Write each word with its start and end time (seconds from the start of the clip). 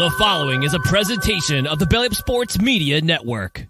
The 0.00 0.08
following 0.12 0.62
is 0.62 0.72
a 0.72 0.78
presentation 0.78 1.66
of 1.66 1.78
the 1.78 1.84
Belly 1.84 2.08
Sports 2.08 2.58
Media 2.58 3.02
Network. 3.02 3.69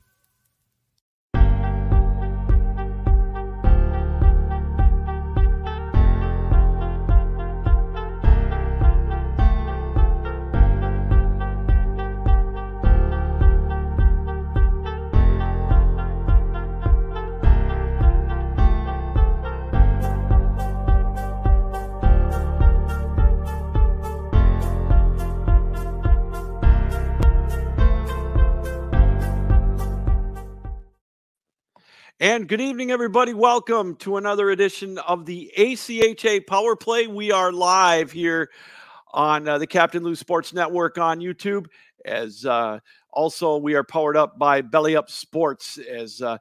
And 32.30 32.46
good 32.46 32.60
evening, 32.60 32.92
everybody. 32.92 33.34
Welcome 33.34 33.96
to 33.96 34.16
another 34.16 34.50
edition 34.50 34.98
of 34.98 35.26
the 35.26 35.52
ACHA 35.58 36.46
Power 36.46 36.76
Play. 36.76 37.08
We 37.08 37.32
are 37.32 37.50
live 37.50 38.12
here 38.12 38.50
on 39.12 39.48
uh, 39.48 39.58
the 39.58 39.66
Captain 39.66 40.04
Lou 40.04 40.14
Sports 40.14 40.52
Network 40.52 40.96
on 40.96 41.18
YouTube. 41.18 41.66
As 42.04 42.46
uh, 42.46 42.78
also, 43.12 43.56
we 43.56 43.74
are 43.74 43.82
powered 43.82 44.16
up 44.16 44.38
by 44.38 44.60
Belly 44.60 44.94
Up 44.94 45.10
Sports. 45.10 45.76
As 45.78 46.22
uh, 46.22 46.38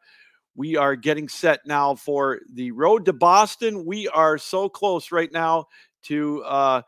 we 0.55 0.77
are 0.77 0.95
getting 0.95 1.27
set 1.27 1.61
now 1.65 1.95
for 1.95 2.41
the 2.53 2.69
road 2.69 3.05
to 3.05 3.13
Boston. 3.13 3.83
We 3.83 4.07
are 4.09 4.37
so 4.37 4.69
close 4.69 5.11
right 5.11 5.31
now 5.33 5.69
to 6.03 6.43
uh, 6.43 6.81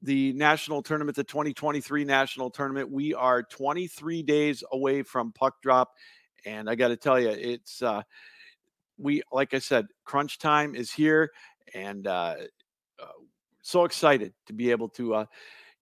the 0.00 0.32
national 0.32 0.80
tournament, 0.80 1.14
the 1.14 1.24
2023 1.24 2.06
national 2.06 2.48
tournament. 2.48 2.90
We 2.90 3.12
are 3.12 3.42
23 3.42 4.22
days 4.22 4.64
away 4.72 5.02
from 5.02 5.30
puck 5.32 5.60
drop 5.60 5.92
and 6.44 6.68
I 6.68 6.74
got 6.74 6.88
to 6.88 6.96
tell 6.96 7.18
you, 7.20 7.30
it's 7.30 7.82
uh, 7.82 8.02
we 8.98 9.22
like 9.32 9.54
I 9.54 9.58
said, 9.58 9.86
crunch 10.04 10.38
time 10.38 10.74
is 10.74 10.92
here, 10.92 11.30
and 11.74 12.06
uh, 12.06 12.34
uh, 13.02 13.06
so 13.62 13.84
excited 13.84 14.32
to 14.46 14.52
be 14.52 14.70
able 14.70 14.88
to 14.90 15.14
uh, 15.14 15.24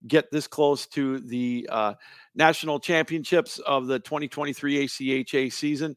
get 0.07 0.31
this 0.31 0.47
close 0.47 0.85
to 0.87 1.19
the 1.19 1.67
uh, 1.71 1.93
national 2.35 2.79
championships 2.79 3.59
of 3.59 3.87
the 3.87 3.99
2023 3.99 4.85
ACHA 4.85 5.51
season. 5.51 5.95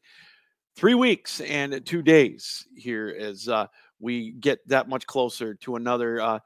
Three 0.75 0.93
weeks 0.93 1.41
and 1.41 1.83
two 1.85 2.03
days 2.03 2.67
here 2.75 3.15
as 3.19 3.47
uh, 3.47 3.65
we 3.99 4.33
get 4.33 4.59
that 4.67 4.87
much 4.87 5.07
closer 5.07 5.55
to 5.55 5.75
another 5.75 6.21
uh, 6.21 6.39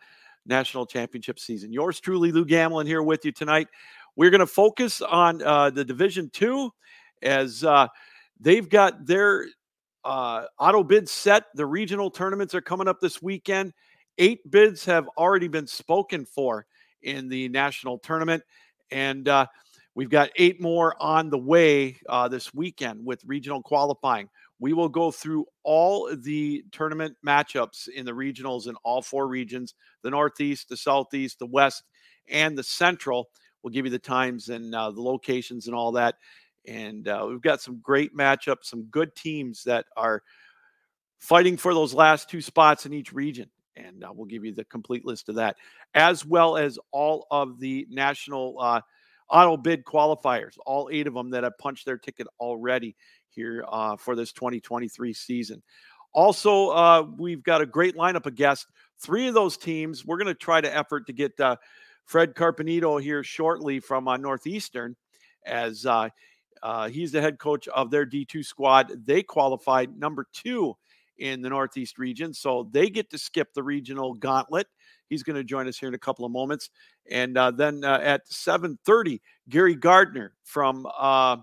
national 0.46 0.86
championship 0.86 1.38
season. 1.38 1.74
Yours 1.74 2.00
truly, 2.00 2.32
Lou 2.32 2.46
Gamlin, 2.46 2.88
here 2.88 3.04
with 3.04 3.26
you 3.26 3.32
tonight. 3.32 3.68
We're 4.16 4.30
going 4.30 4.40
to 4.40 4.48
focus 4.48 5.02
on 5.02 5.42
uh, 5.42 5.70
the 5.70 5.84
Division 5.84 6.30
Two 6.30 6.72
as 7.22 7.64
uh, 7.64 7.88
They've 8.42 8.68
got 8.68 9.06
their 9.06 9.46
uh, 10.04 10.46
auto 10.60 10.84
bids 10.84 11.12
set. 11.12 11.46
The 11.54 11.66
regional 11.66 12.10
tournaments 12.10 12.56
are 12.56 12.62
coming 12.62 12.88
up 12.88 13.00
this 13.00 13.22
weekend. 13.22 13.74
Eight 14.18 14.50
bids 14.50 14.84
have 14.86 15.08
already 15.18 15.48
been 15.48 15.68
spoken 15.68 16.26
for 16.26 16.66
in 17.04 17.30
the 17.30 17.50
national 17.50 18.00
tournament. 18.00 18.44
And 18.92 19.28
uh, 19.28 19.46
we've 19.94 20.10
got 20.10 20.32
eight 20.38 20.60
more 20.60 20.96
on 21.00 21.30
the 21.30 21.38
way 21.38 21.98
uh, 22.10 22.28
this 22.28 22.54
weekend 22.54 23.06
with 23.06 23.22
regional 23.26 23.62
qualifying. 23.62 24.28
We 24.60 24.74
will 24.74 24.90
go 24.90 25.12
through 25.12 25.46
all 25.64 26.16
the 26.16 26.64
tournament 26.72 27.16
matchups 27.26 27.88
in 27.90 28.06
the 28.06 28.12
regionals 28.12 28.68
in 28.68 28.76
all 28.84 29.02
four 29.02 29.28
regions 29.28 29.76
the 30.04 30.10
Northeast, 30.10 30.68
the 30.70 30.78
Southeast, 30.78 31.40
the 31.40 31.46
West, 31.46 31.84
and 32.28 32.58
the 32.58 32.64
Central. 32.64 33.30
We'll 33.62 33.74
give 33.74 33.86
you 33.86 33.92
the 33.92 34.00
times 34.00 34.50
and 34.50 34.74
uh, 34.74 34.92
the 34.92 35.02
locations 35.02 35.68
and 35.68 35.76
all 35.76 35.92
that. 35.94 36.16
And 36.68 37.08
uh, 37.08 37.26
we've 37.28 37.42
got 37.42 37.62
some 37.62 37.80
great 37.82 38.16
matchups, 38.16 38.66
some 38.66 38.84
good 38.84 39.16
teams 39.16 39.64
that 39.64 39.86
are 39.98 40.22
fighting 41.20 41.58
for 41.58 41.74
those 41.74 41.94
last 41.94 42.30
two 42.30 42.42
spots 42.42 42.86
in 42.86 42.94
each 42.94 43.14
region. 43.14 43.50
And 43.76 44.04
uh, 44.04 44.12
we'll 44.14 44.26
give 44.26 44.44
you 44.44 44.54
the 44.54 44.66
complete 44.66 45.06
list 45.06 45.30
of 45.30 45.36
that, 45.36 45.56
as 45.94 46.26
well 46.26 46.58
as 46.58 46.78
all 46.92 47.26
of 47.32 47.60
the 47.60 47.88
national 47.90 48.58
uh, 48.60 48.82
auto 49.30 49.58
bid 49.58 49.86
qualifiers, 49.86 50.58
all 50.66 50.90
eight 50.92 51.08
of 51.08 51.14
them 51.14 51.30
that 51.32 51.44
have 51.44 51.58
punched 51.58 51.86
their 51.86 51.98
ticket 51.98 52.28
already 52.40 52.96
here 53.30 53.64
uh, 53.70 53.96
for 53.96 54.16
this 54.16 54.34
2023 54.34 55.14
season. 55.14 55.64
Also, 56.14 56.70
uh, 56.70 57.06
we've 57.18 57.44
got 57.44 57.62
a 57.62 57.66
great 57.66 57.96
lineup 57.96 58.26
of 58.26 58.36
guests. 58.36 58.68
Three 59.00 59.28
of 59.28 59.34
those 59.34 59.56
teams, 59.58 60.06
we're 60.06 60.18
going 60.18 60.28
to 60.28 60.34
try 60.34 60.60
to 60.60 60.76
effort 60.76 61.08
to 61.08 61.14
get 61.14 61.40
uh, 61.40 61.56
Fred 62.06 62.36
Carpenito 62.36 63.02
here 63.02 63.24
shortly 63.24 63.80
from 63.80 64.04
Northeastern 64.20 64.98
as 65.46 65.86
uh, 65.86 66.10
uh, 66.64 66.90
he's 66.90 67.12
the 67.12 67.22
head 67.22 67.40
coach 67.40 67.68
of 67.70 67.92
their 67.92 68.06
D2 68.06 68.46
squad. 68.46 68.92
They 69.06 69.24
qualified 69.24 69.98
number 69.98 70.28
two 70.34 70.76
in 71.18 71.42
the 71.42 71.50
Northeast 71.50 71.98
region, 71.98 72.34
so 72.34 72.70
they 72.72 72.90
get 72.90 73.10
to 73.12 73.18
skip 73.18 73.54
the 73.54 73.64
regional 73.64 74.14
gauntlet. 74.14 74.68
He's 75.08 75.24
going 75.24 75.36
to 75.36 75.44
join 75.44 75.68
us 75.68 75.78
here 75.78 75.90
in 75.90 75.96
a 75.96 76.00
couple 76.00 76.26
of 76.26 76.32
moments, 76.32 76.70
and 77.10 77.38
uh, 77.38 77.52
then 77.52 77.84
uh, 77.84 78.00
at 78.02 78.28
7:30, 78.30 79.20
Gary 79.50 79.76
Gardner 79.76 80.34
from 80.44 80.88
uh, 80.98 81.38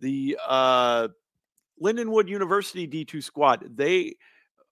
the 0.00 0.38
uh, 0.46 1.08
Lindenwood 1.82 2.28
University 2.28 2.88
D2 2.88 3.22
squad. 3.22 3.76
They 3.76 4.16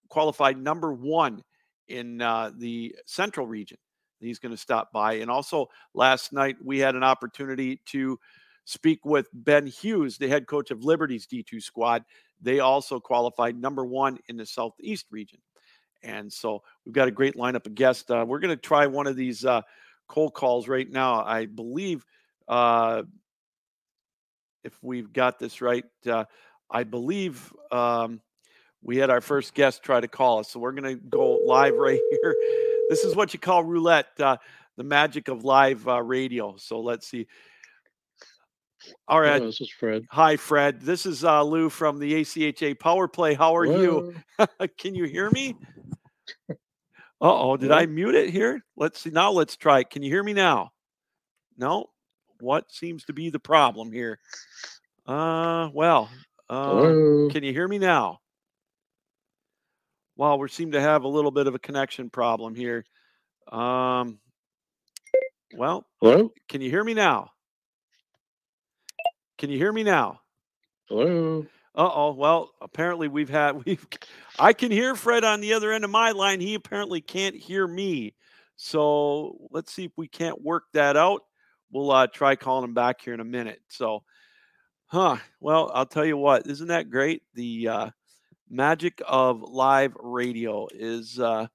qualified 0.08 0.58
number 0.58 0.92
one 0.92 1.42
in 1.88 2.20
uh, 2.22 2.52
the 2.56 2.94
Central 3.06 3.46
region. 3.46 3.78
He's 4.20 4.38
going 4.38 4.52
to 4.52 4.58
stop 4.58 4.92
by, 4.92 5.14
and 5.14 5.30
also 5.30 5.68
last 5.94 6.32
night 6.32 6.56
we 6.62 6.78
had 6.78 6.94
an 6.94 7.02
opportunity 7.02 7.80
to 7.86 8.18
speak 8.64 9.04
with 9.04 9.28
Ben 9.32 9.66
Hughes, 9.66 10.18
the 10.18 10.28
head 10.28 10.46
coach 10.46 10.70
of 10.70 10.84
Liberty's 10.84 11.26
D2 11.26 11.62
squad. 11.62 12.04
They 12.40 12.60
also 12.60 13.00
qualified 13.00 13.56
number 13.56 13.84
one 13.84 14.18
in 14.28 14.36
the 14.36 14.46
Southeast 14.46 15.06
region. 15.10 15.40
And 16.02 16.32
so 16.32 16.62
we've 16.84 16.94
got 16.94 17.08
a 17.08 17.12
great 17.12 17.36
lineup 17.36 17.66
of 17.66 17.74
guests. 17.74 18.10
Uh, 18.10 18.24
we're 18.26 18.40
going 18.40 18.54
to 18.54 18.60
try 18.60 18.86
one 18.86 19.06
of 19.06 19.16
these 19.16 19.44
uh, 19.44 19.62
cold 20.08 20.34
calls 20.34 20.68
right 20.68 20.90
now. 20.90 21.24
I 21.24 21.46
believe, 21.46 22.04
uh, 22.48 23.02
if 24.64 24.76
we've 24.82 25.12
got 25.12 25.38
this 25.38 25.60
right, 25.60 25.84
uh, 26.06 26.24
I 26.70 26.84
believe 26.84 27.52
um, 27.70 28.20
we 28.82 28.96
had 28.96 29.10
our 29.10 29.20
first 29.20 29.54
guest 29.54 29.82
try 29.82 30.00
to 30.00 30.08
call 30.08 30.40
us. 30.40 30.50
So 30.50 30.58
we're 30.60 30.72
going 30.72 30.98
to 30.98 31.02
go 31.04 31.38
live 31.46 31.74
right 31.74 32.00
here. 32.10 32.36
This 32.88 33.04
is 33.04 33.14
what 33.14 33.32
you 33.32 33.38
call 33.38 33.64
roulette, 33.64 34.08
uh, 34.18 34.36
the 34.76 34.84
magic 34.84 35.28
of 35.28 35.44
live 35.44 35.86
uh, 35.86 36.02
radio. 36.02 36.56
So 36.56 36.80
let's 36.80 37.06
see. 37.06 37.26
All 39.08 39.20
right. 39.20 39.34
Hello, 39.34 39.46
this 39.46 39.60
is 39.60 39.70
Fred. 39.70 40.04
Hi, 40.10 40.36
Fred. 40.36 40.80
This 40.80 41.06
is 41.06 41.24
uh, 41.24 41.42
Lou 41.42 41.68
from 41.68 41.98
the 41.98 42.14
ACHA 42.14 42.78
Power 42.78 43.08
Play. 43.08 43.34
How 43.34 43.56
are 43.56 43.66
you? 43.66 44.14
Can 44.78 44.94
you 44.94 45.04
hear 45.04 45.30
me? 45.30 45.56
Uh 46.50 46.54
oh, 47.20 47.56
did 47.56 47.70
I 47.70 47.86
mute 47.86 48.14
it 48.16 48.30
here? 48.30 48.64
Let's 48.76 49.00
see. 49.00 49.10
Now 49.10 49.30
let's 49.30 49.56
try 49.56 49.80
it. 49.80 49.90
Can 49.90 50.02
you 50.02 50.10
hear 50.10 50.24
me 50.24 50.32
now? 50.32 50.70
No. 51.56 51.86
What 52.40 52.72
seems 52.72 53.04
to 53.04 53.12
be 53.12 53.30
the 53.30 53.38
problem 53.38 53.92
here? 53.92 54.18
Uh, 55.06 55.68
well, 55.72 56.10
uh, 56.50 57.28
can 57.30 57.44
you 57.44 57.52
hear 57.52 57.68
me 57.68 57.78
now? 57.78 58.18
Well, 60.16 60.38
we 60.38 60.48
seem 60.48 60.72
to 60.72 60.80
have 60.80 61.04
a 61.04 61.08
little 61.08 61.30
bit 61.30 61.46
of 61.46 61.54
a 61.54 61.58
connection 61.58 62.10
problem 62.10 62.54
here. 62.56 62.84
Um, 63.50 64.18
well, 65.56 65.86
Hello? 66.00 66.32
can 66.48 66.60
you 66.60 66.70
hear 66.70 66.82
me 66.82 66.94
now? 66.94 67.30
Can 69.42 69.50
you 69.50 69.58
hear 69.58 69.72
me 69.72 69.82
now? 69.82 70.20
Hello? 70.88 71.44
Uh 71.74 71.90
oh. 71.92 72.12
Well, 72.12 72.52
apparently 72.60 73.08
we've 73.08 73.28
had 73.28 73.56
we've. 73.66 73.84
I 74.38 74.52
can 74.52 74.70
hear 74.70 74.94
Fred 74.94 75.24
on 75.24 75.40
the 75.40 75.54
other 75.54 75.72
end 75.72 75.82
of 75.82 75.90
my 75.90 76.12
line. 76.12 76.38
He 76.38 76.54
apparently 76.54 77.00
can't 77.00 77.34
hear 77.34 77.66
me. 77.66 78.14
So 78.54 79.36
let's 79.50 79.72
see 79.72 79.84
if 79.84 79.90
we 79.96 80.06
can't 80.06 80.40
work 80.40 80.66
that 80.74 80.96
out. 80.96 81.22
We'll 81.72 81.90
uh, 81.90 82.06
try 82.06 82.36
calling 82.36 82.62
him 82.62 82.72
back 82.72 83.00
here 83.00 83.14
in 83.14 83.18
a 83.18 83.24
minute. 83.24 83.58
So, 83.66 84.04
huh? 84.86 85.16
Well, 85.40 85.72
I'll 85.74 85.86
tell 85.86 86.04
you 86.04 86.16
what. 86.16 86.46
Isn't 86.46 86.68
that 86.68 86.88
great? 86.88 87.24
The 87.34 87.66
uh, 87.66 87.90
magic 88.48 89.02
of 89.04 89.42
live 89.42 89.96
radio 89.98 90.68
is. 90.72 91.18
Uh, 91.18 91.48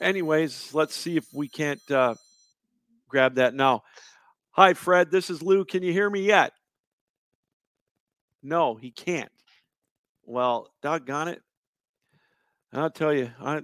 anyways, 0.00 0.72
let's 0.72 0.96
see 0.96 1.18
if 1.18 1.26
we 1.34 1.48
can't 1.48 1.82
uh, 1.90 2.14
grab 3.10 3.34
that 3.34 3.52
now. 3.52 3.82
Hi, 4.52 4.72
Fred. 4.72 5.10
This 5.10 5.28
is 5.28 5.42
Lou. 5.42 5.66
Can 5.66 5.82
you 5.82 5.92
hear 5.92 6.08
me 6.08 6.22
yet? 6.22 6.54
No, 8.42 8.74
he 8.74 8.90
can't. 8.90 9.30
Well, 10.24 10.68
doggone 10.82 11.28
it. 11.28 11.42
I'll 12.72 12.90
tell 12.90 13.12
you, 13.12 13.30
I 13.40 13.62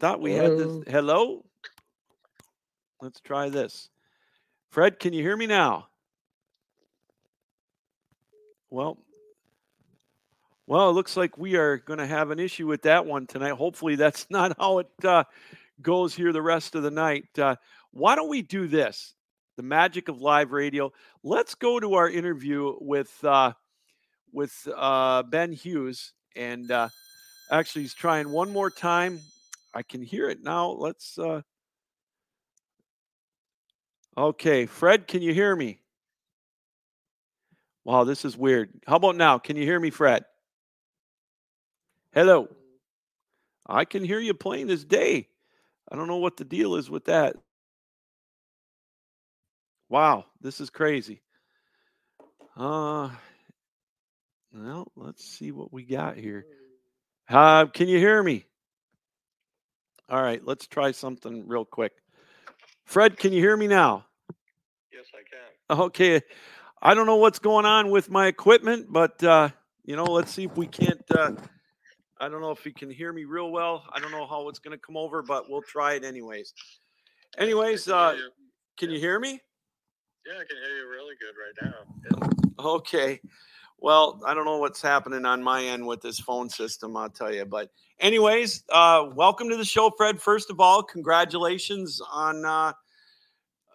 thought 0.00 0.20
we 0.20 0.32
had 0.32 0.46
Hello? 0.46 0.80
this. 0.80 0.92
Hello? 0.92 1.44
Let's 3.00 3.20
try 3.20 3.48
this. 3.48 3.88
Fred, 4.70 4.98
can 4.98 5.12
you 5.12 5.22
hear 5.22 5.36
me 5.36 5.46
now? 5.46 5.86
Well, 8.70 8.98
well, 10.66 10.90
it 10.90 10.92
looks 10.92 11.16
like 11.16 11.38
we 11.38 11.56
are 11.56 11.78
going 11.78 12.00
to 12.00 12.06
have 12.06 12.30
an 12.30 12.38
issue 12.38 12.66
with 12.66 12.82
that 12.82 13.06
one 13.06 13.26
tonight. 13.26 13.52
Hopefully, 13.52 13.96
that's 13.96 14.26
not 14.30 14.56
how 14.58 14.78
it 14.78 14.90
uh, 15.04 15.24
goes 15.80 16.14
here 16.14 16.32
the 16.32 16.42
rest 16.42 16.74
of 16.74 16.82
the 16.82 16.90
night. 16.90 17.26
Uh, 17.38 17.56
why 17.92 18.16
don't 18.16 18.28
we 18.28 18.42
do 18.42 18.66
this? 18.66 19.14
the 19.58 19.62
magic 19.64 20.08
of 20.08 20.22
live 20.22 20.52
radio. 20.52 20.90
Let's 21.24 21.56
go 21.56 21.80
to 21.80 21.94
our 21.94 22.08
interview 22.08 22.76
with 22.80 23.12
uh, 23.24 23.52
with 24.32 24.68
uh, 24.76 25.22
Ben 25.24 25.52
Hughes, 25.52 26.12
and 26.36 26.70
uh, 26.70 26.88
actually, 27.50 27.82
he's 27.82 27.94
trying 27.94 28.30
one 28.30 28.52
more 28.52 28.70
time. 28.70 29.20
I 29.74 29.82
can 29.82 30.02
hear 30.02 30.28
it 30.28 30.42
now. 30.42 30.70
Let's. 30.70 31.18
Uh... 31.18 31.42
Okay, 34.16 34.66
Fred, 34.66 35.06
can 35.06 35.22
you 35.22 35.32
hear 35.32 35.54
me? 35.54 35.80
Wow, 37.84 38.04
this 38.04 38.24
is 38.24 38.36
weird. 38.36 38.70
How 38.86 38.96
about 38.96 39.16
now? 39.16 39.38
Can 39.38 39.56
you 39.56 39.62
hear 39.62 39.80
me, 39.80 39.90
Fred? 39.90 40.24
Hello. 42.12 42.48
I 43.66 43.84
can 43.84 44.02
hear 44.02 44.18
you 44.18 44.34
playing 44.34 44.66
this 44.66 44.84
day. 44.84 45.28
I 45.90 45.96
don't 45.96 46.08
know 46.08 46.16
what 46.16 46.36
the 46.36 46.44
deal 46.44 46.76
is 46.76 46.90
with 46.90 47.04
that. 47.04 47.36
Wow, 49.88 50.26
this 50.40 50.60
is 50.60 50.68
crazy. 50.68 51.22
Uh 52.56 53.10
well, 54.64 54.90
let's 54.96 55.24
see 55.24 55.52
what 55.52 55.72
we 55.72 55.84
got 55.84 56.16
here. 56.16 56.46
Uh, 57.28 57.66
can 57.66 57.88
you 57.88 57.98
hear 57.98 58.22
me? 58.22 58.44
All 60.08 60.22
right, 60.22 60.40
let's 60.44 60.66
try 60.66 60.92
something 60.92 61.46
real 61.46 61.64
quick. 61.64 61.92
Fred, 62.84 63.18
can 63.18 63.32
you 63.32 63.40
hear 63.40 63.56
me 63.56 63.66
now? 63.66 64.06
Yes, 64.92 65.04
I 65.14 65.22
can. 65.28 65.80
Okay. 65.80 66.22
I 66.80 66.94
don't 66.94 67.06
know 67.06 67.16
what's 67.16 67.38
going 67.38 67.66
on 67.66 67.90
with 67.90 68.08
my 68.08 68.28
equipment, 68.28 68.86
but 68.90 69.22
uh, 69.22 69.50
you 69.84 69.96
know, 69.96 70.04
let's 70.04 70.32
see 70.32 70.44
if 70.44 70.56
we 70.56 70.66
can't 70.66 71.04
uh, 71.10 71.32
I 72.20 72.28
don't 72.28 72.40
know 72.40 72.50
if 72.50 72.64
you 72.66 72.72
can 72.72 72.90
hear 72.90 73.12
me 73.12 73.24
real 73.24 73.50
well. 73.50 73.84
I 73.92 74.00
don't 74.00 74.10
know 74.10 74.26
how 74.26 74.48
it's 74.48 74.58
going 74.58 74.76
to 74.76 74.78
come 74.78 74.96
over, 74.96 75.22
but 75.22 75.48
we'll 75.48 75.62
try 75.62 75.94
it 75.94 76.04
anyways. 76.04 76.52
Anyways, 77.36 77.88
uh, 77.88 78.16
can 78.76 78.90
you 78.90 78.98
hear 78.98 79.20
me? 79.20 79.40
Yeah, 80.26 80.40
I 80.40 80.44
can 80.44 80.56
hear 80.56 80.76
you 80.78 80.88
really 80.90 81.14
good 81.20 81.34
right 81.38 81.70
now. 81.70 82.28
Yeah. 82.58 82.64
Okay. 82.64 83.20
Well, 83.80 84.20
I 84.26 84.34
don't 84.34 84.44
know 84.44 84.58
what's 84.58 84.82
happening 84.82 85.24
on 85.24 85.42
my 85.42 85.62
end 85.64 85.86
with 85.86 86.02
this 86.02 86.18
phone 86.18 86.48
system, 86.50 86.96
I'll 86.96 87.08
tell 87.08 87.32
you. 87.32 87.44
But, 87.44 87.70
anyways, 88.00 88.64
uh, 88.70 89.06
welcome 89.14 89.48
to 89.50 89.56
the 89.56 89.64
show, 89.64 89.90
Fred. 89.96 90.20
First 90.20 90.50
of 90.50 90.58
all, 90.58 90.82
congratulations 90.82 92.02
on 92.10 92.44
uh, 92.44 92.72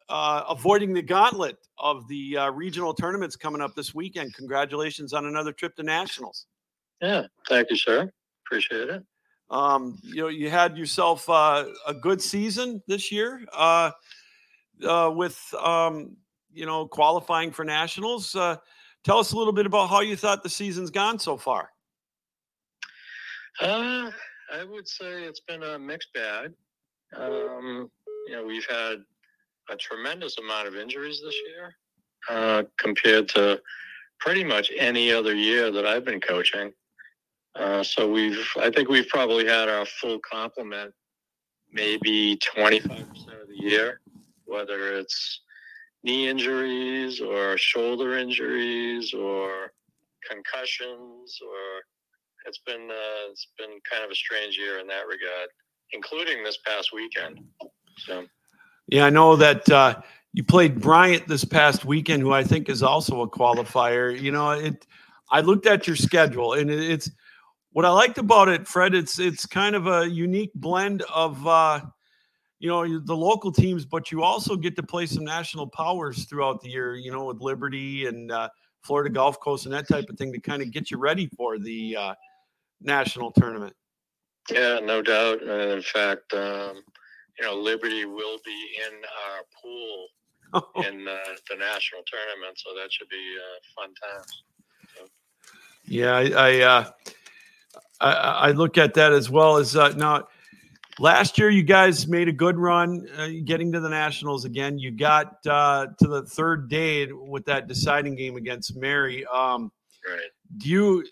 uh, 0.09 0.43
avoiding 0.49 0.93
the 0.93 1.01
gauntlet 1.01 1.57
of 1.77 2.05
the 2.09 2.37
uh, 2.37 2.51
regional 2.51 2.93
tournaments 2.93 3.37
coming 3.37 3.61
up 3.61 3.75
this 3.75 3.95
weekend. 3.95 4.33
Congratulations 4.35 5.13
on 5.13 5.25
another 5.25 5.53
trip 5.53 5.73
to 5.77 5.83
nationals. 5.83 6.47
Yeah, 7.01 7.27
thank 7.47 7.69
you, 7.69 7.77
sir. 7.77 8.11
Appreciate 8.45 8.89
it. 8.89 9.03
Um, 9.49 9.97
you 10.03 10.23
know, 10.23 10.27
you 10.27 10.49
had 10.49 10.77
yourself 10.77 11.29
uh, 11.29 11.65
a 11.87 11.93
good 11.93 12.21
season 12.21 12.83
this 12.87 13.09
year 13.09 13.45
uh, 13.53 13.91
uh, 14.85 15.11
with, 15.15 15.41
um, 15.61 16.17
you 16.51 16.65
know, 16.65 16.87
qualifying 16.87 17.51
for 17.51 17.63
nationals. 17.63 18.35
Tell 19.03 19.17
us 19.17 19.33
a 19.33 19.37
little 19.37 19.53
bit 19.53 19.65
about 19.65 19.89
how 19.89 19.99
you 19.99 20.15
thought 20.15 20.43
the 20.43 20.49
season's 20.49 20.89
gone 20.89 21.19
so 21.19 21.35
far. 21.35 21.71
Uh, 23.59 24.09
I 24.51 24.63
would 24.63 24.87
say 24.87 25.23
it's 25.23 25.41
been 25.41 25.63
a 25.63 25.77
mixed 25.77 26.13
bag. 26.13 26.53
Um, 27.15 27.91
you 28.27 28.33
know, 28.33 28.45
we've 28.45 28.65
had 28.69 29.03
a 29.69 29.75
tremendous 29.75 30.37
amount 30.37 30.67
of 30.67 30.75
injuries 30.75 31.21
this 31.23 31.35
year 31.47 31.75
uh, 32.29 32.63
compared 32.79 33.27
to 33.29 33.61
pretty 34.19 34.43
much 34.43 34.71
any 34.77 35.11
other 35.11 35.35
year 35.35 35.69
that 35.69 35.85
I've 35.85 36.05
been 36.05 36.21
coaching. 36.21 36.71
Uh, 37.55 37.83
so 37.83 38.09
we've, 38.09 38.47
I 38.59 38.69
think 38.69 38.89
we've 38.89 39.07
probably 39.09 39.45
had 39.45 39.69
our 39.69 39.85
full 39.85 40.19
complement 40.19 40.93
maybe 41.71 42.37
25% 42.37 42.89
of 42.89 43.47
the 43.47 43.55
year, 43.55 43.99
whether 44.45 44.93
it's 44.97 45.41
knee 46.03 46.27
injuries 46.27 47.21
or 47.21 47.57
shoulder 47.57 48.17
injuries 48.17 49.13
or 49.13 49.71
concussions 50.29 51.39
or 51.41 51.83
it's 52.45 52.59
been 52.59 52.89
uh, 52.89 53.31
it's 53.31 53.47
been 53.57 53.79
kind 53.89 54.03
of 54.03 54.11
a 54.11 54.15
strange 54.15 54.57
year 54.57 54.79
in 54.79 54.87
that 54.87 55.07
regard, 55.07 55.49
including 55.91 56.43
this 56.43 56.57
past 56.65 56.91
weekend. 56.93 57.39
So, 57.99 58.25
yeah, 58.87 59.05
I 59.05 59.09
know 59.09 59.35
that 59.37 59.69
uh, 59.69 60.01
you 60.33 60.43
played 60.43 60.81
Bryant 60.81 61.27
this 61.27 61.45
past 61.45 61.85
weekend, 61.85 62.21
who 62.21 62.33
I 62.33 62.43
think 62.43 62.67
is 62.67 62.83
also 62.83 63.21
a 63.21 63.29
qualifier. 63.29 64.19
You 64.19 64.31
know, 64.31 64.51
it. 64.51 64.85
I 65.31 65.39
looked 65.39 65.65
at 65.65 65.87
your 65.87 65.95
schedule, 65.95 66.53
and 66.53 66.69
it, 66.69 66.91
it's 66.91 67.09
what 67.71 67.85
I 67.85 67.89
liked 67.89 68.19
about 68.19 68.49
it, 68.49 68.67
Fred, 68.67 68.93
it's 68.93 69.19
it's 69.19 69.45
kind 69.45 69.75
of 69.75 69.87
a 69.87 70.07
unique 70.07 70.51
blend 70.53 71.01
of 71.13 71.45
uh, 71.45 71.81
you 72.63 72.69
know 72.69 72.97
the 72.97 73.13
local 73.13 73.51
teams, 73.51 73.85
but 73.85 74.09
you 74.09 74.23
also 74.23 74.55
get 74.55 74.77
to 74.77 74.83
play 74.83 75.05
some 75.05 75.25
national 75.25 75.67
powers 75.67 76.23
throughout 76.23 76.61
the 76.61 76.69
year. 76.69 76.95
You 76.95 77.11
know, 77.11 77.25
with 77.25 77.41
Liberty 77.41 78.05
and 78.05 78.31
uh, 78.31 78.47
Florida 78.83 79.09
Gulf 79.09 79.37
Coast 79.41 79.65
and 79.65 79.73
that 79.73 79.85
type 79.85 80.05
of 80.09 80.17
thing 80.17 80.31
to 80.31 80.39
kind 80.39 80.61
of 80.61 80.71
get 80.71 80.89
you 80.89 80.97
ready 80.97 81.29
for 81.35 81.59
the 81.59 81.97
uh, 81.97 82.13
national 82.79 83.33
tournament. 83.33 83.75
Yeah, 84.49 84.79
no 84.81 85.01
doubt. 85.01 85.41
And 85.41 85.71
in 85.71 85.81
fact, 85.81 86.33
um, 86.33 86.81
you 87.37 87.45
know, 87.45 87.53
Liberty 87.53 88.05
will 88.05 88.39
be 88.45 88.69
in 88.87 89.01
our 89.27 89.43
pool 89.61 90.07
in 90.87 91.05
uh, 91.05 91.17
the 91.49 91.57
national 91.57 92.03
tournament, 92.07 92.57
so 92.57 92.69
that 92.81 92.93
should 92.93 93.09
be 93.09 93.35
uh, 93.41 93.81
fun 93.81 93.93
times. 93.93 94.43
So. 94.95 95.05
Yeah, 95.83 96.15
I, 96.15 96.29
I 96.29 96.59
uh, 96.61 96.91
I, 97.99 98.11
I 98.11 98.51
look 98.51 98.77
at 98.77 98.93
that 98.93 99.11
as 99.11 99.29
well 99.29 99.57
as 99.57 99.75
uh, 99.75 99.89
now. 99.97 100.27
Last 100.99 101.39
year, 101.39 101.49
you 101.49 101.63
guys 101.63 102.07
made 102.07 102.27
a 102.27 102.31
good 102.31 102.57
run 102.57 103.07
uh, 103.17 103.29
getting 103.45 103.71
to 103.71 103.79
the 103.79 103.89
Nationals 103.89 104.45
again. 104.45 104.77
You 104.77 104.91
got 104.91 105.45
uh, 105.47 105.87
to 105.99 106.07
the 106.07 106.23
third 106.23 106.69
day 106.69 107.11
with 107.11 107.45
that 107.45 107.67
deciding 107.67 108.15
game 108.15 108.35
against 108.35 108.75
Mary. 108.75 109.25
Um, 109.25 109.71
right. 110.07 110.29
Do 110.57 110.69
you? 110.69 111.05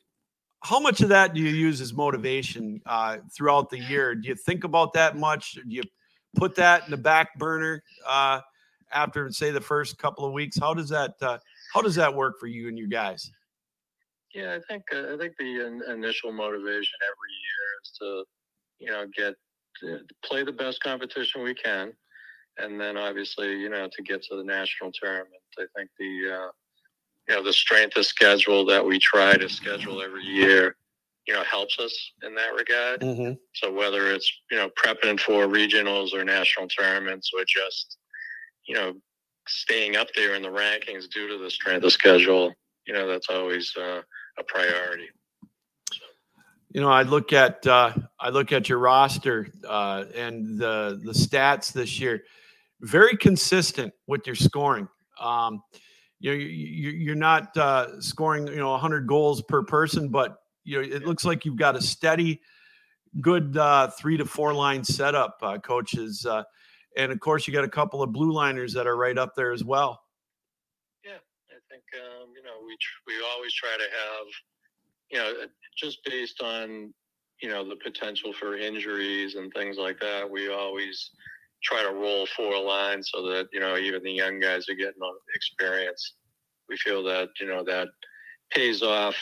How 0.63 0.79
much 0.79 1.01
of 1.01 1.09
that 1.09 1.33
do 1.33 1.41
you 1.41 1.49
use 1.49 1.81
as 1.81 1.91
motivation 1.93 2.79
uh, 2.85 3.17
throughout 3.35 3.71
the 3.71 3.79
year? 3.79 4.13
Do 4.13 4.27
you 4.27 4.35
think 4.35 4.63
about 4.63 4.93
that 4.93 5.17
much? 5.17 5.53
Do 5.53 5.61
you 5.65 5.81
put 6.35 6.55
that 6.57 6.85
in 6.85 6.91
the 6.91 6.97
back 6.97 7.35
burner 7.39 7.81
uh, 8.05 8.41
after, 8.93 9.31
say, 9.31 9.49
the 9.49 9.59
first 9.59 9.97
couple 9.97 10.23
of 10.23 10.33
weeks? 10.33 10.59
How 10.59 10.75
does 10.75 10.89
that? 10.89 11.15
Uh, 11.19 11.39
how 11.73 11.81
does 11.81 11.95
that 11.95 12.13
work 12.13 12.39
for 12.39 12.45
you 12.45 12.67
and 12.67 12.77
you 12.77 12.87
guys? 12.87 13.31
Yeah, 14.35 14.53
I 14.53 14.59
think 14.71 14.83
uh, 14.93 15.13
I 15.13 15.17
think 15.17 15.33
the 15.39 15.65
in, 15.65 15.81
initial 15.91 16.31
motivation 16.31 16.99
every 17.03 17.31
year 17.41 17.65
is 17.83 17.91
to, 17.99 18.23
you 18.79 18.91
know, 18.91 19.05
get 19.17 19.33
play 20.23 20.43
the 20.43 20.51
best 20.51 20.81
competition 20.81 21.43
we 21.43 21.53
can, 21.53 21.93
and 22.57 22.79
then 22.79 22.97
obviously, 22.97 23.59
you 23.59 23.69
know, 23.69 23.87
to 23.91 24.03
get 24.03 24.23
to 24.23 24.35
the 24.35 24.43
national 24.43 24.91
tournament. 24.91 25.41
I 25.57 25.65
think 25.75 25.89
the, 25.99 26.31
uh, 26.31 26.51
you 27.27 27.35
know, 27.35 27.43
the 27.43 27.53
strength 27.53 27.97
of 27.97 28.05
schedule 28.05 28.65
that 28.65 28.85
we 28.85 28.99
try 28.99 29.35
to 29.35 29.49
schedule 29.49 30.01
every 30.01 30.23
year, 30.23 30.75
you 31.27 31.33
know, 31.33 31.43
helps 31.43 31.79
us 31.79 31.95
in 32.23 32.35
that 32.35 32.53
regard. 32.55 33.01
Mm-hmm. 33.01 33.33
So 33.53 33.71
whether 33.71 34.11
it's 34.11 34.31
you 34.49 34.57
know 34.57 34.69
prepping 34.69 35.19
for 35.19 35.47
regionals 35.47 36.13
or 36.13 36.23
national 36.23 36.67
tournaments, 36.67 37.31
or 37.35 37.43
just, 37.45 37.97
you 38.67 38.75
know, 38.75 38.93
staying 39.47 39.95
up 39.95 40.07
there 40.15 40.35
in 40.35 40.41
the 40.41 40.49
rankings 40.49 41.09
due 41.09 41.27
to 41.27 41.37
the 41.37 41.49
strength 41.49 41.83
of 41.83 41.91
schedule, 41.91 42.53
you 42.85 42.93
know, 42.93 43.07
that's 43.07 43.29
always. 43.29 43.75
Uh, 43.75 44.01
a 44.37 44.43
priority. 44.43 45.09
You 46.73 46.79
know, 46.79 46.89
I 46.89 47.03
look 47.03 47.33
at 47.33 47.67
uh, 47.67 47.93
I 48.19 48.29
look 48.29 48.51
at 48.53 48.69
your 48.69 48.79
roster 48.79 49.47
uh, 49.67 50.05
and 50.15 50.57
the 50.57 51.01
the 51.03 51.11
stats 51.11 51.73
this 51.73 51.99
year. 51.99 52.23
Very 52.79 53.17
consistent 53.17 53.93
with 54.07 54.25
your 54.25 54.35
scoring. 54.35 54.87
Um, 55.19 55.61
you 56.19 56.31
know, 56.31 56.37
you, 56.37 57.11
are 57.11 57.15
not 57.15 57.55
uh, 57.57 57.99
scoring 57.99 58.47
you 58.47 58.55
know 58.55 58.71
100 58.71 59.05
goals 59.05 59.41
per 59.41 59.63
person, 59.63 60.09
but 60.09 60.37
you 60.63 60.77
know 60.81 60.87
it 60.87 61.05
looks 61.05 61.25
like 61.25 61.43
you've 61.43 61.57
got 61.57 61.75
a 61.75 61.81
steady, 61.81 62.39
good 63.19 63.57
uh, 63.57 63.89
three 63.89 64.17
to 64.17 64.25
four 64.25 64.53
line 64.53 64.83
setup, 64.83 65.37
uh, 65.41 65.57
coaches. 65.57 66.25
Uh, 66.25 66.43
and 66.95 67.11
of 67.11 67.19
course, 67.19 67.47
you 67.47 67.53
got 67.53 67.65
a 67.65 67.69
couple 67.69 68.01
of 68.01 68.13
blue 68.13 68.31
liners 68.31 68.73
that 68.73 68.87
are 68.87 68.95
right 68.95 69.17
up 69.17 69.35
there 69.35 69.51
as 69.51 69.63
well 69.63 70.01
Yeah, 71.03 71.19
I 71.49 71.59
think 71.69 71.83
um, 71.99 72.29
you 72.35 72.43
know 72.43 72.63
we 72.65 72.77
tr- 72.79 73.03
we 73.07 73.13
always 73.35 73.53
try 73.53 73.75
to 73.77 73.83
have 73.83 74.27
you 75.09 75.17
know 75.17 75.47
just 75.77 75.99
based 76.05 76.41
on 76.41 76.93
you 77.41 77.49
know 77.49 77.67
the 77.67 77.77
potential 77.77 78.33
for 78.33 78.57
injuries 78.57 79.35
and 79.35 79.51
things 79.53 79.77
like 79.77 79.99
that. 79.99 80.29
We 80.29 80.51
always 80.51 81.11
try 81.63 81.83
to 81.83 81.91
roll 81.91 82.25
four 82.25 82.61
lines 82.61 83.09
so 83.13 83.23
that 83.29 83.47
you 83.51 83.59
know 83.59 83.77
even 83.77 84.03
the 84.03 84.11
young 84.11 84.39
guys 84.39 84.69
are 84.69 84.75
getting 84.75 85.01
experience. 85.35 86.13
We 86.69 86.77
feel 86.77 87.03
that 87.03 87.29
you 87.39 87.47
know 87.47 87.63
that 87.63 87.89
pays 88.51 88.81
off 88.83 89.15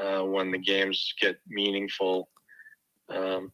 uh, 0.00 0.22
when 0.22 0.50
the 0.50 0.58
games 0.58 1.14
get 1.20 1.38
meaningful. 1.48 2.28
Um, 3.08 3.52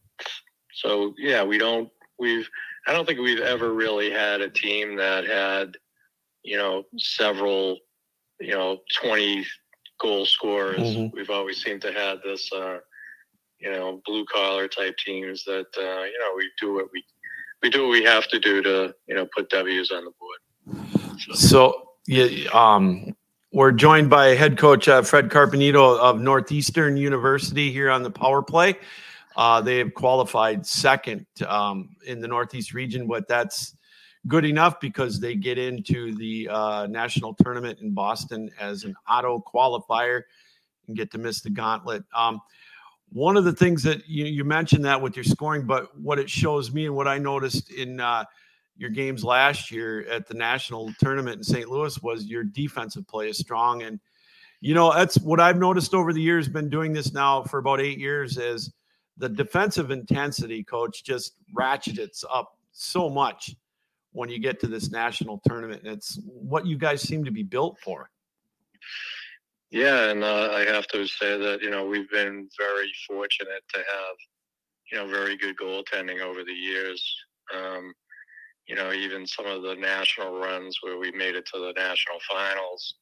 so 0.73 1.13
yeah, 1.17 1.43
we 1.43 1.57
don't 1.57 1.89
we've 2.19 2.49
I 2.87 2.93
don't 2.93 3.05
think 3.05 3.19
we've 3.19 3.39
ever 3.39 3.73
really 3.73 4.11
had 4.11 4.41
a 4.41 4.49
team 4.49 4.95
that 4.97 5.25
had 5.25 5.75
you 6.43 6.57
know 6.57 6.83
several 6.97 7.79
you 8.43 8.51
know, 8.51 8.79
20 9.01 9.45
goal 10.03 10.25
scorers. 10.25 10.79
Mm-hmm. 10.79 11.15
We've 11.15 11.29
always 11.29 11.63
seemed 11.63 11.81
to 11.83 11.93
have 11.93 12.19
this, 12.23 12.51
uh, 12.53 12.79
you 13.59 13.71
know, 13.71 14.01
blue 14.05 14.25
collar 14.25 14.67
type 14.67 14.97
teams 15.03 15.43
that, 15.45 15.67
uh, 15.77 16.03
you 16.03 16.19
know, 16.19 16.33
we 16.35 16.51
do 16.59 16.75
what 16.75 16.87
we, 16.93 17.03
we 17.63 17.69
do 17.69 17.83
what 17.83 17.91
we 17.91 18.03
have 18.03 18.27
to 18.27 18.39
do 18.39 18.61
to, 18.61 18.93
you 19.07 19.15
know, 19.15 19.25
put 19.35 19.49
W's 19.49 19.91
on 19.91 20.03
the 20.03 20.11
board. 20.19 21.19
So, 21.19 21.33
So, 21.33 21.89
yeah, 22.05 22.49
um, 22.51 23.15
we're 23.53 23.71
joined 23.71 24.09
by 24.09 24.35
head 24.35 24.57
coach 24.57 24.89
uh, 24.89 25.01
Fred 25.03 25.29
Carpenito 25.29 25.97
of 25.97 26.19
Northeastern 26.19 26.97
University 26.97 27.71
here 27.71 27.89
on 27.89 28.03
the 28.03 28.11
Power 28.11 28.41
Play. 28.41 28.75
Uh, 29.35 29.61
they 29.61 29.77
have 29.77 29.93
qualified 29.93 30.65
second 30.65 31.25
um, 31.47 31.95
in 32.05 32.19
the 32.19 32.27
Northeast 32.27 32.73
region, 32.73 33.07
but 33.07 33.27
that's 33.27 33.75
good 34.27 34.45
enough 34.45 34.79
because 34.79 35.19
they 35.19 35.35
get 35.35 35.57
into 35.57 36.15
the 36.15 36.47
uh, 36.49 36.87
national 36.87 37.33
tournament 37.35 37.79
in 37.81 37.91
Boston 37.93 38.49
as 38.59 38.83
an 38.83 38.95
auto 39.09 39.43
qualifier 39.45 40.21
and 40.87 40.95
get 40.95 41.11
to 41.11 41.17
miss 41.17 41.41
the 41.41 41.49
gauntlet. 41.49 42.03
Um, 42.15 42.41
one 43.11 43.37
of 43.37 43.43
the 43.43 43.53
things 43.53 43.83
that 43.83 44.07
you, 44.07 44.25
you 44.25 44.43
mentioned 44.43 44.85
that 44.85 45.01
with 45.01 45.15
your 45.15 45.23
scoring, 45.25 45.65
but 45.65 45.97
what 45.99 46.19
it 46.19 46.29
shows 46.29 46.73
me 46.73 46.85
and 46.85 46.95
what 46.95 47.07
I 47.07 47.17
noticed 47.17 47.71
in 47.71 47.99
uh, 47.99 48.25
your 48.77 48.89
games 48.89 49.23
last 49.23 49.71
year 49.71 50.07
at 50.09 50.27
the 50.27 50.33
national 50.33 50.91
tournament 50.99 51.37
in 51.37 51.43
St. 51.43 51.69
Louis 51.69 52.01
was 52.01 52.25
your 52.25 52.43
defensive 52.43 53.07
play 53.07 53.29
is 53.29 53.37
strong. 53.37 53.83
And, 53.83 53.99
you 54.61 54.73
know, 54.73 54.91
that's 54.93 55.19
what 55.19 55.39
I've 55.39 55.59
noticed 55.59 55.93
over 55.93 56.11
the 56.13 56.21
years, 56.21 56.47
been 56.47 56.69
doing 56.69 56.93
this 56.93 57.13
now 57.13 57.43
for 57.43 57.59
about 57.59 57.81
eight 57.81 57.99
years, 57.99 58.37
is 58.37 58.73
the 59.17 59.29
defensive 59.29 59.91
intensity, 59.91 60.63
coach, 60.63 61.03
just 61.03 61.35
ratchets 61.53 62.23
up 62.33 62.57
so 62.71 63.09
much 63.09 63.55
when 64.13 64.29
you 64.29 64.39
get 64.39 64.59
to 64.61 64.67
this 64.67 64.91
national 64.91 65.41
tournament. 65.45 65.83
And 65.83 65.91
it's 65.93 66.19
what 66.25 66.65
you 66.65 66.77
guys 66.77 67.01
seem 67.01 67.25
to 67.25 67.31
be 67.31 67.43
built 67.43 67.77
for. 67.83 68.09
yeah, 69.71 70.09
and 70.09 70.23
uh, 70.23 70.51
I 70.53 70.65
have 70.65 70.87
to 70.87 71.05
say 71.05 71.37
that 71.37 71.61
you 71.61 71.69
know 71.69 71.85
we've 71.85 72.09
been 72.09 72.47
very 72.57 72.91
fortunate 73.07 73.63
to 73.73 73.77
have 73.77 74.15
you 74.91 74.97
know 74.97 75.07
very 75.07 75.35
good 75.35 75.57
goaltending 75.57 76.21
over 76.21 76.43
the 76.43 76.53
years. 76.53 77.03
Um, 77.53 77.93
you 78.67 78.75
know, 78.75 78.93
even 78.93 79.27
some 79.27 79.45
of 79.45 79.61
the 79.63 79.75
national 79.75 80.39
runs 80.39 80.77
where 80.81 80.97
we 80.97 81.11
made 81.11 81.35
it 81.35 81.45
to 81.53 81.59
the 81.59 81.73
national 81.75 82.17
finals. 82.31 82.95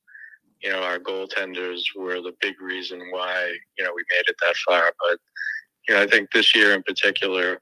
You 0.64 0.72
know, 0.72 0.82
our 0.82 1.00
goaltenders 1.00 1.82
were 1.96 2.22
the 2.22 2.34
big 2.40 2.60
reason 2.62 3.00
why 3.12 3.54
you 3.78 3.84
know 3.84 3.92
we 3.96 4.04
made 4.10 4.24
it 4.28 4.36
that 4.42 4.56
far. 4.58 4.94
But 5.00 5.20
you 5.88 5.96
know, 5.96 6.02
I 6.02 6.08
think 6.08 6.32
this 6.32 6.56
year 6.56 6.74
in 6.74 6.84
particular, 6.84 7.60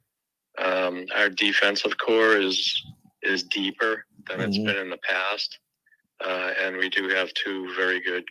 um, 0.60 1.06
our 1.15 1.29
defensive 1.29 1.98
corps 1.98 2.38
is 2.38 2.84
is 3.23 3.43
deeper 3.43 4.05
than 4.27 4.41
it's 4.41 4.57
Mhm. 4.57 4.65
been 4.65 4.77
in 4.77 4.89
the 4.89 4.97
past, 4.97 5.59
uh, 6.23 6.53
and 6.59 6.77
we 6.77 6.89
do 6.89 7.09
have 7.09 7.33
two 7.33 7.73
very 7.75 7.99
good 7.99 8.23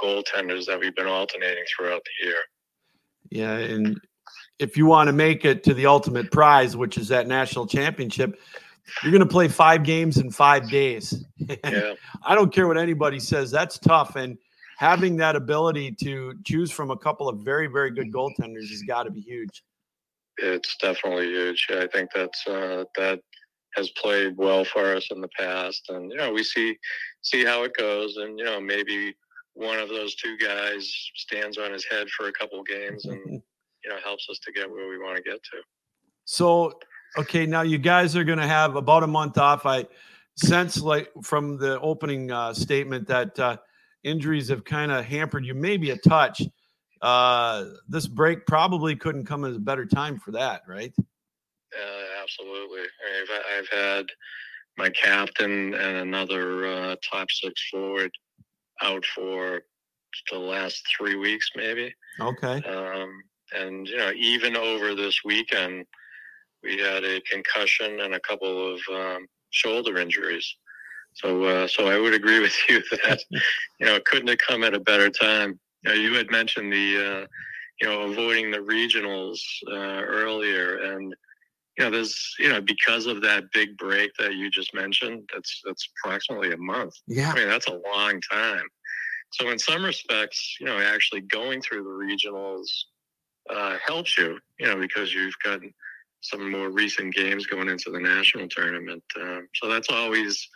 goaltenders 0.00 0.66
that 0.66 0.78
we've 0.80 0.94
been 0.94 1.06
alternating 1.06 1.64
throughout 1.76 2.02
the 2.04 2.26
year. 2.26 2.38
Yeah, 3.30 3.56
and 3.56 4.00
if 4.58 4.76
you 4.76 4.86
want 4.86 5.08
to 5.08 5.12
make 5.12 5.44
it 5.44 5.62
to 5.64 5.74
the 5.74 5.86
ultimate 5.86 6.30
prize, 6.30 6.76
which 6.76 6.98
is 6.98 7.08
that 7.08 7.26
national 7.26 7.66
championship, 7.66 8.38
you're 9.02 9.12
going 9.12 9.20
to 9.20 9.26
play 9.26 9.48
five 9.48 9.84
games 9.84 10.18
in 10.18 10.30
five 10.30 10.68
days. 10.70 11.24
Yeah, 11.64 11.94
I 12.24 12.34
don't 12.36 12.52
care 12.54 12.68
what 12.68 12.78
anybody 12.78 13.18
says. 13.18 13.50
That's 13.50 13.78
tough, 13.78 14.14
and 14.16 14.38
having 14.78 15.16
that 15.16 15.34
ability 15.36 15.92
to 16.02 16.34
choose 16.44 16.70
from 16.70 16.90
a 16.90 16.96
couple 16.96 17.28
of 17.28 17.38
very, 17.40 17.66
very 17.68 17.90
good 17.90 18.12
goaltenders 18.12 18.68
has 18.70 18.82
got 18.86 19.04
to 19.04 19.10
be 19.10 19.20
huge. 19.20 19.62
it's 20.38 20.76
definitely 20.78 21.26
huge. 21.26 21.66
I 21.70 21.86
think 21.88 22.10
that's 22.14 22.46
uh, 22.46 22.84
that 22.96 23.20
has 23.74 23.90
played 23.90 24.36
well 24.36 24.64
for 24.64 24.94
us 24.94 25.08
in 25.10 25.20
the 25.20 25.28
past, 25.38 25.88
and 25.88 26.10
you 26.10 26.16
know 26.16 26.32
we 26.32 26.42
see 26.42 26.76
see 27.22 27.44
how 27.44 27.64
it 27.64 27.74
goes, 27.74 28.16
and 28.16 28.38
you 28.38 28.44
know 28.44 28.60
maybe 28.60 29.14
one 29.54 29.78
of 29.78 29.88
those 29.88 30.14
two 30.14 30.36
guys 30.38 30.92
stands 31.14 31.58
on 31.58 31.72
his 31.72 31.84
head 31.84 32.08
for 32.10 32.28
a 32.28 32.32
couple 32.32 32.62
games 32.62 33.04
and 33.04 33.20
you 33.84 33.90
know 33.90 33.96
helps 34.04 34.28
us 34.30 34.38
to 34.38 34.52
get 34.52 34.70
where 34.70 34.88
we 34.88 34.98
want 34.98 35.16
to 35.16 35.22
get 35.22 35.42
to. 35.42 35.58
So, 36.24 36.78
okay, 37.18 37.46
now 37.46 37.62
you 37.62 37.78
guys 37.78 38.16
are 38.16 38.24
going 38.24 38.38
to 38.38 38.46
have 38.46 38.76
about 38.76 39.02
a 39.02 39.08
month 39.08 39.38
off. 39.38 39.66
I 39.66 39.86
sense, 40.36 40.80
like 40.80 41.10
from 41.22 41.58
the 41.58 41.80
opening 41.80 42.30
uh, 42.30 42.54
statement, 42.54 43.08
that 43.08 43.38
uh, 43.38 43.56
injuries 44.04 44.48
have 44.48 44.64
kind 44.64 44.92
of 44.92 45.04
hampered 45.04 45.44
you, 45.44 45.54
maybe 45.54 45.90
a 45.90 45.96
touch. 45.96 46.42
Uh, 47.00 47.64
this 47.88 48.06
break 48.06 48.46
probably 48.46 48.94
couldn't 48.94 49.26
come 49.26 49.44
at 49.44 49.54
a 49.54 49.58
better 49.58 49.84
time 49.84 50.18
for 50.18 50.30
that, 50.32 50.62
right? 50.68 50.94
Uh, 51.74 52.22
absolutely. 52.22 52.82
I've, 52.82 53.58
I've 53.58 53.68
had 53.68 54.06
my 54.76 54.90
captain 54.90 55.74
and 55.74 55.96
another 55.98 56.66
uh, 56.66 56.96
top 57.08 57.30
six 57.30 57.68
forward 57.70 58.10
out 58.82 59.04
for 59.04 59.62
the 60.30 60.38
last 60.38 60.82
three 60.96 61.16
weeks, 61.16 61.50
maybe. 61.56 61.94
Okay. 62.20 62.62
Um, 62.62 63.22
and 63.54 63.86
you 63.86 63.96
know, 63.96 64.12
even 64.14 64.56
over 64.56 64.94
this 64.94 65.20
weekend, 65.24 65.86
we 66.62 66.78
had 66.78 67.04
a 67.04 67.20
concussion 67.22 68.00
and 68.00 68.14
a 68.14 68.20
couple 68.20 68.74
of 68.74 68.80
um, 68.92 69.26
shoulder 69.50 69.98
injuries. 69.98 70.56
So, 71.14 71.44
uh, 71.44 71.68
so 71.68 71.88
I 71.88 71.98
would 71.98 72.14
agree 72.14 72.40
with 72.40 72.56
you 72.68 72.82
that 73.04 73.20
you 73.30 73.86
know 73.86 73.96
it 73.96 74.04
couldn't 74.04 74.28
have 74.28 74.38
come 74.38 74.64
at 74.64 74.74
a 74.74 74.80
better 74.80 75.10
time. 75.10 75.58
You, 75.84 75.90
know, 75.90 75.94
you 75.94 76.14
had 76.14 76.30
mentioned 76.30 76.72
the 76.72 76.96
uh, 76.96 77.26
you 77.80 77.88
know 77.88 78.02
avoiding 78.02 78.50
the 78.50 78.58
regionals 78.58 79.40
uh, 79.68 80.02
earlier, 80.04 80.76
and 80.76 81.14
you 81.82 81.90
know 81.90 81.96
there's 81.96 82.34
you 82.38 82.48
know 82.48 82.60
because 82.60 83.06
of 83.06 83.20
that 83.22 83.44
big 83.52 83.76
break 83.76 84.12
that 84.18 84.34
you 84.34 84.50
just 84.50 84.72
mentioned, 84.72 85.28
that's 85.34 85.60
that's 85.64 85.88
approximately 85.98 86.52
a 86.52 86.56
month. 86.56 86.94
Yeah. 87.08 87.32
I 87.32 87.34
mean, 87.34 87.48
that's 87.48 87.66
a 87.66 87.80
long 87.92 88.20
time. 88.30 88.68
So 89.32 89.50
in 89.50 89.58
some 89.58 89.84
respects, 89.84 90.56
you 90.60 90.66
know, 90.66 90.78
actually 90.78 91.22
going 91.22 91.60
through 91.60 91.82
the 91.82 92.28
regionals 92.28 92.66
uh, 93.50 93.78
helps 93.84 94.16
you, 94.16 94.38
you 94.60 94.66
know, 94.66 94.76
because 94.76 95.12
you've 95.12 95.34
got 95.42 95.60
some 96.20 96.52
more 96.52 96.70
recent 96.70 97.14
games 97.14 97.46
going 97.46 97.68
into 97.68 97.90
the 97.90 97.98
national 97.98 98.46
tournament. 98.48 99.02
Um, 99.20 99.48
so 99.54 99.68
that's 99.68 99.88
always 99.88 100.48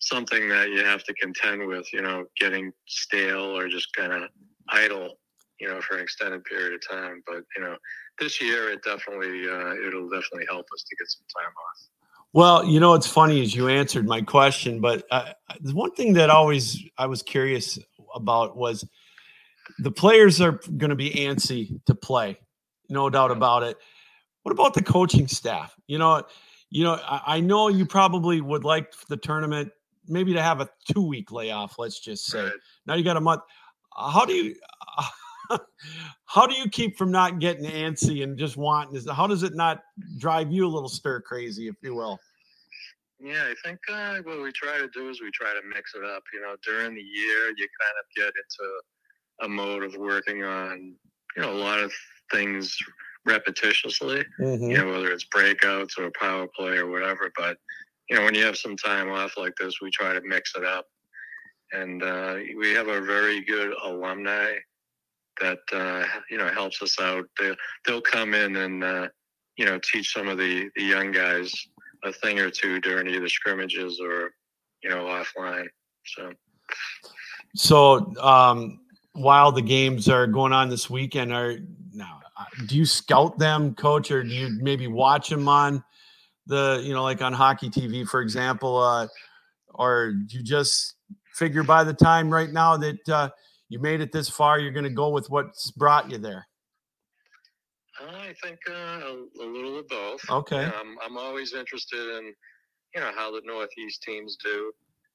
something 0.00 0.48
that 0.48 0.70
you 0.70 0.82
have 0.84 1.04
to 1.04 1.14
contend 1.14 1.64
with, 1.64 1.86
you 1.92 2.02
know, 2.02 2.24
getting 2.40 2.72
stale 2.86 3.56
or 3.56 3.68
just 3.68 3.94
kind 3.94 4.12
of 4.12 4.22
idle, 4.70 5.18
you 5.60 5.68
know, 5.68 5.80
for 5.80 5.96
an 5.96 6.02
extended 6.02 6.42
period 6.44 6.74
of 6.74 6.80
time. 6.88 7.22
But 7.24 7.44
you 7.56 7.62
know, 7.62 7.76
this 8.18 8.40
year 8.40 8.70
it 8.70 8.82
definitely 8.84 9.48
uh, 9.48 9.74
it'll 9.86 10.08
definitely 10.08 10.46
help 10.48 10.66
us 10.74 10.82
to 10.82 10.96
get 10.96 11.08
some 11.08 11.24
time 11.36 11.52
off. 11.52 11.88
Well, 12.34 12.64
you 12.64 12.80
know, 12.80 12.94
it's 12.94 13.06
funny 13.06 13.42
as 13.42 13.54
you 13.54 13.68
answered 13.68 14.06
my 14.06 14.22
question, 14.22 14.80
but 14.80 15.04
uh, 15.10 15.32
the 15.60 15.74
one 15.74 15.92
thing 15.92 16.14
that 16.14 16.30
always 16.30 16.82
I 16.96 17.06
was 17.06 17.22
curious 17.22 17.78
about 18.14 18.56
was 18.56 18.88
the 19.78 19.90
players 19.90 20.40
are 20.40 20.52
going 20.76 20.90
to 20.90 20.96
be 20.96 21.10
antsy 21.10 21.84
to 21.84 21.94
play, 21.94 22.38
no 22.88 23.10
doubt 23.10 23.30
about 23.30 23.64
it. 23.64 23.76
What 24.44 24.52
about 24.52 24.74
the 24.74 24.82
coaching 24.82 25.28
staff? 25.28 25.74
You 25.86 25.98
know, 25.98 26.22
you 26.70 26.84
know, 26.84 26.94
I, 27.04 27.36
I 27.36 27.40
know 27.40 27.68
you 27.68 27.84
probably 27.84 28.40
would 28.40 28.64
like 28.64 28.94
the 29.08 29.16
tournament 29.16 29.70
maybe 30.08 30.32
to 30.32 30.42
have 30.42 30.60
a 30.60 30.68
two 30.90 31.02
week 31.06 31.30
layoff. 31.32 31.78
Let's 31.78 32.00
just 32.00 32.26
say 32.26 32.44
Right. 32.44 32.52
now 32.86 32.94
you 32.94 33.04
got 33.04 33.16
a 33.16 33.20
month. 33.20 33.42
Uh, 33.96 34.10
How 34.10 34.24
do 34.24 34.32
you? 34.32 34.54
How 36.26 36.46
do 36.46 36.54
you 36.54 36.68
keep 36.68 36.96
from 36.96 37.10
not 37.10 37.38
getting 37.38 37.64
antsy 37.64 38.22
and 38.22 38.38
just 38.38 38.56
wanting? 38.56 38.96
Is 38.96 39.08
how 39.10 39.26
does 39.26 39.42
it 39.42 39.54
not 39.54 39.82
drive 40.18 40.50
you 40.52 40.66
a 40.66 40.70
little 40.70 40.88
stir 40.88 41.20
crazy, 41.20 41.68
if 41.68 41.76
you 41.82 41.94
will? 41.94 42.18
Yeah, 43.20 43.44
I 43.44 43.54
think 43.64 43.78
uh, 43.88 44.16
what 44.24 44.42
we 44.42 44.50
try 44.52 44.78
to 44.78 44.88
do 44.88 45.08
is 45.08 45.20
we 45.20 45.30
try 45.30 45.52
to 45.52 45.60
mix 45.68 45.94
it 45.94 46.04
up. 46.04 46.22
You 46.34 46.40
know, 46.40 46.56
during 46.64 46.94
the 46.94 47.02
year, 47.02 47.54
you 47.56 47.68
kind 47.80 47.96
of 48.00 48.06
get 48.16 48.26
into 48.26 48.80
a 49.42 49.48
mode 49.48 49.84
of 49.84 49.96
working 49.96 50.42
on, 50.42 50.94
you 51.36 51.42
know, 51.42 51.52
a 51.52 51.54
lot 51.54 51.78
of 51.78 51.92
things 52.32 52.76
repetitiously. 53.28 54.24
Mm-hmm. 54.40 54.70
You 54.70 54.78
know, 54.78 54.90
whether 54.90 55.12
it's 55.12 55.26
breakouts 55.26 55.98
or 55.98 56.10
power 56.18 56.48
play 56.56 56.78
or 56.78 56.90
whatever. 56.90 57.30
But 57.36 57.58
you 58.10 58.16
know, 58.16 58.24
when 58.24 58.34
you 58.34 58.44
have 58.44 58.58
some 58.58 58.76
time 58.76 59.10
off 59.10 59.36
like 59.36 59.54
this, 59.58 59.80
we 59.80 59.90
try 59.90 60.12
to 60.12 60.20
mix 60.24 60.52
it 60.56 60.64
up. 60.64 60.86
And 61.72 62.02
uh, 62.02 62.36
we 62.58 62.72
have 62.72 62.88
a 62.88 63.00
very 63.00 63.42
good 63.44 63.72
alumni 63.82 64.56
that 65.40 65.58
uh, 65.72 66.04
you 66.30 66.38
know 66.38 66.48
helps 66.48 66.82
us 66.82 66.98
out. 67.00 67.24
They 67.38 67.54
they'll 67.86 68.00
come 68.00 68.34
in 68.34 68.56
and 68.56 68.84
uh, 68.84 69.08
you 69.56 69.64
know 69.64 69.78
teach 69.92 70.12
some 70.12 70.28
of 70.28 70.38
the 70.38 70.68
the 70.76 70.84
young 70.84 71.12
guys 71.12 71.52
a 72.04 72.12
thing 72.12 72.38
or 72.38 72.50
two 72.50 72.80
during 72.80 73.08
either 73.08 73.28
scrimmages 73.28 74.00
or 74.00 74.30
you 74.82 74.90
know 74.90 75.04
offline. 75.04 75.66
So 76.04 76.32
So, 77.54 78.14
um, 78.20 78.80
while 79.12 79.52
the 79.52 79.62
games 79.62 80.08
are 80.08 80.26
going 80.26 80.52
on 80.52 80.68
this 80.68 80.88
weekend, 80.88 81.32
are 81.32 81.56
now 81.92 82.20
uh, 82.38 82.44
do 82.66 82.76
you 82.76 82.86
scout 82.86 83.38
them, 83.38 83.74
coach, 83.74 84.10
or 84.10 84.22
do 84.22 84.30
you 84.30 84.58
maybe 84.60 84.86
watch 84.86 85.28
them 85.28 85.48
on 85.48 85.82
the 86.46 86.80
you 86.84 86.92
know 86.92 87.02
like 87.02 87.22
on 87.22 87.32
hockey 87.32 87.70
TV, 87.70 88.06
for 88.06 88.20
example, 88.20 88.78
uh, 88.78 89.06
or 89.74 90.12
do 90.12 90.38
you 90.38 90.42
just 90.42 90.94
figure 91.34 91.62
by 91.62 91.84
the 91.84 91.94
time 91.94 92.32
right 92.32 92.50
now 92.50 92.76
that 92.76 93.08
uh, 93.08 93.28
you 93.72 93.78
made 93.80 94.02
it 94.02 94.12
this 94.12 94.28
far, 94.28 94.60
you're 94.60 94.70
going 94.70 94.84
to 94.84 94.90
go 94.90 95.08
with 95.08 95.30
what's 95.30 95.70
brought 95.70 96.10
you 96.10 96.18
there? 96.18 96.46
I 97.98 98.34
think 98.42 98.58
uh, 98.68 98.72
a, 98.72 99.24
a 99.40 99.46
little 99.46 99.78
of 99.78 99.88
both. 99.88 100.20
Okay. 100.28 100.64
I'm 100.64 100.98
I'm 101.02 101.16
always 101.16 101.54
interested 101.54 102.18
in 102.18 102.34
you 102.94 103.00
know 103.00 103.12
how 103.16 103.32
the 103.32 103.40
Northeast 103.46 104.02
teams 104.02 104.36
do. 104.44 104.72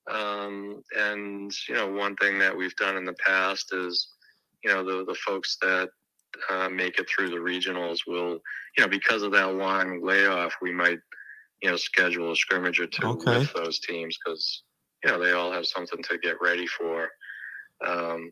Um, 0.10 0.82
and 0.98 1.52
you 1.70 1.76
know, 1.76 1.88
one 1.88 2.16
thing 2.16 2.40
that 2.40 2.56
we've 2.56 2.76
done 2.78 2.98
in 2.98 3.06
the 3.06 3.16
past 3.24 3.74
is, 3.74 4.10
you 4.64 4.74
know, 4.74 4.84
the 4.84 5.06
the 5.06 5.16
folks 5.16 5.58
that 5.62 5.90
uh, 6.50 6.70
make 6.70 6.98
it 6.98 7.08
through 7.08 7.30
the 7.30 7.36
regionals 7.36 8.00
will, 8.08 8.40
you 8.76 8.84
know, 8.84 8.88
because 8.88 9.22
of 9.22 9.32
that 9.34 9.54
long 9.54 10.02
layoff, 10.04 10.56
we 10.64 10.72
might, 10.72 11.00
you 11.62 11.70
know, 11.70 11.78
schedule 11.78 12.32
a 12.32 12.36
scrimmage 12.36 12.80
or 12.80 12.88
two 12.88 13.06
Okay. 13.08 13.40
with 13.40 13.54
those 13.54 13.80
teams 13.80 14.18
because, 14.18 14.64
you 15.04 15.12
know 15.12 15.20
they 15.24 15.34
all 15.34 15.52
have 15.52 15.68
something 15.68 16.02
to 16.04 16.18
get 16.18 16.38
ready 16.42 16.66
for. 16.66 17.08
Um, 17.86 18.32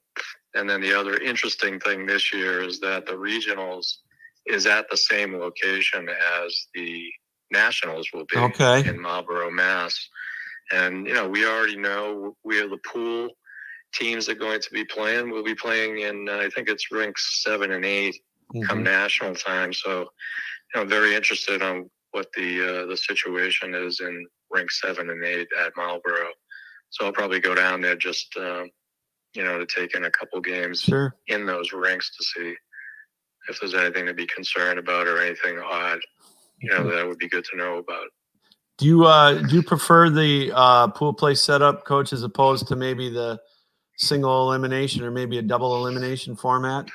and 0.55 0.69
then 0.69 0.81
the 0.81 0.93
other 0.97 1.17
interesting 1.17 1.79
thing 1.79 2.05
this 2.05 2.33
year 2.33 2.61
is 2.63 2.79
that 2.79 3.05
the 3.05 3.13
regionals 3.13 3.97
is 4.45 4.65
at 4.65 4.89
the 4.89 4.97
same 4.97 5.37
location 5.37 6.07
as 6.43 6.67
the 6.73 7.09
nationals 7.51 8.09
will 8.13 8.25
be 8.31 8.37
Okay. 8.37 8.87
in 8.87 8.99
Marlboro, 8.99 9.49
Mass. 9.51 10.09
And 10.71 11.05
you 11.07 11.13
know 11.13 11.27
we 11.27 11.45
already 11.45 11.77
know 11.77 12.35
where 12.41 12.67
the 12.67 12.79
pool 12.91 13.29
teams 13.93 14.25
that 14.25 14.33
are 14.37 14.39
going 14.39 14.61
to 14.61 14.71
be 14.71 14.83
playing. 14.83 15.29
We'll 15.29 15.43
be 15.43 15.55
playing 15.55 15.99
in 15.99 16.27
uh, 16.27 16.37
I 16.37 16.49
think 16.49 16.69
it's 16.69 16.91
rinks 16.91 17.43
seven 17.43 17.71
and 17.71 17.85
eight 17.85 18.15
come 18.67 18.79
Mhm. 18.79 18.83
national 18.83 19.35
time. 19.35 19.73
So, 19.73 20.09
you 20.73 20.81
know, 20.81 20.85
very 20.85 21.15
interested 21.15 21.61
on 21.61 21.89
what 22.11 22.27
the 22.35 22.81
uh, 22.83 22.85
the 22.87 22.97
situation 22.97 23.75
is 23.75 23.99
in 23.99 24.25
rink 24.49 24.71
seven 24.71 25.09
and 25.09 25.23
eight 25.23 25.47
at 25.59 25.73
Marlboro. 25.75 26.29
So 26.89 27.05
I'll 27.05 27.11
probably 27.13 27.39
go 27.39 27.53
down 27.55 27.81
there 27.81 27.95
just 27.95 28.35
um, 28.37 28.69
you 29.35 29.43
know 29.43 29.59
to 29.59 29.65
take 29.65 29.93
in 29.95 30.05
a 30.05 30.11
couple 30.11 30.39
games 30.41 30.81
Sure. 30.81 31.15
in 31.27 31.45
those 31.45 31.73
ranks 31.73 32.15
to 32.17 32.23
see 32.23 32.55
if 33.49 33.59
there's 33.59 33.75
anything 33.75 34.05
to 34.07 34.13
be 34.13 34.25
concerned 34.25 34.79
about 34.79 35.07
or 35.07 35.19
anything 35.21 35.59
odd. 35.59 35.99
You 36.61 36.71
know, 36.71 36.89
that 36.95 37.05
would 37.07 37.19
be 37.19 37.27
good 37.27 37.45
to 37.51 37.57
know 37.57 37.77
about. 37.77 38.07
Do 38.77 38.85
you 38.85 39.05
uh 39.05 39.41
do 39.41 39.55
you 39.55 39.63
prefer 39.63 40.09
the 40.09 40.51
uh 40.53 40.87
pool 40.87 41.13
play 41.13 41.35
setup, 41.35 41.85
coach, 41.85 42.11
as 42.13 42.23
opposed 42.23 42.67
to 42.69 42.75
maybe 42.75 43.09
the 43.09 43.39
single 43.97 44.49
elimination 44.49 45.03
or 45.03 45.11
maybe 45.11 45.37
a 45.37 45.41
double 45.41 45.75
elimination 45.77 46.35
format? 46.35 46.89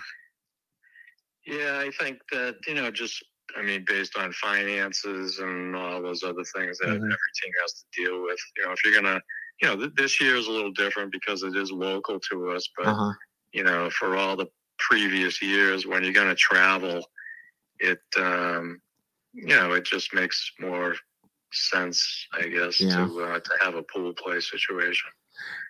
Yeah, 1.46 1.78
I 1.78 1.90
think 2.02 2.18
that 2.32 2.56
you 2.66 2.74
know, 2.74 2.90
just 2.90 3.22
I 3.56 3.62
mean, 3.62 3.84
based 3.86 4.16
on 4.16 4.32
finances 4.32 5.38
and 5.38 5.74
all 5.74 6.02
those 6.02 6.22
other 6.22 6.44
things 6.56 6.78
that 6.78 6.88
Mhm. 6.88 6.96
every 6.96 7.32
team 7.42 7.52
has 7.62 7.72
to 7.72 7.84
deal 8.02 8.22
with. 8.22 8.38
You 8.56 8.66
know, 8.66 8.72
if 8.72 8.84
you're 8.84 8.94
gonna, 8.94 9.20
you 9.60 9.68
know, 9.68 9.76
th- 9.76 9.94
this 9.96 10.20
year 10.20 10.36
is 10.36 10.46
a 10.46 10.50
little 10.52 10.72
different 10.72 11.12
because 11.12 11.42
it 11.42 11.54
is 11.56 11.70
local 11.70 12.18
to 12.30 12.50
us. 12.50 12.68
But 12.76 12.86
Uh-huh. 12.88 13.12
you 13.52 13.64
know, 13.64 13.90
for 13.90 14.16
all 14.16 14.36
the 14.36 14.48
previous 14.78 15.42
years, 15.42 15.86
when 15.86 16.02
you're 16.04 16.12
gonna 16.12 16.34
travel, 16.34 17.04
it, 17.78 18.00
um, 18.16 18.80
you 19.32 19.46
know, 19.56 19.72
it 19.72 19.84
just 19.84 20.14
makes 20.14 20.52
more 20.58 20.96
sense, 21.52 22.26
I 22.32 22.48
guess, 22.48 22.80
Yeah. 22.80 22.96
to 23.06 23.24
uh, 23.24 23.40
to 23.40 23.50
have 23.60 23.74
a 23.74 23.82
pool 23.82 24.12
play 24.14 24.40
situation. 24.40 25.10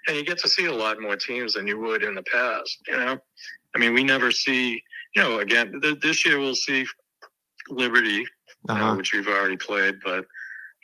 And 0.06 0.16
you 0.16 0.24
get 0.24 0.38
to 0.38 0.48
see 0.48 0.66
a 0.66 0.72
lot 0.74 1.00
more 1.00 1.16
teams 1.16 1.54
than 1.54 1.66
you 1.66 1.78
would 1.78 2.02
in 2.02 2.14
the 2.14 2.22
past. 2.24 2.78
You 2.88 2.96
know, 2.96 3.18
I 3.74 3.78
mean, 3.78 3.94
we 3.94 4.04
never 4.04 4.30
see 4.30 4.82
you 5.16 5.22
know, 5.22 5.40
again, 5.40 5.80
th- 5.80 5.98
this 6.00 6.24
year 6.24 6.38
we'll 6.38 6.54
see 6.54 6.86
Liberty, 7.68 8.24
uh, 8.68 8.72
Uh-huh. 8.72 8.94
which 8.96 9.12
we've 9.12 9.26
already 9.26 9.56
played, 9.56 10.00
but 10.04 10.24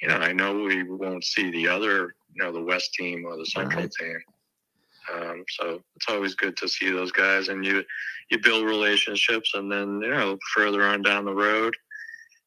you 0.03 0.09
know, 0.09 0.17
I 0.17 0.33
know 0.33 0.55
we 0.65 0.83
won't 0.83 1.25
see 1.25 1.51
the 1.51 1.69
other, 1.69 2.15
you 2.37 2.45
know, 2.45 2.53
the 2.53 2.63
West 2.63 2.95
team 2.95 3.25
or 3.27 3.37
the 3.37 3.47
Central 3.47 3.85
Right. 3.85 3.93
team. 3.99 4.19
Um, 5.13 5.45
so 5.49 5.83
it's 5.97 6.09
always 6.09 6.35
good 6.35 6.57
to 6.59 6.69
see 6.69 6.91
those 6.91 7.13
guys, 7.13 7.49
and 7.49 7.65
you 7.65 7.85
you 8.31 8.39
build 8.39 8.65
relationships, 8.65 9.53
and 9.55 9.71
then 9.71 10.01
you 10.03 10.11
know, 10.11 10.39
further 10.55 10.83
on 10.83 11.03
down 11.03 11.25
the 11.25 11.35
road, 11.35 11.75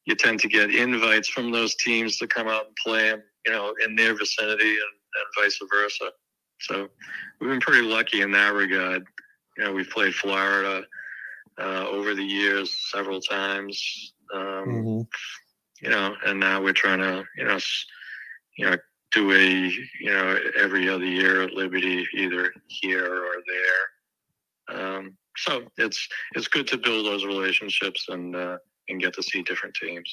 you 0.06 0.14
tend 0.14 0.40
to 0.40 0.48
get 0.48 0.74
invites 0.74 1.28
from 1.28 1.50
those 1.50 1.74
teams 1.76 2.18
to 2.18 2.26
come 2.26 2.48
out 2.48 2.66
and 2.66 2.76
play, 2.76 3.10
you 3.46 3.52
know, 3.52 3.74
in 3.84 3.96
their 3.96 4.14
vicinity, 4.16 4.70
and, 4.70 4.94
and 5.14 5.44
vice 5.44 5.58
versa. 5.72 6.10
So 6.60 6.88
we've 7.40 7.50
been 7.50 7.60
pretty 7.60 7.86
lucky 7.86 8.20
in 8.22 8.32
that 8.32 8.52
regard. 8.52 9.04
You 9.56 9.64
know, 9.64 9.72
we've 9.72 9.90
played 9.90 10.14
Florida 10.14 10.84
uh, 11.58 11.86
over 11.88 12.14
the 12.14 12.24
years 12.24 12.76
several 12.90 13.20
times. 13.20 14.14
Um, 14.34 14.68
Mhm. 14.68 15.08
You 15.80 15.90
know, 15.90 16.14
and 16.26 16.38
now 16.38 16.62
we're 16.62 16.72
trying 16.72 17.00
to, 17.00 17.24
you 17.36 17.44
know, 17.44 17.58
you 18.58 18.66
know, 18.70 18.76
do 19.12 19.32
a, 19.32 19.44
you 19.44 20.10
know, 20.10 20.38
every 20.58 20.88
other 20.88 21.04
year 21.04 21.42
at 21.42 21.52
Liberty, 21.52 22.06
either 22.14 22.52
here 22.68 23.24
or 23.24 23.32
there. 23.46 24.78
Um, 24.78 25.16
so 25.36 25.62
it's 25.78 26.08
it's 26.34 26.48
good 26.48 26.66
to 26.68 26.78
build 26.78 27.06
those 27.06 27.24
relationships 27.24 28.06
and 28.08 28.36
uh, 28.36 28.58
and 28.88 29.00
get 29.00 29.14
to 29.14 29.22
see 29.22 29.42
different 29.42 29.74
teams. 29.74 30.12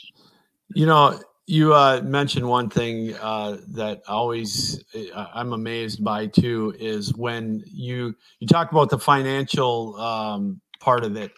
You 0.73 0.85
know, 0.85 1.19
you 1.45 1.73
uh, 1.73 2.01
mentioned 2.03 2.47
one 2.47 2.69
thing 2.69 3.13
uh, 3.15 3.57
that 3.69 4.01
always 4.07 4.83
uh, 5.13 5.27
I'm 5.33 5.53
amazed 5.53 6.03
by 6.03 6.27
too 6.27 6.75
is 6.79 7.15
when 7.15 7.63
you 7.65 8.15
you 8.39 8.47
talk 8.47 8.71
about 8.71 8.89
the 8.89 8.99
financial 8.99 9.95
um, 9.95 10.61
part 10.79 11.03
of 11.03 11.15
it. 11.15 11.31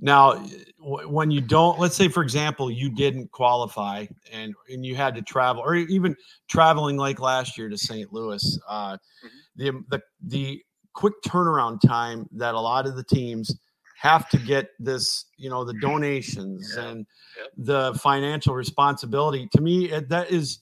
Now, 0.00 0.44
when 0.78 1.30
you 1.30 1.40
don't, 1.40 1.78
let's 1.78 1.94
say 1.96 2.08
for 2.08 2.22
example, 2.22 2.70
you 2.70 2.90
didn't 2.90 3.30
qualify 3.32 4.06
and 4.32 4.54
and 4.68 4.84
you 4.84 4.96
had 4.96 5.14
to 5.16 5.22
travel, 5.22 5.62
or 5.62 5.74
even 5.74 6.16
traveling 6.48 6.96
like 6.96 7.20
last 7.20 7.58
year 7.58 7.68
to 7.68 7.76
St. 7.76 8.12
Louis, 8.12 8.58
uh, 8.68 8.92
mm-hmm. 8.94 9.28
the 9.56 9.68
um, 9.70 9.86
the 9.90 10.00
the 10.22 10.62
quick 10.94 11.14
turnaround 11.26 11.80
time 11.86 12.26
that 12.32 12.54
a 12.54 12.60
lot 12.60 12.86
of 12.86 12.96
the 12.96 13.04
teams 13.04 13.54
have 14.00 14.28
to 14.30 14.38
get 14.38 14.70
this, 14.78 15.26
you 15.36 15.50
know, 15.50 15.62
the 15.62 15.74
donations 15.74 16.72
Yeah. 16.76 16.84
and 16.88 17.06
Yep. 17.36 17.48
the 17.58 17.98
financial 18.02 18.54
responsibility. 18.54 19.46
To 19.54 19.60
me, 19.60 19.90
it- 19.90 20.08
that 20.08 20.30
is, 20.30 20.60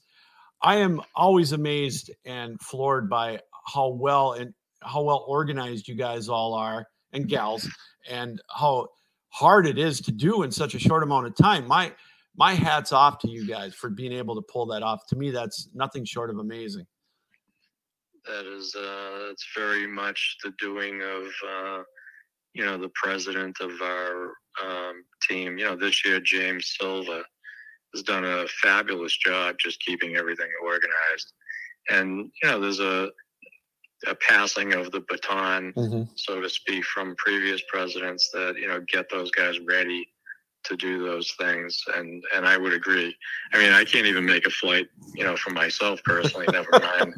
I 0.61 0.75
am 0.75 1.01
always 1.15 1.53
amazed 1.53 2.11
and 2.25 2.59
floored 2.61 3.09
by 3.09 3.39
how 3.65 3.87
well 3.87 4.33
and 4.33 4.53
how 4.81 5.03
well 5.03 5.23
organized 5.27 5.87
you 5.87 5.95
guys 5.95 6.27
all 6.27 6.53
are 6.53 6.85
and 7.13 7.27
gals, 7.29 7.67
and 8.09 8.41
how 8.49 8.87
hard 9.29 9.67
it 9.67 9.77
is 9.77 10.01
to 10.01 10.11
do 10.11 10.43
in 10.43 10.51
such 10.51 10.75
a 10.75 10.79
short 10.79 11.03
amount 11.03 11.27
of 11.27 11.35
time. 11.35 11.67
My 11.67 11.93
my 12.35 12.53
hats 12.53 12.93
off 12.93 13.19
to 13.19 13.29
you 13.29 13.45
guys 13.47 13.73
for 13.73 13.89
being 13.89 14.13
able 14.13 14.35
to 14.35 14.41
pull 14.41 14.65
that 14.67 14.83
off. 14.83 15.05
To 15.07 15.15
me, 15.15 15.29
that's 15.31 15.69
nothing 15.73 16.05
short 16.05 16.29
of 16.29 16.37
amazing. 16.37 16.85
That 18.25 18.45
is, 18.45 18.75
uh, 18.75 19.29
it's 19.31 19.45
very 19.55 19.87
much 19.87 20.37
the 20.43 20.53
doing 20.59 21.01
of, 21.01 21.23
uh, 21.47 21.83
you 22.53 22.65
know, 22.65 22.77
the 22.77 22.91
president 22.95 23.57
of 23.59 23.71
our 23.81 24.33
um, 24.63 25.03
team. 25.27 25.57
You 25.57 25.65
know, 25.65 25.75
this 25.75 26.05
year 26.05 26.19
James 26.19 26.75
Silva 26.79 27.23
has 27.93 28.03
done 28.03 28.23
a 28.23 28.47
fabulous 28.61 29.17
job 29.17 29.55
just 29.59 29.81
keeping 29.81 30.15
everything 30.15 30.49
organized. 30.63 31.33
And 31.89 32.31
you 32.41 32.49
know, 32.49 32.59
there's 32.59 32.79
a 32.79 33.09
a 34.07 34.15
passing 34.15 34.73
of 34.73 34.91
the 34.91 35.01
baton, 35.09 35.73
so 36.15 36.39
to 36.41 36.49
speak, 36.49 36.83
from 36.85 37.15
previous 37.17 37.61
presidents 37.67 38.29
that 38.33 38.55
you 38.57 38.67
know 38.67 38.79
get 38.87 39.09
those 39.09 39.31
guys 39.31 39.59
ready 39.59 40.07
to 40.65 40.75
do 40.75 41.03
those 41.05 41.31
things. 41.39 41.81
And 41.95 42.23
and 42.35 42.45
I 42.45 42.57
would 42.57 42.73
agree. 42.73 43.15
I 43.53 43.57
mean, 43.59 43.71
I 43.71 43.83
can't 43.85 44.05
even 44.05 44.25
make 44.25 44.45
a 44.45 44.49
flight, 44.49 44.87
you 45.15 45.23
know, 45.23 45.35
for 45.37 45.51
myself 45.51 46.01
personally. 46.03 46.47
never 46.51 46.69
mind, 46.79 47.13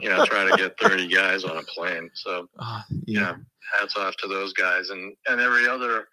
you 0.00 0.08
know, 0.08 0.24
try 0.26 0.48
to 0.48 0.56
get 0.56 0.78
30 0.78 1.08
guys 1.08 1.44
on 1.44 1.56
a 1.56 1.62
plane. 1.62 2.10
So 2.14 2.48
Uh, 2.58 2.82
yeah, 3.06 3.36
hats 3.78 3.96
off 3.96 4.16
to 4.18 4.28
those 4.28 4.52
guys 4.52 4.90
and 4.90 5.14
and 5.28 5.40
every 5.40 5.66
other 5.68 6.08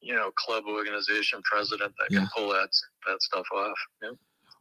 you 0.00 0.14
know 0.14 0.30
club 0.36 0.64
organization 0.68 1.40
president 1.42 1.92
that 1.98 2.08
can 2.14 2.28
pull 2.36 2.48
that 2.50 2.70
that 3.06 3.22
stuff 3.22 3.46
off. 3.54 3.78
Yeah. 4.02 4.10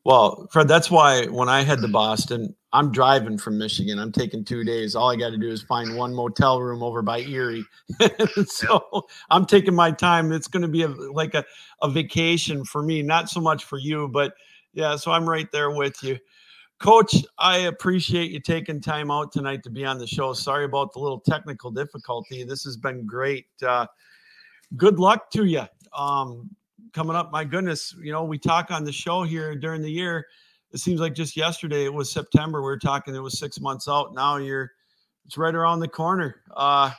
Well, 0.05 0.47
Fred, 0.51 0.67
that's 0.67 0.91
why 0.91 1.25
when 1.25 1.49
I 1.49 1.63
head 1.63 1.81
to 1.81 1.87
Boston, 1.87 2.55
I'm 2.71 2.91
driving 2.91 3.39
from 3.39 3.57
Michigan. 3.57 3.97
I'm 3.97 4.11
taking 4.11 4.45
two 4.45 4.63
days. 4.63 4.95
All 4.95 5.09
I 5.09 5.15
got 5.15 5.31
to 5.31 5.37
do 5.37 5.49
is 5.49 5.63
find 5.63 5.97
one 5.97 6.13
motel 6.13 6.61
room 6.61 6.83
over 6.83 7.01
by 7.01 7.21
Erie. 7.21 7.65
so 8.45 9.07
I'm 9.31 9.47
taking 9.47 9.73
my 9.73 9.89
time. 9.89 10.31
It's 10.31 10.47
going 10.47 10.61
to 10.61 10.67
be 10.67 10.83
a, 10.83 10.89
like 10.89 11.33
a, 11.33 11.43
a 11.81 11.89
vacation 11.89 12.63
for 12.63 12.83
me, 12.83 13.01
not 13.01 13.29
so 13.29 13.41
much 13.41 13.63
for 13.63 13.79
you, 13.79 14.07
but 14.07 14.35
yeah. 14.73 14.95
So 14.95 15.11
I'm 15.11 15.27
right 15.27 15.51
there 15.51 15.71
with 15.71 16.03
you. 16.03 16.19
Coach, 16.77 17.15
I 17.39 17.59
appreciate 17.59 18.29
you 18.29 18.39
taking 18.39 18.81
time 18.81 19.09
out 19.09 19.31
tonight 19.31 19.63
to 19.63 19.71
be 19.71 19.85
on 19.85 19.97
the 19.97 20.05
show. 20.05 20.33
Sorry 20.33 20.65
about 20.65 20.93
the 20.93 20.99
little 20.99 21.19
technical 21.19 21.71
difficulty. 21.71 22.43
This 22.43 22.63
has 22.65 22.77
been 22.77 23.07
great. 23.07 23.47
Uh, 23.65 23.87
good 24.77 24.99
luck 24.99 25.31
to 25.31 25.45
you. 25.45 25.63
Um, 25.97 26.51
coming 26.93 27.15
up, 27.15 27.31
my 27.31 27.43
goodness, 27.43 27.95
you 28.01 28.11
know, 28.11 28.23
we 28.23 28.37
talk 28.37 28.71
on 28.71 28.83
the 28.83 28.91
show 28.91 29.23
here 29.23 29.55
during 29.55 29.81
the 29.81 29.91
year. 29.91 30.27
It 30.71 30.79
seems 30.79 30.99
like 30.99 31.13
just 31.13 31.37
yesterday 31.37 31.85
it 31.85 31.93
was 31.93 32.11
September. 32.11 32.59
We 32.61 32.65
were 32.65 32.77
talking, 32.79 33.15
it 33.15 33.19
was 33.19 33.37
six 33.39 33.59
months 33.59 33.87
out. 33.87 34.13
Now 34.13 34.37
you're, 34.37 34.71
it's 35.25 35.37
right 35.37 35.55
around 35.55 35.79
the 35.79 35.87
corner. 35.87 36.41
Uh, 36.55 36.91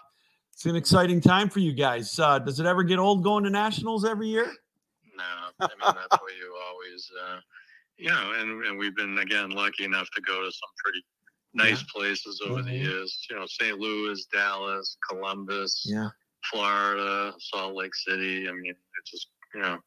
it's 0.53 0.65
an 0.67 0.77
exciting 0.77 1.21
time 1.21 1.49
for 1.51 1.61
you 1.61 1.73
guys. 1.75 2.19
Uh, 2.19 2.39
does 2.39 2.59
it 2.61 2.67
ever 2.67 2.83
get 2.83 2.99
old 2.99 3.23
going 3.23 3.45
to 3.45 3.51
nationals 3.51 4.05
every 4.05 4.29
year? 4.29 4.47
No, 5.17 5.25
I 5.61 5.69
mean 5.69 5.79
that's 5.81 6.21
what 6.23 6.33
you 6.39 6.57
always, 6.71 7.11
uh, 7.29 7.39
you 7.99 8.09
know, 8.09 8.33
and, 8.39 8.65
and 8.65 8.79
we've 8.79 8.97
been 8.97 9.19
again 9.19 9.51
lucky 9.51 9.85
enough 9.85 10.09
to 10.15 10.21
go 10.23 10.43
to 10.45 10.51
some 10.53 10.71
pretty 10.83 11.05
nice 11.55 11.83
places 11.85 12.43
over 12.47 12.63
the 12.63 12.71
Mhm. 12.71 12.83
years. 12.85 13.27
You 13.31 13.37
know, 13.37 13.47
St. 13.47 13.79
Louis, 13.79 14.27
Dallas, 14.33 14.97
Columbus, 15.09 15.85
Yeah. 15.89 16.09
Florida, 16.51 17.35
Salt 17.39 17.75
Lake 17.75 17.95
City. 17.95 18.49
I 18.49 18.53
mean, 18.53 18.75
it's 19.01 19.11
just 19.11 19.29
you 19.57 19.63
know, 19.63 19.79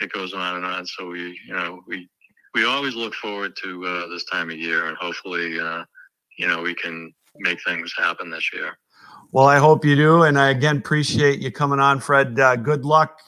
it 0.00 0.12
goes 0.12 0.34
on 0.34 0.56
and 0.56 0.64
on. 0.64 0.86
So 0.86 1.08
we, 1.08 1.38
you 1.46 1.54
know, 1.54 1.80
we 1.86 2.08
we 2.54 2.64
always 2.64 2.94
look 2.94 3.14
forward 3.14 3.56
to 3.62 3.86
uh, 3.86 4.06
this 4.08 4.24
time 4.24 4.50
of 4.50 4.56
year, 4.58 4.86
and 4.86 4.96
hopefully, 4.96 5.60
uh, 5.60 5.84
you 6.38 6.46
know, 6.48 6.62
we 6.62 6.74
can 6.74 7.12
make 7.38 7.58
things 7.64 7.92
happen 7.96 8.30
this 8.30 8.50
year. 8.52 8.76
Well, 9.32 9.46
I 9.46 9.58
hope 9.58 9.84
you 9.84 9.96
do. 9.96 10.22
And 10.24 10.38
I 10.38 10.50
again 10.50 10.78
appreciate 10.78 11.40
you 11.40 11.52
coming 11.52 11.80
on, 11.80 12.00
Fred. 12.00 12.38
Uh, 12.38 12.56
good 12.56 12.84
luck 12.84 13.20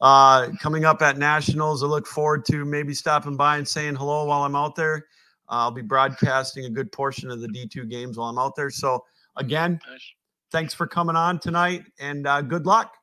uh, 0.00 0.48
coming 0.60 0.84
up 0.84 1.02
at 1.02 1.18
nationals. 1.18 1.82
I 1.82 1.86
look 1.86 2.06
forward 2.06 2.44
to 2.46 2.64
maybe 2.64 2.94
stopping 2.94 3.36
by 3.36 3.58
and 3.58 3.66
saying 3.68 3.94
hello 3.94 4.24
while 4.24 4.42
I'm 4.42 4.56
out 4.56 4.74
there. 4.74 5.06
I'll 5.48 5.70
be 5.70 5.82
broadcasting 5.82 6.64
a 6.64 6.70
good 6.70 6.90
portion 6.90 7.30
of 7.30 7.40
the 7.40 7.48
D2 7.48 7.88
games 7.88 8.16
while 8.16 8.28
I'm 8.28 8.38
out 8.38 8.56
there. 8.56 8.70
So, 8.70 9.04
again, 9.36 9.78
Nice. 9.86 10.12
thanks 10.50 10.72
for 10.72 10.86
coming 10.86 11.14
on 11.14 11.38
tonight 11.38 11.84
and 12.00 12.26
uh, 12.26 12.40
good 12.40 12.64
luck. 12.66 12.94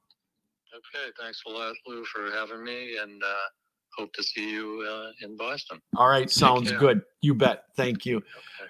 Okay, 0.79 1.11
thanks 1.19 1.41
a 1.45 1.49
lot, 1.49 1.75
Lou, 1.85 2.05
for 2.05 2.31
having 2.31 2.63
me, 2.63 2.97
and 3.01 3.21
uh, 3.21 3.47
hope 3.97 4.13
to 4.13 4.23
see 4.23 4.49
you 4.49 4.87
uh, 4.89 5.11
in 5.25 5.35
Boston. 5.35 5.79
All 5.97 6.07
right, 6.07 6.29
sounds 6.29 6.71
good. 6.71 7.01
You 7.21 7.33
bet. 7.33 7.65
Thank 7.75 8.05
you. 8.05 8.17
Okay. 8.17 8.69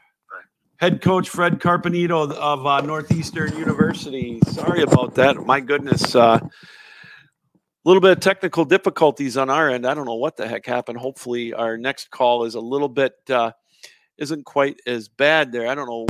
Head 0.78 1.02
coach 1.02 1.30
Fred 1.30 1.60
Carpenito 1.60 2.32
of 2.32 2.66
uh, 2.66 2.82
Northeastern 2.82 3.56
University. 3.58 4.40
Sorry 4.48 4.82
about 4.82 5.14
that. 5.16 5.46
My 5.46 5.60
goodness. 5.60 6.16
A 6.16 6.42
little 7.86 8.02
bit 8.02 8.12
of 8.12 8.20
technical 8.22 8.66
difficulties 8.66 9.38
on 9.38 9.50
our 9.50 9.70
end. 9.70 9.86
I 9.86 9.94
don't 9.94 10.06
know 10.06 10.16
what 10.16 10.38
the 10.38 10.48
heck 10.48 10.66
happened. 10.66 10.98
Hopefully, 10.98 11.54
our 11.54 11.78
next 11.78 12.10
call 12.12 12.46
is 12.46 12.56
a 12.56 12.60
little 12.60 12.90
bit, 12.90 13.14
uh, 13.30 13.52
isn't 14.18 14.46
quite 14.46 14.80
as 14.88 15.10
bad 15.10 15.52
there. 15.52 15.68
I 15.68 15.76
don't 15.76 15.88
know. 15.88 16.08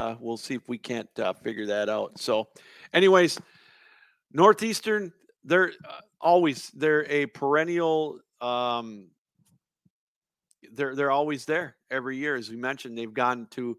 Uh, 0.00 0.14
we'll 0.20 0.36
see 0.36 0.54
if 0.54 0.68
we 0.68 0.76
can't 0.76 1.08
uh, 1.18 1.32
figure 1.32 1.66
that 1.66 1.88
out. 1.88 2.20
So, 2.20 2.48
anyways, 2.92 3.38
Northeastern, 4.32 5.12
they're 5.44 5.72
uh, 5.88 6.00
always, 6.20 6.70
they're 6.70 7.06
a 7.10 7.26
perennial, 7.26 8.18
um, 8.40 9.06
they're 10.72 10.94
they're 10.94 11.10
always 11.10 11.44
there 11.44 11.76
every 11.90 12.16
year. 12.16 12.36
As 12.36 12.50
we 12.50 12.56
mentioned, 12.56 12.96
they've 12.96 13.12
gone 13.12 13.46
to 13.52 13.76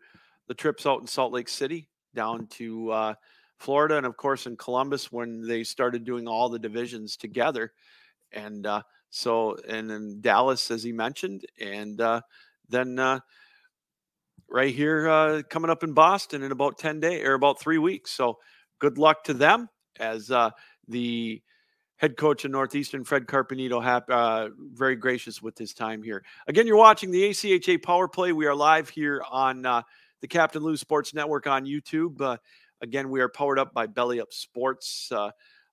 the 0.48 0.54
trips 0.54 0.86
out 0.86 1.02
in 1.02 1.08
Salt 1.08 1.34
Lake 1.34 1.50
City, 1.50 1.90
down 2.16 2.48
to 2.48 2.92
uh, 2.92 3.14
Florida, 3.60 3.98
and 3.98 4.06
of 4.06 4.18
course 4.18 4.46
in 4.46 4.56
Columbus 4.58 5.12
when 5.12 5.46
they 5.46 5.64
started 5.64 6.04
doing 6.06 6.28
all 6.28 6.50
the 6.50 6.60
divisions 6.60 7.18
together. 7.18 7.74
And 8.32 8.66
uh, 8.66 8.82
so, 9.10 9.58
and 9.68 9.90
then 9.90 10.18
Dallas, 10.22 10.70
as 10.72 10.84
he 10.84 10.92
mentioned, 10.92 11.46
and 11.60 12.00
uh, 12.00 12.22
then 12.70 13.00
uh, 13.00 13.20
right 14.50 14.74
here 14.74 15.10
uh, 15.10 15.42
coming 15.50 15.72
up 15.72 15.84
in 15.84 15.94
Boston 15.94 16.44
in 16.44 16.52
about 16.52 16.78
ten 16.78 17.00
days 17.00 17.26
or 17.26 17.34
about 17.34 17.60
three 17.60 17.78
weeks. 17.78 18.12
So, 18.12 18.38
good 18.80 18.98
luck 18.98 19.24
to 19.26 19.34
them 19.34 19.70
as 20.00 20.32
uh, 20.32 20.52
the 20.88 21.42
head 21.98 22.16
coach 22.16 22.46
of 22.46 22.52
Northeastern, 22.52 23.04
Fred 23.04 23.26
Carpenito, 23.26 23.84
uh, 24.10 24.50
very 24.74 24.96
gracious 24.96 25.42
with 25.42 25.58
his 25.58 25.74
time 25.74 26.04
here. 26.04 26.24
Again, 26.48 26.68
you're 26.68 26.78
watching 26.78 27.12
the 27.12 27.30
ACHA 27.30 27.82
Power 27.82 28.08
Play. 28.08 28.32
We 28.34 28.46
are 28.46 28.56
live 28.56 28.90
here 28.90 29.24
on 29.30 29.66
uh, 29.66 29.82
the 30.22 30.28
Captain 30.28 30.62
Lou 30.62 30.78
Sports 30.78 31.14
Network 31.14 31.48
on 31.48 31.66
YouTube. 31.66 32.22
Uh, 32.22 32.38
again, 32.82 33.10
we 33.10 33.22
are 33.22 33.30
powered 33.30 33.60
up 33.60 33.74
by 33.74 33.88
Belly 33.88 34.22
Up 34.22 34.32
Sports. 34.32 35.12
Uh, 35.12 35.32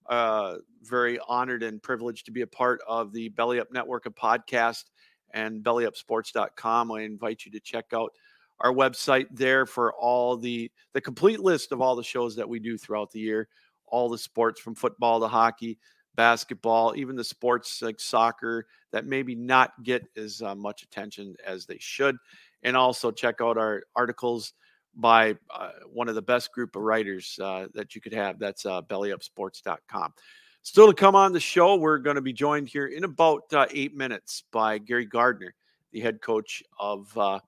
uh, 0.08 0.56
very 0.82 1.18
honored 1.26 1.62
and 1.62 1.82
privileged 1.82 2.26
to 2.26 2.32
be 2.32 2.42
a 2.42 2.46
part 2.46 2.80
of 2.86 3.12
the 3.12 3.30
Belly 3.30 3.60
Up 3.60 3.72
Network 3.72 4.06
of 4.06 4.14
podcast 4.14 4.84
and 5.32 5.62
bellyupsports.com. 5.62 6.92
I 6.92 7.02
invite 7.02 7.44
you 7.44 7.52
to 7.52 7.60
check 7.60 7.86
out 7.92 8.12
our 8.60 8.72
website 8.72 9.26
there 9.30 9.66
for 9.66 9.92
all 9.94 10.36
the 10.36 10.70
the 10.92 11.00
complete 11.00 11.40
list 11.40 11.72
of 11.72 11.80
all 11.80 11.96
the 11.96 12.04
shows 12.04 12.36
that 12.36 12.48
we 12.48 12.60
do 12.60 12.78
throughout 12.78 13.10
the 13.10 13.20
year, 13.20 13.48
all 13.86 14.08
the 14.08 14.18
sports 14.18 14.60
from 14.60 14.74
football 14.74 15.20
to 15.20 15.28
hockey, 15.28 15.78
basketball, 16.14 16.94
even 16.96 17.16
the 17.16 17.24
sports 17.24 17.82
like 17.82 18.00
soccer 18.00 18.66
that 18.92 19.06
maybe 19.06 19.34
not 19.34 19.82
get 19.82 20.04
as 20.16 20.42
uh, 20.42 20.54
much 20.54 20.82
attention 20.82 21.34
as 21.44 21.66
they 21.66 21.78
should. 21.78 22.16
And 22.62 22.76
also 22.76 23.10
check 23.10 23.40
out 23.40 23.58
our 23.58 23.82
articles 23.94 24.54
by 24.96 25.36
uh, 25.50 25.70
one 25.92 26.08
of 26.08 26.14
the 26.14 26.22
best 26.22 26.52
group 26.52 26.76
of 26.76 26.82
writers 26.82 27.38
uh, 27.42 27.66
that 27.74 27.94
you 27.94 28.00
could 28.00 28.14
have. 28.14 28.38
That's 28.38 28.64
uh, 28.64 28.82
bellyupsports.com. 28.82 30.14
Still 30.62 30.86
to 30.86 30.94
come 30.94 31.14
on 31.14 31.32
the 31.32 31.40
show, 31.40 31.76
we're 31.76 31.98
going 31.98 32.16
to 32.16 32.22
be 32.22 32.32
joined 32.32 32.68
here 32.68 32.86
in 32.86 33.04
about 33.04 33.42
uh, 33.52 33.66
eight 33.70 33.94
minutes 33.94 34.44
by 34.50 34.78
Gary 34.78 35.04
Gardner, 35.04 35.54
the 35.92 36.00
head 36.00 36.22
coach 36.22 36.62
of 36.78 37.16
uh, 37.18 37.40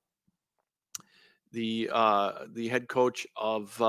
the 1.52 1.88
uh, 1.90 2.44
the 2.52 2.68
head 2.68 2.88
coach 2.88 3.26
of 3.34 3.80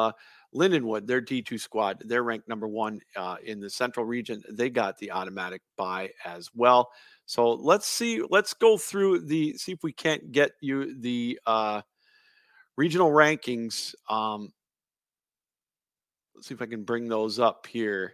Lindenwood, 0.56 1.08
their 1.08 1.22
D2 1.22 1.60
squad, 1.60 2.02
they're 2.06 2.24
ranked 2.24 2.48
number 2.48 2.68
one 2.68 3.02
uh, 3.16 3.36
in 3.44 3.60
the 3.60 3.70
central 3.70 4.06
region. 4.06 4.42
They 4.50 4.70
got 4.70 4.98
the 4.98 5.12
automatic 5.12 5.62
bye 5.78 6.12
as 6.26 6.50
well. 6.56 6.90
So 7.26 7.52
let's 7.54 7.88
see. 7.88 8.22
Let's 8.30 8.54
go 8.54 8.78
through 8.78 9.22
the 9.22 9.58
see 9.58 9.74
if 9.74 9.84
we 9.84 9.92
can't 9.92 10.32
get 10.32 10.52
you 10.62 10.98
the 11.00 11.40
uh, 11.46 11.82
regional 12.78 13.12
rankings. 13.12 13.94
Um, 14.10 14.54
let's 16.34 16.48
see 16.48 16.54
if 16.54 16.62
I 16.62 16.68
can 16.68 16.84
bring 16.84 17.10
those 17.10 17.40
up 17.40 17.68
here 17.68 18.14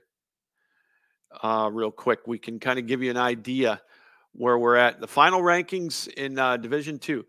uh, 1.43 1.69
real 1.71 1.91
quick. 1.91 2.21
We 2.25 2.39
can 2.39 2.59
kind 2.59 2.79
of 2.79 2.87
give 2.87 3.03
you 3.03 3.11
an 3.11 3.17
idea 3.17 3.81
where 4.33 4.57
we're 4.57 4.75
at. 4.75 4.99
The 4.99 5.07
final 5.07 5.41
rankings 5.41 6.07
in 6.07 6.39
uh, 6.39 6.57
Division 6.57 6.97
Two. 6.97 7.25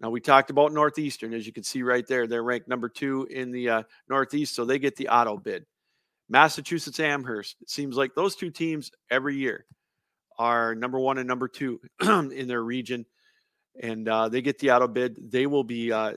Now 0.00 0.10
we 0.10 0.20
talked 0.20 0.50
about 0.50 0.72
Northeastern, 0.72 1.34
as 1.34 1.46
you 1.46 1.52
can 1.52 1.64
see 1.64 1.82
right 1.82 2.06
there. 2.06 2.26
They're 2.26 2.42
ranked 2.42 2.68
number 2.68 2.88
two 2.88 3.26
in 3.30 3.50
the 3.50 3.68
uh, 3.68 3.82
Northeast, 4.08 4.54
so 4.54 4.64
they 4.64 4.78
get 4.78 4.96
the 4.96 5.08
auto 5.08 5.36
bid. 5.36 5.66
Massachusetts 6.28 7.00
Amherst. 7.00 7.56
It 7.62 7.70
seems 7.70 7.96
like 7.96 8.14
those 8.14 8.36
two 8.36 8.50
teams 8.50 8.90
every 9.10 9.36
year 9.36 9.64
are 10.38 10.74
number 10.74 11.00
one 11.00 11.18
and 11.18 11.26
number 11.26 11.48
two 11.48 11.80
in 12.00 12.46
their 12.46 12.62
region, 12.62 13.06
and 13.82 14.08
uh, 14.08 14.28
they 14.28 14.42
get 14.42 14.58
the 14.58 14.70
auto 14.70 14.86
bid. 14.86 15.32
They 15.32 15.46
will 15.46 15.64
be 15.64 15.90
uh, 15.90 16.12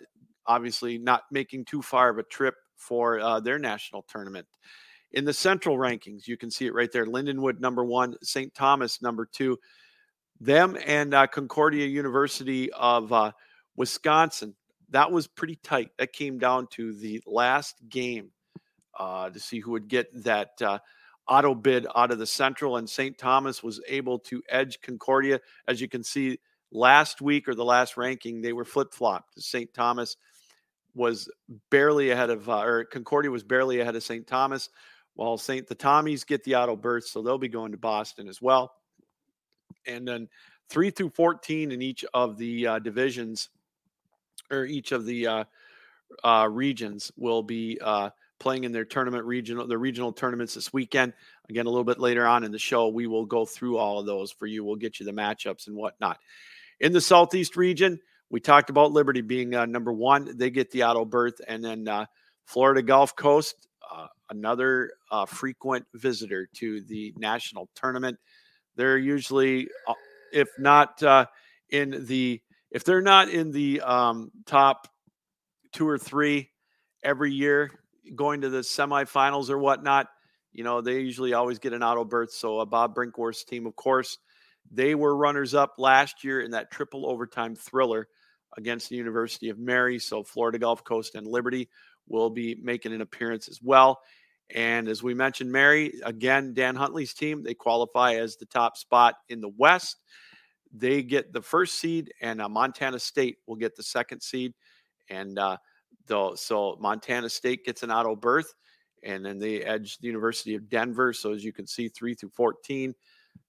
obviously 0.46 0.98
not 0.98 1.24
making 1.32 1.66
too 1.66 1.82
far 1.82 2.10
of 2.10 2.18
a 2.18 2.24
trip 2.24 2.56
for 2.76 3.20
uh, 3.20 3.40
their 3.40 3.58
national 3.58 4.04
tournament. 4.04 4.46
In 5.14 5.26
the 5.26 5.34
central 5.34 5.78
rankings, 5.78 6.28
you 6.28 6.38
can 6.38 6.52
see 6.52 6.68
it 6.68 6.74
right 6.74 6.92
there. 6.92 7.06
Lindenwood 7.06 7.60
number 7.60 7.84
one, 7.84 8.16
St. 8.22 8.54
Thomas 8.54 9.02
number 9.02 9.26
two. 9.26 9.58
Them 10.40 10.78
and 10.86 11.14
uh, 11.14 11.28
Concordia 11.28 11.86
University 11.86 12.72
of 12.74 13.12
uh, 13.14 13.32
Wisconsin. 13.76 14.56
That 14.90 15.12
was 15.12 15.28
pretty 15.28 15.56
tight. 15.56 15.92
That 15.98 16.14
came 16.14 16.38
down 16.38 16.68
to 16.72 16.94
the 16.94 17.22
last 17.26 17.76
game 17.90 18.32
uh, 18.98 19.30
to 19.30 19.40
see 19.40 19.60
who 19.60 19.72
would 19.72 19.88
get 19.88 20.24
that 20.24 20.62
uh, 20.62 20.80
auto 21.28 21.56
bid 21.56 21.88
out 21.96 22.12
of 22.12 22.20
the 22.20 22.26
Central. 22.26 22.78
And 22.78 22.90
St. 22.90 23.18
Thomas 23.18 23.64
was 23.64 23.82
able 23.88 24.20
to 24.20 24.42
edge 24.50 24.82
Concordia. 24.82 25.40
As 25.68 25.80
you 25.80 25.88
can 25.88 26.04
see, 26.04 26.40
last 26.72 27.22
week 27.22 27.48
or 27.48 27.56
the 27.56 27.66
last 27.66 27.98
ranking, 27.98 28.42
they 28.42 28.54
were 28.54 28.66
flip 28.66 28.94
flopped. 28.94 29.42
St. 29.42 29.74
Thomas 29.74 30.18
was 30.94 31.30
barely 31.70 32.12
ahead 32.12 32.30
of, 32.30 32.50
uh, 32.50 32.64
or 32.64 32.84
Concordia 32.86 33.32
was 33.32 33.44
barely 33.44 33.80
ahead 33.80 33.96
of 33.96 34.04
St. 34.04 34.28
Thomas, 34.28 34.70
while 35.14 35.38
St. 35.38 35.68
The 35.68 35.76
Tommies 35.76 36.26
get 36.26 36.44
the 36.44 36.56
auto 36.56 36.76
berth. 36.76 37.08
So 37.08 37.22
they'll 37.22 37.38
be 37.38 37.48
going 37.48 37.72
to 37.72 37.78
Boston 37.78 38.28
as 38.28 38.42
well. 38.42 38.74
And 39.86 40.08
then 40.08 40.28
three 40.70 40.90
through 40.90 41.10
14 41.10 41.72
in 41.72 41.82
each 41.82 42.06
of 42.14 42.38
the 42.38 42.68
uh, 42.68 42.80
divisions 42.80 43.50
or 44.52 44.66
each 44.66 44.92
of 44.92 45.06
the 45.06 45.28
uh, 45.28 45.44
uh, 46.24 46.48
regions 46.50 47.12
will 47.18 47.42
be 47.42 47.80
uh, 47.82 48.10
playing 48.40 48.64
in 48.64 48.72
their 48.72 48.86
tournament 48.86 49.26
regional, 49.26 49.68
the 49.68 49.78
regional 49.78 50.12
tournaments 50.12 50.56
this 50.56 50.74
weekend. 50.74 51.14
Again, 51.50 51.66
a 51.66 51.70
little 51.70 51.84
bit 51.84 52.00
later 52.00 52.26
on 52.26 52.44
in 52.44 52.52
the 52.52 52.60
show, 52.60 52.88
we 52.88 53.08
will 53.08 53.26
go 53.26 53.46
through 53.46 53.78
all 53.78 54.00
of 54.00 54.06
those 54.06 54.32
for 54.32 54.48
you. 54.48 54.64
We'll 54.64 54.76
get 54.76 55.00
you 55.00 55.06
the 55.06 55.14
matchups 55.14 55.68
and 55.68 55.76
whatnot. 55.76 56.20
In 56.80 56.92
the 56.92 57.02
Southeast 57.02 57.56
region, 57.56 58.00
we 58.30 58.40
talked 58.40 58.70
about 58.70 58.92
Liberty 58.92 59.22
being 59.22 59.54
uh, 59.54 59.66
number 59.66 59.92
one. 59.92 60.38
They 60.38 60.50
get 60.50 60.72
the 60.72 60.84
auto 60.84 61.06
berth, 61.06 61.42
and 61.48 61.64
then 61.64 61.88
uh, 61.88 62.06
Florida 62.46 62.82
Gulf 62.82 63.16
Coast, 63.16 63.68
uh, 63.92 64.08
another 64.30 64.92
uh, 65.12 65.26
frequent 65.26 65.86
visitor 65.94 66.48
to 66.56 66.82
the 66.82 67.14
national 67.18 67.70
tournament. 67.76 68.18
They're 68.76 68.98
usually, 68.98 69.68
uh, 69.88 69.94
if 70.32 70.48
not 70.58 71.04
uh, 71.04 71.26
in 71.70 72.06
the 72.08 72.42
if 72.72 72.84
they're 72.84 73.02
not 73.02 73.30
in 73.30 73.52
the 73.52 73.82
um, 73.82 74.32
top 74.46 74.88
two 75.74 75.88
or 75.88 75.98
three 75.98 76.50
every 77.04 77.34
year 77.34 77.72
going 78.16 78.42
to 78.42 78.50
the 78.50 78.60
semifinals 78.60 79.50
or 79.50 79.58
whatnot, 79.58 80.08
you 80.52 80.64
know, 80.64 80.82
they 80.82 81.00
usually 81.00 81.34
always 81.34 81.60
get 81.60 81.74
an 81.74 81.84
auto 81.84 82.04
berth. 82.04 82.32
So 82.32 82.60
a 82.60 82.66
Bob 82.66 82.96
Brinkworth's 82.96 83.44
team, 83.44 83.66
of 83.66 83.76
course, 83.76 84.18
they 84.72 84.96
were 84.96 85.16
runners 85.16 85.54
up 85.54 85.76
last 85.78 86.24
year 86.24 86.42
in 86.42 86.52
that 86.52 86.72
triple 86.72 87.10
overtime 87.10 87.56
thriller 87.56 88.08
against 88.58 88.90
the 88.90 88.96
University 88.96 89.50
of 89.50 89.60
Mary. 89.60 90.00
So 90.00 90.24
Florida 90.24 90.60
Gulf 90.60 90.84
Coast 90.84 91.16
and 91.16 91.28
Liberty 91.28 91.70
will 92.08 92.30
be 92.30 92.56
making 92.62 92.94
an 92.94 93.02
appearance 93.02 93.48
as 93.48 93.60
well. 93.62 94.00
And 94.54 94.90
as 94.90 95.02
we 95.02 95.14
mentioned, 95.14 95.52
Mary, 95.52 95.94
again, 96.04 96.54
Dan 96.54 96.76
Huntley's 96.76 97.14
team, 97.14 97.44
they 97.44 97.54
qualify 97.54 98.16
as 98.16 98.36
the 98.36 98.46
top 98.46 98.76
spot 98.76 99.16
in 99.30 99.40
the 99.40 99.52
West 99.58 99.98
they 100.74 101.04
get 101.04 101.34
the 101.34 101.42
first 101.42 101.80
seed, 101.80 102.14
and 102.22 102.42
uh, 102.42 102.48
Montana 102.48 102.98
State 102.98 103.38
will 103.46 103.58
get 103.58 103.76
the 103.76 103.84
second 103.84 104.22
seed. 104.22 104.54
And 105.10 105.38
uh, 105.38 105.58
so 106.36 106.78
Montana 106.80 107.30
State 107.30 107.66
gets 107.66 107.84
an 107.84 107.92
auto 107.92 108.16
berth, 108.16 108.54
and 109.04 109.26
then 109.26 109.38
they 109.38 109.62
edge 109.64 109.98
the 109.98 110.08
University 110.08 110.56
of 110.56 110.70
Denver. 110.70 111.12
So 111.14 111.34
as 111.34 111.44
you 111.44 111.52
can 111.52 111.68
see, 111.68 111.90
three 111.90 112.14
through 112.14 112.30
fourteen, 112.30 112.96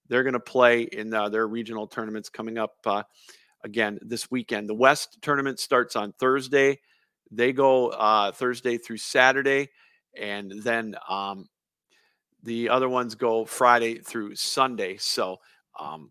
they're 0.08 0.24
going 0.24 0.32
to 0.32 0.40
play 0.40 0.82
in 0.82 1.14
uh, 1.14 1.28
their 1.28 1.46
regional 1.46 1.86
tournaments 1.86 2.28
coming 2.28 2.58
up 2.58 2.74
uh, 2.86 3.04
again 3.62 3.98
this 4.02 4.30
weekend. 4.30 4.68
The 4.68 4.74
West 4.74 5.18
tournament 5.22 5.60
starts 5.60 5.94
on 5.94 6.12
Thursday. 6.18 6.80
They 7.30 7.52
go 7.52 7.90
uh, 7.90 8.32
Thursday 8.32 8.78
through 8.78 8.98
Saturday, 8.98 9.70
and 10.16 10.50
then 10.62 10.96
um, 11.08 11.46
the 12.42 12.68
other 12.68 12.88
ones 12.88 13.14
go 13.14 13.44
Friday 13.44 13.98
through 13.98 14.34
Sunday. 14.34 14.96
So. 14.96 15.36
Um, 15.78 16.10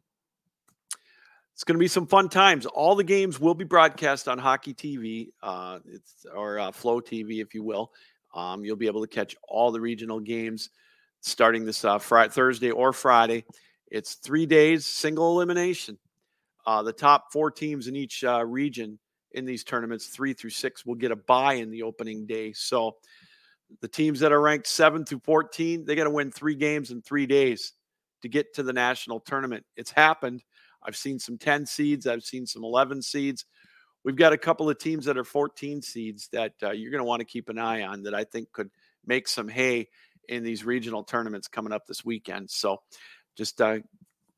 it's 1.62 1.64
going 1.64 1.76
to 1.76 1.80
be 1.80 1.88
some 1.88 2.08
fun 2.08 2.28
times. 2.28 2.66
All 2.66 2.96
the 2.96 3.04
games 3.04 3.40
will 3.40 3.54
be 3.54 3.66
broadcast 3.66 4.28
on 4.28 4.40
Hockey 4.40 4.74
TV, 4.74 5.28
uh, 5.44 5.78
it's 5.86 6.26
or 6.36 6.58
uh, 6.58 6.72
Flow 6.72 7.00
TV, 7.00 7.40
if 7.40 7.54
you 7.54 7.62
will. 7.62 7.92
Um, 8.34 8.66
you'll 8.66 8.78
be 8.78 8.88
able 8.88 9.02
to 9.02 9.08
catch 9.08 9.36
all 9.48 9.72
the 9.72 9.80
regional 9.80 10.20
games 10.20 10.72
starting 11.20 11.64
this 11.64 11.86
uh, 11.86 12.00
Thursday 12.00 12.72
or 12.72 12.94
Friday. 12.94 13.46
It's 13.92 14.16
three 14.16 14.48
days, 14.48 14.88
single 14.88 15.36
elimination. 15.36 16.00
Uh, 16.66 16.82
the 16.82 16.94
top 16.94 17.32
four 17.32 17.52
teams 17.52 17.86
in 17.86 17.96
each 17.96 18.24
uh, 18.24 18.44
region 18.44 18.98
in 19.34 19.46
these 19.46 19.64
tournaments, 19.64 20.08
three 20.08 20.34
through 20.34 20.50
six, 20.50 20.84
will 20.84 20.96
get 20.96 21.12
a 21.12 21.16
bye 21.16 21.54
in 21.54 21.70
the 21.70 21.84
opening 21.84 22.26
day. 22.26 22.54
So 22.54 22.96
the 23.82 23.88
teams 23.88 24.20
that 24.22 24.32
are 24.32 24.42
ranked 24.42 24.66
seven 24.66 25.06
through 25.06 25.22
14, 25.26 25.86
they 25.86 25.94
got 25.94 26.06
to 26.06 26.10
win 26.10 26.32
three 26.32 26.56
games 26.56 26.90
in 26.90 27.04
three 27.04 27.28
days 27.28 27.74
to 28.24 28.30
get 28.30 28.56
to 28.56 28.64
the 28.64 28.74
national 28.74 29.20
tournament. 29.20 29.64
It's 29.78 29.92
happened. 29.92 30.42
I've 30.84 30.96
seen 30.96 31.20
some 31.20 31.38
10 31.38 31.66
seeds, 31.66 32.08
I've 32.08 32.24
seen 32.24 32.46
some 32.46 32.64
11 32.64 33.02
seeds. 33.02 33.46
We've 34.04 34.16
got 34.16 34.34
a 34.34 34.38
couple 34.38 34.70
of 34.70 34.80
teams 34.80 35.06
that 35.06 35.18
are 35.18 35.24
14 35.24 35.82
seeds 35.82 36.28
that 36.32 36.54
uh, 36.64 36.72
you're 36.72 36.92
going 36.92 37.04
to 37.04 37.08
want 37.08 37.20
to 37.20 37.26
keep 37.26 37.50
an 37.50 37.60
eye 37.60 37.84
on 37.84 38.04
that 38.04 38.16
I 38.16 38.24
think 38.24 38.52
could 38.52 38.72
make 39.06 39.28
some 39.28 39.48
hay 39.48 39.90
in 40.28 40.44
these 40.44 40.64
regional 40.64 41.04
tournaments 41.04 41.48
coming 41.48 41.74
up 41.74 41.86
this 41.86 42.04
weekend. 42.04 42.50
So 42.50 42.82
just 43.36 43.62
uh, 43.62 43.80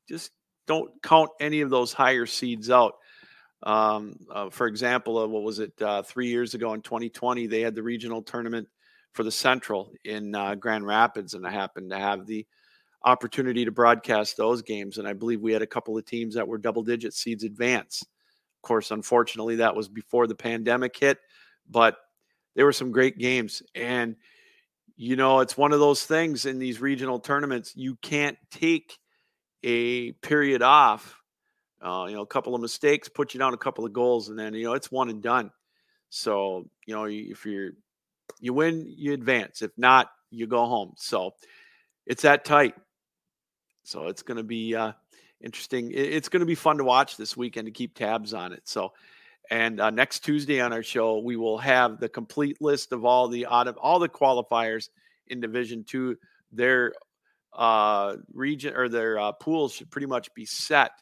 just 0.08 0.32
don't 0.66 0.90
count 1.02 1.30
any 1.40 1.60
of 1.60 1.70
those 1.70 1.92
higher 1.92 2.26
seeds 2.26 2.70
out. 2.70 2.94
Um, 3.62 4.16
uh, 4.30 4.50
for 4.50 4.66
example, 4.66 5.18
uh, 5.18 5.26
what 5.26 5.42
was 5.42 5.58
it 5.58 5.72
uh, 5.80 6.02
three 6.02 6.28
years 6.28 6.54
ago 6.54 6.74
in 6.74 6.82
2020? 6.82 7.46
They 7.46 7.60
had 7.60 7.74
the 7.74 7.82
regional 7.82 8.22
tournament 8.22 8.68
for 9.12 9.22
the 9.22 9.32
Central 9.32 9.92
in 10.04 10.34
uh, 10.34 10.54
Grand 10.56 10.86
Rapids, 10.86 11.34
and 11.34 11.46
I 11.46 11.50
happened 11.50 11.90
to 11.90 11.98
have 11.98 12.26
the 12.26 12.46
opportunity 13.04 13.64
to 13.64 13.70
broadcast 13.70 14.36
those 14.36 14.62
games. 14.62 14.98
And 14.98 15.06
I 15.06 15.12
believe 15.12 15.40
we 15.40 15.52
had 15.52 15.62
a 15.62 15.66
couple 15.66 15.96
of 15.96 16.04
teams 16.04 16.34
that 16.34 16.48
were 16.48 16.58
double 16.58 16.82
digit 16.82 17.12
seeds 17.12 17.44
advance. 17.44 18.02
Of 18.02 18.62
course, 18.62 18.90
unfortunately, 18.90 19.56
that 19.56 19.76
was 19.76 19.88
before 19.88 20.26
the 20.26 20.34
pandemic 20.34 20.96
hit, 20.96 21.18
but 21.70 21.98
there 22.54 22.64
were 22.64 22.72
some 22.72 22.92
great 22.92 23.18
games. 23.18 23.62
And, 23.74 24.16
you 24.96 25.16
know, 25.16 25.40
it's 25.40 25.56
one 25.56 25.72
of 25.72 25.80
those 25.80 26.04
things 26.04 26.46
in 26.46 26.58
these 26.58 26.80
regional 26.80 27.18
tournaments, 27.18 27.74
you 27.76 27.96
can't 27.96 28.38
take 28.50 28.98
a 29.62 30.12
period 30.12 30.62
off. 30.62 31.20
Uh, 31.82 32.06
you 32.08 32.14
know, 32.14 32.22
a 32.22 32.26
couple 32.26 32.54
of 32.54 32.62
mistakes, 32.62 33.10
put 33.10 33.34
you 33.34 33.38
down 33.38 33.52
a 33.52 33.58
couple 33.58 33.84
of 33.84 33.92
goals, 33.92 34.30
and 34.30 34.38
then, 34.38 34.54
you 34.54 34.64
know, 34.64 34.72
it's 34.72 34.90
one 34.90 35.10
and 35.10 35.22
done. 35.22 35.50
So, 36.08 36.70
you 36.86 36.94
know, 36.94 37.04
if 37.04 37.44
you're, 37.44 37.72
you 38.40 38.54
win, 38.54 38.86
you 38.86 39.12
advance. 39.12 39.60
If 39.60 39.72
not, 39.76 40.08
you 40.30 40.46
go 40.46 40.64
home. 40.64 40.94
So 40.96 41.32
it's 42.06 42.22
that 42.22 42.46
tight. 42.46 42.74
So 43.84 44.08
it's 44.08 44.22
going 44.22 44.38
to 44.38 44.42
be 44.42 44.74
uh, 44.74 44.92
interesting. 45.40 45.92
It's 45.94 46.28
going 46.28 46.40
to 46.40 46.46
be 46.46 46.54
fun 46.54 46.78
to 46.78 46.84
watch 46.84 47.16
this 47.16 47.36
weekend 47.36 47.66
to 47.66 47.70
keep 47.70 47.94
tabs 47.94 48.34
on 48.34 48.52
it. 48.52 48.62
So, 48.64 48.92
and 49.50 49.80
uh, 49.80 49.90
next 49.90 50.20
Tuesday 50.20 50.60
on 50.60 50.72
our 50.72 50.82
show, 50.82 51.18
we 51.18 51.36
will 51.36 51.58
have 51.58 52.00
the 52.00 52.08
complete 52.08 52.60
list 52.60 52.92
of 52.92 53.04
all 53.04 53.28
the 53.28 53.46
out 53.46 53.68
of 53.68 53.76
all 53.76 53.98
the 53.98 54.08
qualifiers 54.08 54.88
in 55.28 55.40
Division 55.40 55.84
Two. 55.84 56.16
Their 56.50 56.94
uh, 57.52 58.16
region 58.32 58.74
or 58.74 58.88
their 58.88 59.18
uh, 59.18 59.32
pools 59.32 59.74
should 59.74 59.90
pretty 59.90 60.06
much 60.06 60.32
be 60.34 60.46
set. 60.46 60.92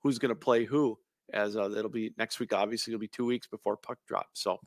Who's 0.00 0.18
going 0.18 0.30
to 0.30 0.34
play 0.34 0.64
who? 0.64 0.98
As 1.32 1.56
uh, 1.56 1.70
it'll 1.70 1.90
be 1.90 2.12
next 2.16 2.40
week. 2.40 2.52
Obviously, 2.52 2.92
it'll 2.92 3.00
be 3.00 3.08
two 3.08 3.26
weeks 3.26 3.46
before 3.46 3.76
puck 3.76 3.98
drop. 4.08 4.26
So, 4.32 4.58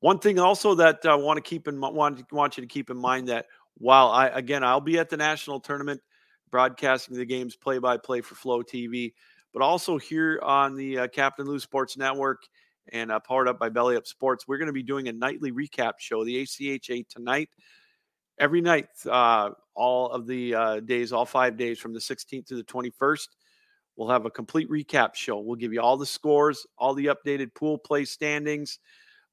one 0.00 0.18
thing 0.18 0.38
also 0.38 0.74
that 0.74 1.06
I 1.06 1.14
want 1.14 1.38
to 1.38 1.42
keep 1.42 1.68
in 1.68 1.80
want 1.80 2.30
want 2.30 2.58
you 2.58 2.60
to 2.60 2.68
keep 2.68 2.90
in 2.90 2.98
mind 2.98 3.28
that 3.28 3.46
while 3.78 4.08
I 4.08 4.28
again 4.28 4.62
I'll 4.62 4.80
be 4.80 4.98
at 4.98 5.08
the 5.08 5.16
national 5.16 5.60
tournament 5.60 6.02
broadcasting 6.50 7.16
the 7.16 7.24
games 7.24 7.56
play 7.56 7.78
by 7.78 7.96
play 7.96 8.20
for 8.20 8.34
Flow 8.34 8.62
TV, 8.62 9.12
but 9.52 9.62
also 9.62 9.98
here 9.98 10.40
on 10.42 10.74
the 10.74 10.98
uh, 10.98 11.08
Captain 11.08 11.46
Lou 11.46 11.58
Sports 11.58 11.96
Network 11.96 12.42
and 12.92 13.10
uh, 13.10 13.18
powered 13.20 13.48
up 13.48 13.58
by 13.58 13.68
Belly 13.68 13.96
Up 13.96 14.06
Sports, 14.06 14.46
we're 14.46 14.58
going 14.58 14.66
to 14.66 14.72
be 14.72 14.82
doing 14.82 15.08
a 15.08 15.12
nightly 15.12 15.52
recap 15.52 15.94
show, 15.98 16.24
the 16.24 16.42
ACHA 16.42 17.08
tonight. 17.08 17.48
Every 18.38 18.60
night, 18.60 18.88
uh, 19.10 19.50
all 19.74 20.10
of 20.10 20.26
the 20.26 20.54
uh, 20.54 20.80
days, 20.80 21.12
all 21.12 21.24
five 21.24 21.56
days 21.56 21.78
from 21.78 21.94
the 21.94 22.00
16th 22.00 22.46
to 22.46 22.56
the 22.56 22.64
21st, 22.64 23.28
we'll 23.96 24.10
have 24.10 24.26
a 24.26 24.30
complete 24.30 24.70
recap 24.70 25.14
show. 25.14 25.40
We'll 25.40 25.56
give 25.56 25.72
you 25.72 25.80
all 25.80 25.96
the 25.96 26.06
scores, 26.06 26.66
all 26.78 26.94
the 26.94 27.06
updated 27.06 27.54
pool 27.54 27.78
play 27.78 28.04
standings, 28.04 28.78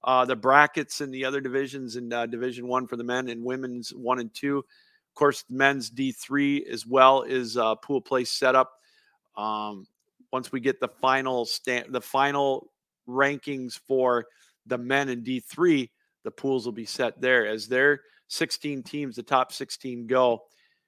uh, 0.04 0.26
the 0.26 0.36
brackets 0.36 1.02
in 1.02 1.12
the 1.12 1.26
other 1.26 1.41
divisions 1.41 1.95
in 1.95 2.12
uh, 2.12 2.26
Division 2.26 2.67
One 2.67 2.88
for 2.88 2.95
the 2.95 3.04
men 3.04 3.30
and 3.30 3.43
women's 3.43 3.93
one 3.93 4.19
and 4.19 4.34
two. 4.34 4.65
Of 5.13 5.15
course, 5.15 5.45
men's 5.47 5.91
D3 5.91 6.65
as 6.65 6.88
well 6.88 7.21
is 7.21 7.56
uh, 7.56 7.76
pool 7.76 8.02
play 8.02 8.23
setup. 8.23 8.71
Um, 9.38 9.86
once 10.32 10.52
we 10.52 10.60
get 10.60 10.80
the 10.80 10.88
final 10.88 11.45
stand, 11.45 11.93
the 11.93 12.02
final 12.02 12.71
rankings 13.08 13.78
for 13.88 14.26
the 14.65 14.80
men 14.80 15.10
in 15.10 15.23
D3, 15.23 15.88
the 16.23 16.32
pools 16.32 16.65
will 16.65 16.73
be 16.73 16.86
set 16.86 17.21
there 17.21 17.45
as 17.45 17.67
their 17.67 18.02
16 18.30 18.82
teams, 18.82 19.15
the 19.15 19.21
top 19.21 19.52
16 19.52 20.08
go 20.08 20.45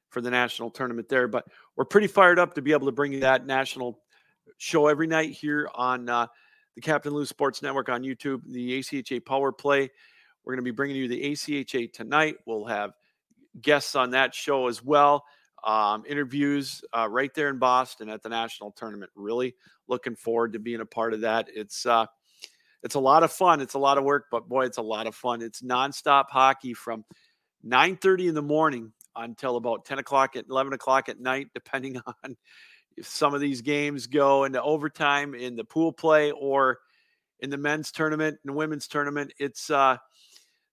for 0.10 0.22
the 0.22 0.32
national 0.32 0.72
tournament 0.72 1.08
there. 1.08 1.28
But 1.28 1.46
we're 1.76 1.86
pretty 1.86 2.08
fired 2.08 2.40
up 2.40 2.56
to 2.56 2.64
be 2.64 2.72
able 2.72 2.88
to 2.88 2.92
bring 2.92 3.14
you 3.14 3.20
that 3.20 3.46
national 3.46 4.00
show 4.58 4.88
every 4.88 5.06
night 5.06 5.34
here 5.34 5.70
on 5.76 6.10
uh, 6.10 6.26
the 6.74 6.82
Captain 6.82 7.14
Lou 7.14 7.28
Sports 7.28 7.62
Network 7.62 7.90
on 7.90 8.02
YouTube, 8.02 8.42
the 8.48 8.80
ACHA 8.80 9.24
Power 9.24 9.52
Play. 9.52 9.92
We're 10.44 10.54
going 10.54 10.66
to 10.66 10.72
be 10.72 10.76
bringing 10.76 10.96
you 10.96 11.08
the 11.08 11.32
ACHA 11.32 11.94
tonight. 11.94 12.38
We'll 12.48 12.66
have 12.66 12.94
guests 13.62 13.96
on 13.96 14.12
that 14.12 14.34
show 14.34 14.68
as 14.68 14.84
well. 14.84 15.26
Um, 15.64 16.04
interviews 16.08 16.84
uh, 16.96 17.08
right 17.10 17.34
there 17.34 17.50
in 17.50 17.58
Boston 17.58 18.10
at 18.10 18.22
the 18.22 18.30
national 18.30 18.72
tournament. 18.72 19.12
Really 19.16 19.56
looking 19.88 20.16
forward 20.16 20.54
to 20.54 20.60
being 20.60 20.82
a 20.82 20.86
part 20.86 21.14
of 21.14 21.22
that. 21.22 21.48
It's 21.54 21.86
uh, 21.86 22.06
it's 22.84 22.96
a 22.96 23.00
lot 23.00 23.24
of 23.24 23.32
fun. 23.32 23.62
It's 23.62 23.74
a 23.74 23.80
lot 23.80 23.98
of 23.98 24.04
work, 24.04 24.26
but 24.30 24.48
boy, 24.48 24.66
it's 24.66 24.78
a 24.78 24.84
lot 24.84 25.08
of 25.08 25.16
fun. 25.16 25.42
It's 25.42 25.62
nonstop 25.62 26.26
hockey 26.30 26.76
from 26.76 27.04
9:30 27.66 28.30
in 28.30 28.36
the 28.36 28.44
morning 28.44 28.94
until 29.16 29.56
about 29.56 29.86
10 29.86 29.98
o'clock 29.98 30.36
at 30.36 30.46
11 30.50 30.74
o'clock 30.74 31.10
at 31.10 31.20
night, 31.20 31.48
depending 31.54 32.00
on 32.24 32.38
if 32.98 33.08
some 33.08 33.34
of 33.34 33.42
these 33.42 33.62
games 33.62 34.08
go 34.08 34.44
into 34.44 34.62
overtime 34.62 35.34
in 35.34 35.56
the 35.56 35.64
pool 35.64 35.92
play 35.92 36.32
or 36.32 36.80
in 37.40 37.50
the 37.50 37.58
men's 37.58 37.92
tournament 37.92 38.38
and 38.46 38.56
women's 38.56 38.88
tournament. 38.88 39.34
It's 39.40 39.70
uh, 39.70 39.98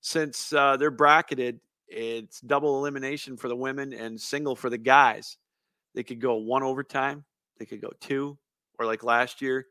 since 0.00 0.52
uh, 0.52 0.76
they're 0.76 0.90
bracketed, 0.90 1.60
it's 1.92 2.40
double 2.40 2.78
elimination 2.78 3.36
for 3.36 3.48
the 3.48 3.56
women 3.56 3.92
and 3.92 4.20
single 4.20 4.56
for 4.56 4.70
the 4.70 4.78
guys. 4.78 5.36
They 5.94 6.02
could 6.02 6.20
go 6.20 6.36
one 6.36 6.62
overtime, 6.62 7.24
they 7.58 7.66
could 7.66 7.82
go 7.82 7.90
two, 8.00 8.38
or 8.78 8.86
like 8.86 9.04
last 9.04 9.42
year, 9.42 9.66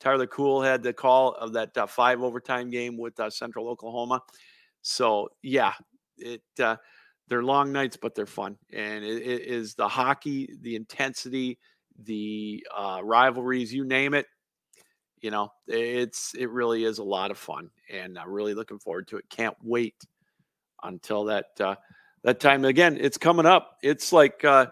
Tyler 0.00 0.26
Cool 0.26 0.62
had 0.62 0.82
the 0.82 0.92
call 0.92 1.32
of 1.34 1.52
that 1.54 1.76
uh, 1.76 1.86
five 1.86 2.22
overtime 2.22 2.70
game 2.70 2.96
with 2.96 3.18
uh, 3.20 3.30
Central 3.30 3.68
Oklahoma. 3.68 4.22
So 4.82 5.28
yeah, 5.42 5.72
it 6.18 6.42
uh, 6.60 6.76
they're 7.28 7.42
long 7.42 7.72
nights, 7.72 7.96
but 8.00 8.14
they're 8.14 8.26
fun, 8.26 8.56
and 8.72 9.04
it, 9.04 9.22
it 9.22 9.42
is 9.42 9.74
the 9.74 9.88
hockey, 9.88 10.48
the 10.60 10.76
intensity, 10.76 11.58
the 11.98 12.64
uh, 12.74 13.00
rivalries, 13.02 13.72
you 13.72 13.84
name 13.84 14.14
it. 14.14 14.26
You 15.20 15.30
know, 15.30 15.50
it's 15.66 16.34
it 16.34 16.50
really 16.50 16.84
is 16.84 16.98
a 16.98 17.04
lot 17.04 17.30
of 17.30 17.38
fun, 17.38 17.70
and 17.92 18.18
I'm 18.18 18.30
really 18.30 18.54
looking 18.54 18.78
forward 18.78 19.08
to 19.08 19.16
it. 19.16 19.28
Can't 19.30 19.56
wait 19.62 19.94
until 20.82 21.24
that 21.24 21.46
uh, 21.60 21.76
that 22.22 22.40
time. 22.40 22.64
Again, 22.64 22.98
it's 23.00 23.18
coming 23.18 23.46
up. 23.46 23.78
It's 23.82 24.12
like 24.12 24.44
uh, 24.44 24.66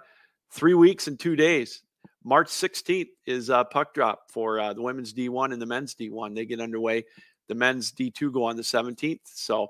three 0.51 0.75
weeks 0.75 1.07
and 1.09 1.19
two 1.19 1.37
days. 1.37 1.83
March 2.25 2.49
16th 2.49 3.09
is 3.27 3.51
uh, 3.51 3.64
puck 3.64 3.93
drop 3.93 4.31
for 4.31 4.59
uh, 4.59 4.73
the 4.73 4.81
women's 4.81 5.12
D1 5.12 5.53
and 5.53 5.61
the 5.61 5.67
men's 5.67 5.95
D1. 5.95 6.35
They 6.35 6.47
get 6.47 6.61
underway. 6.61 7.05
The 7.49 7.55
men's 7.55 7.93
D2 7.93 8.33
go 8.33 8.45
on 8.45 8.57
the 8.57 8.62
17th. 8.62 9.21
So, 9.25 9.69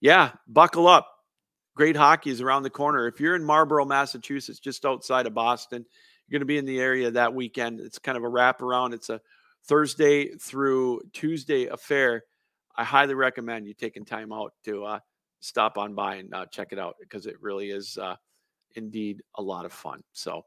yeah, 0.00 0.30
buckle 0.46 0.86
up. 0.86 1.10
Great 1.74 1.96
hockey 1.96 2.30
is 2.30 2.40
around 2.40 2.62
the 2.62 2.70
corner. 2.70 3.08
If 3.08 3.18
you're 3.18 3.34
in 3.34 3.42
Marlborough, 3.42 3.86
Massachusetts, 3.86 4.60
just 4.60 4.86
outside 4.86 5.26
of 5.26 5.34
Boston, 5.34 5.84
you're 6.28 6.38
going 6.38 6.46
to 6.46 6.46
be 6.46 6.58
in 6.58 6.64
the 6.64 6.78
area 6.78 7.10
that 7.10 7.34
weekend. 7.34 7.80
It's 7.80 7.98
kind 7.98 8.16
of 8.16 8.22
a 8.22 8.28
wraparound. 8.28 8.94
It's 8.94 9.10
a 9.10 9.20
Thursday 9.66 10.28
through 10.36 11.00
Tuesday 11.12 11.66
affair. 11.66 12.22
I 12.76 12.84
highly 12.84 13.14
recommend 13.14 13.66
you 13.66 13.74
taking 13.74 14.04
time 14.04 14.32
out 14.32 14.52
to 14.64 14.84
uh, 14.84 14.98
stop 15.44 15.76
on 15.76 15.94
by 15.94 16.16
and 16.16 16.32
uh, 16.32 16.46
check 16.46 16.68
it 16.72 16.78
out 16.78 16.96
because 16.98 17.26
it 17.26 17.36
really 17.42 17.70
is 17.70 17.98
uh, 17.98 18.16
indeed 18.76 19.22
a 19.34 19.42
lot 19.42 19.66
of 19.66 19.72
fun. 19.72 20.02
So, 20.12 20.46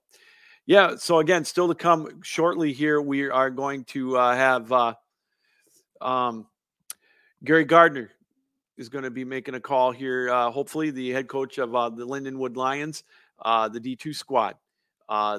yeah. 0.66 0.96
So 0.98 1.20
again, 1.20 1.46
still 1.46 1.68
to 1.68 1.76
come 1.76 2.22
shortly 2.24 2.74
here, 2.74 3.00
we 3.00 3.30
are 3.30 3.52
going 3.52 3.84
to 3.86 4.18
uh, 4.18 4.36
have 4.36 4.72
uh, 4.72 4.94
um, 6.02 6.48
Gary 7.44 7.64
Gardner 7.64 8.10
is 8.78 8.90
going 8.90 9.04
to 9.04 9.12
be 9.12 9.24
making 9.24 9.54
a 9.54 9.60
call 9.60 9.92
here. 9.92 10.32
Uh, 10.32 10.50
hopefully, 10.50 10.90
the 10.90 11.12
head 11.12 11.28
coach 11.28 11.60
of 11.60 11.76
uh, 11.76 11.90
the 11.90 12.06
Lindenwood 12.06 12.58
Lions, 12.58 13.04
the 13.44 13.80
D2 13.80 14.16
squad. 14.16 14.56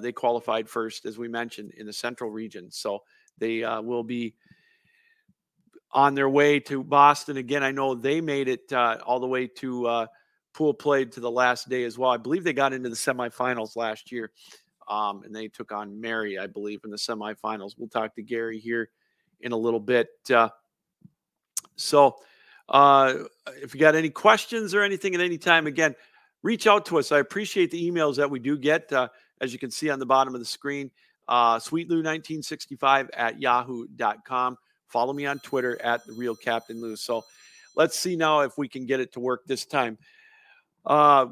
they 0.00 0.12
qualified 0.12 0.68
first, 0.68 1.04
as 1.04 1.18
we 1.18 1.26
mentioned, 1.26 1.72
in 1.76 1.84
the 1.84 1.92
Central 1.92 2.30
region. 2.30 2.70
So 2.70 3.02
they 3.38 3.62
will 3.82 4.04
be 4.04 4.34
on 5.92 6.14
their 6.14 6.28
way 6.28 6.60
to 6.60 6.84
Boston 6.84 7.36
again. 7.36 7.62
I 7.62 7.70
know 7.70 7.94
they 7.94 8.20
made 8.20 8.48
it 8.48 8.72
uh, 8.72 8.98
all 9.06 9.20
the 9.20 9.26
way 9.26 9.46
to 9.46 9.86
uh, 9.86 10.06
pool 10.52 10.74
played 10.74 11.12
to 11.12 11.20
the 11.20 11.30
last 11.30 11.68
day 11.68 11.84
as 11.84 11.96
well. 11.96 12.10
I 12.10 12.16
believe 12.16 12.44
they 12.44 12.52
got 12.52 12.72
into 12.72 12.88
the 12.88 12.96
semifinals 12.96 13.76
last 13.76 14.12
year. 14.12 14.30
Um, 14.88 15.22
and 15.22 15.34
they 15.34 15.48
took 15.48 15.70
on 15.70 16.00
Mary, 16.00 16.38
I 16.38 16.46
believe, 16.46 16.80
in 16.84 16.90
the 16.90 16.96
semifinals. 16.96 17.72
We'll 17.76 17.88
talk 17.88 18.14
to 18.14 18.22
Gary 18.22 18.58
here 18.58 18.88
in 19.40 19.52
a 19.52 19.56
little 19.56 19.80
bit. 19.80 20.08
Uh, 20.32 20.48
so, 21.76 22.16
uh, 22.68 23.14
if 23.62 23.74
you 23.74 23.80
got 23.80 23.94
any 23.94 24.10
questions 24.10 24.74
or 24.74 24.82
anything 24.82 25.14
at 25.14 25.20
any 25.20 25.38
time, 25.38 25.66
again, 25.66 25.94
reach 26.42 26.66
out 26.66 26.86
to 26.86 26.98
us. 26.98 27.12
I 27.12 27.18
appreciate 27.18 27.70
the 27.70 27.90
emails 27.90 28.16
that 28.16 28.30
we 28.30 28.38
do 28.38 28.58
get, 28.58 28.92
uh, 28.92 29.08
as 29.40 29.52
you 29.52 29.58
can 29.58 29.70
see 29.70 29.90
on 29.90 29.98
the 29.98 30.06
bottom 30.06 30.34
of 30.34 30.40
the 30.40 30.46
screen. 30.46 30.90
Uh, 31.28 31.58
sweetlou1965 31.58 33.08
at 33.14 33.40
yahoo.com. 33.40 34.56
Follow 34.88 35.12
me 35.12 35.26
on 35.26 35.38
Twitter 35.40 35.80
at 35.82 36.06
the 36.06 36.12
real 36.12 36.34
Captain 36.34 36.80
Lou. 36.80 36.96
So 36.96 37.24
let's 37.76 37.98
see 37.98 38.16
now 38.16 38.40
if 38.40 38.56
we 38.58 38.68
can 38.68 38.86
get 38.86 39.00
it 39.00 39.12
to 39.12 39.20
work 39.20 39.46
this 39.46 39.64
time. 39.64 39.98
Uh, 40.84 41.26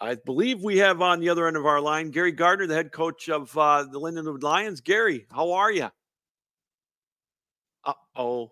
I 0.00 0.14
believe 0.14 0.62
we 0.62 0.78
have 0.78 1.02
on 1.02 1.20
the 1.20 1.28
other 1.28 1.46
end 1.46 1.56
of 1.56 1.66
our 1.66 1.80
line 1.80 2.10
Gary 2.10 2.32
Gardner, 2.32 2.66
the 2.66 2.74
head 2.74 2.92
coach 2.92 3.28
of 3.28 3.56
uh, 3.56 3.84
the 3.84 4.00
Lindenwood 4.00 4.42
Lions. 4.42 4.80
Gary, 4.80 5.26
how 5.30 5.52
are 5.52 5.70
you? 5.70 5.90
Uh 7.84 7.92
oh. 8.16 8.50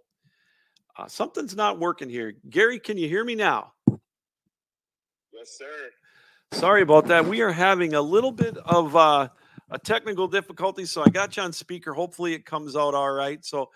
Uh, 0.96 1.06
something's 1.06 1.54
not 1.54 1.78
working 1.78 2.08
here. 2.08 2.34
Gary, 2.50 2.78
can 2.78 2.98
you 2.98 3.08
hear 3.08 3.24
me 3.24 3.34
now? 3.34 3.72
Yes, 3.88 5.56
sir. 5.56 5.90
Sorry 6.52 6.82
about 6.82 7.06
that. 7.06 7.24
We 7.24 7.40
are 7.42 7.52
having 7.52 7.94
a 7.94 8.02
little 8.02 8.32
bit 8.32 8.56
of 8.58 8.96
uh, 8.96 9.28
a 9.70 9.78
technical 9.78 10.26
difficulty, 10.26 10.84
so 10.84 11.04
I 11.04 11.10
got 11.10 11.36
you 11.36 11.44
on 11.44 11.52
speaker. 11.52 11.92
Hopefully, 11.92 12.34
it 12.34 12.44
comes 12.44 12.74
out 12.74 12.94
all 12.94 13.12
right. 13.12 13.44
So, 13.44 13.70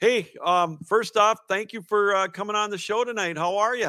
hey, 0.00 0.28
um, 0.44 0.78
first 0.86 1.16
off, 1.16 1.40
thank 1.48 1.72
you 1.72 1.82
for 1.82 2.14
uh, 2.14 2.28
coming 2.28 2.56
on 2.56 2.70
the 2.70 2.78
show 2.78 3.04
tonight. 3.04 3.36
How 3.36 3.58
are 3.58 3.76
you? 3.76 3.86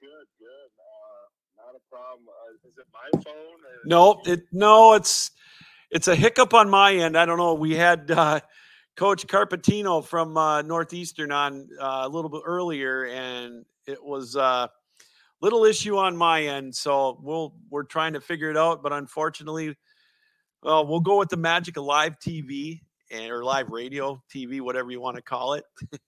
Good, 0.00 0.26
good. 0.38 0.70
Uh, 0.78 1.66
not 1.66 1.74
a 1.74 1.90
problem. 1.90 2.26
Uh, 2.28 2.68
is 2.68 2.78
it 2.78 2.86
my 2.92 3.22
phone? 3.22 3.58
No, 3.84 4.20
it 4.24 4.42
no, 4.52 4.94
it's 4.94 5.30
it's 5.90 6.08
a 6.08 6.14
hiccup 6.14 6.54
on 6.54 6.68
my 6.70 6.94
end. 6.94 7.16
I 7.16 7.24
don't 7.26 7.38
know. 7.38 7.54
We 7.54 7.74
had 7.74 8.10
uh, 8.10 8.40
Coach 8.96 9.26
Carpenito 9.26 10.04
from 10.04 10.36
uh, 10.36 10.62
Northeastern 10.62 11.32
on 11.32 11.68
uh, 11.80 12.02
a 12.04 12.08
little 12.08 12.30
bit 12.30 12.42
earlier, 12.44 13.06
and 13.06 13.64
it 13.86 14.02
was 14.02 14.36
a 14.36 14.40
uh, 14.40 14.68
little 15.40 15.64
issue 15.64 15.96
on 15.96 16.16
my 16.16 16.42
end. 16.42 16.74
So 16.74 17.18
we'll 17.22 17.54
we're 17.70 17.84
trying 17.84 18.12
to 18.14 18.20
figure 18.20 18.50
it 18.50 18.56
out, 18.56 18.82
but 18.82 18.92
unfortunately, 18.92 19.76
well, 20.62 20.86
we'll 20.86 21.00
go 21.00 21.18
with 21.18 21.28
the 21.28 21.36
magic 21.36 21.76
of 21.76 21.84
live 21.84 22.18
TV 22.18 22.80
or 23.12 23.44
live 23.44 23.70
radio, 23.70 24.22
TV, 24.32 24.60
whatever 24.60 24.90
you 24.90 25.00
want 25.00 25.16
to 25.16 25.22
call 25.22 25.54
it. 25.54 25.64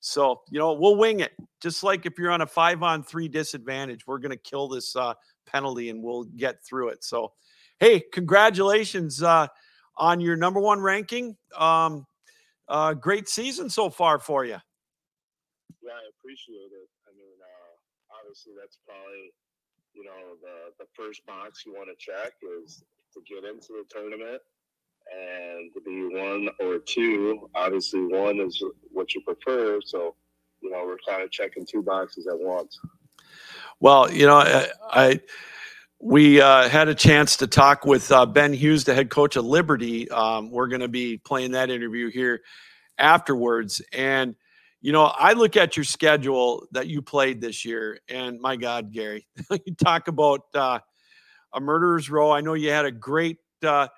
so 0.00 0.40
you 0.50 0.58
know, 0.58 0.72
we'll 0.72 0.96
wing 0.96 1.20
it. 1.20 1.32
Just 1.60 1.82
like 1.82 2.06
if 2.06 2.18
you're 2.18 2.30
on 2.30 2.40
a 2.40 2.46
five 2.46 2.82
on 2.82 3.02
three 3.02 3.28
disadvantage, 3.28 4.06
we're 4.06 4.18
gonna 4.18 4.36
kill 4.36 4.68
this 4.68 4.96
uh, 4.96 5.14
penalty 5.46 5.90
and 5.90 6.02
we'll 6.02 6.24
get 6.24 6.64
through 6.64 6.88
it. 6.88 7.04
So, 7.04 7.32
hey, 7.78 8.02
congratulations 8.12 9.22
uh, 9.22 9.48
on 9.96 10.20
your 10.20 10.36
number 10.36 10.60
one 10.60 10.80
ranking. 10.80 11.36
Um, 11.56 12.06
uh, 12.68 12.94
great 12.94 13.28
season 13.28 13.70
so 13.70 13.90
far 13.90 14.18
for 14.18 14.44
you. 14.44 14.58
Yeah, 15.82 15.92
I 15.92 16.04
appreciate 16.18 16.72
it. 16.72 16.88
I 17.08 17.10
mean, 17.16 17.36
uh, 17.40 18.18
obviously, 18.20 18.52
that's 18.58 18.78
probably 18.86 19.32
you 19.94 20.04
know 20.04 20.36
the 20.42 20.84
the 20.84 20.88
first 20.94 21.24
box 21.26 21.64
you 21.66 21.72
want 21.72 21.88
to 21.88 21.96
check 21.98 22.32
is 22.62 22.82
to 23.14 23.20
get 23.26 23.44
into 23.48 23.68
the 23.68 23.84
tournament 23.90 24.40
and 25.12 25.72
to 25.74 25.80
be 25.80 26.04
one 26.16 26.48
or 26.60 26.78
two. 26.78 27.48
Obviously, 27.54 28.04
one 28.04 28.40
is 28.40 28.62
what 28.92 29.14
you 29.14 29.20
prefer. 29.22 29.80
So, 29.84 30.14
you 30.60 30.70
know, 30.70 30.84
we're 30.84 30.98
kind 31.08 31.22
of 31.22 31.30
checking 31.30 31.66
two 31.66 31.82
boxes 31.82 32.26
at 32.26 32.38
once. 32.38 32.78
Well, 33.80 34.10
you 34.10 34.26
know, 34.26 34.36
I, 34.36 34.68
I 34.90 35.20
we 36.00 36.40
uh, 36.40 36.68
had 36.68 36.88
a 36.88 36.94
chance 36.94 37.38
to 37.38 37.46
talk 37.46 37.84
with 37.84 38.10
uh, 38.12 38.26
Ben 38.26 38.52
Hughes, 38.52 38.84
the 38.84 38.94
head 38.94 39.10
coach 39.10 39.36
of 39.36 39.44
Liberty. 39.44 40.10
Um, 40.10 40.50
we're 40.50 40.68
going 40.68 40.80
to 40.80 40.88
be 40.88 41.18
playing 41.18 41.52
that 41.52 41.70
interview 41.70 42.10
here 42.10 42.42
afterwards, 42.98 43.82
and 43.92 44.36
you 44.80 44.92
know, 44.92 45.04
I 45.04 45.32
look 45.32 45.56
at 45.56 45.76
your 45.76 45.84
schedule 45.84 46.66
that 46.70 46.86
you 46.86 47.02
played 47.02 47.40
this 47.40 47.64
year, 47.64 47.98
and 48.08 48.40
my 48.40 48.56
God, 48.56 48.92
Gary, 48.92 49.26
you 49.66 49.74
talk 49.74 50.06
about 50.06 50.42
uh, 50.54 50.78
a 51.52 51.60
murderer's 51.60 52.08
row. 52.08 52.30
I 52.30 52.42
know 52.42 52.54
you 52.54 52.70
had 52.70 52.84
a 52.84 52.92
great 52.92 53.38
uh, 53.64 53.88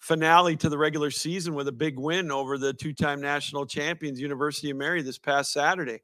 finale 0.00 0.56
to 0.56 0.68
the 0.68 0.78
regular 0.78 1.10
season 1.10 1.54
with 1.54 1.68
a 1.68 1.72
big 1.72 1.98
win 1.98 2.32
over 2.32 2.58
the 2.58 2.72
two-time 2.72 3.20
national 3.20 3.66
champions, 3.66 4.20
University 4.20 4.70
of 4.70 4.76
Mary, 4.76 5.02
this 5.02 5.18
past 5.18 5.52
Saturday. 5.52 6.00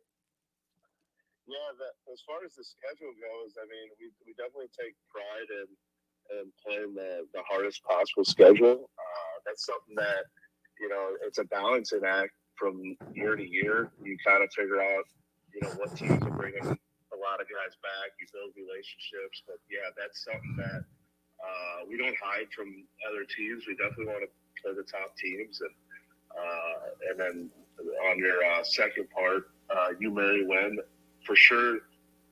Yeah, 1.48 1.56
as 2.12 2.20
far 2.20 2.44
as 2.44 2.54
the 2.54 2.64
schedule 2.64 3.12
goes, 3.16 3.56
I 3.56 3.64
mean, 3.66 3.90
we, 3.98 4.12
we 4.24 4.32
definitely 4.36 4.68
take 4.78 4.94
pride 5.08 5.48
in, 5.48 5.68
in 6.38 6.44
playing 6.64 6.94
the, 6.94 7.26
the 7.32 7.42
hardest 7.48 7.82
possible 7.84 8.24
schedule. 8.24 8.90
Uh, 8.98 9.34
that's 9.44 9.64
something 9.64 9.96
that, 9.96 10.28
you 10.80 10.88
know, 10.88 11.16
it's 11.24 11.38
a 11.38 11.44
balancing 11.44 12.04
act 12.04 12.32
from 12.56 12.96
year 13.12 13.36
to 13.36 13.44
year. 13.44 13.90
You 14.02 14.16
kind 14.24 14.42
of 14.42 14.52
figure 14.52 14.80
out, 14.80 15.04
you 15.54 15.60
know, 15.62 15.72
what 15.76 15.96
teams 15.96 16.22
are 16.24 16.36
bringing 16.36 16.64
a 16.64 17.16
lot 17.16 17.40
of 17.40 17.48
guys 17.48 17.76
back. 17.80 18.12
You 18.20 18.26
build 18.32 18.52
relationships. 18.56 19.40
But 19.46 19.56
yeah, 19.70 19.88
that's 19.96 20.24
something 20.24 20.56
that 20.58 20.84
uh, 21.40 21.84
we 21.88 21.96
don't 21.96 22.16
hide 22.22 22.48
from 22.54 22.84
other 23.08 23.24
teams. 23.24 23.64
We 23.66 23.76
definitely 23.76 24.06
want 24.06 24.24
to 24.24 24.62
play 24.62 24.72
the 24.74 24.82
top 24.82 25.16
teams. 25.16 25.60
And, 25.60 25.74
uh, 26.32 27.10
and 27.10 27.20
then 27.20 27.50
on 28.10 28.18
your 28.18 28.44
uh, 28.44 28.62
second 28.64 29.08
part, 29.10 29.50
uh, 29.70 29.88
you 29.98 30.10
Mary 30.10 30.44
win 30.46 30.78
for 31.24 31.36
sure, 31.36 31.80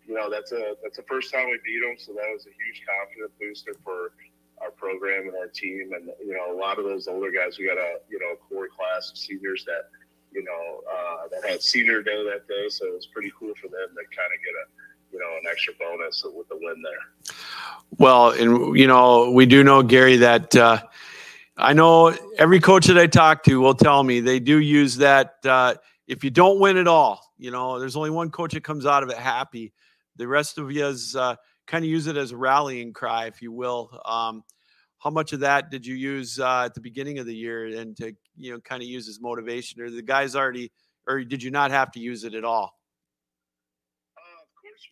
you 0.07 0.15
know 0.15 0.31
that's 0.31 0.53
a 0.53 0.77
that's 0.83 0.97
the 0.97 1.09
first 1.09 1.33
time 1.33 1.49
we 1.49 1.59
beat 1.65 1.81
them, 1.81 1.97
so 1.99 2.13
that 2.13 2.29
was 2.33 2.47
a 2.47 2.53
huge 2.53 2.85
confidence 2.85 3.33
booster 3.41 3.75
for 3.83 4.13
our 4.61 4.71
program 4.71 5.29
and 5.29 5.37
our 5.37 5.49
team. 5.49 5.91
And 5.95 6.11
you 6.21 6.35
know, 6.35 6.55
a 6.55 6.59
lot 6.59 6.79
of 6.79 6.85
those 6.85 7.09
older 7.09 7.31
guys, 7.31 7.59
we 7.59 7.67
got 7.67 7.79
a 7.79 7.99
you 8.09 8.19
know 8.21 8.37
core 8.49 8.69
class 8.69 9.11
of 9.11 9.19
seniors 9.19 9.65
that 9.65 9.89
you 10.33 10.45
know 10.45 10.83
uh, 10.85 11.29
that 11.33 11.49
had 11.49 11.63
senior 11.63 12.03
day 12.03 12.23
that 12.25 12.47
day, 12.47 12.69
so 12.69 12.87
it 12.87 12.95
was 12.95 13.07
pretty 13.07 13.33
cool 13.39 13.55
for 13.61 13.69
them 13.69 13.89
to 13.97 14.05
kind 14.13 14.31
of 14.31 14.39
get 14.45 14.55
a 14.55 14.67
you 15.15 15.21
know 15.21 15.37
an 15.41 15.47
extra 15.49 15.73
bonus 15.79 16.25
with 16.35 16.49
the 16.49 16.57
win 16.61 16.83
there. 16.83 17.37
Well, 17.99 18.31
and 18.33 18.77
you 18.77 18.89
know, 18.89 19.31
we 19.31 19.47
do 19.47 19.63
know 19.63 19.83
Gary 19.83 20.17
that. 20.17 20.55
Uh, 20.55 20.83
I 21.57 21.73
know 21.73 22.13
every 22.37 22.59
coach 22.59 22.87
that 22.87 22.99
I 22.99 23.07
talk 23.07 23.45
to 23.45 23.61
will 23.61 23.77
tell 23.77 24.03
me 24.03 24.19
they 24.19 24.41
do 24.41 24.59
use 24.59 24.97
that. 24.97 25.37
Uh, 25.45 25.77
if 26.09 26.25
you 26.25 26.31
don't 26.31 26.59
win 26.59 26.77
at 26.77 26.89
all, 26.89 27.33
you 27.39 27.53
know, 27.53 27.79
there's 27.79 27.95
only 27.95 28.11
one 28.11 28.31
coach 28.31 28.55
that 28.55 28.65
comes 28.65 28.87
out 28.87 29.05
of 29.05 29.09
it 29.09 29.17
happy. 29.17 29.73
The 30.17 30.27
rest 30.27 30.59
of 30.59 30.73
you 30.73 30.85
is 30.85 31.15
uh, 31.15 31.37
kind 31.69 31.85
of 31.85 31.91
use 31.91 32.09
it 32.09 32.17
as 32.17 32.33
a 32.33 32.37
rallying 32.37 32.93
cry, 32.93 33.27
if 33.27 33.41
you 33.41 33.53
will. 33.53 34.01
Um, 34.05 34.43
how 34.99 35.11
much 35.11 35.33
of 35.33 35.41
that 35.41 35.71
did 35.71 35.87
you 35.87 35.95
use 35.95 36.41
uh, 36.41 36.65
at 36.65 36.75
the 36.75 36.81
beginning 36.81 37.21
of 37.21 37.27
the 37.27 37.35
year 37.35 37.67
and 37.67 37.97
to 37.99 38.13
you 38.37 38.53
know 38.53 38.59
kind 38.59 38.83
of 38.83 38.89
use 38.89 39.09
as 39.09 39.21
motivation, 39.21 39.81
or 39.81 39.91
the 39.91 40.03
guys 40.03 40.35
already, 40.35 40.73
or 41.07 41.23
did 41.23 41.41
you 41.41 41.53
not 41.53 41.71
have 41.71 41.93
to 41.93 42.01
use 42.01 42.25
it 42.25 42.35
at 42.35 42.45
all? 42.45 42.75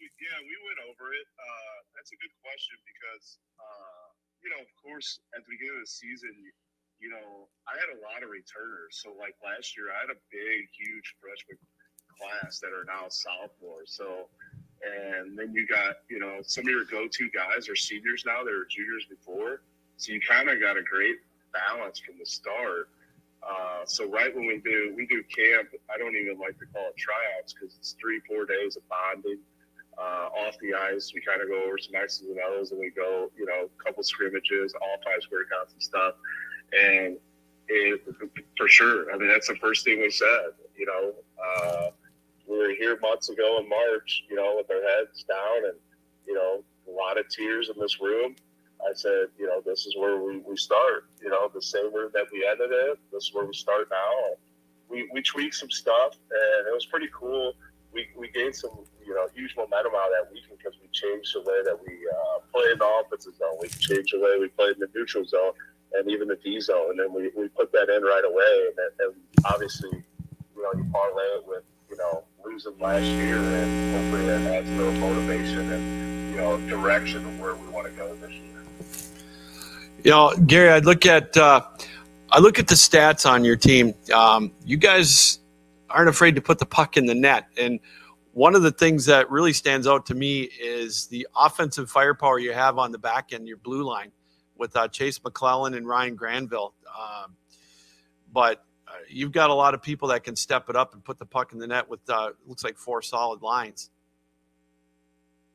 We 0.01 0.09
yeah 0.21 0.39
we 0.45 0.55
went 0.69 0.81
over 0.89 1.13
it. 1.13 1.27
Uh, 1.37 1.77
that's 1.97 2.13
a 2.13 2.19
good 2.19 2.35
question 2.41 2.77
because 2.87 3.41
uh, 3.61 4.13
you 4.43 4.51
know, 4.51 4.59
of 4.59 4.71
course, 4.75 5.23
at 5.35 5.47
the 5.47 5.51
beginning 5.55 5.79
of 5.79 5.87
the 5.87 5.95
season, 5.95 6.35
you, 6.43 6.51
you 6.99 7.11
know, 7.15 7.47
I 7.71 7.79
had 7.79 7.91
a 7.95 7.99
lot 8.03 8.27
of 8.27 8.31
returners. 8.31 8.99
So 8.99 9.15
like 9.15 9.39
last 9.39 9.79
year, 9.79 9.95
I 9.95 10.03
had 10.03 10.11
a 10.11 10.19
big, 10.35 10.67
huge 10.75 11.15
freshman 11.23 11.59
class 12.19 12.59
that 12.59 12.75
are 12.75 12.85
now 12.85 13.07
sophomores. 13.09 13.95
So, 13.95 14.29
and 14.83 15.39
then 15.39 15.55
you 15.55 15.67
got, 15.67 16.03
you 16.11 16.19
know, 16.19 16.43
some 16.43 16.67
of 16.67 16.71
your 16.71 16.85
go-to 16.85 17.31
guys 17.31 17.71
are 17.71 17.79
seniors 17.79 18.27
now. 18.27 18.43
They 18.43 18.51
were 18.53 18.67
juniors 18.67 19.07
before. 19.07 19.63
So 19.97 20.13
you 20.13 20.21
kind 20.21 20.51
of 20.51 20.59
got 20.59 20.77
a 20.77 20.83
great 20.83 21.23
balance 21.55 22.03
from 22.03 22.19
the 22.19 22.27
start. 22.27 22.91
Uh, 23.43 23.83
so 23.87 24.07
right 24.11 24.35
when 24.35 24.47
we 24.47 24.63
do 24.63 24.95
we 24.95 25.07
do 25.07 25.23
camp, 25.27 25.69
I 25.91 25.99
don't 25.99 26.15
even 26.15 26.39
like 26.39 26.59
to 26.59 26.67
call 26.71 26.91
it 26.91 26.97
tryouts 26.97 27.55
because 27.55 27.75
it's 27.75 27.97
three 27.99 28.21
four 28.27 28.47
days 28.47 28.77
of 28.77 28.87
bonding 28.89 29.43
uh, 29.99 30.29
off 30.47 30.57
the 30.61 30.75
ice. 30.75 31.13
We 31.15 31.21
kind 31.21 31.41
of 31.43 31.49
go 31.49 31.65
over 31.65 31.79
some 31.79 31.95
X's 31.95 32.29
and 32.29 32.39
O's, 32.49 32.71
and 32.71 32.81
we 32.81 32.91
go 32.91 33.31
you 33.37 33.47
know 33.47 33.69
a 33.69 33.85
couple 33.85 34.03
scrimmages, 34.03 34.75
all 34.81 34.97
five 35.05 35.23
square 35.23 35.45
counts 35.51 35.73
and 35.73 35.83
stuff. 35.83 36.15
And 36.73 37.17
it, 37.69 38.03
for 38.57 38.69
sure, 38.69 39.13
I 39.13 39.19
mean 39.19 39.29
that's 39.29 39.49
the 39.49 39.57
first 39.57 39.85
thing 39.85 40.01
we 40.01 40.11
said. 40.11 40.53
You 40.77 40.87
know, 40.87 41.13
uh, 41.45 41.91
we 42.47 42.59
were 42.59 42.75
here 42.79 42.99
months 43.01 43.29
ago 43.29 43.59
in 43.61 43.69
March, 43.69 44.25
you 44.29 44.37
know, 44.37 44.55
with 44.57 44.71
our 44.71 44.83
heads 44.83 45.25
down 45.25 45.69
and 45.69 45.79
you 46.27 46.35
know 46.35 46.65
a 46.89 46.91
lot 46.91 47.19
of 47.19 47.29
tears 47.29 47.71
in 47.75 47.81
this 47.81 48.01
room. 48.01 48.37
I 48.83 48.93
said, 48.95 49.27
you 49.39 49.47
know, 49.47 49.63
this 49.65 49.87
is 49.87 49.97
where 49.97 50.19
we, 50.21 50.39
we 50.39 50.57
start. 50.57 51.07
You 51.23 51.31
know, 51.31 51.51
the 51.55 51.63
same 51.63 51.95
room 51.95 52.11
that 52.15 52.27
we 52.33 52.47
ended 52.49 52.71
in. 52.71 52.95
This 53.13 53.25
is 53.25 53.31
where 53.33 53.45
we 53.45 53.55
start 53.55 53.89
now. 53.91 54.37
We, 54.89 55.09
we 55.13 55.23
tweaked 55.23 55.55
some 55.55 55.71
stuff, 55.71 56.17
and 56.31 56.67
it 56.67 56.75
was 56.75 56.87
pretty 56.87 57.09
cool. 57.15 57.55
We, 57.93 58.09
we 58.17 58.29
gained 58.31 58.57
some, 58.57 58.85
you 59.07 59.15
know, 59.15 59.27
huge 59.35 59.55
momentum 59.57 59.93
out 59.95 60.07
of 60.07 60.13
that 60.19 60.33
weekend 60.33 60.59
because 60.59 60.75
we 60.81 60.89
changed 60.93 61.35
the 61.35 61.41
way 61.41 61.63
that 61.65 61.79
we 61.87 61.95
uh, 62.09 62.39
played 62.53 62.73
in 62.73 62.79
the 62.79 62.91
offensive 63.01 63.35
zone. 63.37 63.57
We 63.61 63.69
changed 63.69 64.15
the 64.15 64.21
way 64.21 64.39
we 64.39 64.49
played 64.49 64.75
in 64.75 64.81
the 64.81 64.89
neutral 64.95 65.25
zone 65.25 65.53
and 65.93 66.11
even 66.11 66.29
the 66.29 66.37
D 66.37 66.61
zone. 66.61 66.91
And 66.91 66.99
then 66.99 67.13
we, 67.13 67.31
we 67.37 67.49
put 67.49 67.73
that 67.73 67.89
in 67.89 68.03
right 68.03 68.25
away. 68.25 68.53
And, 68.69 68.77
and 69.01 69.15
obviously, 69.45 69.91
you 69.93 70.63
know, 70.63 70.73
you 70.77 70.89
parlay 70.93 71.25
it 71.37 71.47
with, 71.47 71.65
you 71.91 71.97
know, 71.97 72.25
losing 72.45 72.79
last 72.79 73.05
year, 73.05 73.37
and 73.37 73.95
hopefully 73.95 74.27
that 74.27 74.41
adds 74.55 74.69
a 74.69 74.73
little 74.73 74.93
motivation 74.95 75.71
and, 75.73 76.31
you 76.31 76.37
know, 76.37 76.59
direction 76.69 77.25
of 77.25 77.41
where 77.41 77.55
we 77.55 77.69
want 77.69 77.87
to 77.87 77.93
go 77.93 78.15
this 78.17 78.31
year. 78.33 78.65
You 80.05 80.11
know, 80.11 80.35
Gary, 80.47 80.71
I 80.71 80.79
look 80.79 81.07
at 81.07 81.37
uh, 81.37 81.61
I 82.31 82.41
look 82.41 82.59
at 82.59 82.67
the 82.67 82.75
stats 82.75 83.31
on 83.31 83.45
your 83.45 83.57
team. 83.57 83.95
Um, 84.13 84.51
you 84.65 84.77
guys 84.77 85.39
aren't 85.91 86.09
afraid 86.09 86.35
to 86.35 86.41
put 86.41 86.59
the 86.59 86.67
puck 86.67 86.97
in 86.97 87.07
the 87.07 87.15
net, 87.15 87.47
and 87.57 87.79
one 88.33 88.55
of 88.55 88.63
the 88.63 88.71
things 88.73 89.07
that 89.07 89.31
really 89.31 89.53
stands 89.53 89.87
out 89.87 90.07
to 90.07 90.15
me 90.15 90.43
is 90.43 91.07
the 91.07 91.29
offensive 91.37 91.91
firepower 91.91 92.39
you 92.39 92.53
have 92.53 92.79
on 92.79 92.91
the 92.91 92.99
back 92.99 93.33
end, 93.33 93.47
your 93.47 93.59
blue 93.59 93.85
line, 93.85 94.11
with 94.57 94.75
uh, 94.75 94.89
Chase 94.89 95.23
McClellan 95.23 95.75
and 95.75 95.87
Ryan 95.87 96.17
Granville. 96.17 96.75
Um, 96.89 97.37
but 98.33 98.65
uh, 98.89 98.93
you've 99.09 99.33
got 99.33 99.51
a 99.51 99.55
lot 99.55 99.75
of 99.75 99.83
people 99.83 100.09
that 100.09 100.25
can 100.25 100.37
step 100.37 100.71
it 100.71 100.77
up 100.77 100.95
and 100.95 101.05
put 101.05 101.19
the 101.19 101.27
puck 101.27 101.53
in 101.53 101.59
the 101.59 101.67
net 101.67 101.89
with 101.89 102.01
uh, 102.09 102.31
looks 102.47 102.65
like 102.65 102.77
four 102.77 103.03
solid 103.03 103.43
lines. 103.43 103.91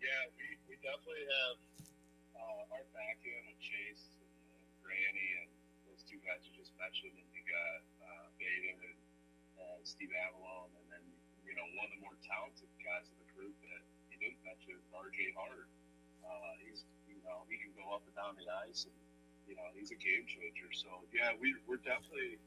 Yeah, 0.01 0.09
we, 0.37 0.57
we 0.69 0.75
definitely 0.81 1.25
have 1.25 1.57
uh, 2.37 2.73
our 2.77 2.85
back 2.93 3.17
end 3.25 3.45
with 3.49 3.59
Chase 3.59 4.05
and, 4.21 4.29
Granny 4.85 5.29
and 5.41 5.49
those 5.89 6.05
two 6.05 6.21
guys 6.21 6.45
you 6.45 6.53
just 6.53 6.73
mentioned, 6.77 7.17
and 7.17 7.29
you 7.33 7.41
got 7.45 7.81
uh, 8.05 8.25
Baden 8.37 8.77
and 8.85 8.99
uh, 9.57 9.81
Steve 9.81 10.13
Avalon, 10.29 10.69
and 10.77 10.85
then 10.93 11.03
you 11.41 11.57
know 11.57 11.66
one 11.77 11.85
of 11.85 11.93
the 11.93 12.01
more 12.01 12.17
talented 12.25 12.69
guys 12.81 13.05
in 13.05 13.17
the 13.21 13.29
group 13.37 13.53
that 13.61 13.81
you 14.09 14.17
didn't 14.17 14.41
mention, 14.41 14.81
R.J. 14.89 15.37
Hart. 15.37 15.69
Uh, 16.25 16.53
he's 16.65 16.81
you 17.05 17.21
know 17.21 17.45
he 17.45 17.61
can 17.61 17.69
go 17.77 17.85
up 17.93 18.01
and 18.09 18.15
down 18.17 18.33
the 18.33 18.49
ice, 18.65 18.89
and 18.89 18.97
you 19.45 19.53
know 19.53 19.69
he's 19.77 19.93
a 19.93 19.99
game 20.01 20.25
changer. 20.25 20.73
So 20.73 20.89
yeah, 21.13 21.37
we 21.37 21.53
we're 21.69 21.79
definitely 21.85 22.41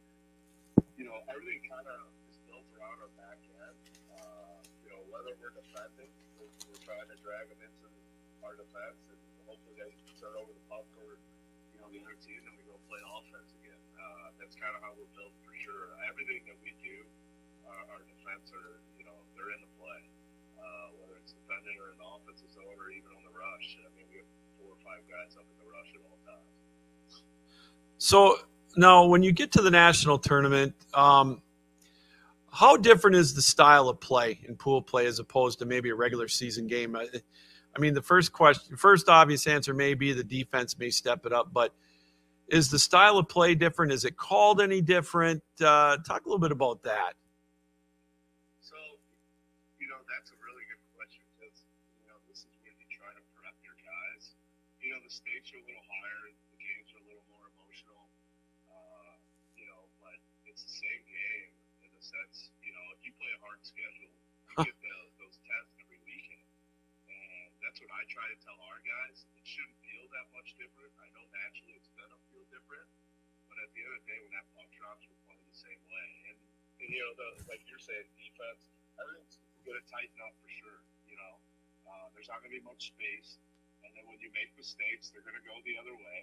you 0.98 1.06
know 1.06 1.22
everything 1.30 1.62
kind 1.70 1.86
of 1.86 2.10
is 2.26 2.42
built 2.50 2.66
around 2.74 2.98
our 2.98 3.12
back 3.14 3.38
end. 3.38 3.78
Uh, 4.18 4.58
you 4.82 4.90
know 4.90 5.00
whether 5.08 5.30
we're 5.38 5.54
defending, 5.54 6.10
we're, 6.34 6.50
we're 6.66 6.82
trying 6.82 7.06
to 7.06 7.16
drag 7.22 7.46
them 7.54 7.62
into 7.62 7.86
our 8.42 8.58
defense, 8.58 8.98
and 9.14 9.18
hopefully 9.46 9.78
they 9.78 9.94
turn 10.18 10.34
over 10.36 10.50
the 10.50 10.64
puck 10.66 10.84
for 10.98 11.16
you 11.72 11.78
know 11.78 11.86
the 11.88 12.02
other 12.02 12.18
team, 12.18 12.42
and 12.50 12.52
we 12.58 12.66
go 12.66 12.74
play 12.90 13.00
offense 13.14 13.54
again. 13.62 13.78
Uh, 13.94 14.34
that's 14.42 14.58
kind 14.58 14.74
of 14.74 14.82
how 14.82 14.90
we're 14.98 15.08
built 15.14 15.32
for 15.46 15.54
sure. 15.54 15.94
Everything 16.10 16.42
that 16.50 16.58
we 16.60 16.74
do, 16.82 17.06
uh, 17.64 17.92
our 17.94 18.02
defense 18.04 18.50
are 18.52 18.82
you 18.99 18.99
they're 19.40 19.56
in 19.56 19.64
the 19.64 19.72
play, 19.80 20.00
uh, 20.60 20.92
whether 21.00 21.16
it's 21.16 21.32
defending 21.32 21.80
or 21.80 21.96
offensive 21.96 22.52
zone 22.52 22.76
or 22.76 22.92
even 22.92 23.08
on 23.16 23.24
the 23.24 23.32
rush. 23.32 23.80
I 23.80 23.88
mean, 23.96 24.04
we 24.12 24.20
have 24.20 24.28
four 24.60 24.76
or 24.76 24.80
five 24.84 25.00
guys 25.08 25.32
up 25.40 25.48
in 25.48 25.56
the 25.56 25.68
rush 25.72 25.88
at 25.96 26.04
all 26.04 26.20
times. 26.28 27.24
So 27.96 28.36
now, 28.76 29.06
when 29.06 29.22
you 29.22 29.32
get 29.32 29.50
to 29.52 29.62
the 29.62 29.70
national 29.70 30.18
tournament, 30.18 30.74
um, 30.92 31.40
how 32.52 32.76
different 32.76 33.16
is 33.16 33.34
the 33.34 33.42
style 33.42 33.88
of 33.88 34.00
play 34.00 34.40
in 34.46 34.56
pool 34.56 34.82
play 34.82 35.06
as 35.06 35.18
opposed 35.18 35.58
to 35.60 35.64
maybe 35.64 35.88
a 35.88 35.94
regular 35.94 36.28
season 36.28 36.66
game? 36.66 36.96
I, 36.96 37.08
I 37.74 37.78
mean, 37.78 37.94
the 37.94 38.02
first 38.02 38.32
question, 38.32 38.76
first 38.76 39.08
obvious 39.08 39.46
answer 39.46 39.72
may 39.72 39.94
be 39.94 40.12
the 40.12 40.24
defense 40.24 40.78
may 40.78 40.90
step 40.90 41.24
it 41.26 41.32
up, 41.32 41.52
but 41.52 41.72
is 42.48 42.68
the 42.68 42.78
style 42.78 43.16
of 43.18 43.28
play 43.28 43.54
different? 43.54 43.92
Is 43.92 44.04
it 44.04 44.16
called 44.16 44.60
any 44.60 44.80
different? 44.80 45.42
Uh, 45.60 45.96
talk 45.98 46.26
a 46.26 46.28
little 46.28 46.40
bit 46.40 46.50
about 46.50 46.82
that. 46.82 47.14
That 70.14 70.26
much 70.34 70.54
different. 70.58 70.90
I 70.98 71.08
know 71.14 71.24
naturally 71.30 71.74
it's 71.78 71.90
going 71.94 72.10
to 72.10 72.20
feel 72.30 72.44
different. 72.50 72.86
But 73.46 73.58
at 73.62 73.70
the 73.74 73.82
end 73.82 73.90
of 73.94 73.98
the 74.02 74.06
day, 74.06 74.18
when 74.22 74.32
that 74.38 74.46
puck 74.54 74.68
drops, 74.74 75.02
we're 75.06 75.22
playing 75.26 75.46
the 75.46 75.58
same 75.58 75.82
way. 75.90 76.08
And, 76.30 76.38
and 76.82 76.88
you 76.90 77.00
know, 77.02 77.12
the, 77.18 77.28
like 77.50 77.62
you're 77.66 77.82
saying, 77.82 78.06
defense, 78.14 78.70
everything's 78.98 79.38
going 79.66 79.78
to 79.78 79.86
tighten 79.90 80.18
up 80.22 80.34
for 80.38 80.50
sure. 80.50 80.80
You 81.06 81.18
know, 81.18 81.32
uh, 81.86 82.06
there's 82.14 82.30
not 82.30 82.42
going 82.42 82.54
to 82.54 82.58
be 82.58 82.66
much 82.66 82.94
space. 82.94 83.38
And 83.82 83.90
then 83.96 84.06
when 84.06 84.22
you 84.22 84.30
make 84.34 84.50
mistakes, 84.54 85.10
they're 85.10 85.26
going 85.26 85.38
to 85.38 85.46
go 85.46 85.56
the 85.66 85.78
other 85.78 85.94
way. 85.94 86.20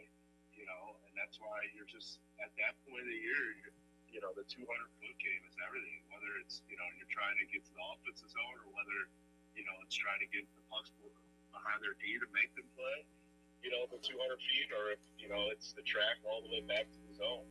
You 0.55 0.65
know, 0.65 0.97
and 1.05 1.13
that's 1.13 1.37
why 1.37 1.69
you're 1.77 1.89
just 1.89 2.17
at 2.41 2.49
that 2.57 2.73
point 2.89 3.05
of 3.05 3.09
the 3.11 3.21
year, 3.21 3.43
you're, 3.61 3.75
you 4.09 4.17
know, 4.25 4.33
the 4.33 4.41
200 4.49 4.65
foot 4.65 5.17
game 5.21 5.43
is 5.45 5.53
everything. 5.61 6.01
Whether 6.09 6.33
it's 6.41 6.65
you 6.65 6.73
know 6.81 6.87
you're 6.97 7.11
trying 7.13 7.37
to 7.37 7.45
get 7.45 7.61
to 7.61 7.71
the 7.77 7.83
offensive 7.93 8.25
zone 8.33 8.57
or 8.65 8.73
whether 8.73 9.05
you 9.53 9.61
know 9.69 9.77
it's 9.85 9.93
trying 9.93 10.17
to 10.17 10.29
get 10.33 10.49
the 10.57 10.63
pucks 10.73 10.89
behind 11.53 11.77
their 11.85 11.93
D 12.01 12.17
to 12.17 12.25
make 12.33 12.49
them 12.57 12.65
play. 12.73 13.05
You 13.67 13.75
know, 13.75 13.83
the 13.91 13.99
200 13.99 14.15
feet, 14.47 14.71
or 14.71 14.95
if 14.95 15.01
you 15.19 15.27
know 15.27 15.51
it's 15.51 15.75
the 15.75 15.83
track 15.83 16.23
all 16.23 16.39
the 16.39 16.47
way 16.47 16.63
back 16.63 16.87
to 16.87 16.99
the 17.03 17.19
zone, 17.19 17.43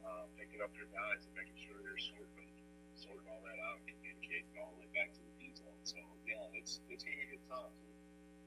uh, 0.00 0.24
picking 0.40 0.64
up 0.64 0.72
their 0.72 0.88
guys 0.88 1.28
and 1.28 1.36
making 1.36 1.60
sure 1.60 1.76
they're 1.84 2.00
sorting 2.00 2.48
sorting 2.96 3.28
all 3.28 3.44
that 3.44 3.60
out, 3.68 3.76
communicating 3.84 4.48
all 4.56 4.72
the 4.72 4.88
way 4.88 4.90
back 4.96 5.12
to 5.12 5.20
the 5.20 5.34
D 5.36 5.52
zone. 5.52 5.76
So 5.84 6.00
yeah, 6.24 6.40
it's 6.56 6.80
it's 6.88 7.04
going 7.04 7.20
to 7.20 7.28
get 7.36 7.44
tough. 7.52 7.68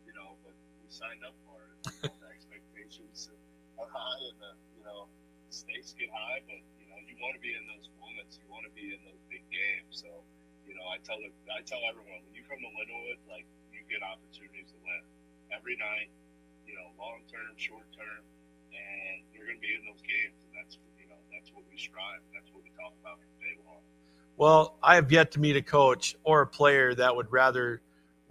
You 0.09 0.17
know, 0.17 0.33
but 0.41 0.57
we 0.81 0.89
signed 0.89 1.21
up 1.21 1.37
for 1.45 1.61
it. 1.61 2.09
The 2.09 2.29
expectations 2.33 3.29
are 3.77 3.85
high, 3.85 4.21
and 4.25 4.41
the 4.41 4.51
you 4.73 4.83
know 4.89 5.05
the 5.45 5.53
stakes 5.53 5.93
get 5.93 6.09
high, 6.09 6.41
but 6.49 6.57
you 6.81 6.89
know 6.89 6.97
you 7.05 7.21
want 7.21 7.37
to 7.37 7.41
be 7.45 7.53
in 7.53 7.69
those 7.69 7.85
moments. 8.01 8.41
You 8.41 8.49
want 8.49 8.65
to 8.65 8.73
be 8.73 8.97
in 8.97 9.01
those 9.05 9.21
big 9.29 9.45
games. 9.53 9.93
So 9.93 10.09
you 10.65 10.73
know, 10.73 10.89
I 10.89 10.97
tell 11.05 11.21
I 11.53 11.61
tell 11.69 11.85
everyone 11.85 12.25
when 12.25 12.33
you 12.33 12.41
come 12.49 12.57
to 12.57 12.71
Lindenwood, 12.73 13.21
like 13.29 13.45
you 13.69 13.85
get 13.85 14.01
opportunities 14.01 14.73
to 14.73 14.77
win 14.81 15.05
every 15.53 15.77
night. 15.77 16.09
You 16.71 16.79
know, 16.79 16.87
long 16.95 17.19
term, 17.27 17.51
short 17.59 17.83
term, 17.91 18.23
and 18.71 19.27
you're 19.35 19.43
going 19.43 19.59
to 19.59 19.61
be 19.61 19.75
in 19.75 19.83
those 19.83 19.99
games, 19.99 20.39
and 20.47 20.55
that's 20.55 20.79
you 20.95 21.11
know 21.11 21.19
that's 21.27 21.51
what 21.51 21.67
we 21.67 21.75
strive. 21.75 22.23
That's 22.31 22.47
what 22.55 22.63
we 22.63 22.71
talk 22.79 22.95
about 23.03 23.19
from 23.19 23.35
day 23.43 23.59
one. 23.67 23.83
Well, 24.39 24.79
I 24.81 24.95
have 24.95 25.11
yet 25.11 25.31
to 25.31 25.39
meet 25.39 25.57
a 25.57 25.61
coach 25.61 26.15
or 26.23 26.41
a 26.41 26.47
player 26.47 26.95
that 26.95 27.13
would 27.13 27.31
rather 27.31 27.81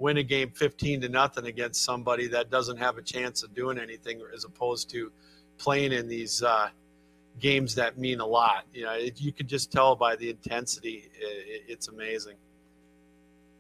win 0.01 0.17
a 0.17 0.23
game 0.23 0.51
15 0.51 1.03
to 1.03 1.09
nothing 1.11 1.45
against 1.47 1.85
somebody 1.85 2.27
that 2.29 2.51
doesn't 2.51 2.79
have 2.79 2.97
a 2.97 3.03
chance 3.03 3.43
of 3.43 3.55
doing 3.55 3.79
anything 3.79 4.23
as 4.35 4.45
opposed 4.45 4.89
to 4.91 5.13
playing 5.59 5.93
in 5.93 6.09
these 6.09 6.43
uh, 6.43 6.71
games 7.39 7.75
that 7.75 7.99
mean 7.99 8.19
a 8.21 8.27
lot. 8.27 8.65
You 8.73 8.85
know, 8.85 8.95
it, 8.95 9.21
you 9.21 9.31
can 9.31 9.47
just 9.47 9.71
tell 9.71 9.95
by 9.95 10.17
the 10.17 10.31
intensity. 10.31 11.11
It, 11.15 11.65
it's 11.69 11.89
amazing. 11.89 12.37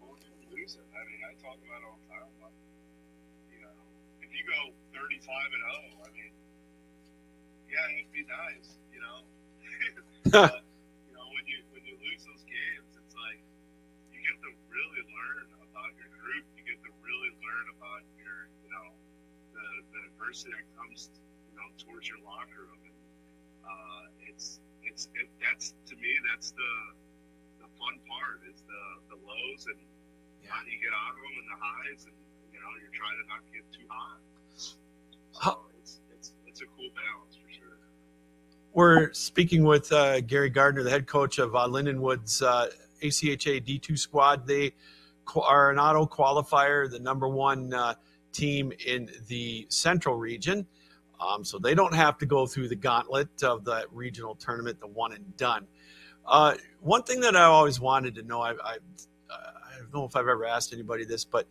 Well, 0.00 0.16
it. 0.16 0.24
I 0.50 1.04
mean, 1.04 1.20
I 1.28 1.32
talk 1.42 1.56
about 1.60 1.80
it 1.80 1.84
all 1.84 1.98
the 2.08 2.14
time. 2.14 2.28
Like, 2.42 2.56
you 3.52 3.60
know, 3.60 3.68
if 4.22 4.32
you 4.32 4.39
go 4.50 4.74
35 4.98 5.54
and 5.54 5.62
0, 5.94 6.02
I 6.02 6.10
mean, 6.10 6.34
yeah, 7.70 7.86
it'd 7.94 8.10
be 8.10 8.26
nice. 8.26 8.76
You 8.90 9.00
know, 9.00 9.18
but, 10.34 10.66
you 11.06 11.14
know 11.14 11.26
when 11.30 11.46
you 11.46 11.62
when 11.70 11.82
you 11.86 11.94
lose 12.02 12.26
those 12.26 12.42
games, 12.44 12.90
it's 12.98 13.14
like 13.14 13.38
you 14.10 14.18
get 14.20 14.36
to 14.42 14.50
really 14.74 15.02
learn 15.06 15.46
about 15.70 15.90
your 15.96 16.10
group. 16.18 16.44
You 16.58 16.62
get 16.66 16.82
to 16.82 16.90
really 17.06 17.32
learn 17.40 17.66
about 17.78 18.02
your, 18.18 18.50
you 18.66 18.70
know, 18.74 18.86
the 19.54 19.66
the 19.94 20.00
adversity 20.12 20.52
that 20.58 20.66
comes, 20.74 21.08
you 21.50 21.54
know, 21.56 21.66
towards 21.78 22.10
your 22.10 22.18
locker 22.26 22.66
room. 22.66 22.82
And, 22.84 22.98
uh, 23.64 24.02
it's 24.26 24.58
it's 24.82 25.06
it, 25.14 25.30
that's 25.38 25.72
to 25.86 25.94
me 25.96 26.10
that's 26.30 26.50
the 26.52 26.72
the 27.62 27.68
fun 27.78 27.96
part 28.10 28.42
is 28.50 28.58
the 28.66 28.82
the 29.14 29.18
lows 29.22 29.66
and 29.70 29.78
how 30.50 30.60
do 30.66 30.70
you 30.70 30.80
get 30.82 30.92
out 30.92 31.14
of 31.14 31.22
them 31.22 31.34
and 31.38 31.48
the 31.54 31.58
highs 31.60 32.02
and 32.10 32.18
you 32.50 32.58
know 32.58 32.70
you're 32.82 32.94
trying 32.94 33.16
to 33.22 33.26
not 33.30 33.42
get 33.54 33.64
too 33.70 33.86
high. 33.88 34.18
So 34.60 35.58
it's 35.78 36.00
it's 36.10 36.32
it's 36.46 36.60
a 36.60 36.66
cool 36.76 36.90
balance 36.94 37.36
for 37.36 37.50
sure. 37.50 37.78
We're 38.72 39.12
speaking 39.12 39.64
with 39.64 39.90
uh, 39.92 40.20
Gary 40.20 40.50
Gardner, 40.50 40.82
the 40.82 40.90
head 40.90 41.06
coach 41.06 41.38
of 41.38 41.54
uh, 41.54 41.66
Lindenwood's 41.66 42.42
uh, 42.42 42.68
ACHA 43.02 43.64
D2 43.66 43.98
squad. 43.98 44.46
They 44.46 44.74
are 45.36 45.70
an 45.70 45.78
auto 45.78 46.06
qualifier, 46.06 46.90
the 46.90 46.98
number 46.98 47.28
one 47.28 47.72
uh, 47.72 47.94
team 48.32 48.72
in 48.86 49.10
the 49.28 49.66
central 49.70 50.16
region. 50.16 50.66
Um, 51.20 51.44
so 51.44 51.58
they 51.58 51.74
don't 51.74 51.94
have 51.94 52.18
to 52.18 52.26
go 52.26 52.46
through 52.46 52.68
the 52.68 52.76
gauntlet 52.76 53.42
of 53.42 53.64
the 53.64 53.84
regional 53.92 54.34
tournament, 54.34 54.80
the 54.80 54.86
one 54.86 55.12
and 55.12 55.36
done. 55.36 55.66
Uh, 56.26 56.54
one 56.80 57.02
thing 57.02 57.20
that 57.20 57.36
I 57.36 57.44
always 57.44 57.80
wanted 57.80 58.14
to 58.16 58.22
know, 58.22 58.40
I, 58.40 58.52
I, 58.52 58.76
I 59.30 59.78
don't 59.78 59.94
know 59.94 60.04
if 60.04 60.16
I've 60.16 60.28
ever 60.28 60.46
asked 60.46 60.72
anybody 60.72 61.04
this, 61.04 61.24
but 61.24 61.46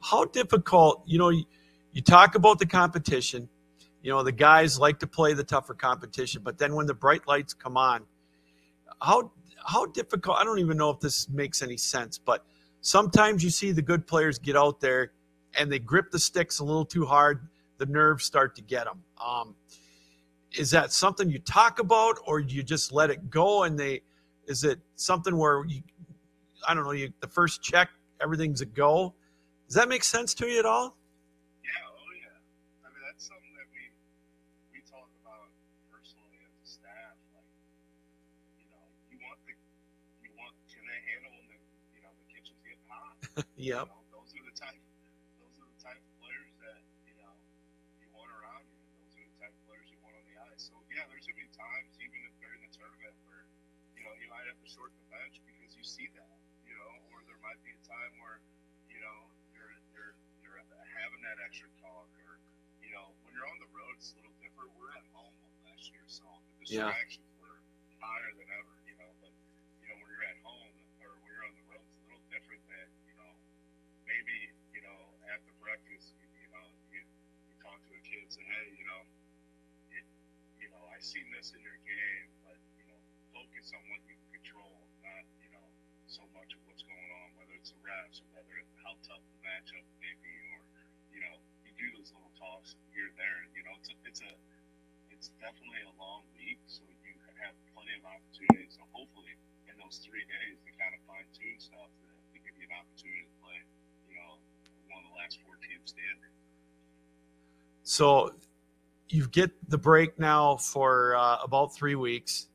how 0.00 0.24
difficult, 0.24 1.02
you 1.06 1.18
know, 1.18 1.32
you, 1.96 2.02
talk 2.02 2.34
about 2.34 2.58
the 2.58 2.66
competition, 2.66 3.48
you 4.02 4.10
know, 4.12 4.22
the 4.22 4.32
guys 4.32 4.78
like 4.78 4.98
to 5.00 5.06
play 5.06 5.34
the 5.34 5.44
tougher 5.44 5.74
competition, 5.74 6.42
but 6.44 6.58
then 6.58 6.74
when 6.74 6.86
the 6.86 6.94
bright 6.94 7.26
lights 7.26 7.54
come 7.54 7.76
on, 7.76 8.04
how 9.00 9.30
how 9.66 9.86
difficult? 9.86 10.36
I 10.38 10.44
don't 10.44 10.60
even 10.60 10.76
know 10.76 10.90
if 10.90 11.00
this 11.00 11.28
makes 11.28 11.62
any 11.62 11.76
sense, 11.76 12.18
but 12.18 12.44
sometimes 12.80 13.42
you 13.42 13.50
see 13.50 13.72
the 13.72 13.82
good 13.82 14.06
players 14.06 14.38
get 14.38 14.56
out 14.56 14.80
there 14.80 15.12
and 15.58 15.70
they 15.70 15.78
grip 15.78 16.10
the 16.10 16.18
sticks 16.18 16.60
a 16.60 16.64
little 16.64 16.84
too 16.84 17.04
hard. 17.04 17.48
The 17.78 17.86
nerves 17.86 18.24
start 18.24 18.54
to 18.56 18.62
get 18.62 18.84
them. 18.84 19.02
Um, 19.24 19.54
is 20.52 20.70
that 20.70 20.92
something 20.92 21.28
you 21.28 21.38
talk 21.40 21.78
about, 21.80 22.18
or 22.26 22.40
you 22.40 22.62
just 22.62 22.92
let 22.92 23.10
it 23.10 23.28
go? 23.28 23.64
And 23.64 23.78
they, 23.78 24.02
is 24.46 24.64
it 24.64 24.78
something 24.94 25.36
where 25.36 25.64
you, 25.66 25.82
I 26.66 26.74
don't 26.74 26.84
know, 26.84 26.92
you 26.92 27.12
the 27.20 27.28
first 27.28 27.62
check, 27.62 27.90
everything's 28.22 28.60
a 28.60 28.66
go? 28.66 29.14
Does 29.66 29.74
that 29.74 29.88
make 29.88 30.04
sense 30.04 30.32
to 30.34 30.46
you 30.46 30.58
at 30.58 30.66
all? 30.66 30.96
Yeah, 31.64 31.70
oh 31.90 32.12
yeah. 32.14 32.86
I 32.86 32.88
mean 32.94 33.02
that's 33.04 33.26
something 33.26 33.52
that 33.58 33.66
we 33.74 33.90
we 34.72 34.80
talk 34.86 35.10
want 39.26 39.38
the 39.46 39.54
you 40.22 40.30
want 40.38 40.54
can 40.70 40.86
they 40.86 41.00
handle 41.10 41.34
when 41.34 41.46
the 41.50 41.58
you 41.92 42.00
know 42.06 42.12
the 42.14 42.26
kitchen's 42.30 42.62
getting 42.62 42.86
hot? 42.86 43.25
Yep. 43.36 43.48
You 43.60 43.74
know, 43.84 44.00
those 44.16 44.32
are 44.32 44.44
the 44.48 44.56
type 44.56 44.80
those 45.36 45.56
are 45.60 45.68
the 45.68 45.80
type 45.80 46.00
of 46.00 46.12
players 46.24 46.52
that 46.64 46.80
you 47.04 47.16
know 47.20 47.32
you 48.00 48.08
want 48.16 48.32
around 48.32 48.64
you. 48.64 48.80
Those 49.04 49.12
are 49.20 49.26
the 49.28 49.36
type 49.36 49.52
of 49.52 49.62
players 49.68 49.88
you 49.92 50.00
want 50.00 50.16
on 50.16 50.24
the 50.24 50.36
ice. 50.48 50.72
So 50.72 50.76
yeah, 50.88 51.04
there's 51.12 51.28
gonna 51.28 51.44
be 51.44 51.48
times 51.52 51.92
even 52.00 52.16
if 52.24 52.32
during 52.40 52.60
the 52.64 52.72
tournament 52.72 53.12
where 53.28 53.44
you 53.92 54.02
know 54.08 54.12
you 54.16 54.28
might 54.32 54.48
have 54.48 54.56
to 54.56 54.68
shorten 54.68 54.96
the 55.04 55.08
bench 55.12 55.36
because 55.44 55.76
you 55.76 55.84
see 55.84 56.08
that 56.16 56.32
you 56.64 56.72
know, 56.72 56.92
or 57.12 57.20
there 57.28 57.40
might 57.44 57.60
be 57.60 57.76
a 57.76 57.82
time 57.84 58.12
where 58.24 58.40
you 58.88 59.00
know 59.04 59.18
you're 59.52 59.72
you're 59.92 60.16
you're 60.40 60.60
having 60.96 61.20
that 61.28 61.36
extra 61.44 61.68
talk 61.84 62.08
or 62.24 62.40
you 62.80 62.88
know 62.96 63.12
when 63.28 63.36
you're 63.36 63.48
on 63.52 63.60
the 63.60 63.68
road 63.76 63.92
it's 64.00 64.16
a 64.16 64.24
little 64.24 64.32
different. 64.40 64.72
We're 64.80 64.96
at 64.96 65.04
home 65.12 65.36
last 65.68 65.92
year, 65.92 66.04
so 66.08 66.24
the 66.56 66.64
Yeah. 66.72 66.88
distractions 66.88 67.28
were 67.44 67.60
higher 68.00 68.32
than 68.32 68.48
ever. 68.56 68.75
Maybe 74.26 74.50
you 74.74 74.82
know 74.82 74.98
after 75.30 75.54
breakfast 75.62 76.10
you, 76.18 76.26
you 76.42 76.50
know 76.50 76.66
you, 76.90 77.00
you 77.46 77.54
talk 77.62 77.78
to 77.86 77.94
a 77.94 78.02
kid 78.02 78.26
and 78.26 78.46
hey 78.50 78.66
you 78.74 78.86
know 78.86 79.02
it, 79.94 80.06
you 80.58 80.68
know 80.74 80.82
I 80.90 80.98
seen 80.98 81.30
this 81.30 81.54
in 81.54 81.62
your 81.62 81.78
game 81.86 82.26
but 82.42 82.58
you 82.74 82.86
know 82.90 82.98
focus 83.30 83.70
on 83.70 83.82
what 83.86 84.02
you 84.10 84.18
can 84.18 84.42
control 84.42 84.74
not 85.06 85.22
you 85.38 85.50
know 85.54 85.66
so 86.10 86.26
much 86.34 86.58
of 86.58 86.60
what's 86.66 86.82
going 86.82 87.10
on 87.22 87.38
whether 87.38 87.54
it's 87.54 87.70
the 87.70 87.80
refs 87.86 88.18
or 88.18 88.28
whether 88.34 88.54
it's 88.58 88.74
how 88.82 88.98
tough 89.06 89.22
the 89.22 89.38
matchup 89.46 89.86
may 90.02 90.14
be 90.26 90.34
or 90.58 90.62
you 91.14 91.22
know 91.22 91.38
you 91.62 91.70
do 91.78 91.86
those 91.94 92.10
little 92.10 92.34
talks 92.34 92.74
here 92.90 93.06
and 93.06 93.16
there 93.18 93.40
you 93.54 93.62
know 93.62 93.74
it's 93.78 93.90
a, 93.94 93.96
it's 94.10 94.22
a 94.26 94.32
it's 95.14 95.30
definitely 95.38 95.82
a 95.86 95.94
long 96.02 96.26
week 96.34 96.58
so 96.66 96.82
you 96.84 97.14
have 97.40 97.54
plenty 97.74 97.94
of 97.98 98.04
opportunities. 98.04 98.74
So 98.76 98.82
hopefully 98.92 99.34
in 99.68 99.74
those 99.78 100.00
three 100.02 100.24
days 100.26 100.58
to 100.64 100.70
kind 100.76 100.94
of 100.96 101.00
fine 101.06 101.26
tune 101.36 101.58
stuff 101.60 101.90
to, 102.02 102.08
to 102.10 102.36
give 102.40 102.54
you 102.58 102.66
an 102.68 102.74
opportunity 102.74 103.28
to 103.28 103.34
play, 103.42 103.60
you 104.10 104.16
know, 104.16 104.40
one 104.90 105.04
of 105.04 105.06
the 105.10 105.16
So 107.82 108.32
you 109.08 109.28
get 109.28 109.50
the 109.70 109.78
break 109.78 110.18
now 110.18 110.56
for 110.56 111.14
uh, 111.16 111.38
about 111.42 111.74
three 111.74 111.94
weeks. 111.94 112.48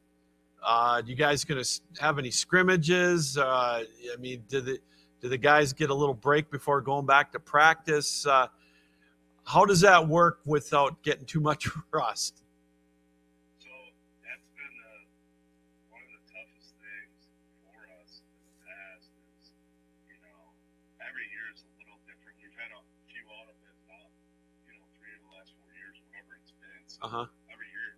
Uh, 0.63 1.01
you 1.05 1.15
guys 1.15 1.43
going 1.43 1.63
to 1.63 1.82
have 1.99 2.19
any 2.19 2.29
scrimmages? 2.29 3.38
Uh, 3.38 3.84
I 3.84 4.17
mean, 4.19 4.43
did 4.47 4.65
the 4.65 4.79
do 5.21 5.29
the 5.29 5.38
guys 5.38 5.71
get 5.71 5.91
a 5.91 5.93
little 5.93 6.15
break 6.15 6.49
before 6.49 6.82
going 6.82 7.05
back 7.05 7.32
to 7.32 7.39
practice? 7.39 8.25
Uh, 8.25 8.47
how 9.45 9.65
does 9.65 9.79
that 9.82 10.07
work 10.07 10.39
without 10.45 11.01
getting 11.03 11.25
too 11.25 11.39
much 11.39 11.69
rust? 11.91 12.41
So 13.61 13.69
that's 14.25 14.49
been 14.57 14.75
uh, 14.82 15.93
one 15.93 16.01
of 16.01 16.11
the 16.17 16.23
toughest 16.25 16.73
things 16.73 17.29
for 17.61 17.86
us 18.01 18.25
in 18.25 18.41
the 18.49 18.53
past 18.65 19.13
is, 19.41 19.53
you 20.09 20.17
know, 20.25 20.41
every 21.05 21.29
year 21.29 21.53
is 21.53 21.61
a 21.61 21.71
little 21.77 22.01
different. 22.09 22.34
We've 22.41 22.57
had 22.57 22.73
a 22.73 22.82
few 23.05 23.21
auto 23.29 23.53
bids 23.61 23.82
now, 23.86 24.09
you 24.65 24.73
know, 24.73 24.86
three 24.97 25.13
of 25.13 25.21
the 25.21 25.32
last 25.38 25.53
four 25.61 25.69
years, 25.77 26.01
whatever 26.09 26.41
it's 27.01 27.13
been. 27.13 27.25
So 27.25 27.49
Uh 27.49 27.51
huh. 27.51 27.51
every 27.51 27.67
year 27.69 27.97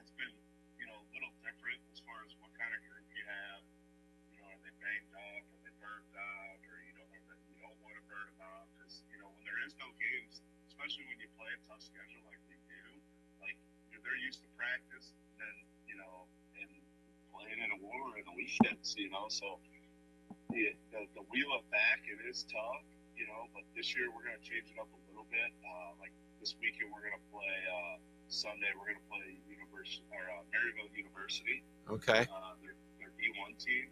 it's 0.00 0.12
been 0.18 0.32
you 0.78 0.86
know 0.86 0.98
a 0.98 1.08
little 1.14 1.32
different 1.42 1.80
as 1.92 2.00
far 2.04 2.18
as 2.26 2.32
what 2.42 2.50
kind 2.58 2.72
of 2.74 2.80
group 2.86 3.06
you 3.14 3.24
have. 3.26 3.62
You 4.34 4.38
know, 4.42 4.48
are 4.50 4.60
they 4.62 4.74
banged 4.82 5.12
up? 5.14 5.42
Are 5.46 5.60
they 5.64 5.74
burnt 5.80 6.10
out? 6.16 6.58
Or 6.66 6.76
you 6.84 6.94
know, 6.98 7.06
you 7.12 7.56
don't 7.62 7.78
want 7.82 7.96
to 7.98 8.04
burn 8.10 8.26
them 8.34 8.42
out 8.42 8.66
because 8.74 9.02
you 9.10 9.18
know 9.22 9.30
when 9.34 9.44
there 9.46 9.60
is 9.64 9.74
no 9.78 9.88
games, 9.98 10.42
especially 10.68 11.06
when 11.10 11.18
you 11.22 11.28
play 11.38 11.50
a 11.54 11.60
tough 11.66 11.82
schedule 11.82 12.22
like 12.26 12.40
we 12.50 12.56
do, 12.66 12.82
like 13.42 13.58
you're, 13.92 14.02
they're 14.02 14.20
used 14.22 14.42
to 14.44 14.50
practice 14.58 15.12
and 15.40 15.56
you 15.86 15.96
know 15.98 16.26
and 16.58 16.70
playing 17.34 17.60
in 17.62 17.70
a 17.74 17.80
war 17.82 18.16
in 18.18 18.24
the 18.26 18.34
weekends. 18.36 18.94
You 19.02 19.10
know, 19.12 19.30
so 19.30 19.60
the, 20.50 20.74
the 20.92 21.00
the 21.16 21.24
wheel 21.30 21.50
it 21.58 21.66
back 21.70 22.04
it 22.06 22.20
is 22.28 22.44
tough. 22.50 22.84
You 23.16 23.26
know, 23.30 23.48
but 23.56 23.64
this 23.74 23.96
year 23.96 24.12
we're 24.12 24.24
gonna 24.28 24.42
change 24.44 24.68
it 24.70 24.78
up 24.78 24.88
a 24.92 25.00
little 25.10 25.26
bit. 25.32 25.50
Uh, 25.64 25.96
like 26.00 26.12
this 26.46 26.54
weekend 26.62 26.94
we're 26.94 27.02
gonna 27.02 27.26
play. 27.34 27.58
Uh, 27.66 27.98
Sunday 28.30 28.70
we're 28.78 28.94
going 28.94 29.02
to 29.02 29.10
play 29.10 29.34
University 29.50 30.06
or 30.14 30.22
uh, 30.30 30.46
Maryville 30.54 30.90
University. 30.94 31.66
Okay. 31.90 32.22
Uh, 32.30 32.54
they're 32.62 32.78
they're 33.02 33.10
D1 33.18 33.58
team, 33.58 33.90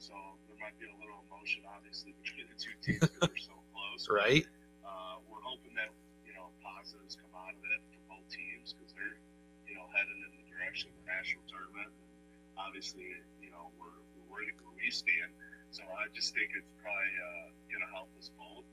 so 0.00 0.16
there 0.48 0.56
might 0.56 0.72
be 0.80 0.88
a 0.88 0.96
little 0.96 1.20
emotion, 1.28 1.68
obviously, 1.68 2.16
between 2.24 2.48
the 2.48 2.56
two 2.56 2.72
teams 2.80 3.04
because 3.04 3.28
they're 3.28 3.44
so 3.44 3.60
close. 3.76 4.08
Right. 4.08 4.48
Uh, 4.80 5.20
we're 5.28 5.44
hoping 5.44 5.76
that 5.76 5.92
you 6.24 6.32
know 6.32 6.48
positives 6.64 7.20
come 7.20 7.32
out 7.36 7.52
of 7.52 7.60
it 7.60 7.80
for 7.92 8.00
both 8.16 8.24
teams 8.32 8.72
because 8.72 8.96
they're 8.96 9.20
you 9.68 9.76
know 9.76 9.84
heading 9.92 10.16
in 10.16 10.32
the 10.32 10.48
direction 10.48 10.88
of 10.88 10.96
the 10.96 11.12
national 11.12 11.44
tournament. 11.44 11.92
And 11.92 12.08
obviously, 12.56 13.20
you 13.44 13.52
know 13.52 13.68
we're 13.76 14.00
we're 14.16 14.48
ready 14.48 14.56
where 14.64 14.72
we 14.80 14.88
stand. 14.88 15.28
So 15.76 15.84
I 15.92 16.08
just 16.16 16.32
think 16.32 16.56
it's 16.56 16.72
probably 16.80 17.12
uh, 17.20 17.52
going 17.68 17.84
to 17.84 17.92
help 17.92 18.08
us 18.16 18.32
both. 18.40 18.64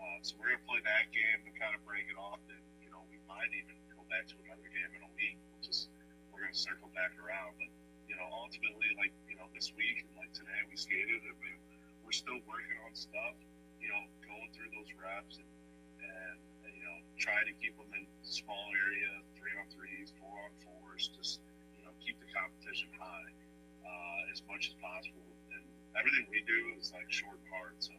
Uh, 0.00 0.16
so 0.24 0.32
we're 0.40 0.56
to 0.56 0.64
play 0.64 0.80
that 0.88 1.12
game 1.12 1.44
to 1.44 1.52
kind 1.60 1.76
of 1.76 1.84
break 1.84 2.08
it 2.08 2.16
off, 2.16 2.40
and 2.48 2.64
you 2.80 2.88
know 2.88 3.04
we 3.12 3.20
might 3.28 3.52
even 3.52 3.76
go 3.92 4.00
back 4.08 4.24
to 4.32 4.36
another 4.48 4.64
game 4.72 4.88
in 4.96 5.04
a 5.04 5.12
week. 5.12 5.36
We'll 5.52 5.60
just 5.60 5.92
we're 6.32 6.48
to 6.48 6.56
circle 6.56 6.88
back 6.96 7.12
around, 7.20 7.60
but 7.60 7.68
you 8.08 8.16
know 8.16 8.24
ultimately, 8.32 8.88
like 8.96 9.12
you 9.28 9.36
know 9.36 9.44
this 9.52 9.76
week 9.76 10.00
and 10.08 10.12
like 10.16 10.32
today, 10.32 10.56
we 10.72 10.76
skated 10.80 11.20
and 11.20 11.36
we, 11.36 11.52
we're 12.00 12.16
still 12.16 12.40
working 12.48 12.80
on 12.88 12.96
stuff. 12.96 13.36
You 13.76 13.92
know, 13.92 14.02
going 14.24 14.48
through 14.56 14.72
those 14.72 14.88
reps 14.96 15.36
and 15.36 15.50
and 16.00 16.72
you 16.72 16.80
know 16.80 16.96
try 17.20 17.44
to 17.44 17.52
keep 17.60 17.76
them 17.76 17.92
in 17.92 18.08
small 18.24 18.72
area, 18.72 19.20
three 19.36 19.52
on 19.60 19.68
threes, 19.68 20.16
four 20.16 20.32
on 20.48 20.52
fours, 20.64 21.12
just 21.12 21.44
you 21.76 21.84
know 21.84 21.92
keep 22.00 22.16
the 22.24 22.28
competition 22.32 22.88
high 22.96 23.30
uh, 23.84 24.32
as 24.32 24.40
much 24.48 24.72
as 24.72 24.74
possible. 24.80 25.28
And 25.52 25.64
everything 25.92 26.24
we 26.32 26.40
do 26.48 26.80
is 26.80 26.88
like 26.96 27.12
short 27.12 27.36
and 27.36 27.48
hard, 27.52 27.76
so 27.84 27.92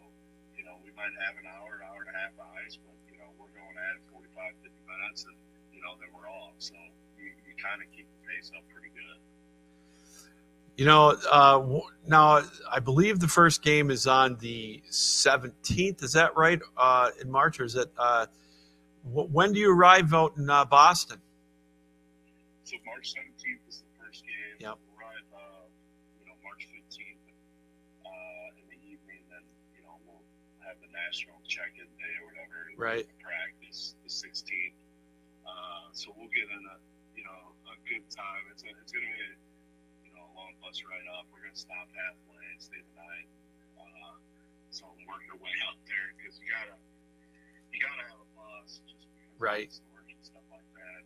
you 0.62 0.70
know, 0.70 0.78
we 0.86 0.94
might 0.94 1.10
have 1.26 1.34
an 1.42 1.50
hour, 1.50 1.82
hour 1.82 2.06
and 2.06 2.14
a 2.14 2.18
half 2.22 2.38
of 2.38 2.46
ice, 2.62 2.78
but, 2.78 2.94
you 3.10 3.18
know, 3.18 3.34
we're 3.42 3.50
going 3.58 3.74
at 3.82 3.98
it 3.98 4.06
45, 4.14 4.54
50 4.62 4.70
minutes 4.86 5.26
and, 5.26 5.34
you 5.74 5.82
know, 5.82 5.98
then 5.98 6.14
we're 6.14 6.30
off. 6.30 6.54
So 6.62 6.78
you, 7.18 7.34
you 7.50 7.58
kind 7.58 7.82
of 7.82 7.90
keep 7.90 8.06
the 8.06 8.22
pace 8.30 8.54
up 8.54 8.62
pretty 8.70 8.94
good. 8.94 9.18
You 10.78 10.86
know, 10.86 11.18
uh, 11.32 11.82
now 12.06 12.44
I 12.72 12.80
believe 12.80 13.20
the 13.20 13.28
first 13.28 13.64
game 13.64 13.90
is 13.90 14.06
on 14.06 14.38
the 14.38 14.84
17th. 14.92 16.04
Is 16.04 16.14
that 16.14 16.38
right? 16.38 16.62
Uh, 16.78 17.10
in 17.20 17.30
March, 17.30 17.60
or 17.60 17.66
is 17.66 17.76
it? 17.76 17.92
Uh, 17.98 18.28
wh- 19.04 19.30
when 19.34 19.54
do 19.54 19.60
you 19.60 19.74
arrive 19.74 20.14
out 20.14 20.38
in 20.38 20.50
uh, 20.50 20.66
Boston? 20.66 21.20
So 22.64 22.78
March 22.86 23.14
17th 23.14 23.68
is 23.68 23.82
the 23.82 23.94
first 24.00 24.24
game. 24.24 24.58
Yep. 24.60 24.78
We'll 24.78 24.98
arrive, 25.02 25.28
uh, 25.34 25.66
you 26.22 26.26
know, 26.26 26.38
March 26.42 26.66
15th 26.72 27.20
uh, 28.06 28.62
in 28.62 28.66
the 28.70 28.80
evening. 28.86 29.22
Then, 29.30 29.44
you 29.76 29.84
know, 29.84 30.00
we'll 30.08 30.24
have 30.66 30.78
the 30.82 30.88
national 31.12 31.44
check-in 31.44 31.92
day 32.00 32.14
or 32.24 32.32
whatever. 32.32 32.72
Right. 32.80 33.04
Practice 33.20 34.00
the 34.00 34.08
16th. 34.08 34.80
Uh, 35.44 35.92
so 35.92 36.16
we'll 36.16 36.32
get 36.32 36.48
in 36.48 36.64
a, 36.72 36.78
you 37.20 37.28
know, 37.28 37.52
a 37.68 37.76
good 37.84 38.08
time. 38.08 38.48
It's, 38.56 38.64
a, 38.64 38.72
it's 38.80 38.96
going 38.96 39.04
to 39.04 39.12
be, 39.12 39.28
a, 39.28 39.36
you 40.08 40.12
know, 40.16 40.24
a 40.24 40.34
long 40.40 40.56
bus 40.64 40.80
ride 40.88 41.04
up. 41.12 41.28
We're 41.36 41.44
going 41.44 41.52
to 41.52 41.60
stop 41.60 41.92
halfway, 41.92 42.40
and 42.48 42.64
stay 42.64 42.80
the 42.80 42.96
night. 42.96 43.28
Uh, 43.76 44.16
so 44.72 44.88
work 45.04 45.20
your 45.28 45.36
way 45.44 45.52
up 45.68 45.76
there 45.84 46.16
because 46.16 46.40
you 46.40 46.48
gotta, 46.48 46.80
you 47.76 47.84
gotta 47.84 48.08
have 48.08 48.24
a 48.24 48.30
bus 48.40 48.80
just 48.88 49.04
because 49.12 49.36
of 49.36 49.44
Right. 49.44 49.68
storage 49.68 50.16
and 50.16 50.24
stuff 50.24 50.48
like 50.48 50.64
that. 50.80 51.04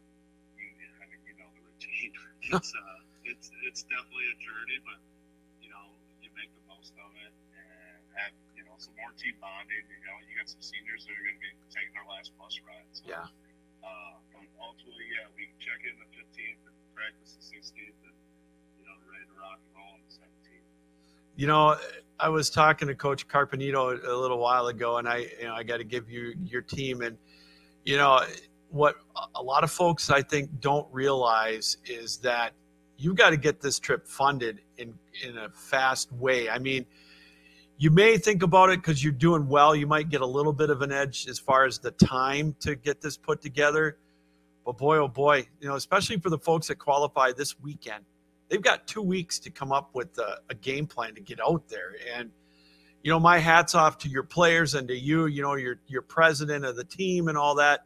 You, 0.53 0.70
I 1.01 1.10
mean, 1.10 1.18
you 1.26 1.34
know 1.41 1.49
the 1.58 1.66
routine. 1.66 2.14
It's 2.45 2.78
uh, 2.78 3.01
it's 3.26 3.49
it's 3.66 3.82
definitely 3.89 4.30
a 4.30 4.38
journey, 4.38 4.78
but 4.86 5.01
you 5.66 5.74
know, 5.74 5.97
you 6.22 6.30
make 6.38 6.53
the 6.53 6.62
most 6.70 6.93
of 6.93 7.10
it 7.26 7.34
have 8.16 8.34
you 8.55 8.63
know 8.63 8.76
some 8.78 8.95
more 8.99 9.11
team 9.16 9.36
bonding. 9.39 9.86
You 9.88 10.01
know, 10.07 10.16
you 10.28 10.36
got 10.36 10.47
some 10.47 10.63
seniors 10.63 11.05
that 11.05 11.13
are 11.16 11.26
going 11.26 11.38
to 11.38 11.43
be 11.43 11.51
taking 11.72 11.93
their 11.95 12.07
last 12.07 12.32
bus 12.39 12.59
ride. 12.63 12.88
So, 12.91 13.03
Yeah. 13.07 13.28
Uh, 13.86 14.18
but 14.34 14.47
ultimately, 14.57 15.05
yeah, 15.13 15.30
we 15.38 15.45
can 15.45 15.59
check 15.61 15.80
in 15.86 15.93
the 16.01 16.09
15th 16.18 16.61
and 16.66 16.76
practice 16.97 17.38
the 17.38 17.45
16th, 17.45 17.99
and 18.09 18.18
you 18.82 18.84
know, 18.88 18.97
ready 19.05 19.30
to 19.30 19.36
rock 19.38 19.61
and 19.61 19.72
roll 19.78 19.93
on 19.93 20.01
the 20.01 20.13
17th. 20.18 20.66
You 21.38 21.47
know, 21.47 21.78
I 22.20 22.30
was 22.30 22.49
talking 22.49 22.88
to 22.88 22.95
Coach 22.95 23.28
Carpenito 23.28 23.93
a 23.93 24.16
little 24.16 24.39
while 24.39 24.68
ago, 24.68 24.97
and 24.97 25.07
I, 25.07 25.30
you 25.39 25.45
know, 25.45 25.53
I 25.53 25.63
got 25.63 25.78
to 25.78 25.84
give 25.84 26.09
you 26.09 26.34
your 26.43 26.61
team, 26.61 27.01
and 27.01 27.18
you 27.84 27.97
know 27.97 28.26
what 28.70 28.95
a 29.36 29.41
lot 29.41 29.63
of 29.63 29.72
folks 29.72 30.09
I 30.09 30.22
think 30.22 30.49
don't 30.59 30.88
realize 30.91 31.78
is 31.86 32.18
that 32.18 32.53
you 32.97 33.13
got 33.13 33.30
to 33.32 33.38
get 33.38 33.61
this 33.61 33.80
trip 33.80 34.07
funded 34.07 34.61
in 34.78 34.93
in 35.24 35.38
a 35.38 35.49
fast 35.49 36.11
way. 36.13 36.49
I 36.49 36.59
mean, 36.59 36.86
you 37.78 37.91
may 37.91 38.17
think 38.17 38.43
about 38.43 38.69
it 38.69 38.78
because 38.82 39.03
you're 39.03 39.13
doing 39.13 39.47
well. 39.47 39.76
You 39.76 39.88
might 39.88 40.09
get 40.09 40.21
a 40.21 40.26
little 40.26 40.53
bit 40.53 40.69
of 40.69 40.82
an 40.82 40.91
edge 40.91 41.28
as 41.28 41.39
far 41.39 41.65
as 41.65 41.80
the 41.80 41.91
time 41.91 42.55
to 42.61 42.76
get 42.76 43.01
this 43.01 43.17
put 43.17 43.41
together. 43.41 43.97
But 44.65 44.78
boy, 44.78 44.97
oh 44.97 45.07
boy, 45.07 45.47
you 45.59 45.67
know, 45.67 45.76
especially 45.76 46.19
for 46.19 46.30
the 46.30 46.39
folks 46.39 46.67
that 46.67 46.76
qualify 46.76 47.32
this 47.34 47.59
weekend, 47.59 48.03
they've 48.49 48.61
got 48.61 48.88
two 48.88 49.01
weeks 49.01 49.39
to 49.39 49.49
come 49.49 49.71
up 49.71 49.91
with 49.93 50.17
a, 50.17 50.39
a 50.49 50.55
game 50.55 50.88
plan 50.88 51.13
to 51.15 51.21
get 51.21 51.39
out 51.39 51.67
there. 51.69 51.93
And 52.15 52.32
you 53.05 53.11
know, 53.11 53.19
my 53.19 53.38
hats 53.38 53.76
off 53.76 53.99
to 53.99 54.09
your 54.09 54.23
players 54.23 54.73
and 54.73 54.88
to 54.88 54.97
you. 54.97 55.28
You 55.28 55.43
know, 55.43 55.53
your 55.53 55.80
your 55.88 56.01
president 56.01 56.65
of 56.65 56.76
the 56.76 56.84
team 56.84 57.28
and 57.28 57.38
all 57.38 57.53
that. 57.55 57.82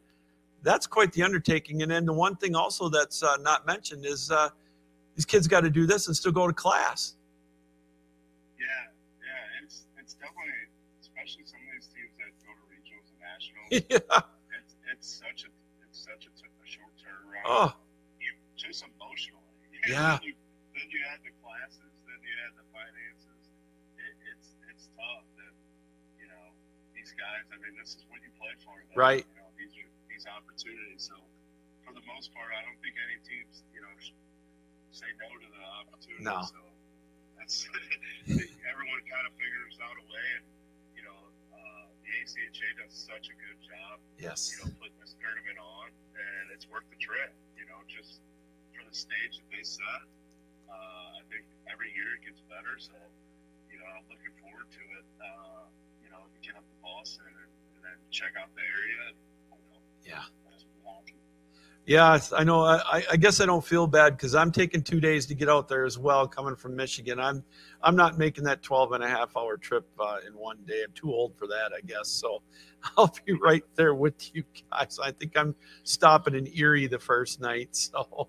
That's 0.63 0.87
quite 0.87 1.11
the 1.11 1.23
undertaking. 1.23 1.81
And 1.81 1.91
then 1.91 2.05
the 2.05 2.13
one 2.13 2.37
thing 2.37 2.55
also 2.55 2.87
that's 2.87 3.21
uh, 3.21 3.35
not 3.41 3.67
mentioned 3.67 4.05
is 4.05 4.31
uh, 4.31 4.47
these 5.17 5.25
kids 5.25 5.45
got 5.45 5.61
to 5.61 5.69
do 5.69 5.85
this 5.85 6.07
and 6.07 6.15
still 6.15 6.31
go 6.31 6.47
to 6.47 6.53
class. 6.53 7.15
Yeah, 8.57 8.65
yeah, 9.19 9.63
it's 9.65 9.87
it's 9.99 10.13
definitely, 10.13 10.55
especially 11.01 11.43
some 11.43 11.59
of 11.67 11.75
these 11.75 11.91
teams 11.91 12.15
that 12.15 12.31
go 12.39 12.55
to 12.55 12.63
regionals 12.71 13.11
and 13.11 13.19
nationals. 13.19 13.58
yeah. 13.89 14.21
It's 14.57 14.73
it's 14.91 15.07
such 15.21 15.45
a 15.45 15.51
it's 15.85 15.99
such 16.01 16.25
a, 16.25 16.31
a 16.33 16.65
short 16.67 16.93
turnaround. 16.97 17.45
Oh, 17.45 17.69
You, 18.19 18.33
just 18.57 18.83
emotionally. 18.85 19.43
Yeah. 19.87 20.19
then, 20.19 20.27
you, 20.27 20.35
then 20.75 20.87
you 20.91 20.99
add 21.07 21.23
the 21.23 21.31
classes, 21.39 21.93
then 22.03 22.19
you 22.19 22.33
add 22.45 22.53
the 22.59 22.67
finances. 22.75 23.41
It, 23.95 24.13
it's 24.35 24.49
it's 24.67 24.85
tough 24.99 25.23
that 25.39 25.53
you 26.19 26.27
know 26.27 26.45
these 26.93 27.15
guys. 27.15 27.47
I 27.49 27.57
mean, 27.63 27.73
this 27.79 27.95
is 27.95 28.03
what 28.11 28.19
you 28.21 28.29
play 28.35 28.51
for. 28.65 28.75
Though. 28.75 28.99
Right. 28.99 29.23
You 29.23 29.39
know, 29.39 29.49
these 29.55 29.73
are 29.79 29.89
these 30.11 30.25
opportunities. 30.27 31.07
So 31.07 31.15
for 31.87 31.95
the 31.95 32.03
most 32.11 32.33
part, 32.35 32.51
I 32.51 32.61
don't 32.67 32.77
think 32.83 32.97
any 32.99 33.17
teams 33.23 33.63
you 33.71 33.79
know 33.81 33.93
say 34.91 35.07
no 35.21 35.29
to 35.31 35.47
the 35.47 35.63
opportunity. 35.79 36.25
No. 36.27 36.43
So 36.43 36.59
that's 37.39 37.65
everyone 38.67 39.01
kind 39.07 39.25
of 39.25 39.33
figures 39.39 39.79
out 39.79 39.95
a 39.95 40.05
way, 40.11 40.27
and 40.37 40.45
uh, 40.45 40.68
the 42.09 42.17
ACHA 42.25 42.67
does 42.81 42.89
such 42.97 43.29
a 43.29 43.35
good 43.37 43.59
job 43.61 44.01
yes. 44.17 44.49
you 44.49 44.57
know, 44.65 44.73
putting 44.81 44.97
this 44.97 45.13
tournament 45.21 45.61
on, 45.61 45.93
and 46.17 46.49
it's 46.49 46.65
worth 46.65 46.89
the 46.89 46.97
trip. 46.97 47.29
You 47.53 47.69
know, 47.69 47.85
just 47.85 48.25
for 48.73 48.81
the 48.81 48.95
stage 48.95 49.37
that 49.37 49.49
they 49.53 49.61
set. 49.61 50.01
Uh, 50.65 51.21
I 51.21 51.23
think 51.29 51.45
every 51.69 51.93
year 51.93 52.17
it 52.17 52.25
gets 52.25 52.41
better, 52.49 52.81
so 52.81 52.97
you 53.69 53.77
know, 53.77 53.85
I'm 53.93 54.05
looking 54.09 54.33
forward 54.41 54.65
to 54.73 54.83
it. 54.97 55.05
Uh, 55.21 55.69
you 56.01 56.09
know, 56.09 56.25
get 56.41 56.57
up 56.57 56.65
to 56.65 56.77
Boston 56.81 57.29
and, 57.29 57.51
and 57.77 57.81
then 57.85 57.97
check 58.09 58.33
out 58.33 58.49
the 58.57 58.65
area. 58.65 59.13
And, 59.13 59.17
you 59.53 59.69
know, 59.69 59.81
Yeah. 60.01 60.25
that's 60.49 60.65
Milwaukee. 60.81 61.21
Yeah, 61.89 62.19
I 62.37 62.43
know. 62.43 62.61
I, 62.65 63.03
I 63.11 63.17
guess 63.17 63.41
I 63.41 63.47
don't 63.47 63.65
feel 63.65 63.87
bad 63.87 64.15
because 64.15 64.35
I'm 64.35 64.51
taking 64.51 64.83
two 64.83 64.99
days 64.99 65.25
to 65.25 65.33
get 65.33 65.49
out 65.49 65.67
there 65.67 65.85
as 65.85 65.97
well, 65.97 66.27
coming 66.27 66.55
from 66.55 66.75
Michigan. 66.75 67.19
I'm 67.19 67.43
I'm 67.81 67.95
not 67.95 68.15
making 68.19 68.43
that 68.43 68.61
12 68.61 68.91
and 68.91 69.03
a 69.03 69.07
half 69.07 69.35
hour 69.35 69.57
trip 69.57 69.87
uh, 69.99 70.17
in 70.27 70.33
one 70.33 70.59
day. 70.67 70.83
I'm 70.85 70.91
too 70.93 71.11
old 71.11 71.35
for 71.35 71.47
that, 71.47 71.71
I 71.75 71.81
guess. 71.81 72.07
So 72.07 72.43
I'll 72.97 73.11
be 73.25 73.33
right 73.33 73.63
there 73.73 73.95
with 73.95 74.35
you 74.35 74.43
guys. 74.69 74.99
I 75.03 75.09
think 75.09 75.35
I'm 75.35 75.55
stopping 75.81 76.35
in 76.35 76.45
Erie 76.53 76.85
the 76.85 76.99
first 76.99 77.41
night. 77.41 77.69
So 77.91 78.05
Well, 78.13 78.27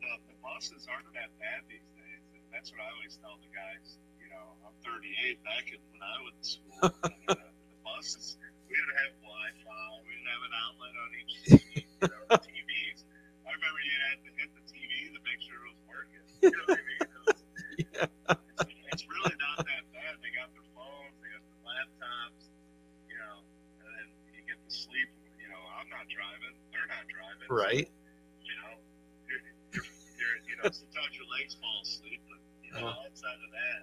the, 0.00 0.32
the 0.32 0.36
buses 0.40 0.88
aren't 0.90 1.12
that 1.12 1.28
bad 1.36 1.68
these 1.68 1.84
days. 2.00 2.24
And 2.32 2.40
that's 2.50 2.72
what 2.72 2.80
I 2.80 2.88
always 2.96 3.20
tell 3.20 3.36
the 3.44 3.52
guys. 3.52 3.98
You 4.16 4.32
know, 4.32 4.56
I'm 4.64 4.72
38. 4.80 5.44
Back 5.44 5.68
in, 5.68 5.80
when 5.92 6.00
I 6.00 6.16
was 6.24 6.32
in 6.32 6.44
school, 6.48 6.96
uh, 7.28 7.34
the 7.36 7.76
buses, 7.84 8.38
we 8.64 8.72
didn't 8.72 8.96
have 9.04 9.12
Wi-Fi. 9.20 9.84
We 10.08 10.16
didn't 10.16 10.32
have 10.32 10.44
an 10.48 10.54
outlet 10.64 10.94
on 10.96 11.10
each 11.20 11.34
seat. 11.44 11.89
You 12.00 12.08
know, 12.08 12.22
TVs. 12.40 13.04
I 13.46 13.50
remember 13.52 13.80
you 13.84 13.96
had 14.08 14.18
to 14.24 14.30
hit 14.38 14.50
the 14.56 14.64
TV 14.68 15.10
to 15.12 15.20
make 15.26 15.40
sure 15.42 15.56
it 15.60 15.68
was 15.74 15.82
working. 15.88 16.24
You 16.40 16.50
know 16.56 16.64
what 16.66 16.80
I 16.80 16.84
mean? 16.88 17.02
It 17.04 17.22
was, 17.26 17.40
yeah, 17.76 18.06
it's, 18.56 18.64
it's 18.92 19.04
really 19.08 19.36
not 19.36 19.60
that 19.66 19.84
bad. 19.92 20.16
They 20.24 20.32
got 20.32 20.48
their 20.56 20.64
phones, 20.72 21.14
they 21.20 21.28
got 21.32 21.42
their 21.44 21.60
laptops, 21.66 22.48
you 23.10 23.16
know, 23.20 23.44
and 23.84 23.90
then 23.92 24.06
you 24.32 24.40
get 24.48 24.56
to 24.60 24.70
sleep. 24.72 25.10
You 25.36 25.48
know, 25.52 25.60
I'm 25.76 25.88
not 25.92 26.08
driving. 26.08 26.54
They're 26.72 26.88
not 26.88 27.04
driving. 27.10 27.48
so, 27.48 27.56
right. 27.60 27.86
you 28.44 28.54
know, 28.64 28.72
you're, 29.28 29.42
you're, 29.76 29.88
you're, 30.16 30.36
you 30.48 30.54
know, 30.60 30.68
sometimes 30.72 31.12
your 31.16 31.28
legs 31.28 31.56
fall 31.60 31.78
asleep, 31.84 32.22
but 32.30 32.40
you 32.64 32.70
know, 32.76 32.88
Uh-huh. 32.88 33.04
outside 33.08 33.40
of 33.44 33.50
that, 33.52 33.82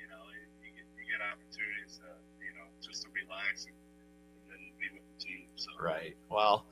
you 0.00 0.06
know, 0.10 0.22
you, 0.34 0.42
you 0.66 0.70
get 0.74 0.86
you 0.98 1.04
get 1.06 1.20
opportunities, 1.22 2.00
to, 2.02 2.08
you 2.42 2.52
know, 2.58 2.66
just 2.82 3.04
to 3.06 3.08
relax 3.14 3.66
and, 3.70 3.76
and 3.76 4.44
then 4.50 4.62
be 4.80 4.88
with 4.90 5.04
the 5.04 5.16
team. 5.22 5.46
So 5.54 5.70
Right. 5.78 6.16
Well, 6.30 6.66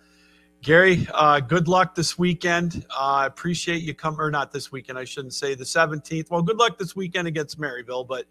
Gary, 0.64 1.06
uh, 1.12 1.40
good 1.40 1.68
luck 1.68 1.94
this 1.94 2.18
weekend. 2.18 2.86
I 2.96 3.24
uh, 3.24 3.26
appreciate 3.26 3.82
you 3.82 3.94
come 3.94 4.18
or 4.18 4.30
not 4.30 4.50
this 4.50 4.72
weekend. 4.72 4.98
I 4.98 5.04
shouldn't 5.04 5.34
say 5.34 5.54
the 5.54 5.62
17th. 5.62 6.30
Well, 6.30 6.40
good 6.40 6.56
luck 6.56 6.78
this 6.78 6.96
weekend 6.96 7.28
against 7.28 7.60
Maryville, 7.60 8.08
but 8.08 8.24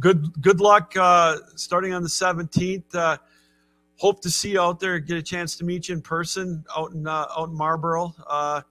good 0.00 0.32
good 0.40 0.60
luck 0.60 0.92
uh, 0.96 1.36
starting 1.54 1.94
on 1.94 2.02
the 2.02 2.08
17th. 2.08 2.92
Uh, 2.92 3.16
hope 3.96 4.20
to 4.22 4.30
see 4.30 4.50
you 4.50 4.60
out 4.60 4.80
there. 4.80 4.98
Get 4.98 5.16
a 5.16 5.22
chance 5.22 5.54
to 5.54 5.64
meet 5.64 5.88
you 5.88 5.94
in 5.94 6.02
person 6.02 6.64
out 6.76 6.94
in 6.94 7.06
uh, 7.06 7.26
out 7.38 7.50
in 7.50 7.54
Marlboro. 7.54 8.12
Uh, 8.26 8.62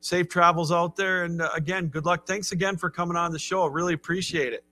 safe 0.00 0.28
travels 0.28 0.70
out 0.70 0.94
there, 0.94 1.24
and 1.24 1.40
uh, 1.40 1.48
again, 1.54 1.86
good 1.86 2.04
luck. 2.04 2.26
Thanks 2.26 2.52
again 2.52 2.76
for 2.76 2.90
coming 2.90 3.16
on 3.16 3.32
the 3.32 3.38
show. 3.38 3.64
Really 3.64 3.94
appreciate 3.94 4.52
it. 4.52 4.62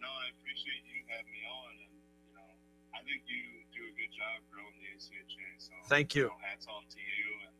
No, 0.00 0.08
I 0.08 0.34
appreciate 0.34 0.82
you 0.82 0.98
having 1.06 1.30
me 1.30 1.46
on, 1.46 1.70
and 1.78 1.94
you 2.26 2.34
know, 2.34 2.50
I 2.90 2.98
think 3.06 3.22
you 3.30 3.62
do 3.70 3.86
a 3.86 3.94
good 3.94 4.10
job 4.10 4.42
growing 4.50 4.74
the 4.82 4.90
ACHA. 4.98 5.62
So 5.62 5.72
Thank 5.88 6.16
you. 6.16 6.24
know, 6.24 6.36
hats 6.56 6.66
off 6.68 6.88
to 6.88 6.98
you, 6.98 7.28
and 7.46 7.54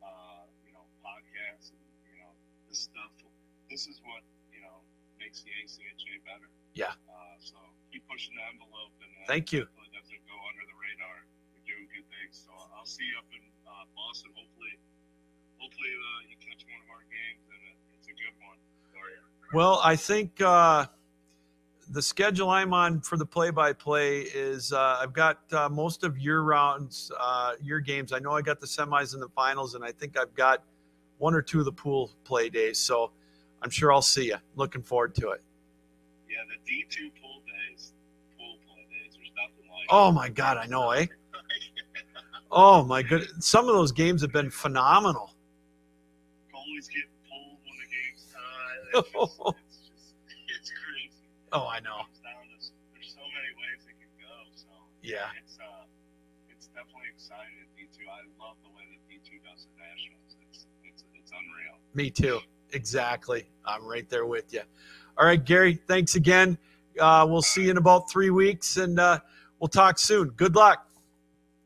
uh, 0.00 0.48
you 0.66 0.72
know, 0.72 0.84
podcasts, 1.04 1.70
and 1.76 1.84
you 2.08 2.18
know, 2.24 2.32
this 2.68 2.88
stuff. 2.88 3.12
This 3.68 3.86
is 3.86 4.00
what 4.02 4.24
you 4.50 4.60
know 4.64 4.82
makes 5.20 5.44
the 5.44 5.52
ACHA 5.60 6.24
better. 6.24 6.48
Yeah. 6.80 6.96
Uh, 7.04 7.36
so 7.36 7.60
keep 7.92 8.08
pushing 8.08 8.32
the 8.32 8.44
envelope, 8.48 8.96
and 9.04 9.12
uh, 9.20 9.28
Thank 9.28 9.52
you. 9.52 9.68
It 9.68 9.92
doesn't 9.92 10.24
go 10.24 10.36
under 10.48 10.64
the 10.64 10.76
radar. 10.80 11.28
You're 11.52 11.76
doing 11.76 11.92
good 11.92 12.08
things. 12.08 12.40
So 12.40 12.56
I'll 12.56 12.88
see 12.88 13.04
you 13.04 13.20
up 13.20 13.28
in 13.36 13.44
uh, 13.68 13.84
Boston. 13.92 14.32
Hopefully, 14.32 14.80
hopefully 15.60 15.92
uh, 15.92 16.32
you 16.32 16.40
catch 16.40 16.64
one 16.64 16.80
of 16.80 16.88
our 16.88 17.04
games, 17.12 17.44
and 17.52 17.60
it, 17.68 17.76
it's 18.00 18.08
a 18.08 18.16
good 18.16 18.32
one 18.40 18.56
for. 18.96 19.04
Well, 19.52 19.84
I 19.84 19.92
think 19.92 20.40
uh, 20.40 20.88
the 21.90 22.00
schedule 22.00 22.48
I'm 22.48 22.72
on 22.72 23.02
for 23.02 23.18
the 23.18 23.26
play-by-play 23.26 24.20
is 24.32 24.72
uh, 24.72 24.96
I've 25.02 25.12
got 25.12 25.40
uh, 25.52 25.68
most 25.68 26.02
of 26.02 26.18
your 26.18 26.44
rounds, 26.44 27.12
uh, 27.20 27.60
your 27.60 27.80
games. 27.80 28.14
I 28.14 28.20
know 28.20 28.32
I 28.32 28.40
got 28.40 28.58
the 28.58 28.66
semis 28.66 29.12
and 29.12 29.20
the 29.20 29.28
finals, 29.36 29.74
and 29.74 29.84
I 29.84 29.92
think 29.92 30.16
I've 30.16 30.32
got 30.34 30.64
one 31.18 31.34
or 31.34 31.42
two 31.42 31.58
of 31.58 31.66
the 31.66 31.72
pool 31.72 32.10
play 32.24 32.48
days. 32.48 32.78
So 32.78 33.12
I'm 33.60 33.68
sure 33.68 33.92
I'll 33.92 34.00
see 34.00 34.28
you. 34.28 34.36
Looking 34.56 34.80
forward 34.80 35.14
to 35.16 35.32
it. 35.32 35.42
Yeah, 36.40 36.56
the 36.56 36.70
D 36.70 36.84
two 36.88 37.10
pool 37.20 37.42
days, 37.44 37.92
pool 38.38 38.56
play 38.66 38.86
days. 38.88 39.12
There's 39.16 39.30
nothing 39.36 39.68
like. 39.70 39.86
Oh 39.90 40.10
my 40.10 40.28
God, 40.28 40.56
I 40.56 40.66
know, 40.66 40.90
eh? 40.92 41.06
Oh 42.50 42.82
my 42.84 43.02
good. 43.08 43.28
Some 43.42 43.68
of 43.68 43.74
those 43.74 43.92
games 43.92 44.22
have 44.22 44.32
been 44.32 44.50
phenomenal. 44.50 45.34
Goalies 46.52 46.88
getting 46.88 47.12
pulled 47.28 47.58
when 47.64 47.76
the 47.76 47.88
game's 47.92 48.24
tied. 48.32 49.04
It's 49.04 49.12
just, 49.12 49.40
it's, 49.68 49.78
just, 49.88 50.14
it's 50.60 50.70
crazy. 50.70 51.28
Oh, 51.52 51.66
I 51.68 51.80
know. 51.80 52.00
It 52.00 52.08
comes 52.08 52.20
down 52.24 52.42
to, 52.48 52.56
there's 52.94 53.12
so 53.12 53.20
many 53.20 53.52
ways 53.60 53.84
it 53.84 53.96
can 54.00 54.12
go. 54.16 54.32
So 54.56 54.68
Yeah. 55.02 55.28
it's 55.36 55.58
uh, 55.60 55.84
it's 56.48 56.68
definitely 56.72 57.12
exciting 57.12 57.52
at 57.60 57.68
D 57.76 57.84
two. 57.92 58.08
I 58.08 58.24
love 58.40 58.56
the 58.64 58.70
way 58.72 58.88
that 58.88 59.00
D 59.12 59.20
two 59.20 59.36
does 59.44 59.66
the 59.68 59.76
nationals. 59.76 60.40
It's 60.48 60.64
it's 60.88 61.04
it's 61.12 61.32
unreal. 61.36 61.76
Me 61.92 62.08
too. 62.08 62.40
Exactly. 62.72 63.50
I'm 63.66 63.84
right 63.84 64.08
there 64.08 64.24
with 64.26 64.54
you. 64.54 64.62
All 65.20 65.26
right, 65.26 65.44
Gary. 65.44 65.74
Thanks 65.74 66.14
again. 66.14 66.56
Uh, 66.98 67.26
we'll 67.28 67.42
see 67.42 67.64
you 67.64 67.70
in 67.70 67.76
about 67.76 68.10
three 68.10 68.30
weeks, 68.30 68.78
and 68.78 68.98
uh, 68.98 69.20
we'll 69.58 69.68
talk 69.68 69.98
soon. 69.98 70.30
Good 70.30 70.56
luck. 70.56 70.88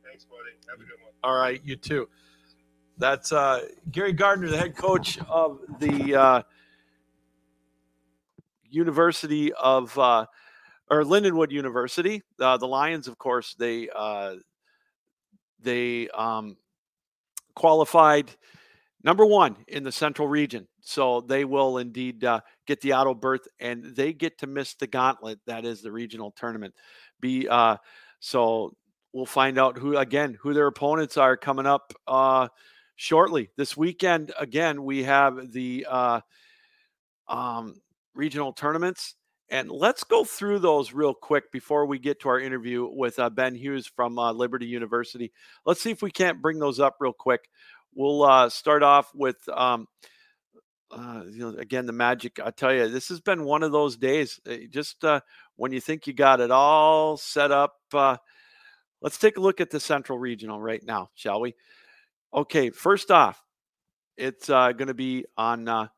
Thanks, 0.05 0.25
buddy. 0.25 0.51
Have 0.69 0.81
a 0.81 0.83
good 0.83 1.01
one. 1.01 1.13
All 1.23 1.39
right, 1.39 1.61
you 1.65 1.77
too. 1.77 2.09
That's 2.99 3.31
uh, 3.31 3.61
Gary 3.93 4.13
Gardner, 4.13 4.49
the 4.49 4.59
head 4.59 4.77
coach 4.77 5.21
of 5.29 5.61
the 5.79 6.17
uh, 6.17 6.43
University 8.69 9.53
of 9.53 9.97
uh, 10.01 10.27
or 10.91 11.05
Lindenwood 11.05 11.53
University. 11.53 12.25
Uh, 12.41 12.57
the 12.57 12.67
Lions, 12.67 13.07
of 13.07 13.19
course, 13.19 13.55
they 13.57 13.89
uh, 13.95 14.35
they 15.61 16.09
um, 16.09 16.57
qualified 17.55 18.33
number 19.05 19.25
one 19.25 19.57
in 19.69 19.85
the 19.85 19.93
Central 19.93 20.27
Region, 20.27 20.67
so 20.81 21.21
they 21.21 21.45
will 21.45 21.79
indeed 21.79 22.25
uh, 22.25 22.41
get 22.67 22.81
the 22.81 22.95
auto 22.95 23.15
berth, 23.15 23.47
and 23.61 23.85
they 23.85 24.13
get 24.13 24.39
to 24.39 24.47
miss 24.47 24.75
the 24.75 24.87
gauntlet 24.87 25.39
that 25.47 25.65
is 25.65 25.83
the 25.83 25.93
regional 25.93 26.33
tournament. 26.33 26.75
Be 27.21 27.47
uh, 27.49 27.77
so 28.19 28.75
we'll 29.13 29.27
find 29.27 29.59
out 29.59 29.79
who 29.79 29.97
again 29.97 30.37
who 30.41 30.55
their 30.55 30.67
opponents 30.67 31.17
are 31.17 31.37
coming 31.37 31.67
up 31.67 31.93
uh, 32.07 32.49
shortly 32.97 33.51
this 33.57 33.77
weekend. 33.77 34.33
Again, 34.39 34.85
we 34.85 35.05
have 35.05 35.53
the 35.53 35.87
uh, 35.89 36.21
um, 37.29 37.81
regional 38.15 38.53
tournaments, 38.53 39.15
and 39.49 39.71
let's 39.71 40.05
go 40.05 40.25
through 40.25 40.59
those 40.59 40.93
real 40.93 41.15
quick 41.15 41.53
before 41.53 41.87
we 41.87 41.99
get 41.99 42.21
to 42.21 42.29
our 42.29 42.41
interview 42.41 42.89
with 42.91 43.19
uh, 43.19 43.31
Ben 43.31 43.55
Hughes 43.55 43.87
from 43.87 44.19
uh, 44.19 44.33
Liberty 44.33 44.67
University. 44.67 45.33
Let's 45.65 45.81
see 45.81 45.91
if 45.91 46.03
we 46.03 46.11
can't 46.11 46.43
bring 46.43 46.59
those 46.59 46.81
up 46.81 46.97
real 47.01 47.13
quick. 47.13 47.49
We'll 47.95 48.23
uh, 48.25 48.49
start 48.49 48.83
off 48.83 49.11
with. 49.15 49.37
Um, 49.49 49.87
uh, 50.91 51.23
you 51.29 51.39
know, 51.41 51.59
again, 51.59 51.87
the 51.87 51.93
magic. 51.93 52.39
I 52.45 52.51
tell 52.51 52.73
you, 52.73 52.89
this 52.89 53.09
has 53.09 53.21
been 53.21 53.45
one 53.45 53.65
of 53.65 53.73
those 53.73 53.97
days. 53.97 54.39
uh, 54.49 54.57
Just 54.71 55.05
uh, 55.05 55.21
when 55.57 55.73
you 55.73 55.81
think 55.81 56.07
you 56.07 56.13
got 56.13 56.41
it 56.41 56.53
all 56.53 57.17
set 57.17 57.51
up, 57.51 57.75
uh, 57.93 58.17
Let's 59.05 59.19
take 59.19 59.37
a 59.37 59.41
look 59.41 59.61
at 59.61 59.69
the 59.69 59.81
Central 59.81 60.19
Regional 60.19 60.59
right 60.59 60.83
now, 60.83 61.11
shall 61.15 61.39
we? 61.39 61.55
Okay, 62.33 62.71
first 62.71 63.11
off, 63.11 63.39
it's 64.17 64.49
uh, 64.49 64.73
going 64.73 64.89
to 64.89 64.95
be 64.95 65.27
on 65.37 65.69
uh, 65.69 65.89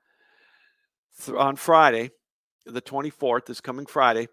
th- 1.25 1.39
on 1.39 1.55
Friday, 1.55 2.11
the 2.65 2.83
24th, 2.83 3.47
this 3.47 3.61
coming 3.61 3.87
Friday. 3.87 4.27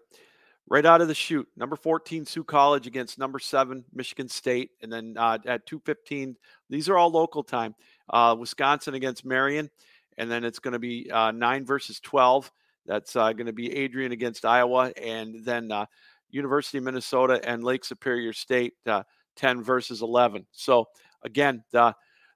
Right 0.66 0.86
out 0.86 1.02
of 1.02 1.08
the 1.08 1.14
chute, 1.14 1.46
number 1.56 1.76
14 1.76 2.24
Sioux 2.24 2.42
College 2.42 2.86
against 2.86 3.18
number 3.18 3.38
seven 3.38 3.84
Michigan 3.92 4.28
State, 4.28 4.70
and 4.82 4.90
then 4.90 5.14
uh, 5.18 5.38
at 5.46 5.66
2:15, 5.66 6.36
these 6.70 6.88
are 6.88 6.96
all 6.96 7.10
local 7.10 7.42
time. 7.42 7.74
uh, 8.10 8.34
Wisconsin 8.38 8.94
against 8.94 9.24
Marian. 9.24 9.70
and 10.18 10.30
then 10.30 10.44
it's 10.44 10.58
going 10.58 10.72
to 10.72 10.78
be 10.78 11.10
uh, 11.10 11.30
nine 11.32 11.64
versus 11.64 12.00
12. 12.00 12.50
That's 12.86 13.16
uh, 13.16 13.32
going 13.32 13.46
to 13.46 13.52
be 13.52 13.74
Adrian 13.74 14.12
against 14.12 14.44
Iowa, 14.44 14.92
and 15.02 15.44
then 15.44 15.72
uh, 15.72 15.86
University 16.30 16.78
of 16.78 16.84
Minnesota 16.84 17.40
and 17.48 17.64
Lake 17.64 17.84
Superior 17.84 18.32
State, 18.32 18.74
uh, 18.86 19.02
10 19.36 19.62
versus 19.62 20.02
11. 20.02 20.46
So, 20.52 20.86
again, 21.22 21.64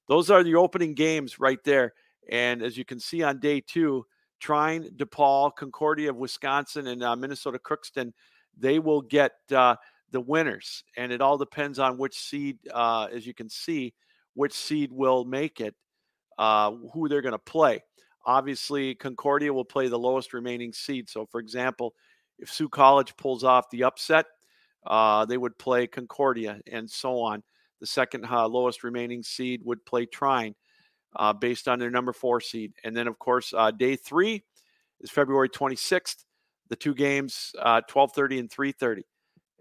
those 0.09 0.31
are 0.31 0.43
the 0.43 0.55
opening 0.55 0.95
games 0.95 1.39
right 1.39 1.63
there. 1.65 1.93
And 2.31 2.63
as 2.63 2.77
you 2.77 2.85
can 2.85 2.99
see 2.99 3.23
on 3.23 3.41
day 3.41 3.61
two, 3.61 4.07
Trine, 4.41 4.91
DePaul, 4.97 5.55
Concordia 5.55 6.11
of 6.11 6.17
Wisconsin, 6.17 6.87
and 6.89 7.03
uh, 7.03 7.17
Minnesota 7.17 7.59
Crookston, 7.59 8.13
they 8.57 8.79
will 8.79 9.03
get 9.03 9.33
uh, 9.55 9.77
the 10.11 10.21
winners. 10.21 10.85
And 10.97 11.13
it 11.13 11.21
all 11.21 11.39
depends 11.39 11.79
on 11.79 11.99
which 11.99 12.19
seed, 12.19 12.59
uh, 12.73 13.09
as 13.13 13.27
you 13.27 13.35
can 13.35 13.49
see, 13.49 13.95
which 14.35 14.53
seed 14.53 14.91
will 14.93 15.25
make 15.25 15.61
it, 15.61 15.75
uh, 16.39 16.73
who 16.93 17.09
they're 17.09 17.23
going 17.23 17.33
to 17.33 17.39
play. 17.39 17.83
Obviously, 18.27 18.95
Concordia 18.95 19.53
will 19.53 19.65
play 19.65 19.89
the 19.89 19.99
lowest 19.99 20.33
remaining 20.33 20.73
seed. 20.73 21.09
So, 21.09 21.27
for 21.27 21.41
example, 21.41 21.95
if 22.39 22.53
Sioux 22.53 22.69
College 22.69 23.17
pulls 23.17 23.43
off 23.43 23.71
the 23.71 23.85
upset, 23.85 24.27
uh, 24.87 25.25
they 25.25 25.37
would 25.37 25.59
play 25.59 25.87
Concordia 25.87 26.61
and 26.71 26.89
so 26.89 27.21
on. 27.21 27.43
The 27.81 27.87
second 27.87 28.27
uh, 28.27 28.49
lowest 28.49 28.85
remaining 28.85 29.23
seed 29.23 29.63
would 29.65 29.85
play 29.87 30.07
Trine 30.07 30.55
uh, 31.17 31.33
based 31.33 31.69
on 31.69 31.79
their 31.79 31.91
number 31.91 32.13
four 32.13 32.41
seed. 32.41 32.73
And 32.85 32.97
then, 32.97 33.07
of 33.07 33.19
course, 33.19 33.53
uh, 33.57 33.71
day 33.71 33.97
three 33.97 34.45
is 35.01 35.11
February 35.11 35.49
26th. 35.49 36.25
The 36.69 36.77
two 36.77 36.95
games, 36.95 37.53
uh, 37.59 37.81
12:30 37.89 38.39
and 38.41 38.51
3:30, 38.51 39.05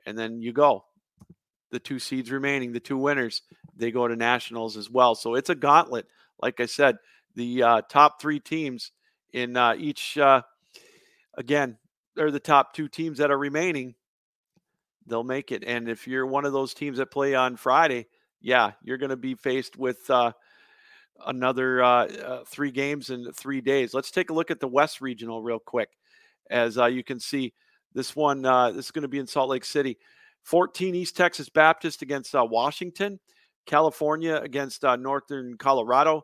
and 0.06 0.18
then 0.18 0.42
you 0.42 0.52
go. 0.52 0.86
The 1.72 1.80
two 1.80 2.00
seeds 2.00 2.32
remaining, 2.32 2.72
the 2.72 2.80
two 2.80 2.98
winners, 2.98 3.42
they 3.76 3.92
go 3.92 4.08
to 4.08 4.16
nationals 4.16 4.78
as 4.78 4.90
well. 4.90 5.16
So 5.16 5.36
it's 5.36 5.50
a 5.50 5.56
gauntlet. 5.56 6.08
Like 6.42 6.60
I 6.60 6.66
said, 6.66 6.98
the 7.36 7.64
uh, 7.64 7.82
top 7.90 8.22
three 8.22 8.40
teams 8.40 8.92
in 9.34 9.56
uh, 9.58 9.76
each, 9.78 10.18
uh, 10.18 10.42
again, 11.38 11.78
they're 12.16 12.32
the 12.32 12.40
top 12.40 12.74
two 12.74 12.88
teams 12.88 13.20
that 13.20 13.32
are 13.32 13.38
remaining. 13.38 13.96
They'll 15.06 15.24
make 15.24 15.52
it. 15.52 15.64
And 15.66 15.88
if 15.88 16.08
you're 16.08 16.26
one 16.26 16.46
of 16.46 16.54
those 16.54 16.74
teams 16.74 16.98
that 16.98 17.12
play 17.12 17.36
on 17.36 17.56
Friday, 17.56 18.08
yeah, 18.42 18.72
you're 18.84 18.98
going 18.98 19.12
to 19.12 19.18
be 19.18 19.36
faced 19.36 19.78
with 19.78 20.10
uh, 20.10 20.32
another 21.26 21.84
uh, 21.84 22.06
uh, 22.06 22.44
three 22.46 22.72
games 22.72 23.10
in 23.10 23.32
three 23.34 23.62
days. 23.62 23.94
Let's 23.94 24.12
take 24.12 24.30
a 24.30 24.34
look 24.34 24.52
at 24.52 24.60
the 24.60 24.68
West 24.68 25.02
Regional 25.02 25.42
real 25.42 25.60
quick. 25.60 25.90
As 26.50 26.78
uh, 26.78 26.86
you 26.86 27.04
can 27.04 27.20
see, 27.20 27.54
this 27.94 28.16
one 28.16 28.46
uh, 28.46 28.72
this 28.72 28.86
is 28.86 28.92
going 28.92 29.04
to 29.04 29.08
be 29.08 29.20
in 29.20 29.28
Salt 29.28 29.50
Lake 29.50 29.66
City. 29.66 29.98
14 30.44 30.96
East 30.96 31.18
Texas 31.18 31.50
Baptist 31.50 32.02
against 32.02 32.34
uh, 32.34 32.46
Washington, 32.46 33.20
California 33.66 34.36
against 34.36 34.86
uh, 34.86 34.96
Northern 34.96 35.58
Colorado, 35.58 36.22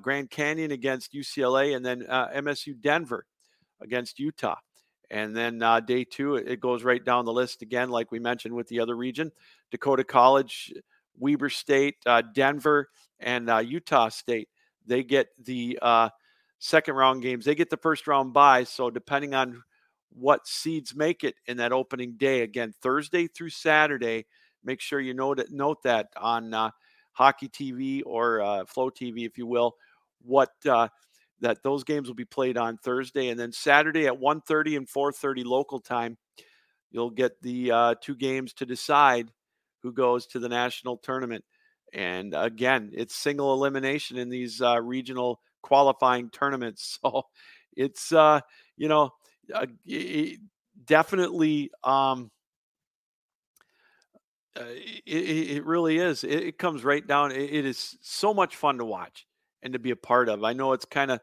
Grand 0.00 0.30
Canyon 0.30 0.70
against 0.70 1.12
UCLA, 1.12 1.74
and 1.74 1.84
then 1.84 2.02
MSU 2.02 2.80
Denver 2.80 3.26
against 3.80 4.20
Utah. 4.20 4.56
And 5.10 5.36
then 5.36 5.58
day 5.86 6.04
two, 6.04 6.36
it 6.36 6.60
goes 6.60 6.84
right 6.84 7.04
down 7.04 7.24
the 7.24 7.32
list 7.32 7.62
again, 7.62 7.88
like 7.88 8.12
we 8.12 8.20
mentioned 8.20 8.54
with 8.54 8.68
the 8.68 8.78
other 8.78 8.94
region. 8.94 9.32
Dakota 9.72 10.04
College, 10.04 10.72
Weber 11.18 11.48
State, 11.48 11.96
Denver, 12.34 12.88
and 13.20 13.50
uh, 13.50 13.58
Utah 13.58 14.08
State. 14.08 14.48
They 14.86 15.02
get 15.02 15.28
the 15.42 15.78
uh, 15.82 16.08
second 16.58 16.94
round 16.94 17.22
games. 17.22 17.44
They 17.44 17.54
get 17.54 17.70
the 17.70 17.76
first 17.76 18.06
round 18.06 18.32
bye. 18.32 18.64
So 18.64 18.90
depending 18.90 19.34
on 19.34 19.62
what 20.10 20.46
seeds 20.46 20.94
make 20.94 21.24
it 21.24 21.34
in 21.46 21.58
that 21.58 21.72
opening 21.72 22.14
day, 22.16 22.42
again 22.42 22.72
Thursday 22.82 23.26
through 23.26 23.50
Saturday, 23.50 24.26
make 24.64 24.80
sure 24.80 25.00
you 25.00 25.14
note 25.14 25.40
note 25.50 25.82
that 25.84 26.08
on 26.16 26.54
uh, 26.54 26.70
Hockey 27.12 27.48
TV 27.48 28.02
or 28.06 28.40
uh, 28.40 28.64
Flow 28.64 28.90
TV, 28.90 29.26
if 29.26 29.36
you 29.36 29.46
will, 29.46 29.74
what 30.22 30.50
uh, 30.68 30.88
that 31.40 31.62
those 31.62 31.84
games 31.84 32.08
will 32.08 32.14
be 32.14 32.24
played 32.24 32.56
on 32.56 32.76
Thursday, 32.78 33.28
and 33.28 33.38
then 33.38 33.52
Saturday 33.52 34.06
at 34.06 34.18
1:30 34.18 34.76
and 34.76 34.88
4:30 34.88 35.44
local 35.44 35.80
time, 35.80 36.16
you'll 36.90 37.10
get 37.10 37.40
the 37.42 37.70
uh, 37.70 37.94
two 38.00 38.16
games 38.16 38.52
to 38.54 38.66
decide 38.66 39.30
who 39.82 39.92
goes 39.92 40.26
to 40.28 40.38
the 40.38 40.48
national 40.48 40.96
tournament. 40.96 41.44
And 41.92 42.34
again, 42.34 42.90
it's 42.92 43.14
single 43.14 43.52
elimination 43.52 44.18
in 44.18 44.28
these 44.28 44.60
uh, 44.60 44.80
regional 44.80 45.40
qualifying 45.62 46.30
tournaments. 46.30 46.98
So 47.08 47.26
it's, 47.76 48.12
uh, 48.12 48.40
you 48.76 48.88
know, 48.88 49.12
uh, 49.54 49.66
definitely, 50.84 51.70
um, 51.84 52.32
uh, 54.58 54.64
it, 54.66 55.50
it, 55.50 55.64
really 55.64 55.98
is. 55.98 56.24
It, 56.24 56.42
it, 56.42 56.58
comes 56.58 56.82
right 56.82 57.06
down. 57.06 57.30
It, 57.30 57.54
it 57.54 57.64
is 57.64 57.96
so 58.02 58.34
much 58.34 58.56
fun 58.56 58.78
to 58.78 58.84
watch 58.84 59.26
and 59.62 59.74
to 59.74 59.78
be 59.78 59.92
a 59.92 59.96
part 59.96 60.28
of. 60.28 60.42
I 60.42 60.54
know 60.54 60.72
it's 60.72 60.86
kind 60.86 61.12
of, 61.12 61.20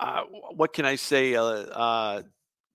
uh, 0.00 0.22
what 0.56 0.72
can 0.72 0.84
I 0.84 0.96
say? 0.96 1.36
Uh, 1.36 1.44
uh, 1.44 2.22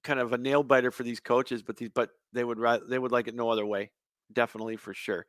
kind 0.03 0.19
of 0.19 0.33
a 0.33 0.37
nail 0.37 0.63
biter 0.63 0.91
for 0.91 1.03
these 1.03 1.19
coaches, 1.19 1.61
but 1.61 1.77
these, 1.77 1.89
but 1.93 2.11
they 2.33 2.43
would 2.43 2.59
they 2.89 2.97
would 2.97 3.11
like 3.11 3.27
it 3.27 3.35
no 3.35 3.49
other 3.49 3.65
way. 3.65 3.91
Definitely 4.31 4.77
for 4.77 4.93
sure. 4.93 5.25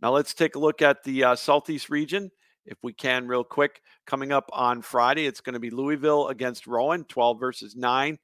Now 0.00 0.12
let's 0.12 0.34
take 0.34 0.54
a 0.54 0.60
look 0.60 0.82
at 0.82 1.02
the 1.02 1.24
uh, 1.24 1.36
Southeast 1.36 1.90
region, 1.90 2.30
if 2.64 2.78
we 2.82 2.92
can, 2.92 3.26
real 3.26 3.44
quick. 3.44 3.82
Coming 4.06 4.32
up 4.32 4.48
on 4.52 4.82
Friday, 4.82 5.26
it's 5.26 5.40
going 5.40 5.54
to 5.54 5.60
be 5.60 5.70
Louisville 5.70 6.28
against 6.28 6.66
Rowan, 6.66 7.04
12 7.04 7.40
versus 7.40 7.76
9. 7.76 8.18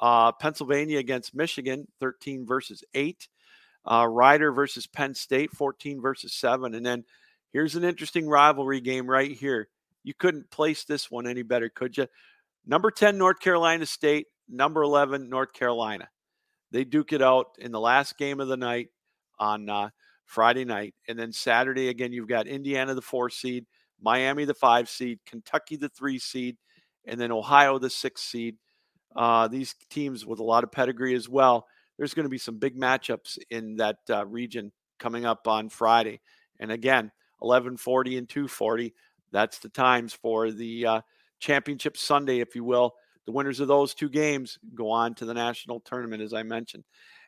Uh, 0.00 0.32
Pennsylvania 0.32 0.98
against 0.98 1.34
Michigan, 1.34 1.88
13 2.00 2.46
versus 2.46 2.84
8. 2.94 3.28
Uh, 3.84 4.06
Rider 4.06 4.52
versus 4.52 4.86
Penn 4.86 5.14
State, 5.14 5.50
14 5.52 6.00
versus 6.00 6.32
7. 6.34 6.74
And 6.74 6.84
then 6.84 7.04
here's 7.52 7.74
an 7.74 7.84
interesting 7.84 8.28
rivalry 8.28 8.80
game 8.80 9.08
right 9.08 9.32
here. 9.32 9.68
You 10.04 10.14
couldn't 10.14 10.50
place 10.50 10.84
this 10.84 11.10
one 11.10 11.26
any 11.26 11.42
better, 11.42 11.68
could 11.68 11.96
you? 11.96 12.06
Number 12.66 12.90
10, 12.90 13.18
North 13.18 13.40
Carolina 13.40 13.86
State. 13.86 14.26
Number 14.48 14.82
11, 14.82 15.28
North 15.28 15.52
Carolina. 15.52 16.08
They 16.70 16.84
duke 16.84 17.12
it 17.12 17.22
out 17.22 17.56
in 17.58 17.72
the 17.72 17.80
last 17.80 18.18
game 18.18 18.40
of 18.40 18.48
the 18.48 18.56
night 18.56 18.88
on 19.38 19.68
uh, 19.68 19.90
Friday 20.28 20.64
night. 20.66 20.94
And 21.08 21.18
then 21.18 21.32
Saturday, 21.32 21.88
again, 21.88 22.12
you've 22.12 22.28
got 22.28 22.46
Indiana, 22.46 22.94
the 22.94 23.02
four 23.02 23.30
seed, 23.30 23.66
Miami, 24.00 24.44
the 24.44 24.54
five 24.54 24.88
seed, 24.88 25.18
Kentucky, 25.26 25.76
the 25.76 25.88
three 25.88 26.18
seed, 26.18 26.58
and 27.06 27.18
then 27.18 27.32
Ohio, 27.32 27.78
the 27.78 27.90
six 27.90 28.22
seed. 28.22 28.56
Uh, 29.16 29.48
these 29.48 29.74
teams 29.88 30.26
with 30.26 30.38
a 30.38 30.44
lot 30.44 30.64
of 30.64 30.70
pedigree 30.70 31.14
as 31.14 31.28
well. 31.28 31.66
There's 31.96 32.14
going 32.14 32.24
to 32.24 32.30
be 32.30 32.38
some 32.38 32.58
big 32.58 32.78
matchups 32.78 33.38
in 33.50 33.76
that 33.76 33.96
uh, 34.10 34.26
region 34.26 34.70
coming 34.98 35.24
up 35.24 35.48
on 35.48 35.70
Friday. 35.70 36.20
And 36.60 36.70
again, 36.70 37.10
1140 37.38 38.18
and 38.18 38.28
240. 38.28 38.94
That's 39.32 39.58
the 39.58 39.70
times 39.70 40.12
for 40.12 40.52
the 40.52 40.86
uh, 40.86 41.00
championship 41.40 41.96
Sunday, 41.96 42.40
if 42.40 42.54
you 42.54 42.64
will. 42.64 42.94
The 43.24 43.32
winners 43.32 43.60
of 43.60 43.68
those 43.68 43.94
two 43.94 44.10
games 44.10 44.58
go 44.74 44.90
on 44.90 45.14
to 45.16 45.24
the 45.24 45.34
national 45.34 45.80
tournament, 45.80 46.22
as 46.22 46.34
I 46.34 46.42
mentioned. 46.42 46.84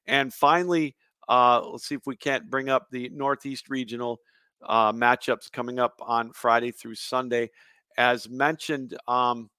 And 0.07 0.33
finally, 0.33 0.97
uh, 1.29 1.61
let's 1.65 1.87
see 1.87 1.95
if 1.95 2.07
we 2.07 2.17
can't 2.17 2.51
bring 2.51 2.69
up 2.69 2.89
the 2.91 3.09
Northeast 3.11 3.69
Regional 3.69 4.21
uh, 4.63 4.93
matchups 4.93 5.51
coming 5.51 5.79
up 5.79 5.95
on 6.01 6.33
Friday 6.33 6.71
through 6.71 6.95
Sunday. 6.95 7.51
As 7.99 8.29
mentioned, 8.29 8.97
um, 9.09 9.51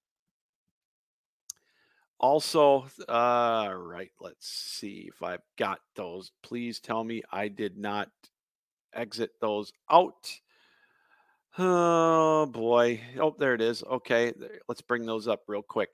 also, 2.20 2.86
uh, 3.10 3.74
right, 3.76 4.12
let's 4.20 4.48
see 4.48 5.10
if 5.12 5.24
I've 5.24 5.42
got 5.58 5.80
those. 5.96 6.32
Please 6.44 6.80
tell 6.80 7.04
me 7.04 7.24
I 7.32 7.48
did 7.48 7.78
not 7.78 8.10
exit 8.94 9.32
those 9.42 9.72
out. 9.90 10.40
Oh 11.58 12.46
boy. 12.46 13.02
Oh, 13.20 13.36
there 13.38 13.54
it 13.54 13.62
is. 13.62 13.84
Okay, 13.84 14.34
let's 14.70 14.82
bring 14.82 15.06
those 15.06 15.28
up 15.28 15.42
real 15.48 15.62
quick. 15.62 15.90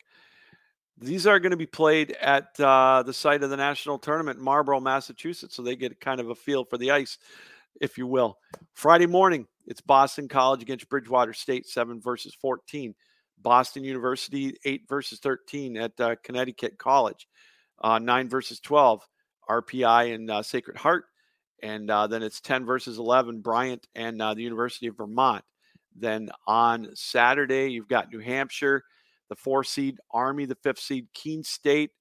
These 0.99 1.27
are 1.27 1.39
going 1.39 1.51
to 1.51 1.57
be 1.57 1.67
played 1.67 2.11
at 2.19 2.59
uh, 2.59 3.03
the 3.03 3.13
site 3.13 3.43
of 3.43 3.49
the 3.49 3.57
national 3.57 3.99
tournament 3.99 4.39
Marlborough, 4.39 4.79
Massachusetts, 4.79 5.55
so 5.55 5.61
they 5.61 5.75
get 5.75 5.99
kind 5.99 6.19
of 6.19 6.29
a 6.29 6.35
feel 6.35 6.65
for 6.65 6.77
the 6.77 6.91
ice, 6.91 7.17
if 7.79 7.97
you 7.97 8.07
will. 8.07 8.37
Friday 8.73 9.05
morning, 9.05 9.47
it's 9.67 9.81
Boston 9.81 10.27
College 10.27 10.61
against 10.61 10.89
Bridgewater 10.89 11.33
State, 11.33 11.67
7 11.67 12.01
versus 12.01 12.35
14. 12.41 12.95
Boston 13.39 13.83
University, 13.83 14.57
8 14.65 14.83
versus 14.89 15.19
13 15.19 15.77
at 15.77 15.99
uh, 15.99 16.15
Connecticut 16.23 16.79
College, 16.79 17.27
uh, 17.81 17.99
9 17.99 18.27
versus 18.29 18.59
12. 18.59 19.07
RPI 19.49 20.13
and 20.13 20.29
uh, 20.29 20.43
Sacred 20.43 20.77
Heart. 20.77 21.05
And 21.63 21.89
uh, 21.89 22.07
then 22.07 22.21
it's 22.21 22.41
10 22.41 22.65
versus 22.65 22.97
11, 22.97 23.41
Bryant 23.41 23.87
and 23.95 24.21
uh, 24.21 24.33
the 24.33 24.43
University 24.43 24.87
of 24.87 24.97
Vermont. 24.97 25.43
Then 25.95 26.29
on 26.45 26.89
Saturday, 26.93 27.71
you've 27.71 27.87
got 27.87 28.11
New 28.11 28.19
Hampshire 28.19 28.83
the 29.30 29.36
four 29.36 29.63
seed 29.63 29.97
Army, 30.11 30.45
the 30.45 30.55
fifth 30.55 30.80
seed 30.80 31.07
Keene 31.13 31.43
State, 31.43 31.91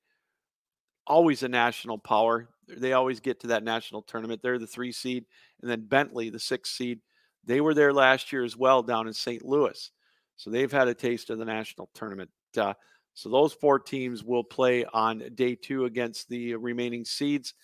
always 1.07 1.43
a 1.43 1.49
national 1.49 1.99
power. 1.99 2.49
They 2.69 2.93
always 2.93 3.21
get 3.21 3.41
to 3.41 3.49
that 3.49 3.63
national 3.63 4.03
tournament. 4.03 4.43
They're 4.43 4.59
the 4.59 4.67
three 4.67 4.93
seed. 4.93 5.25
And 5.63 5.71
then 5.71 5.83
Bentley, 5.83 6.31
the 6.31 6.41
sixth 6.41 6.75
seed, 6.75 7.01
they 7.45 7.61
were 7.61 7.75
there 7.75 7.93
last 7.93 8.33
year 8.33 8.45
as 8.45 8.57
well 8.57 8.83
down 8.83 9.07
in 9.07 9.13
St. 9.13 9.45
Louis. 9.45 9.91
So 10.37 10.51
they've 10.51 10.73
had 10.73 10.89
a 10.89 10.95
taste 10.95 11.31
of 11.31 11.39
the 11.39 11.45
national 11.45 11.89
tournament. 11.95 12.31
Uh, 12.57 12.75
so 13.15 13.31
those 13.31 13.55
four 13.55 13.79
teams 13.79 14.23
will 14.23 14.45
play 14.45 14.85
on 14.85 15.23
day 15.35 15.55
two 15.55 15.85
against 15.85 16.29
the 16.29 16.55
remaining 16.57 17.05
seeds. 17.05 17.55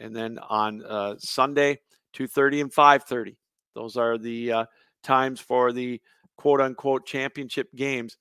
And 0.00 0.14
then 0.14 0.38
on 0.38 0.82
uh, 0.84 1.14
Sunday, 1.18 1.78
2.30 2.16 2.62
and 2.62 2.72
5.30. 2.72 3.36
Those 3.74 3.96
are 3.96 4.18
the 4.18 4.52
uh, 4.52 4.64
times 5.02 5.40
for 5.40 5.72
the 5.72 6.00
quote 6.36 6.60
unquote 6.60 7.06
championship 7.06 7.68
games. 7.74 8.16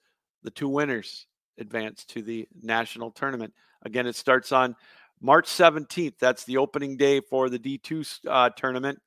The 0.45 0.51
two 0.51 0.69
winners 0.69 1.25
advance 1.57 2.05
to 2.05 2.21
the 2.21 2.47
national 2.61 3.09
tournament. 3.09 3.51
Again, 3.83 4.05
it 4.05 4.15
starts 4.15 4.51
on 4.51 4.75
March 5.19 5.49
17th. 5.49 6.19
That's 6.19 6.43
the 6.43 6.57
opening 6.57 6.97
day 6.97 7.19
for 7.19 7.49
the 7.49 7.57
D2 7.57 8.19
uh, 8.27 8.51
tournament. 8.51 8.99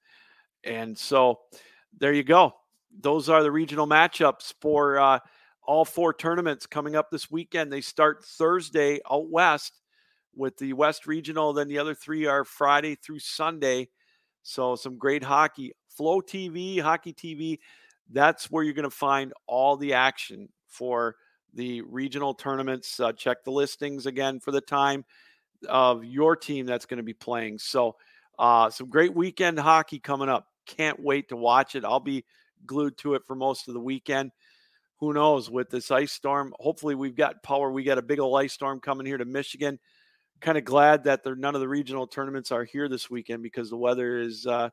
And 0.65 0.99
so 0.99 1.39
there 1.97 2.13
you 2.13 2.25
go. 2.25 2.55
Those 3.01 3.29
are 3.29 3.45
the 3.45 3.53
regional 3.53 3.87
matchups 3.87 4.55
for 4.61 4.99
uh, 4.99 5.21
all 5.63 5.85
four 5.85 6.13
tournaments 6.13 6.67
coming 6.67 6.97
up 6.97 7.09
this 7.09 7.31
weekend. 7.31 7.73
They 7.73 7.83
start 7.83 8.25
Thursday 8.25 8.99
out 9.09 9.31
west 9.31 9.81
with 10.35 10.57
the 10.57 10.73
West 10.73 11.07
Regional. 11.07 11.53
Then 11.53 11.69
the 11.69 11.79
other 11.79 11.95
three 11.95 12.27
are 12.27 12.45
Friday 12.45 12.97
through 12.97 13.21
Sunday. 13.21 13.91
So 14.43 14.75
some 14.75 14.99
great 14.99 15.23
hockey. 15.23 15.73
Flow 15.89 16.21
TV, 16.21 16.81
Hockey 16.81 17.13
TV, 17.13 17.61
that's 18.11 18.51
where 18.51 18.65
you're 18.65 18.75
going 18.75 18.85
to 18.85 18.91
find 18.91 19.33
all 19.47 19.77
the 19.77 19.95
action 19.95 20.49
for 20.67 21.17
the 21.55 21.83
regional 21.83 22.35
tournaments. 22.35 23.01
Uh, 23.01 23.13
check 23.13 23.45
the 23.45 23.51
listings 23.51 24.07
again 24.07 24.41
for 24.41 24.51
the 24.51 24.61
time 24.61 25.05
of 25.69 26.05
your 26.05 26.37
team 26.37 26.67
that's 26.67 26.87
going 26.87 26.99
to 26.99 27.03
be 27.03 27.15
playing. 27.15 27.59
So, 27.59 27.97
uh, 28.39 28.71
some 28.71 28.89
great 28.89 29.15
weekend 29.15 29.59
hockey 29.59 29.99
coming 29.99 30.29
up. 30.29 30.47
Can't 30.67 31.01
wait 31.03 31.31
to 31.31 31.37
watch 31.37 31.75
it. 31.75 31.85
I'll 31.85 31.99
be 31.99 32.25
glued 32.67 32.97
to 32.99 33.15
it 33.15 33.23
for 33.27 33.35
most 33.35 33.69
of 33.69 33.75
the 33.75 33.81
weekend. 33.81 34.31
Who 35.01 35.13
knows 35.13 35.51
with 35.51 35.71
this 35.71 35.91
ice 35.91 36.13
storm? 36.13 36.53
Hopefully, 36.59 36.95
we've 36.95 37.17
got 37.17 37.43
power. 37.43 37.71
We 37.71 37.85
got 37.85 37.99
a 37.99 38.03
big 38.03 38.21
old 38.21 38.39
ice 38.39 38.53
storm 38.53 38.81
coming 38.81 39.07
here 39.07 39.19
to 39.19 39.25
Michigan. 39.25 39.79
Kind 40.41 40.59
of 40.59 40.65
glad 40.65 41.05
that 41.05 41.25
there, 41.25 41.37
none 41.37 41.55
of 41.55 41.61
the 41.61 41.69
regional 41.69 42.07
tournaments 42.07 42.53
are 42.53 42.65
here 42.65 42.89
this 42.89 43.11
weekend 43.11 43.43
because 43.43 43.71
the 43.71 43.77
weather 43.77 44.19
is 44.19 44.47
uh, 44.47 44.71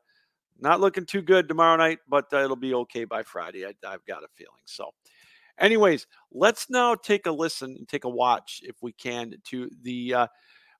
not 0.58 0.80
looking 0.80 1.06
too 1.06 1.22
good 1.22 1.48
tomorrow 1.48 1.76
night, 1.76 1.98
but 2.08 2.26
uh, 2.32 2.38
it'll 2.38 2.56
be 2.56 2.74
okay 2.74 3.04
by 3.04 3.22
Friday. 3.22 3.66
I, 3.66 3.72
I've 3.86 4.04
got 4.04 4.24
a 4.24 4.28
feeling. 4.34 4.62
So, 4.64 4.90
anyways, 5.58 6.06
let's 6.32 6.70
now 6.70 6.94
take 6.94 7.26
a 7.26 7.32
listen 7.32 7.74
and 7.78 7.88
take 7.88 8.04
a 8.04 8.08
watch, 8.08 8.60
if 8.64 8.76
we 8.82 8.92
can, 8.92 9.34
to 9.48 9.70
the 9.82 10.14
uh, 10.14 10.26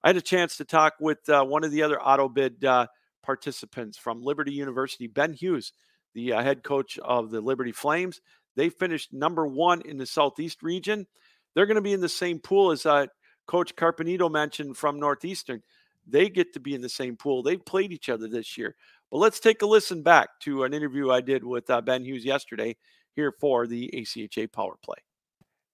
I 0.05 0.11
had 0.11 0.17
a 0.17 0.23
chance 0.23 0.57
to 0.59 0.65
talk 0.65 0.95
with 1.01 1.29
uh, 1.29 1.45
one 1.45 1.65
of 1.65 1.73
the 1.73 1.83
other 1.83 2.01
auto 2.01 2.29
bid 2.29 2.65
uh, 2.65 2.87
participants 3.23 3.99
from 3.99 4.23
Liberty 4.23 4.53
University, 4.53 5.09
Ben 5.09 5.33
Hughes, 5.33 5.73
the 6.15 6.35
uh, 6.35 6.43
head 6.43 6.63
coach 6.63 6.99
of 6.99 7.31
the 7.31 7.41
Liberty 7.41 7.73
Flames. 7.73 8.21
They 8.55 8.69
finished 8.69 9.13
number 9.13 9.47
one 9.47 9.83
in 9.83 9.99
the 9.99 10.07
Southeast 10.07 10.63
region. 10.63 11.07
They're 11.55 11.67
going 11.67 11.75
to 11.75 11.83
be 11.83 11.93
in 11.93 12.01
the 12.01 12.09
same 12.09 12.39
pool 12.39 12.71
as 12.71 12.87
uh, 12.87 13.07
Coach 13.47 13.75
Carpenito 13.75 14.31
mentioned 14.31 14.77
from 14.77 15.01
Northeastern. 15.01 15.63
They 16.07 16.29
get 16.29 16.53
to 16.53 16.61
be 16.61 16.75
in 16.75 16.83
the 16.83 16.89
same 16.89 17.17
pool. 17.17 17.43
They've 17.43 17.65
played 17.65 17.93
each 17.93 18.09
other 18.09 18.29
this 18.29 18.57
year. 18.57 18.77
But 19.11 19.19
let's 19.19 19.41
take 19.41 19.63
a 19.63 19.67
listen 19.67 20.03
back 20.03 20.29
to 20.43 20.65
an 20.65 20.73
interview 20.73 21.11
I 21.11 21.21
did 21.21 21.43
with 21.43 21.69
uh, 21.69 21.81
Ben 21.81 22.05
Hughes 22.05 22.25
yesterday 22.25 22.77
here 23.17 23.33
for 23.33 23.67
the 23.67 23.91
ACHA 23.95 24.53
Power 24.53 24.77
Play. 24.83 24.99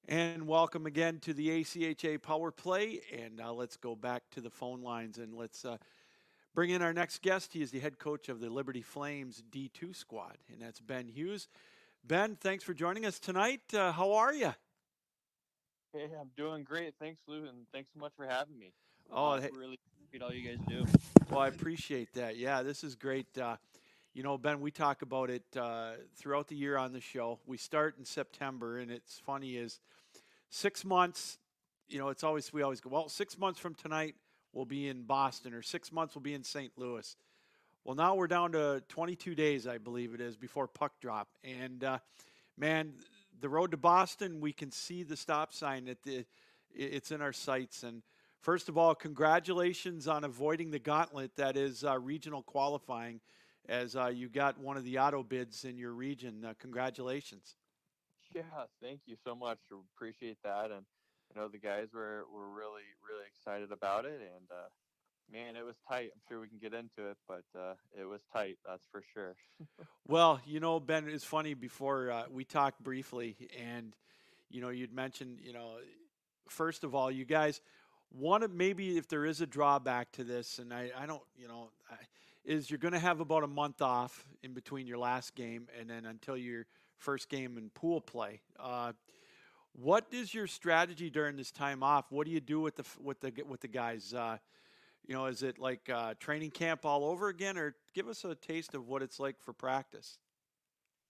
And 0.09 0.47
welcome 0.47 0.87
again 0.87 1.19
to 1.21 1.35
the 1.35 1.49
ACHA 1.61 2.23
Power 2.23 2.53
Play. 2.53 3.01
And 3.13 3.37
now 3.37 3.53
let's 3.53 3.77
go 3.77 3.95
back 3.97 4.23
to 4.31 4.41
the 4.41 4.51
phone 4.51 4.83
lines 4.83 5.19
and 5.19 5.35
let's 5.35 5.65
uh, 5.65 5.77
bring 6.55 6.71
in 6.71 6.83
our 6.83 6.93
next 6.93 7.21
guest. 7.21 7.53
He 7.53 7.61
is 7.61 7.73
the 7.73 7.81
head 7.81 7.99
coach 7.99 8.29
of 8.29 8.41
the 8.41 8.49
Liberty 8.49 8.81
Flames 8.81 9.43
D2 9.51 9.95
squad, 9.95 10.39
and 10.51 10.63
that's 10.63 10.81
Ben 10.81 11.09
Hughes. 11.09 11.49
Ben, 12.05 12.37
thanks 12.37 12.65
for 12.65 12.75
joining 12.75 13.05
us 13.05 13.19
tonight. 13.19 13.63
Uh, 13.75 13.93
how 13.93 14.13
are 14.13 14.33
you? 14.33 14.55
Hey, 15.93 16.09
I'm 16.19 16.31
doing 16.37 16.65
great. 16.65 16.95
Thanks, 16.99 17.21
Lou, 17.27 17.47
and 17.47 17.67
thanks 17.73 17.91
so 17.93 18.01
much 18.01 18.13
for 18.17 18.27
having 18.27 18.59
me. 18.59 18.73
Oh, 19.13 19.31
I 19.31 19.41
hey. 19.43 19.51
really 19.53 19.79
appreciate 19.97 20.23
all 20.23 20.33
you 20.33 20.49
guys 20.49 20.59
do. 20.69 20.87
Well, 21.31 21.41
I 21.41 21.49
appreciate 21.49 22.13
that. 22.15 22.37
Yeah, 22.37 22.63
this 22.63 22.83
is 22.83 22.95
great. 22.95 23.27
Uh, 23.37 23.57
you 24.15 24.23
know, 24.23 24.37
Ben, 24.37 24.61
we 24.61 24.71
talk 24.71 25.01
about 25.01 25.31
it 25.31 25.45
uh, 25.57 25.93
throughout 26.17 26.49
the 26.49 26.55
year 26.55 26.77
on 26.77 26.93
the 26.93 27.01
show. 27.01 27.39
We 27.47 27.57
start 27.57 27.97
in 27.99 28.05
September, 28.05 28.79
and 28.79 28.91
it's 28.91 29.19
funny 29.25 29.57
is 29.57 29.81
six 30.51 30.85
months. 30.85 31.39
You 31.89 31.99
know, 31.99 32.11
it's 32.11 32.23
always 32.23 32.53
we 32.53 32.63
always 32.63 32.81
go 32.81 32.91
well. 32.91 33.09
Six 33.09 33.39
months 33.39 33.59
from 33.59 33.75
tonight, 33.75 34.15
we'll 34.53 34.67
be 34.67 34.89
in 34.89 35.05
Boston, 35.05 35.55
or 35.55 35.63
six 35.63 35.91
months 35.91 36.15
we'll 36.15 36.23
be 36.23 36.35
in 36.35 36.45
St. 36.45 36.73
Louis. 36.77 37.17
Well, 37.85 37.97
now 37.97 38.15
we're 38.15 38.29
down 38.29 38.53
to 38.53 38.83
22 38.89 39.35
days, 39.35 39.67
I 39.67 39.79
believe 39.79 40.15
it 40.15 40.21
is, 40.21 40.37
before 40.37 40.69
puck 40.69 40.93
drop. 41.01 41.29
And 41.43 41.83
uh, 41.83 41.99
man, 42.57 42.93
the 43.41 43.49
road 43.49 43.71
to 43.71 43.77
Boston, 43.77 44.41
we 44.41 44.53
can 44.53 44.71
see 44.71 45.03
the 45.03 45.17
stop 45.17 45.55
sign. 45.55 45.89
At 45.89 46.03
the, 46.03 46.27
it's 46.75 47.11
in 47.11 47.23
our 47.23 47.33
sights. 47.33 47.83
And 47.83 48.03
first 48.41 48.69
of 48.69 48.77
all, 48.77 48.95
congratulations 48.95 50.07
on 50.07 50.23
avoiding 50.23 50.71
the 50.71 50.79
gauntlet 50.79 51.35
that 51.37 51.57
is 51.57 51.83
uh, 51.83 51.99
regional 51.99 52.43
qualifying, 52.43 53.21
as 53.69 53.97
uh, 53.97 54.07
you 54.07 54.29
got 54.29 54.59
one 54.59 54.77
of 54.77 54.85
the 54.85 54.99
auto 54.99 55.23
bids 55.23 55.65
in 55.65 55.79
your 55.79 55.93
region. 55.93 56.45
Uh, 56.45 56.55
congratulations. 56.59 57.57
Yeah, 58.35 58.43
thank 58.81 59.01
you 59.07 59.17
so 59.25 59.35
much. 59.35 59.59
Appreciate 59.97 60.39
that, 60.43 60.71
and 60.71 60.85
I 61.35 61.39
know 61.39 61.49
the 61.49 61.59
guys 61.59 61.89
were 61.93 62.25
were 62.33 62.49
really 62.49 62.83
really 63.07 63.27
excited 63.29 63.73
about 63.73 64.05
it. 64.05 64.21
And 64.21 64.47
uh, 64.51 64.69
man, 65.31 65.57
it 65.57 65.65
was 65.65 65.77
tight. 65.89 66.11
I'm 66.15 66.21
sure 66.29 66.41
we 66.41 66.49
can 66.49 66.59
get 66.59 66.75
into 66.75 67.11
it, 67.11 67.17
but 67.29 67.45
uh, 67.59 67.75
it 67.99 68.05
was 68.05 68.23
tight. 68.33 68.59
That's 68.67 68.87
for 68.91 69.03
sure. 69.15 69.35
Well, 70.09 70.41
you 70.45 70.59
know, 70.59 70.81
Ben, 70.81 71.09
it's 71.09 71.25
funny. 71.25 71.55
Before 71.55 72.11
uh, 72.11 72.25
we 72.29 72.45
talked 72.45 72.83
briefly, 72.83 73.37
and 73.59 73.95
you 74.51 74.61
know, 74.61 74.69
you'd 74.69 74.93
mentioned, 74.93 75.39
you 75.41 75.53
know, 75.53 75.77
first 76.49 76.83
of 76.83 76.95
all, 76.95 77.11
you 77.11 77.25
guys 77.25 77.61
want 78.11 78.43
to 78.43 78.49
maybe 78.49 78.99
if 78.99 79.09
there 79.09 79.25
is 79.25 79.41
a 79.41 79.47
drawback 79.47 80.13
to 80.13 80.25
this, 80.25 80.59
and 80.59 80.75
I, 80.75 80.91
I 80.99 81.07
don't, 81.07 81.23
you 81.37 81.49
know, 81.49 81.71
I, 81.91 81.95
is 82.45 82.71
you're 82.71 82.79
going 82.79 82.93
to 82.93 82.99
have 82.99 83.21
about 83.21 83.45
a 83.45 83.49
month 83.49 83.81
off 83.81 84.25
in 84.43 84.53
between 84.53 84.87
your 84.87 84.99
last 84.99 85.35
game 85.35 85.69
and 85.79 85.89
then 85.89 86.05
until 86.05 86.37
your 86.37 86.67
first 86.99 87.29
game 87.29 87.57
in 87.59 87.71
pool 87.71 88.01
play. 88.01 88.41
Uh, 88.59 88.93
what 89.75 90.07
is 90.11 90.35
your 90.35 90.47
strategy 90.47 91.11
during 91.11 91.37
this 91.37 91.51
time 91.51 91.83
off? 91.83 92.07
What 92.11 92.27
do 92.27 92.33
you 92.33 92.41
do 92.41 92.61
with 92.61 92.77
the 92.77 92.85
with 93.01 93.21
the 93.21 93.33
with 93.49 93.61
the 93.61 93.69
guys? 93.69 94.13
Uh, 94.13 94.39
you 95.07 95.15
know, 95.15 95.27
is 95.27 95.43
it 95.43 95.59
like 95.59 95.89
uh, 95.89 96.15
training 96.21 96.51
camp 96.51 96.85
all 96.85 97.05
over 97.05 97.29
again, 97.29 97.57
or 97.57 97.75
give 97.95 98.09
us 98.09 98.25
a 98.25 98.35
taste 98.35 98.75
of 98.75 98.87
what 98.87 99.03
it's 99.03 99.19
like 99.19 99.37
for 99.41 99.53
practice? 99.53 100.19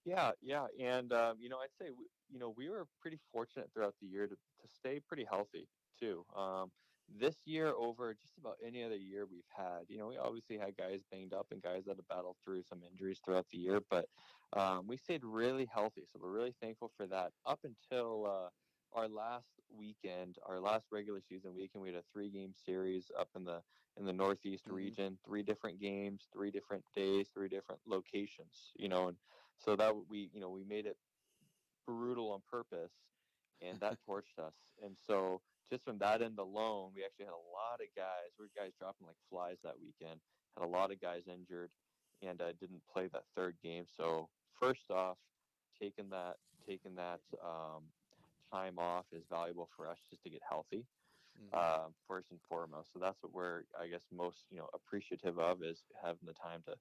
Yeah, 0.04 0.30
yeah, 0.40 0.66
and 0.80 1.12
um, 1.12 1.36
you 1.40 1.48
know, 1.48 1.58
I'd 1.58 1.74
say 1.78 1.90
you 2.30 2.38
know 2.38 2.54
we 2.56 2.68
were 2.68 2.86
pretty 3.00 3.18
fortunate 3.32 3.70
throughout 3.74 3.94
the 4.00 4.06
year 4.06 4.26
to 4.26 4.34
to 4.34 4.68
stay 4.68 5.00
pretty 5.00 5.26
healthy 5.28 5.68
too. 5.98 6.24
Um, 6.36 6.70
this 7.18 7.46
year 7.46 7.68
over 7.68 8.14
just 8.14 8.38
about 8.38 8.58
any 8.62 8.82
other 8.82 8.96
year 8.96 9.26
we've 9.26 9.48
had. 9.50 9.90
You 9.90 9.98
know, 9.98 10.08
we 10.08 10.16
obviously 10.18 10.58
had 10.58 10.76
guys 10.76 11.02
banged 11.02 11.32
up 11.34 11.52
and 11.52 11.62
guys 11.62 11.84
that 11.86 11.96
have 11.96 12.08
battled 12.08 12.38
through 12.42 12.62
some 12.62 12.82
injuries 12.82 13.20
throughout 13.24 13.48
the 13.48 13.58
year, 13.58 13.80
but 13.80 14.08
um, 14.52 14.86
we 14.86 14.96
stayed 14.96 15.24
really 15.24 15.66
healthy. 15.66 16.04
So 16.06 16.18
we're 16.18 16.30
really 16.32 16.52
thankful 16.52 16.88
for 16.88 17.06
that. 17.08 17.34
Up 17.44 17.64
until 17.64 18.26
uh, 18.26 18.50
our 18.92 19.08
last 19.08 19.60
weekend, 19.68 20.38
our 20.42 20.60
last 20.60 20.90
regular 20.92 21.20
season 21.20 21.54
weekend, 21.54 21.82
we 21.82 21.88
had 21.90 21.98
a 21.98 22.02
three-game 22.02 22.54
series 22.54 23.10
up 23.16 23.30
in 23.34 23.44
the 23.44 23.64
in 23.96 24.04
the 24.04 24.12
Northeast 24.12 24.68
Mhm. 24.68 24.70
region. 24.70 25.18
Three 25.24 25.42
different 25.42 25.78
games, 25.80 26.28
three 26.32 26.50
different 26.50 26.90
days, 26.92 27.30
three 27.30 27.48
different 27.48 27.82
locations. 27.86 28.72
You 28.76 28.88
know, 28.88 29.08
and 29.08 29.18
so 29.56 29.76
that 29.76 30.06
we 30.06 30.30
you 30.32 30.40
know 30.40 30.50
we 30.50 30.64
made 30.64 30.86
it 30.86 30.98
brutal 31.86 32.32
on 32.32 32.42
purpose, 32.42 33.08
and 33.60 33.80
that 33.80 34.00
torched 34.00 34.38
us. 34.38 34.70
And 34.80 34.98
so 34.98 35.42
just 35.70 35.84
from 35.84 35.98
that 35.98 36.22
end 36.22 36.38
alone, 36.38 36.92
we 36.94 37.04
actually 37.04 37.26
had 37.26 37.32
a 37.34 37.36
lot 37.36 37.80
of 37.80 37.88
guys. 37.96 38.30
We 38.38 38.44
were 38.46 38.50
guys 38.56 38.72
dropping 38.78 39.06
like 39.06 39.16
flies 39.28 39.58
that 39.62 39.78
weekend. 39.80 40.20
Had 40.56 40.64
a 40.64 40.68
lot 40.68 40.92
of 40.92 41.00
guys 41.00 41.22
injured, 41.26 41.70
and 42.22 42.40
uh, 42.40 42.52
didn't 42.52 42.82
play 42.92 43.08
that 43.08 43.24
third 43.36 43.56
game. 43.62 43.86
So 43.86 44.28
first 44.58 44.90
off, 44.90 45.18
taking 45.78 46.10
that 46.10 46.36
taking 46.66 46.94
that 46.96 47.20
um, 47.42 47.92
time 48.50 48.78
off 48.78 49.06
is 49.12 49.24
valuable 49.30 49.68
for 49.76 49.88
us 49.88 49.98
just 50.10 50.22
to 50.24 50.30
get 50.30 50.42
healthy 50.48 50.86
Mm-hmm. 51.40 51.64
uh, 51.64 51.88
first 52.06 52.30
and 52.30 52.40
foremost. 52.48 52.92
So 52.92 52.98
that's 52.98 53.22
what 53.22 53.32
we're, 53.32 53.64
I 53.78 53.88
guess, 53.88 54.02
most 54.10 54.46
you 54.50 54.58
know 54.58 54.68
appreciative 54.74 55.38
of 55.38 55.62
is 55.62 55.84
having 56.02 56.26
the 56.26 56.34
time 56.34 56.62
to 56.66 56.76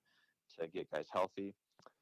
to 0.60 0.68
get 0.68 0.90
guys 0.92 1.08
healthy. 1.12 1.56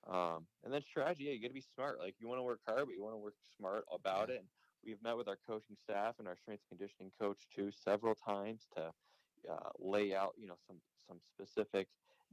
Um, 0.08 0.48
and 0.64 0.74
then 0.74 0.82
strategy, 0.82 1.26
yeah, 1.26 1.34
you 1.34 1.42
got 1.42 1.50
to 1.50 1.54
be 1.54 1.62
smart. 1.62 2.00
Like 2.00 2.16
you 2.20 2.28
want 2.28 2.40
to 2.40 2.44
work 2.44 2.62
hard, 2.66 2.86
but 2.86 2.96
you 2.96 3.04
want 3.04 3.14
to 3.14 3.20
work 3.20 3.36
smart 3.58 3.86
about 3.92 4.30
it. 4.30 4.40
And 4.40 4.50
we've 4.86 5.02
met 5.04 5.18
with 5.18 5.28
our 5.28 5.38
coaching 5.48 5.76
staff 5.82 6.16
and 6.20 6.28
our 6.28 6.38
strength 6.38 6.64
and 6.70 6.80
conditioning 6.80 7.12
coach 7.20 7.48
too 7.54 7.72
several 7.72 8.16
times 8.16 8.68
to 8.76 8.92
uh, 9.50 9.70
lay 9.80 10.14
out, 10.16 10.34
you 10.38 10.48
know, 10.48 10.58
some 10.68 10.78
some 11.08 11.20
specific 11.34 11.88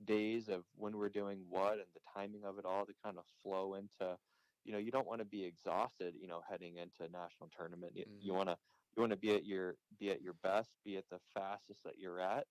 days 0.04 0.48
of 0.48 0.64
when 0.76 0.96
we're 0.96 1.08
doing 1.08 1.38
what 1.48 1.74
and 1.74 1.88
the 1.94 2.00
timing 2.14 2.44
of 2.44 2.58
it 2.58 2.66
all 2.66 2.84
to 2.84 2.92
kind 3.02 3.16
of 3.16 3.24
flow 3.42 3.74
into 3.74 4.16
you 4.64 4.72
know 4.72 4.78
you 4.78 4.90
don't 4.90 5.06
want 5.06 5.20
to 5.20 5.24
be 5.24 5.42
exhausted 5.42 6.14
you 6.20 6.28
know 6.28 6.42
heading 6.48 6.76
into 6.76 7.02
a 7.02 7.08
national 7.08 7.48
tournament. 7.56 7.92
You, 7.94 8.04
you 8.20 8.34
want 8.34 8.48
to 8.48 8.56
you 8.94 9.00
want 9.00 9.12
to 9.12 9.18
be 9.18 9.34
at 9.34 9.46
your 9.46 9.76
be 9.98 10.10
at 10.10 10.20
your 10.20 10.34
best 10.42 10.70
be 10.84 10.96
at 10.96 11.04
the 11.10 11.18
fastest 11.32 11.82
that 11.84 11.98
you're 11.98 12.20
at 12.20 12.44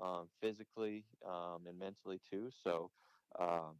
um, 0.00 0.28
physically 0.40 1.04
um, 1.26 1.62
and 1.68 1.78
mentally 1.78 2.20
too. 2.30 2.50
So 2.62 2.90
um, 3.38 3.76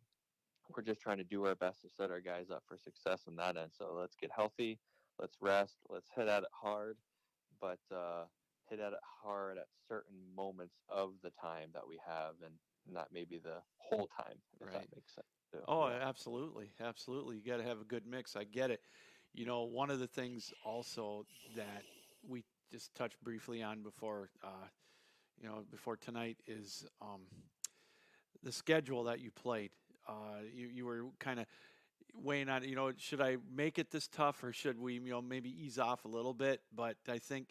we're 0.75 0.83
just 0.83 1.01
trying 1.01 1.18
to 1.18 1.25
do 1.25 1.45
our 1.47 1.55
best 1.55 1.83
to 1.83 1.89
set 1.89 2.11
our 2.11 2.20
guys 2.20 2.51
up 2.51 2.62
for 2.66 2.77
success 2.77 3.23
on 3.29 3.37
that 3.37 3.57
end. 3.57 3.70
So 3.77 3.95
let's 3.99 4.16
get 4.16 4.31
healthy 4.35 4.79
let's 5.23 5.39
rest 5.43 5.77
let's 5.91 6.11
hit 6.16 6.29
at 6.29 6.45
it 6.45 6.51
hard 6.53 6.99
but 7.61 7.81
uh, 7.95 8.25
hit 8.70 8.81
at 8.81 8.93
it 8.93 9.01
hard 9.23 9.59
at 9.59 9.68
certain 9.89 10.18
moments 10.37 10.77
of 10.91 11.12
the 11.23 11.31
time 11.41 11.70
that 11.75 11.89
we 11.89 12.01
have 12.07 12.35
and 12.45 12.55
not 12.93 13.09
maybe 13.12 13.39
the 13.39 13.59
whole 13.79 14.09
time 14.16 14.39
if 14.61 14.70
Right. 14.73 14.73
that 14.73 14.89
makes 14.95 15.14
sense 15.14 15.27
too. 15.53 15.62
Oh, 15.68 15.89
Yeah. 15.89 15.99
absolutely, 16.01 16.73
absolutely. 16.81 17.37
You 17.37 17.43
got 17.45 17.59
to 17.59 17.64
have 17.64 17.81
a 17.81 17.85
good 17.85 18.07
mix. 18.07 18.37
I 18.37 18.45
get 18.45 18.70
it. 18.70 18.83
You 19.35 19.47
know, 19.47 19.62
one 19.62 19.91
of 19.91 20.01
the 20.01 20.09
things 20.09 20.53
also 20.64 21.27
that 21.55 21.85
we 22.29 22.45
just 22.70 22.95
touched 22.95 23.23
briefly 23.23 23.62
on 23.62 23.83
before, 23.83 24.31
uh, 24.45 24.66
you 25.41 25.49
know, 25.49 25.64
before 25.70 25.97
tonight 25.97 26.39
is 26.47 26.87
um, 27.03 27.23
the 28.43 28.53
schedule 28.53 29.05
that 29.05 29.20
you 29.20 29.31
played. 29.31 29.70
Uh, 30.09 30.43
you 30.53 30.68
you 30.68 30.85
were 30.87 31.05
kind 31.20 31.41
of 31.41 31.47
weighing 32.15 32.49
on, 32.49 32.65
you 32.65 32.77
know, 32.77 32.93
should 32.97 33.21
I 33.21 33.37
make 33.55 33.79
it 33.79 33.91
this 33.91 34.09
tough 34.09 34.43
or 34.43 34.53
should 34.53 34.79
we, 34.79 34.95
you 34.95 35.11
know, 35.11 35.23
maybe 35.23 35.51
ease 35.51 35.79
off 35.79 36.05
a 36.05 36.09
little 36.09 36.35
bit? 36.35 36.61
But 36.75 36.97
I 37.09 37.19
think 37.19 37.49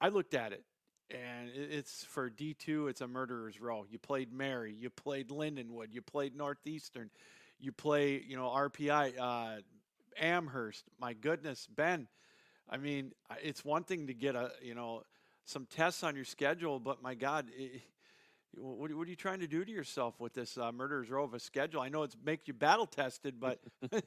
I 0.00 0.08
looked 0.08 0.34
at 0.34 0.52
it 0.52 0.64
and 1.10 1.50
it's 1.54 2.04
for 2.04 2.28
D2, 2.30 2.90
it's 2.90 3.00
a 3.00 3.08
murderer's 3.08 3.60
row. 3.60 3.86
You 3.88 3.98
played 3.98 4.32
Mary, 4.32 4.74
you 4.78 4.90
played 4.90 5.28
Lindenwood, 5.28 5.92
you 5.92 6.02
played 6.02 6.36
Northeastern, 6.36 7.10
you 7.58 7.72
play, 7.72 8.22
you 8.26 8.36
know, 8.36 8.48
RPI, 8.48 9.18
uh, 9.18 9.60
Amherst. 10.18 10.84
My 11.00 11.14
goodness, 11.14 11.66
Ben. 11.74 12.08
I 12.68 12.76
mean, 12.76 13.12
it's 13.42 13.64
one 13.64 13.84
thing 13.84 14.08
to 14.08 14.14
get 14.14 14.34
a, 14.34 14.52
you 14.62 14.74
know, 14.74 15.02
some 15.44 15.66
tests 15.66 16.02
on 16.02 16.14
your 16.14 16.26
schedule, 16.26 16.78
but 16.78 17.02
my 17.02 17.14
God, 17.14 17.46
i 17.58 17.80
what, 18.54 18.92
what 18.92 19.06
are 19.06 19.10
you 19.10 19.16
trying 19.16 19.40
to 19.40 19.46
do 19.46 19.64
to 19.64 19.70
yourself 19.70 20.20
with 20.20 20.34
this 20.34 20.56
uh, 20.58 20.72
murderer's 20.72 21.10
row 21.10 21.24
of 21.24 21.34
a 21.34 21.40
schedule? 21.40 21.80
I 21.80 21.88
know 21.88 22.02
it's 22.02 22.16
make 22.22 22.48
you 22.48 22.54
battle 22.54 22.86
tested, 22.86 23.38
but 23.40 23.60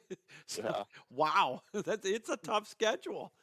so, 0.48 0.64
Yeah. 0.64 0.84
wow, 1.10 1.62
that's 1.74 2.06
it's 2.08 2.30
a 2.30 2.38
tough 2.38 2.68
schedule. 2.68 3.34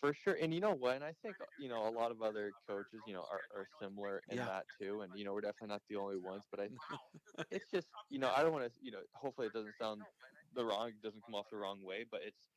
For 0.00 0.14
sure, 0.14 0.34
and 0.40 0.54
you 0.54 0.60
know 0.60 0.74
what? 0.74 0.94
And 0.96 1.04
I 1.04 1.12
think 1.22 1.38
you 1.56 1.68
know 1.68 1.88
a 1.88 1.90
lot 1.90 2.12
of 2.12 2.22
other 2.22 2.54
coaches, 2.68 3.02
you 3.04 3.14
know, 3.14 3.22
are, 3.30 3.42
are 3.54 3.66
similar 3.80 4.22
in 4.28 4.36
Yeah. 4.36 4.44
that 4.44 4.66
too. 4.80 5.00
And 5.00 5.14
you 5.14 5.24
know, 5.24 5.32
we're 5.32 5.40
definitely 5.40 5.68
not 5.74 5.82
the 5.88 5.96
only 5.96 6.16
ones. 6.18 6.44
But 6.50 6.60
I, 6.60 6.68
it's 7.50 7.70
just 7.70 7.88
you 8.08 8.18
know, 8.20 8.30
I 8.30 8.42
don't 8.42 8.52
want 8.52 8.66
to, 8.66 8.72
you 8.80 8.92
know, 8.92 9.00
hopefully 9.14 9.48
it 9.48 9.52
doesn't 9.52 9.76
sound 9.76 10.06
the 10.54 10.64
wrong, 10.64 10.90
it 10.90 11.02
doesn't 11.02 11.24
come 11.24 11.34
off 11.34 11.46
the 11.50 11.56
wrong 11.56 11.82
way. 11.82 12.04
But 12.08 12.20
it's 12.24 12.48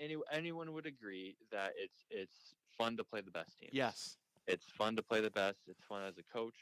any 0.00 0.16
anyone 0.30 0.72
would 0.74 0.86
agree 0.86 1.36
that 1.50 1.72
it's 1.76 2.06
it's 2.10 2.54
fun 2.76 2.96
to 2.98 3.04
play 3.04 3.22
the 3.22 3.30
best 3.30 3.58
team. 3.58 3.70
Yes. 3.72 4.18
it's 4.46 4.66
fun 4.70 4.96
to 4.96 5.02
play 5.02 5.20
the 5.20 5.30
best. 5.30 5.60
It's 5.68 5.84
fun 5.84 6.04
as 6.04 6.18
a 6.18 6.22
coach. 6.24 6.56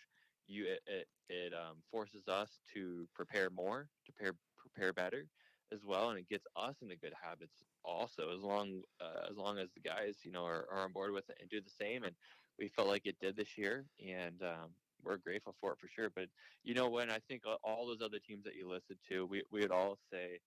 You 0.46 0.66
it 0.66 0.82
it, 0.86 1.08
it 1.28 1.54
um, 1.54 1.82
forces 1.82 2.28
us 2.28 2.60
to 2.72 3.08
prepare 3.14 3.50
more, 3.50 3.90
to 4.04 4.12
prepare 4.12 4.34
prepare 4.56 4.92
better 4.92 5.30
as 5.72 5.84
well, 5.84 6.10
and 6.10 6.18
it 6.18 6.28
gets 6.28 6.46
us 6.56 6.82
into 6.82 6.96
good 6.96 7.12
habits 7.14 7.64
also. 7.82 8.30
As 8.30 8.40
long 8.42 8.84
uh, 9.00 9.26
as 9.28 9.36
long 9.36 9.58
as 9.58 9.72
the 9.72 9.80
guys 9.80 10.24
you 10.24 10.30
know 10.30 10.44
are, 10.44 10.68
are 10.70 10.80
on 10.84 10.92
board 10.92 11.12
with 11.12 11.28
it 11.30 11.38
and 11.40 11.50
do 11.50 11.60
the 11.60 11.70
same, 11.70 12.04
and 12.04 12.16
we 12.58 12.68
felt 12.68 12.88
like 12.88 13.06
it 13.06 13.18
did 13.18 13.36
this 13.36 13.58
year, 13.58 13.90
and 13.98 14.42
um, 14.42 14.76
we're 15.02 15.18
grateful 15.18 15.52
for 15.52 15.72
it 15.72 15.78
for 15.78 15.88
sure. 15.88 16.10
But 16.10 16.30
you 16.62 16.74
know 16.74 16.88
when 16.90 17.10
I 17.10 17.18
think 17.20 17.44
all 17.46 17.86
those 17.86 18.02
other 18.02 18.20
teams 18.20 18.44
that 18.44 18.56
you 18.56 18.68
listed 18.68 19.00
to, 19.02 19.26
we 19.26 19.44
we 19.50 19.60
would 19.60 19.72
all 19.72 19.96
say. 19.96 20.40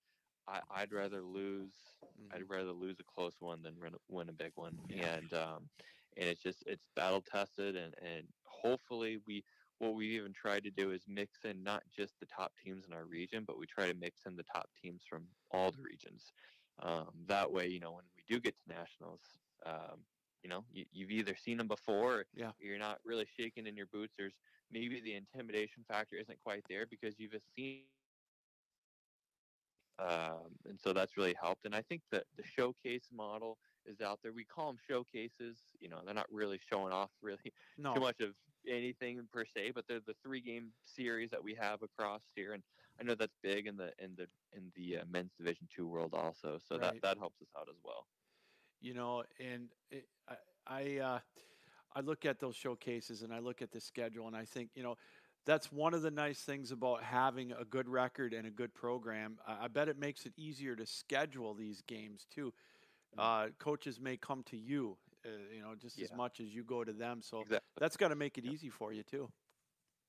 I, 0.48 0.64
I'd 0.72 0.92
rather 0.94 1.22
lose. 1.22 2.00
Mhm. 2.20 2.34
I'd 2.34 2.50
rather 2.50 2.72
lose 2.72 3.00
a 3.00 3.04
close 3.04 3.40
one 3.40 3.62
than 3.62 3.80
win, 3.80 3.94
a- 3.96 4.00
win 4.08 4.30
a 4.30 4.34
big 4.34 4.56
one. 4.56 4.80
And 4.90 5.32
um, 5.34 5.70
and 6.18 6.28
it's 6.28 6.42
just 6.42 6.64
it's 6.66 6.88
battle 6.96 7.22
tested 7.22 7.76
and 7.76 7.98
and 8.00 8.34
hopefully 8.46 9.18
we 9.18 9.46
what 9.80 9.96
we 9.96 10.08
even 10.16 10.34
try 10.34 10.60
to 10.60 10.72
do 10.72 10.92
is 10.92 11.08
mix 11.08 11.46
in 11.46 11.64
not 11.64 11.84
just 11.90 12.20
the 12.20 12.26
top 12.26 12.56
teams 12.58 12.86
in 12.86 12.94
our 12.94 13.06
region 13.06 13.46
but 13.46 13.58
we 13.58 13.66
try 13.66 13.88
to 13.88 13.94
mix 13.96 14.26
in 14.26 14.36
the 14.36 14.44
top 14.44 14.70
teams 14.76 15.04
from 15.06 15.28
all 15.52 15.72
the 15.72 15.82
regions 15.82 16.34
um, 16.80 17.26
that 17.28 17.52
way 17.52 17.68
you 17.68 17.80
know 17.80 17.94
when 17.94 18.06
we 18.16 18.24
do 18.28 18.40
get 18.40 18.58
to 18.58 18.70
nationals 18.70 19.40
um, 19.66 20.06
you 20.44 20.50
know 20.50 20.66
you, 20.72 20.86
you've 20.92 21.12
either 21.12 21.36
seen 21.36 21.58
them 21.58 21.68
before 21.68 22.26
Yeah. 22.34 22.54
you're 22.60 22.78
not 22.80 23.00
really 23.04 23.26
shaking 23.26 23.68
in 23.68 23.76
your 23.76 23.88
boots 23.88 24.16
there's 24.18 24.40
maybe 24.72 25.02
the 25.02 25.16
intimidation 25.16 25.84
factor 25.86 26.16
isn't 26.16 26.40
quite 26.40 26.64
there 26.70 26.86
because 26.86 27.20
you've 27.20 27.36
seen 27.56 27.88
um, 30.00 30.58
and 30.66 30.80
so 30.80 30.94
that's 30.94 31.18
really 31.18 31.34
helped. 31.34 31.66
And 31.66 31.76
I 31.76 31.82
think 31.82 32.04
that 32.12 32.26
the 32.36 32.44
showcase 32.44 33.10
model 33.12 33.60
is 33.86 34.00
out 34.02 34.22
there. 34.24 34.32
We 34.32 34.46
call 34.46 34.68
them 34.68 34.78
showcases. 34.82 35.76
You 35.80 35.90
know, 35.90 36.02
they're 36.06 36.14
not 36.14 36.32
really 36.32 36.60
showing 36.60 36.94
off 36.94 37.12
really 37.22 37.54
No. 37.78 37.94
too 37.94 38.00
much 38.00 38.22
of 38.22 38.36
anything 38.70 39.28
per 39.32 39.46
se, 39.46 39.72
but 39.76 39.86
they're 39.88 40.00
the 40.06 40.16
three 40.24 40.42
game 40.42 40.72
series 40.86 41.32
that 41.32 41.44
we 41.44 41.56
have 41.56 41.82
across 41.84 42.24
here. 42.36 42.54
And 42.54 42.64
I 43.00 43.04
know 43.04 43.16
that's 43.16 43.36
big 43.44 43.68
in 43.68 43.78
the 43.78 43.92
in 44.00 44.16
the 44.16 44.28
in 44.54 44.72
the 44.76 45.00
uh, 45.00 45.06
men's 45.10 45.32
Division 45.38 45.68
two 45.76 45.88
world 45.88 46.14
also. 46.14 46.60
So 46.68 46.78
Right. 46.78 47.02
that 47.02 47.02
that 47.02 47.18
helps 47.18 47.42
us 47.42 47.50
out 47.58 47.70
as 47.70 47.78
well. 47.84 48.08
you 48.82 48.94
know 48.94 49.24
and 49.40 49.70
it, 49.92 50.06
i 50.28 50.36
i 50.68 50.98
uh 51.00 51.20
i 51.96 52.02
look 52.02 52.26
at 52.26 52.40
those 52.40 52.56
showcases 52.56 53.22
and 53.24 53.34
i 53.34 53.40
look 53.40 53.62
at 53.62 53.72
the 53.72 53.80
schedule 53.82 54.28
and 54.28 54.36
i 54.36 54.46
think 54.46 54.70
you 54.76 54.84
know 54.84 54.96
that's 55.46 55.72
one 55.72 55.94
of 55.94 56.02
the 56.02 56.12
nice 56.12 56.42
things 56.42 56.72
about 56.72 57.04
having 57.04 57.52
a 57.54 57.66
good 57.66 57.88
record 57.88 58.34
and 58.34 58.48
a 58.48 58.52
good 58.52 58.74
program 58.74 59.38
i, 59.48 59.66
I 59.66 59.68
bet 59.68 59.90
it 59.90 59.98
makes 60.00 60.26
it 60.26 60.34
easier 60.38 60.76
to 60.76 60.86
schedule 60.86 61.54
these 61.54 61.82
games 61.82 62.28
too 62.30 62.54
uh, 63.18 63.48
coaches 63.60 64.00
may 64.00 64.18
come 64.18 64.44
to 64.44 64.58
you 64.58 64.98
uh, 65.26 65.30
you 65.30 65.62
know 65.62 65.76
just 65.76 66.02
as 66.02 66.12
Yeah. 66.12 66.14
much 66.14 66.40
as 66.40 66.54
you 66.54 66.64
go 66.64 66.84
to 66.84 66.94
them 66.94 67.22
so 67.22 67.46
Exactly. 67.46 67.66
that's 67.78 67.98
got 67.98 68.10
to 68.10 68.16
make 68.16 68.38
it 68.38 68.46
easy 68.46 68.70
for 68.70 68.92
you 68.94 69.04
too 69.04 69.30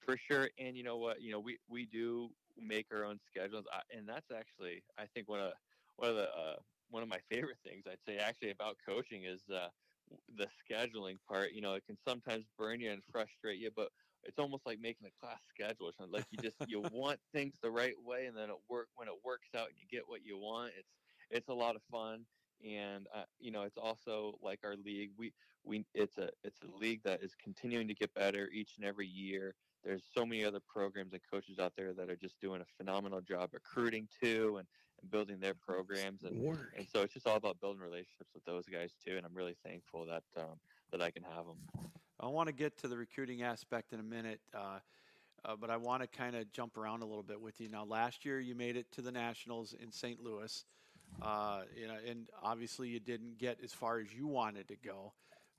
for 0.01 0.17
sure 0.17 0.51
and 0.59 0.77
you 0.77 0.83
know 0.83 0.97
what 0.99 1.21
you 1.21 1.31
know 1.31 1.41
we 1.41 1.59
we 1.69 1.87
do 1.87 2.31
make 2.57 2.87
our 2.93 3.05
own 3.05 3.19
schedules 3.27 3.67
I, 3.73 3.83
and 3.91 4.09
that's 4.09 4.31
actually 4.31 4.83
i 4.99 5.07
think 5.07 5.29
one 5.29 5.41
of 5.41 5.53
one 5.97 6.11
of 6.11 6.17
the 6.17 6.31
uh, 6.35 6.57
one 6.89 7.03
of 7.03 7.09
my 7.09 7.21
favorite 7.31 7.59
things 7.65 7.85
i'd 7.87 7.99
say 8.07 8.19
actually 8.19 8.51
about 8.51 8.77
coaching 8.85 9.25
is 9.25 9.49
uh, 9.51 9.69
w- 10.09 10.23
the 10.29 10.49
scheduling 10.69 11.19
part 11.23 11.53
you 11.53 11.61
know 11.61 11.75
it 11.75 11.85
can 11.85 11.99
sometimes 12.07 12.47
burn 12.57 12.81
you 12.81 12.91
and 12.91 13.03
frustrate 13.11 13.59
you 13.59 13.71
but 13.71 13.93
it's 14.23 14.39
almost 14.39 14.67
like 14.67 14.79
making 14.81 15.07
a 15.07 15.11
class 15.13 15.41
schedule 15.49 15.87
or 15.87 15.93
something 15.93 16.13
like 16.13 16.27
you 16.31 16.39
just 16.39 16.59
you 16.65 16.81
want 16.91 17.21
things 17.33 17.55
the 17.63 17.71
right 17.71 18.01
way 18.01 18.27
and 18.27 18.37
then 18.37 18.51
it 18.51 18.57
work 18.69 18.89
when 18.95 19.09
it 19.09 19.25
works 19.25 19.49
out 19.55 19.69
and 19.69 19.79
you 19.79 19.87
get 19.87 20.07
what 20.09 20.23
you 20.25 20.39
want 20.39 20.73
it's 20.77 20.89
it's 21.31 21.49
a 21.49 21.55
lot 21.55 21.77
of 21.77 21.83
fun 21.91 22.27
and 22.67 23.07
uh, 23.15 23.23
you 23.39 23.51
know 23.51 23.63
it's 23.63 23.79
also 23.79 24.39
like 24.43 24.61
our 24.65 24.77
league 24.85 25.11
we 25.17 25.33
we 25.65 25.85
it's 25.95 26.19
a 26.19 26.29
it's 26.45 26.61
a 26.63 26.79
league 26.79 27.03
that 27.05 27.23
is 27.23 27.35
continuing 27.43 27.89
to 27.89 27.95
get 27.95 28.13
better 28.15 28.49
each 28.53 28.73
and 28.77 28.85
every 28.85 29.07
year 29.07 29.55
there's 29.85 30.03
so 30.15 30.27
many 30.27 30.45
other 30.45 30.61
programs 30.61 31.13
and 31.13 31.23
coaches 31.31 31.59
out 31.59 31.73
there 31.77 31.93
that 31.93 32.11
are 32.11 32.17
just 32.17 32.39
doing 32.41 32.61
a 32.61 32.65
phenomenal 32.77 33.21
job 33.21 33.51
recruiting 33.55 34.07
too 34.23 34.57
and, 34.59 34.67
and 35.01 35.11
building 35.11 35.39
their 35.41 35.55
programs 35.55 36.23
and, 36.25 36.37
and 36.77 36.87
so 36.93 37.03
it's 37.03 37.15
just 37.15 37.27
all 37.27 37.37
about 37.37 37.59
building 37.61 37.81
relationships 37.81 38.31
with 38.35 38.45
those 38.45 38.67
guys 38.67 38.93
too 39.05 39.17
and 39.17 39.25
i'm 39.25 39.35
really 39.35 39.57
thankful 39.65 40.07
that 40.07 40.25
um, 40.37 40.59
that 40.91 41.01
i 41.01 41.11
can 41.11 41.23
have 41.23 41.47
them 41.47 41.91
I 42.23 42.27
want 42.27 42.49
to 42.49 42.53
get 42.53 42.77
to 42.79 42.89
the 42.89 42.99
recruiting 42.99 43.43
aspect 43.43 43.95
in 43.95 44.01
a 44.01 44.03
minute, 44.03 44.41
uh, 44.55 44.79
uh, 45.43 45.57
but 45.59 45.71
I 45.71 45.79
want 45.79 46.03
to 46.03 46.07
kind 46.07 46.37
of 46.37 46.53
jump 46.53 46.77
around 46.77 47.03
a 47.03 47.07
little 47.07 47.23
bit 47.23 47.41
with 47.41 47.59
you. 47.61 47.71
Now, 47.71 47.85
last 47.85 48.27
year 48.27 48.41
you 48.41 48.55
made 48.55 48.77
it 48.77 48.93
to 48.93 49.01
the 49.01 49.11
Nationals 49.11 49.75
in 49.81 49.91
St. 49.91 50.23
Louis, 50.23 50.65
uh, 51.23 51.63
you 51.79 51.87
know, 51.87 51.97
and 52.09 52.29
obviously 52.43 52.89
you 52.89 53.01
didn't 53.01 53.39
get 53.39 53.59
as 53.63 53.73
far 53.73 53.99
as 53.99 54.13
you 54.13 54.27
wanted 54.27 54.69
to 54.69 54.77
go. 54.77 55.13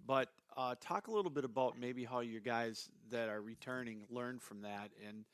But 0.06 0.30
uh, 0.58 0.76
talk 0.82 1.08
a 1.08 1.12
little 1.12 1.32
bit 1.32 1.46
about 1.46 1.80
maybe 1.80 2.04
how 2.04 2.22
your 2.22 2.42
guys 2.42 2.90
that 3.12 3.30
are 3.30 3.42
returning 3.42 4.04
learned 4.10 4.42
from 4.42 4.62
that, 4.62 4.90
and 5.08 5.26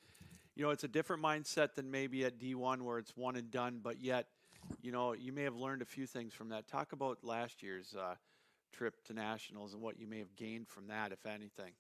you 0.56 0.64
know, 0.64 0.72
it's 0.72 0.84
a 0.84 0.88
different 0.88 1.22
mindset 1.22 1.76
than 1.76 1.92
maybe 1.92 2.26
at 2.26 2.40
D1 2.40 2.82
where 2.82 2.98
it's 2.98 3.16
one 3.16 3.36
and 3.36 3.52
done, 3.52 3.80
but 3.82 4.02
yet, 4.02 4.26
you 4.82 4.92
know, 4.92 5.14
you 5.14 5.32
may 5.32 5.44
have 5.44 5.56
learned 5.56 5.84
a 5.84 5.86
few 5.86 6.08
things 6.08 6.34
from 6.34 6.50
that. 6.50 6.68
Talk 6.68 6.94
about 6.94 7.20
last 7.24 7.62
year's 7.62 7.96
uh, 7.96 8.16
trip 8.74 8.96
to 9.06 9.14
nationals 9.14 9.74
and 9.74 9.82
what 9.82 10.00
you 10.00 10.08
may 10.08 10.18
have 10.18 10.36
gained 10.36 10.68
from 10.68 10.88
that, 10.88 11.12
if 11.12 11.26
anything. 11.28 11.74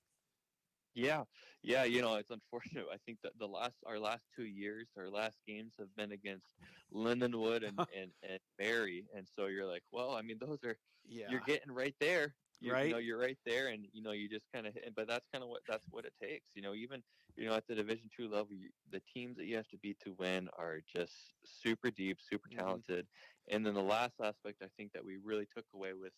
Yeah, 0.98 1.26
yeah, 1.62 1.84
you 1.84 2.02
know, 2.02 2.16
it's 2.16 2.32
unfortunate. 2.32 2.88
I 2.92 2.98
think 2.98 3.22
that 3.22 3.38
the 3.38 3.48
last 3.48 3.84
our 3.86 4.00
last 4.00 4.32
two 4.32 4.46
years, 4.48 4.94
our 4.98 5.08
last 5.12 5.46
games 5.46 5.76
have 5.78 5.94
been 5.96 6.12
against 6.12 6.58
Lindenwood 6.92 7.64
and 7.64 7.86
and, 7.94 8.16
and 8.24 8.40
Mary, 8.58 9.08
and 9.14 9.30
so 9.30 9.46
you're 9.46 9.68
like, 9.68 9.84
well, 9.92 10.16
I 10.16 10.24
mean, 10.24 10.40
those 10.40 10.64
are 10.64 10.80
Yeah. 11.04 11.30
you're 11.30 11.42
getting 11.42 11.72
right 11.72 11.96
there. 12.00 12.36
You, 12.60 12.74
Right. 12.74 12.82
you 12.82 12.90
know, 12.90 12.98
you're 12.98 13.20
right 13.20 13.38
there, 13.46 13.68
and 13.68 13.88
you 13.94 14.02
know, 14.02 14.12
you 14.12 14.28
just 14.28 14.52
kind 14.52 14.66
of. 14.66 14.76
But 14.96 15.08
that's 15.08 15.28
kind 15.28 15.44
of 15.44 15.52
what 15.52 15.68
that's 15.68 15.86
what 15.92 16.06
it 16.08 16.16
takes. 16.16 16.56
You 16.56 16.64
know, 16.64 16.74
even 16.74 17.04
you 17.36 17.46
know 17.46 17.54
at 17.56 17.68
the 17.68 17.76
Division 17.76 18.10
two 18.10 18.28
level, 18.28 18.56
you, 18.56 18.74
the 18.90 19.02
teams 19.02 19.38
that 19.38 19.46
you 19.46 19.56
have 19.58 19.68
to 19.68 19.78
beat 19.78 20.00
to 20.00 20.14
win 20.14 20.50
are 20.50 20.82
just 20.82 21.36
super 21.46 21.92
deep, 21.92 22.20
super 22.20 22.50
Mhm. 22.50 22.50
talented. 22.50 23.08
And 23.48 23.64
then 23.64 23.76
the 23.76 23.84
last 23.84 24.20
aspect 24.20 24.64
I 24.64 24.70
think 24.70 24.94
that 24.94 25.06
we 25.06 25.18
really 25.18 25.46
took 25.46 25.68
away 25.74 25.94
with 25.94 26.14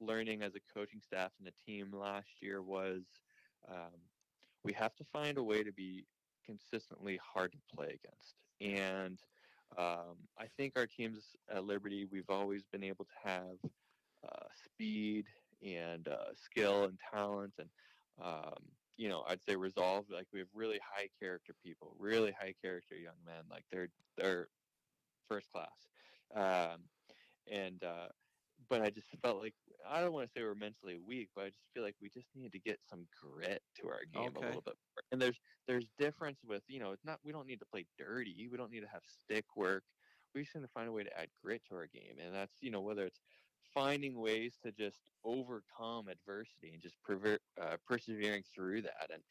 learning 0.00 0.42
as 0.42 0.54
a 0.56 0.60
coaching 0.60 1.00
staff 1.00 1.32
and 1.38 1.46
a 1.48 1.52
team 1.52 1.92
last 1.92 2.42
year 2.42 2.62
was 2.62 3.22
um, 3.70 4.00
we 4.64 4.72
have 4.72 4.94
to 4.96 5.04
find 5.04 5.38
a 5.38 5.42
way 5.42 5.62
to 5.62 5.72
be 5.72 6.06
consistently 6.44 7.18
hard 7.22 7.52
to 7.52 7.58
play 7.74 7.86
against. 7.86 8.34
And 8.60 9.18
um, 9.76 10.16
I 10.38 10.46
think 10.56 10.74
our 10.76 10.86
teams 10.86 11.36
at 11.50 11.64
Liberty, 11.64 12.06
we've 12.10 12.30
always 12.30 12.64
been 12.72 12.84
able 12.84 13.04
to 13.04 13.28
have 13.28 13.70
uh, 14.24 14.46
speed 14.64 15.26
and 15.64 16.08
uh, 16.08 16.34
skill 16.34 16.84
and 16.84 16.98
talent 17.12 17.54
and 17.58 17.68
um, 18.22 18.54
you 18.96 19.08
know 19.08 19.24
I'd 19.28 19.42
say 19.42 19.54
resolve. 19.56 20.06
Like 20.10 20.26
we 20.32 20.40
have 20.40 20.48
really 20.54 20.80
high 20.82 21.08
character 21.20 21.54
people, 21.64 21.94
really 21.98 22.32
high 22.32 22.54
character 22.60 22.96
young 22.96 23.14
men. 23.24 23.44
Like 23.50 23.64
they're 23.70 23.88
they're 24.16 24.48
first 25.28 25.48
class. 25.52 25.88
Um, 26.34 26.80
and 27.50 27.82
uh, 27.84 28.08
but 28.68 28.82
I 28.82 28.90
just 28.90 29.08
felt 29.22 29.42
like 29.42 29.54
I 29.86 30.00
don't 30.00 30.12
want 30.12 30.28
to 30.28 30.32
say 30.32 30.42
we're 30.42 30.54
mentally 30.54 30.96
weak, 30.98 31.30
but 31.34 31.44
I 31.44 31.50
just 31.50 31.70
feel 31.74 31.82
like 31.82 31.96
we 32.00 32.10
just 32.10 32.34
need 32.34 32.52
to 32.52 32.60
get 32.60 32.80
some 32.84 33.08
grit 33.20 33.62
to 33.76 33.88
our 33.88 34.04
game 34.04 34.36
Okay. 34.36 34.36
a 34.36 34.40
little 34.40 34.62
bit. 34.62 34.76
More. 34.96 35.02
And 35.12 35.20
there's 35.20 35.40
there's 35.66 35.88
difference 35.98 36.44
with 36.44 36.64
you 36.68 36.80
know 36.80 36.92
it's 36.92 37.04
not 37.04 37.20
we 37.24 37.32
don't 37.32 37.46
need 37.46 37.60
to 37.60 37.66
play 37.66 37.86
dirty. 37.96 38.48
We 38.48 38.56
don't 38.56 38.70
need 38.70 38.80
to 38.80 38.88
have 38.88 39.04
stick 39.06 39.56
work. 39.56 39.84
We 40.34 40.42
just 40.42 40.54
need 40.54 40.62
to 40.62 40.68
find 40.68 40.88
a 40.88 40.92
way 40.92 41.04
to 41.04 41.18
add 41.18 41.30
grit 41.42 41.64
to 41.66 41.76
our 41.76 41.86
game, 41.86 42.18
and 42.20 42.34
that's 42.34 42.62
you 42.62 42.70
know 42.70 42.80
whether 42.82 43.06
it's 43.06 43.20
finding 43.74 44.18
ways 44.18 44.58
to 44.62 44.72
just 44.72 45.10
overcome 45.24 46.08
adversity 46.08 46.72
and 46.72 46.82
just 46.82 46.96
perver- 47.02 47.40
uh, 47.60 47.76
persevering 47.86 48.42
through 48.42 48.82
that. 48.82 49.10
And 49.12 49.22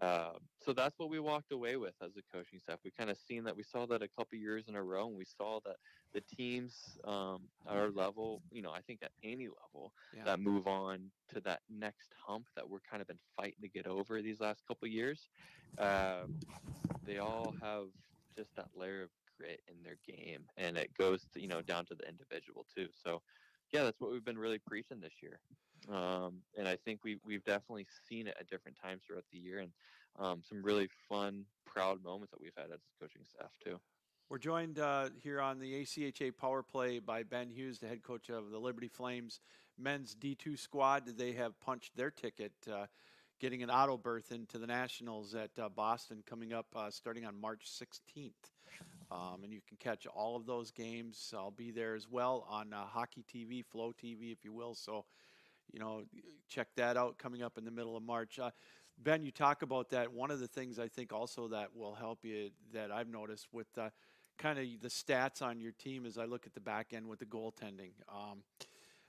uh, 0.00 0.38
so 0.58 0.72
that's 0.72 0.98
what 0.98 1.10
we 1.10 1.18
walked 1.20 1.52
away 1.52 1.76
with 1.76 1.94
as 2.00 2.16
a 2.16 2.22
coaching 2.22 2.58
staff. 2.60 2.80
We 2.84 2.90
kind 2.90 3.10
of 3.10 3.16
seen 3.18 3.44
that 3.44 3.56
we 3.56 3.62
saw 3.62 3.86
that 3.86 4.02
a 4.02 4.08
couple 4.08 4.38
years 4.38 4.68
in 4.68 4.74
a 4.74 4.82
row, 4.82 5.06
and 5.06 5.16
we 5.16 5.24
saw 5.24 5.60
that 5.60 5.78
the 6.12 6.20
teams 6.20 6.98
um, 7.04 7.50
at 7.66 7.76
our 7.76 7.90
level, 7.90 8.42
you 8.50 8.62
know, 8.62 8.72
I 8.72 8.82
think 8.82 9.02
at 9.02 9.12
any 9.22 9.48
level 9.48 9.92
Yeah. 10.12 10.24
that 10.24 10.40
move 10.40 10.66
on 10.66 11.12
to 11.28 11.40
that 11.42 11.62
next 11.68 12.14
hump 12.14 12.48
that 12.54 12.68
we're 12.68 12.80
kind 12.80 13.02
of 13.02 13.06
been 13.08 13.20
fighting 13.36 13.62
to 13.62 13.68
get 13.68 13.86
over 13.86 14.22
these 14.22 14.40
last 14.40 14.64
couple 14.66 14.88
years, 14.88 15.28
um, 15.78 16.40
they 17.04 17.18
all 17.18 17.52
have 17.52 17.92
just 18.34 18.54
that 18.56 18.74
layer 18.74 19.02
of 19.02 19.10
grit 19.36 19.62
in 19.66 19.82
their 19.82 19.96
game, 19.96 20.48
and 20.56 20.76
it 20.78 20.94
goes 20.94 21.26
to, 21.28 21.40
you 21.40 21.48
know 21.48 21.62
down 21.62 21.84
to 21.86 21.94
the 21.94 22.08
individual 22.08 22.64
too. 22.64 22.90
So 22.92 23.22
yeah, 23.72 23.84
that's 23.84 24.00
what 24.00 24.10
we've 24.10 24.24
been 24.24 24.38
really 24.38 24.58
preaching 24.58 25.00
this 25.00 25.12
year. 25.22 25.38
Um, 25.88 26.42
and 26.56 26.68
I 26.68 26.76
think 26.76 27.00
we, 27.04 27.18
we've 27.24 27.44
definitely 27.44 27.86
seen 28.08 28.26
it 28.26 28.36
at 28.38 28.48
different 28.48 28.76
times 28.80 29.02
throughout 29.06 29.24
the 29.32 29.38
year 29.38 29.58
and 29.58 29.72
um, 30.18 30.42
some 30.46 30.62
really 30.62 30.88
fun, 31.08 31.44
proud 31.66 32.02
moments 32.04 32.30
that 32.32 32.40
we've 32.40 32.52
had 32.56 32.66
as 32.72 32.80
coaching 33.00 33.22
staff 33.28 33.50
too. 33.64 33.80
We're 34.28 34.38
joined 34.38 34.78
uh, 34.78 35.10
here 35.22 35.40
on 35.40 35.58
the 35.58 35.82
ACHA 35.82 36.36
Power 36.36 36.62
Play 36.62 37.00
by 37.00 37.22
Ben 37.22 37.50
Hughes, 37.50 37.78
the 37.80 37.88
head 37.88 38.02
coach 38.02 38.30
of 38.30 38.50
the 38.50 38.58
Liberty 38.58 38.88
Flames 38.88 39.40
men's 39.78 40.14
D2 40.14 40.58
squad. 40.58 41.06
They 41.18 41.32
have 41.32 41.58
punched 41.60 41.96
their 41.96 42.10
ticket, 42.10 42.52
uh, 42.70 42.86
getting 43.40 43.62
an 43.62 43.70
auto 43.70 43.96
berth 43.96 44.32
into 44.32 44.58
the 44.58 44.66
Nationals 44.66 45.34
at 45.34 45.50
uh, 45.58 45.68
Boston 45.68 46.22
coming 46.26 46.52
up 46.52 46.66
uh, 46.74 46.90
starting 46.90 47.26
on 47.26 47.38
March 47.38 47.66
16th. 47.66 48.30
Um, 49.12 49.44
and 49.44 49.52
you 49.52 49.60
can 49.66 49.76
catch 49.76 50.06
all 50.06 50.36
of 50.36 50.46
those 50.46 50.70
games. 50.70 51.34
I'll 51.36 51.50
be 51.50 51.70
there 51.70 51.94
as 51.94 52.08
well 52.10 52.46
on 52.48 52.72
uh, 52.72 52.84
Hockey 52.86 53.24
TV, 53.32 53.64
Flow 53.64 53.92
TV, 53.92 54.32
if 54.32 54.44
you 54.44 54.52
will. 54.52 54.74
So, 54.74 55.04
you 55.70 55.78
know, 55.78 56.04
check 56.48 56.68
that 56.76 56.96
out 56.96 57.18
coming 57.18 57.42
up 57.42 57.58
in 57.58 57.64
the 57.64 57.70
middle 57.70 57.96
of 57.96 58.02
March. 58.02 58.38
Uh, 58.38 58.50
ben, 59.02 59.22
you 59.22 59.30
talk 59.30 59.62
about 59.62 59.90
that. 59.90 60.12
One 60.12 60.30
of 60.30 60.40
the 60.40 60.48
things 60.48 60.78
I 60.78 60.88
think 60.88 61.12
also 61.12 61.48
that 61.48 61.76
will 61.76 61.94
help 61.94 62.24
you 62.24 62.50
that 62.72 62.90
I've 62.90 63.08
noticed 63.08 63.48
with 63.52 63.66
uh, 63.76 63.90
kind 64.38 64.58
of 64.58 64.64
the 64.80 64.88
stats 64.88 65.42
on 65.42 65.60
your 65.60 65.72
team 65.72 66.06
as 66.06 66.16
I 66.16 66.24
look 66.24 66.46
at 66.46 66.54
the 66.54 66.60
back 66.60 66.92
end 66.94 67.06
with 67.06 67.18
the 67.18 67.26
goaltending. 67.26 67.92
Um, 68.08 68.42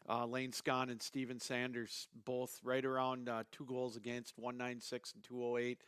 uh, 0.10 0.26
Lane 0.26 0.52
Scott 0.52 0.90
and 0.90 1.02
Steven 1.02 1.40
Sanders 1.40 2.10
both 2.26 2.60
right 2.62 2.84
around 2.84 3.30
uh, 3.30 3.44
two 3.54 3.66
goals 3.66 3.96
against, 3.96 4.38
196 4.38 5.14
and 5.14 5.24
208. 5.24 5.82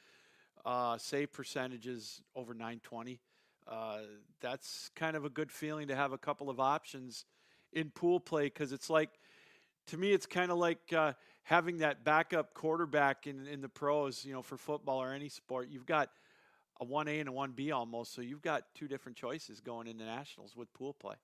Uh, 0.65 0.97
save 0.97 1.33
percentages 1.33 2.21
over 2.33 2.53
920. 2.53 3.19
Uh, 3.67 3.99
that's 4.41 4.89
kind 4.95 5.15
of 5.15 5.25
a 5.25 5.29
good 5.29 5.51
feeling 5.51 5.87
to 5.87 5.95
have 5.95 6.11
a 6.11 6.17
couple 6.17 6.49
of 6.49 6.59
options 6.59 7.25
in 7.73 7.89
pool 7.89 8.19
play 8.19 8.45
because 8.45 8.71
it's 8.71 8.89
like, 8.89 9.09
to 9.87 9.97
me, 9.97 10.13
it's 10.13 10.25
kind 10.25 10.51
of 10.51 10.57
like 10.57 10.93
uh, 10.93 11.13
having 11.43 11.79
that 11.79 12.03
backup 12.03 12.53
quarterback 12.53 13.27
in, 13.27 13.47
in 13.47 13.61
the 13.61 13.69
pros, 13.69 14.23
you 14.23 14.33
know, 14.33 14.41
for 14.41 14.57
football 14.57 15.01
or 15.01 15.13
any 15.13 15.29
sport. 15.29 15.67
You've 15.69 15.85
got 15.85 16.09
a 16.79 16.85
1A 16.85 17.19
and 17.19 17.29
a 17.29 17.31
1B 17.31 17.73
almost. 17.73 18.13
So 18.13 18.21
you've 18.21 18.41
got 18.41 18.63
two 18.75 18.87
different 18.87 19.17
choices 19.17 19.61
going 19.61 19.87
into 19.87 20.05
nationals 20.05 20.55
with 20.55 20.71
pool 20.73 20.93
play. 20.93 21.15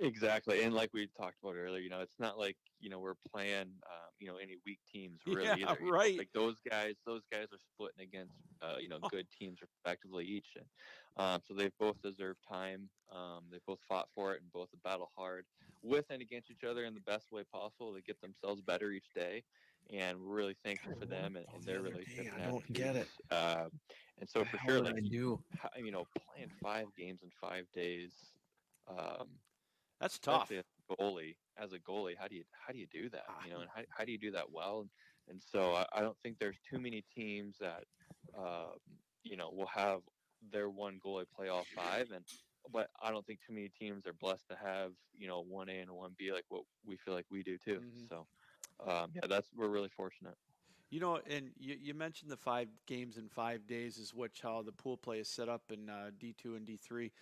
Exactly, 0.00 0.62
and 0.62 0.74
like 0.74 0.92
we 0.92 1.06
talked 1.06 1.38
about 1.42 1.54
earlier, 1.54 1.80
you 1.80 1.88
know, 1.88 2.00
it's 2.00 2.18
not 2.18 2.38
like 2.38 2.56
you 2.80 2.90
know 2.90 2.98
we're 2.98 3.14
playing, 3.14 3.80
um, 3.86 4.10
you 4.18 4.26
know, 4.26 4.36
any 4.36 4.56
weak 4.66 4.80
teams 4.84 5.20
really 5.26 5.44
Yeah, 5.44 5.54
either. 5.56 5.76
you 5.80 5.86
know, 5.86 5.90
right. 5.92 6.18
Like 6.18 6.32
those 6.32 6.60
guys, 6.60 6.96
those 7.04 7.22
guys 7.30 7.52
are 7.52 7.58
splitting 7.58 8.00
against, 8.00 8.34
uh, 8.60 8.78
you 8.80 8.88
know, 8.88 8.98
good 9.10 9.30
teams 9.30 9.60
respectively 9.62 10.24
each, 10.26 10.56
and 10.56 10.68
um, 11.16 11.40
so 11.46 11.54
they've 11.54 11.76
both 11.78 12.00
deserved 12.02 12.42
time. 12.42 12.90
Um, 13.10 13.48
they 13.50 13.60
both 13.66 13.80
fought 13.88 14.08
for 14.14 14.34
it 14.34 14.42
and 14.42 14.50
both 14.52 14.70
battle 14.82 15.10
hard 15.14 15.46
with 15.82 16.06
and 16.10 16.22
against 16.22 16.50
each 16.50 16.64
other 16.64 16.84
in 16.84 16.94
the 16.94 17.00
best 17.00 17.30
way 17.30 17.44
possible 17.44 17.94
to 17.94 18.02
get 18.02 18.20
themselves 18.20 18.62
better 18.62 18.90
each 18.90 19.12
day. 19.14 19.44
And 19.90 20.18
we're 20.20 20.34
really 20.34 20.54
thankful 20.54 20.98
for 20.98 21.06
them 21.06 21.36
and, 21.36 21.46
and 21.54 21.62
the 21.62 21.72
their 21.72 21.82
relationship. 21.82 22.34
day. 22.34 22.42
I 22.42 22.46
don't 22.50 22.72
get 22.72 22.96
it. 22.96 23.08
Um, 23.30 23.70
and 24.18 24.28
so 24.28 24.44
for 24.44 24.58
sure, 24.58 24.80
like 24.80 24.96
I 24.96 25.00
do? 25.00 25.44
you 25.76 25.90
know, 25.90 26.06
playing 26.32 26.50
five 26.62 26.94
games 26.94 27.22
in 27.22 27.30
five 27.30 27.70
days. 27.72 28.34
Um, 28.86 29.38
That's 30.04 30.18
tough. 30.18 30.52
as 30.52 30.64
a 30.90 30.94
goalie. 31.02 31.34
As 31.56 31.72
a 31.72 31.78
goalie, 31.78 32.14
how 32.18 32.28
do 32.28 32.34
you 32.34 32.44
how 32.52 32.72
do 32.72 32.78
you 32.78 32.86
do 32.92 33.08
that? 33.08 33.24
You 33.44 33.50
know, 33.50 33.56
Ah. 33.58 33.62
and 33.62 33.70
how, 33.74 33.82
how 33.88 34.04
do 34.04 34.12
you 34.12 34.18
do 34.18 34.32
that 34.32 34.50
well? 34.52 34.80
And, 34.80 34.90
and 35.28 35.42
so 35.42 35.74
I, 35.74 35.86
I 35.94 36.00
don't 36.02 36.16
think 36.22 36.38
there's 36.38 36.58
too 36.68 36.78
many 36.78 37.02
teams 37.14 37.56
that 37.58 37.84
um, 38.36 38.76
you 39.22 39.36
know 39.36 39.50
will 39.50 39.66
have 39.68 40.00
their 40.52 40.68
one 40.68 40.98
goalie 41.04 41.24
play 41.34 41.48
all 41.48 41.64
five, 41.74 42.10
and 42.10 42.24
but 42.70 42.90
I 43.02 43.10
don't 43.10 43.24
think 43.26 43.40
too 43.46 43.54
many 43.54 43.70
teams 43.70 44.06
are 44.06 44.12
blessed 44.12 44.48
to 44.50 44.56
have 44.56 44.92
you 45.16 45.26
know 45.26 45.40
one 45.40 45.70
A 45.70 45.78
and 45.78 45.90
one 45.90 46.14
B 46.18 46.32
like 46.32 46.44
what 46.48 46.64
we 46.84 46.96
feel 46.96 47.14
like 47.14 47.26
we 47.30 47.42
do 47.42 47.56
too. 47.56 47.80
Mhm. 47.80 48.08
So 48.08 48.26
um, 48.86 49.10
yeah, 49.14 49.26
that's 49.26 49.48
we're 49.54 49.68
really 49.68 49.88
fortunate. 49.88 50.36
You 50.90 51.00
know, 51.00 51.18
and 51.28 51.50
you, 51.56 51.76
you 51.80 51.94
mentioned 51.94 52.30
the 52.30 52.36
five 52.36 52.68
games 52.86 53.16
in 53.16 53.28
five 53.28 53.66
days 53.66 53.96
is 53.96 54.14
which 54.14 54.40
how 54.42 54.62
the 54.62 54.70
pool 54.72 54.96
play 54.96 55.18
is 55.18 55.28
set 55.28 55.48
up 55.48 55.62
in 55.72 55.88
uh, 55.88 56.10
D 56.18 56.34
two 56.36 56.56
and 56.56 56.66
D 56.66 56.76
three. 56.76 57.12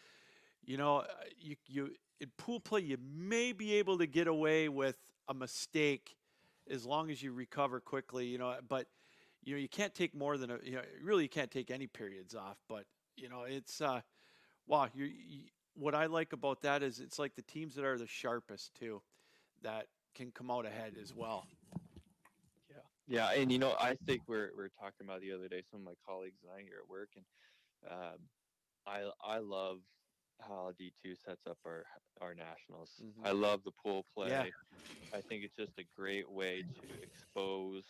You 0.64 0.76
know, 0.76 0.98
uh, 0.98 1.06
you 1.38 1.56
you 1.66 1.94
in 2.22 2.30
pool 2.38 2.60
play 2.60 2.80
you 2.80 2.96
may 3.14 3.52
be 3.52 3.74
able 3.74 3.98
to 3.98 4.06
get 4.06 4.28
away 4.28 4.68
with 4.68 4.96
a 5.28 5.34
mistake 5.34 6.16
as 6.70 6.86
long 6.86 7.10
as 7.10 7.22
you 7.22 7.32
recover 7.32 7.80
quickly. 7.80 8.26
You 8.26 8.38
know, 8.38 8.54
but 8.68 8.86
you 9.44 9.54
know 9.54 9.60
you 9.60 9.68
can't 9.68 9.94
take 9.94 10.14
more 10.14 10.38
than 10.38 10.50
a 10.50 10.58
you 10.62 10.72
know 10.76 10.82
really 11.02 11.24
you 11.24 11.28
can't 11.28 11.50
take 11.50 11.70
any 11.70 11.88
periods 11.88 12.34
off. 12.34 12.58
But 12.68 12.84
you 13.16 13.28
know 13.28 13.42
it's 13.42 13.80
uh, 13.80 14.00
wow. 14.66 14.88
You, 14.94 15.10
what 15.74 15.94
I 15.94 16.06
like 16.06 16.32
about 16.32 16.62
that 16.62 16.82
is 16.82 17.00
it's 17.00 17.18
like 17.18 17.34
the 17.34 17.42
teams 17.42 17.74
that 17.74 17.84
are 17.84 17.98
the 17.98 18.06
sharpest 18.06 18.74
too, 18.74 19.02
that 19.62 19.86
can 20.14 20.30
come 20.30 20.50
out 20.50 20.66
ahead 20.66 20.94
as 21.00 21.14
well. 21.14 21.46
Yeah, 22.70 22.76
Yeah. 23.08 23.40
and 23.40 23.50
you 23.50 23.58
know, 23.58 23.74
I 23.80 23.96
think 24.06 24.22
we're 24.28 24.50
we're 24.56 24.68
talking 24.80 25.04
about 25.04 25.22
the 25.22 25.32
other 25.32 25.48
day. 25.48 25.62
Some 25.70 25.80
of 25.80 25.86
my 25.86 25.94
colleagues 26.06 26.38
and 26.44 26.52
I 26.56 26.62
here 26.62 26.78
at 26.82 26.88
work, 26.88 27.08
and 27.16 27.24
um, 27.90 28.18
I 28.86 29.10
I 29.24 29.38
love 29.38 29.78
how 30.42 30.72
D 30.72 30.92
two 31.02 31.14
sets 31.14 31.46
up 31.46 31.58
our 31.64 31.84
our 32.20 32.34
nationals. 32.34 33.00
Mhm. 33.02 33.26
I 33.26 33.32
love 33.32 33.62
the 33.64 33.72
pool 33.72 34.04
play. 34.14 34.30
Yeah. 34.30 34.46
I 35.12 35.20
think 35.20 35.44
it's 35.44 35.56
just 35.56 35.78
a 35.78 35.84
great 35.84 36.30
way 36.30 36.62
to 36.80 37.02
expose 37.02 37.84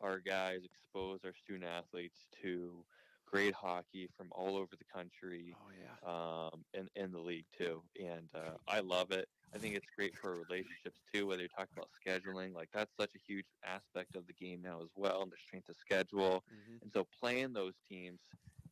our 0.00 0.18
guys, 0.20 0.64
expose 0.64 1.24
our 1.24 1.34
student 1.34 1.64
athletes 1.64 2.26
to 2.42 2.86
great 3.26 3.54
hockey 3.54 4.06
from 4.16 4.30
all 4.32 4.56
over 4.56 4.76
the 4.76 4.84
country 4.84 5.54
Oh 5.60 5.70
yeah. 5.70 5.96
um, 6.02 6.64
in, 6.72 6.88
in 6.94 7.10
the 7.12 7.20
league 7.20 7.46
too. 7.50 7.82
And 8.00 8.28
uh, 8.34 8.56
I 8.66 8.80
love 8.80 9.10
it. 9.12 9.28
I 9.52 9.58
think 9.58 9.76
it's 9.76 9.86
great 9.96 10.14
for 10.20 10.36
relationships 10.38 11.00
too, 11.12 11.26
whether 11.26 11.42
you're 11.42 11.48
talking 11.48 11.76
about 11.76 11.90
scheduling, 12.06 12.54
like 12.54 12.70
that's 12.72 12.94
such 12.96 13.14
a 13.14 13.18
huge 13.18 13.46
aspect 13.62 14.16
of 14.16 14.26
the 14.26 14.32
game 14.34 14.60
now 14.62 14.82
as 14.82 14.90
well, 14.96 15.22
and 15.22 15.32
the 15.32 15.36
strength 15.36 15.68
of 15.68 15.76
schedule. 15.76 16.44
Mhm. 16.52 16.82
And 16.82 16.92
so 16.92 17.04
playing 17.04 17.52
those 17.52 17.74
teams 17.88 18.20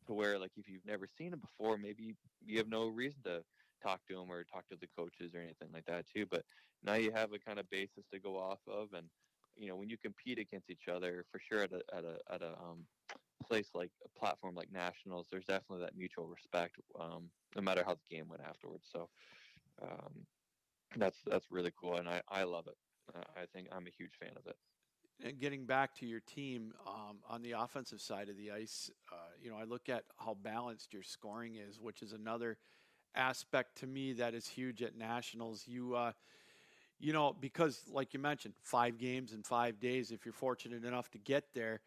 to 0.07 0.13
where, 0.13 0.37
like, 0.39 0.51
if 0.57 0.67
you've 0.67 0.85
never 0.85 1.07
seen 1.17 1.31
them 1.31 1.39
before, 1.39 1.77
maybe 1.77 2.15
you 2.45 2.57
have 2.57 2.67
no 2.69 2.87
reason 2.87 3.23
to 3.23 3.43
talk 3.81 4.05
to 4.07 4.15
them 4.15 4.31
or 4.31 4.43
talk 4.43 4.67
to 4.69 4.77
the 4.77 4.87
coaches 4.87 5.33
or 5.35 5.39
anything 5.39 5.71
like 5.73 5.85
that 5.85 6.05
too. 6.07 6.25
But 6.25 6.45
now 6.83 6.95
you 6.95 7.11
have 7.11 7.33
a 7.33 7.39
kind 7.39 7.59
of 7.59 7.69
basis 7.69 8.05
to 8.11 8.19
go 8.19 8.37
off 8.37 8.59
of, 8.67 8.93
and 8.93 9.09
you 9.55 9.67
know 9.67 9.75
when 9.75 9.89
you 9.89 9.97
compete 9.97 10.39
against 10.39 10.69
each 10.69 10.87
other, 10.87 11.25
for 11.31 11.39
sure 11.39 11.59
at 11.63 11.73
a 11.73 11.81
at 11.93 12.03
a 12.05 12.19
at 12.29 12.41
a 12.41 12.59
um, 12.61 12.87
place 13.43 13.71
like 13.73 13.91
a 14.05 14.19
platform 14.19 14.55
like 14.55 14.71
nationals, 14.71 15.27
there's 15.29 15.45
definitely 15.45 15.83
that 15.85 15.95
mutual 15.97 16.27
respect, 16.27 16.77
um, 16.99 17.29
no 17.55 17.61
matter 17.61 17.83
how 17.83 17.93
the 17.93 18.15
game 18.15 18.27
went 18.29 18.41
afterwards. 18.41 18.87
So 18.91 19.09
um, 19.81 20.25
that's 20.95 21.23
that's 21.23 21.51
really 21.51 21.73
cool, 21.79 21.97
and 21.97 22.09
I 22.09 22.21
I 22.27 22.43
love 22.43 22.67
it. 22.67 22.77
Uh, 23.13 23.23
I 23.35 23.45
think 23.53 23.67
I'm 23.71 23.87
a 23.87 23.91
huge 23.91 24.13
fan 24.19 24.37
of 24.37 24.47
it. 24.47 24.55
And 25.23 25.39
getting 25.39 25.65
back 25.65 25.95
to 25.95 26.05
your 26.05 26.19
team 26.19 26.73
um, 26.85 27.17
on 27.29 27.41
the 27.41 27.53
offensive 27.53 28.01
side 28.01 28.27
of 28.27 28.35
the 28.35 28.51
ice, 28.51 28.91
uh, 29.11 29.15
you 29.41 29.49
know, 29.49 29.55
I 29.55 29.63
look 29.63 29.87
at 29.87 30.03
how 30.17 30.35
balanced 30.43 30.93
your 30.93 31.03
scoring 31.03 31.55
is, 31.55 31.79
which 31.79 32.01
is 32.01 32.11
another 32.11 32.57
aspect 33.15 33.77
to 33.79 33.87
me 33.87 34.13
that 34.13 34.33
is 34.33 34.47
huge 34.47 34.81
at 34.81 34.97
nationals. 34.97 35.63
You, 35.65 35.95
uh, 35.95 36.11
you 36.99 37.13
know, 37.13 37.35
because 37.39 37.81
like 37.89 38.13
you 38.13 38.19
mentioned, 38.19 38.53
five 38.61 38.97
games 38.97 39.33
in 39.33 39.43
five 39.43 39.79
days. 39.79 40.11
If 40.11 40.25
you're 40.25 40.33
fortunate 40.33 40.83
enough 40.83 41.09
to 41.11 41.17
get 41.17 41.53
there, 41.53 41.79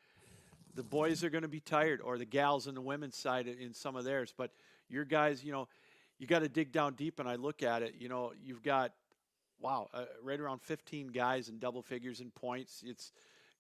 the 0.75 0.83
boys 0.83 1.23
are 1.23 1.31
going 1.31 1.43
to 1.43 1.49
be 1.49 1.61
tired, 1.61 2.01
or 2.01 2.19
the 2.19 2.25
gals 2.25 2.67
on 2.67 2.75
the 2.75 2.81
women's 2.81 3.17
side 3.17 3.47
in 3.47 3.75
some 3.75 3.97
of 3.97 4.05
theirs. 4.05 4.33
But 4.37 4.51
your 4.89 5.05
guys, 5.05 5.45
you 5.45 5.53
know, 5.53 5.69
you 6.19 6.27
got 6.27 6.41
to 6.41 6.49
dig 6.49 6.73
down 6.73 6.95
deep. 6.95 7.21
And 7.21 7.29
I 7.29 7.37
look 7.37 7.63
at 7.63 7.83
it, 7.83 7.97
you 7.99 8.09
know, 8.09 8.33
you've 8.43 8.63
got 8.63 8.93
wow, 9.61 9.89
uh, 9.95 10.05
right 10.23 10.39
around 10.41 10.61
15 10.62 11.09
guys 11.09 11.49
in 11.49 11.59
double 11.59 11.83
figures 11.83 12.20
in 12.20 12.31
points. 12.31 12.83
It's 12.87 13.12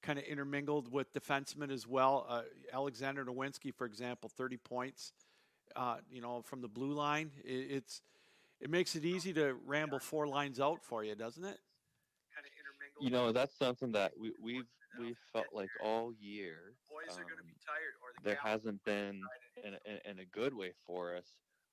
kind 0.02 0.18
of 0.18 0.24
intermingled 0.24 0.92
with 0.92 1.12
defensemen 1.12 1.70
as 1.70 1.86
well. 1.86 2.26
Uh, 2.28 2.42
Alexander 2.72 3.24
Nowinski, 3.24 3.74
for 3.74 3.86
example, 3.86 4.28
30 4.36 4.56
points. 4.58 5.12
Uh, 5.74 5.96
you 6.10 6.20
know, 6.20 6.42
from 6.42 6.60
the 6.60 6.68
blue 6.68 6.92
line, 6.92 7.30
it, 7.44 7.50
it's 7.70 8.02
It 8.60 8.70
makes 8.70 8.94
it 8.96 9.04
easy 9.04 9.32
to 9.34 9.54
ramble 9.66 9.98
four 9.98 10.26
lines 10.26 10.60
out 10.60 10.82
for 10.82 11.04
you, 11.04 11.14
doesn't 11.14 11.44
it? 11.44 11.58
kind 12.34 12.46
of 12.46 12.52
intermingle. 12.58 13.04
You 13.04 13.10
know, 13.10 13.32
that's 13.32 13.56
something 13.58 13.92
that 13.92 14.12
we, 14.18 14.32
we've 14.42 14.64
we've 14.98 15.18
felt 15.32 15.46
like 15.52 15.68
all 15.82 16.12
year. 16.20 16.74
boys 16.88 17.16
are 17.16 17.22
going 17.22 17.36
to 17.36 17.40
um, 17.40 17.46
be 17.46 17.56
tired, 17.66 17.94
or 18.02 18.08
the 18.16 18.28
there 18.30 18.38
hasn't 18.42 18.82
been, 18.84 19.20
in 19.64 19.74
a, 19.74 19.78
in- 19.90 20.12
in 20.12 20.18
a 20.20 20.24
good 20.24 20.54
way 20.54 20.72
for 20.86 21.14
us, 21.16 21.26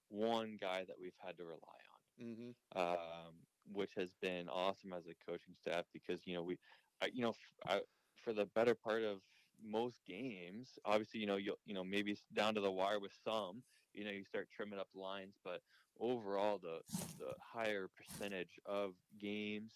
one 0.09 0.57
guy 0.59 0.83
that 0.87 0.95
we've 0.99 1.15
had 1.25 1.37
to 1.37 1.43
rely 1.43 1.57
on. 1.93 2.25
Mm-hmm. 2.25 2.77
um, 2.77 3.33
which 3.71 3.93
has 3.95 4.13
been 4.21 4.47
awesome 4.49 4.93
as 4.93 5.05
a 5.07 5.13
coaching 5.29 5.55
staff 5.55 5.85
because 5.93 6.25
you 6.25 6.33
know 6.35 6.43
we, 6.43 6.57
I, 7.01 7.07
you 7.13 7.21
know, 7.21 7.29
f- 7.29 7.55
I, 7.65 7.81
for 8.23 8.33
the 8.33 8.45
better 8.45 8.75
part 8.75 9.03
of 9.03 9.21
most 9.61 10.05
games, 10.05 10.77
obviously 10.85 11.19
you 11.19 11.25
know 11.27 11.35
you 11.37 11.55
you 11.65 11.73
know 11.73 11.83
maybe 11.83 12.11
it's 12.11 12.23
down 12.33 12.55
to 12.55 12.61
the 12.61 12.71
wire 12.71 12.99
with 12.99 13.13
some, 13.23 13.63
you 13.93 14.03
know 14.03 14.11
you 14.11 14.23
start 14.25 14.49
trimming 14.55 14.79
up 14.79 14.89
lines, 14.93 15.35
but 15.43 15.61
overall 15.99 16.57
the 16.59 16.81
the 17.17 17.33
higher 17.41 17.87
percentage 17.95 18.59
of 18.65 18.93
games 19.19 19.73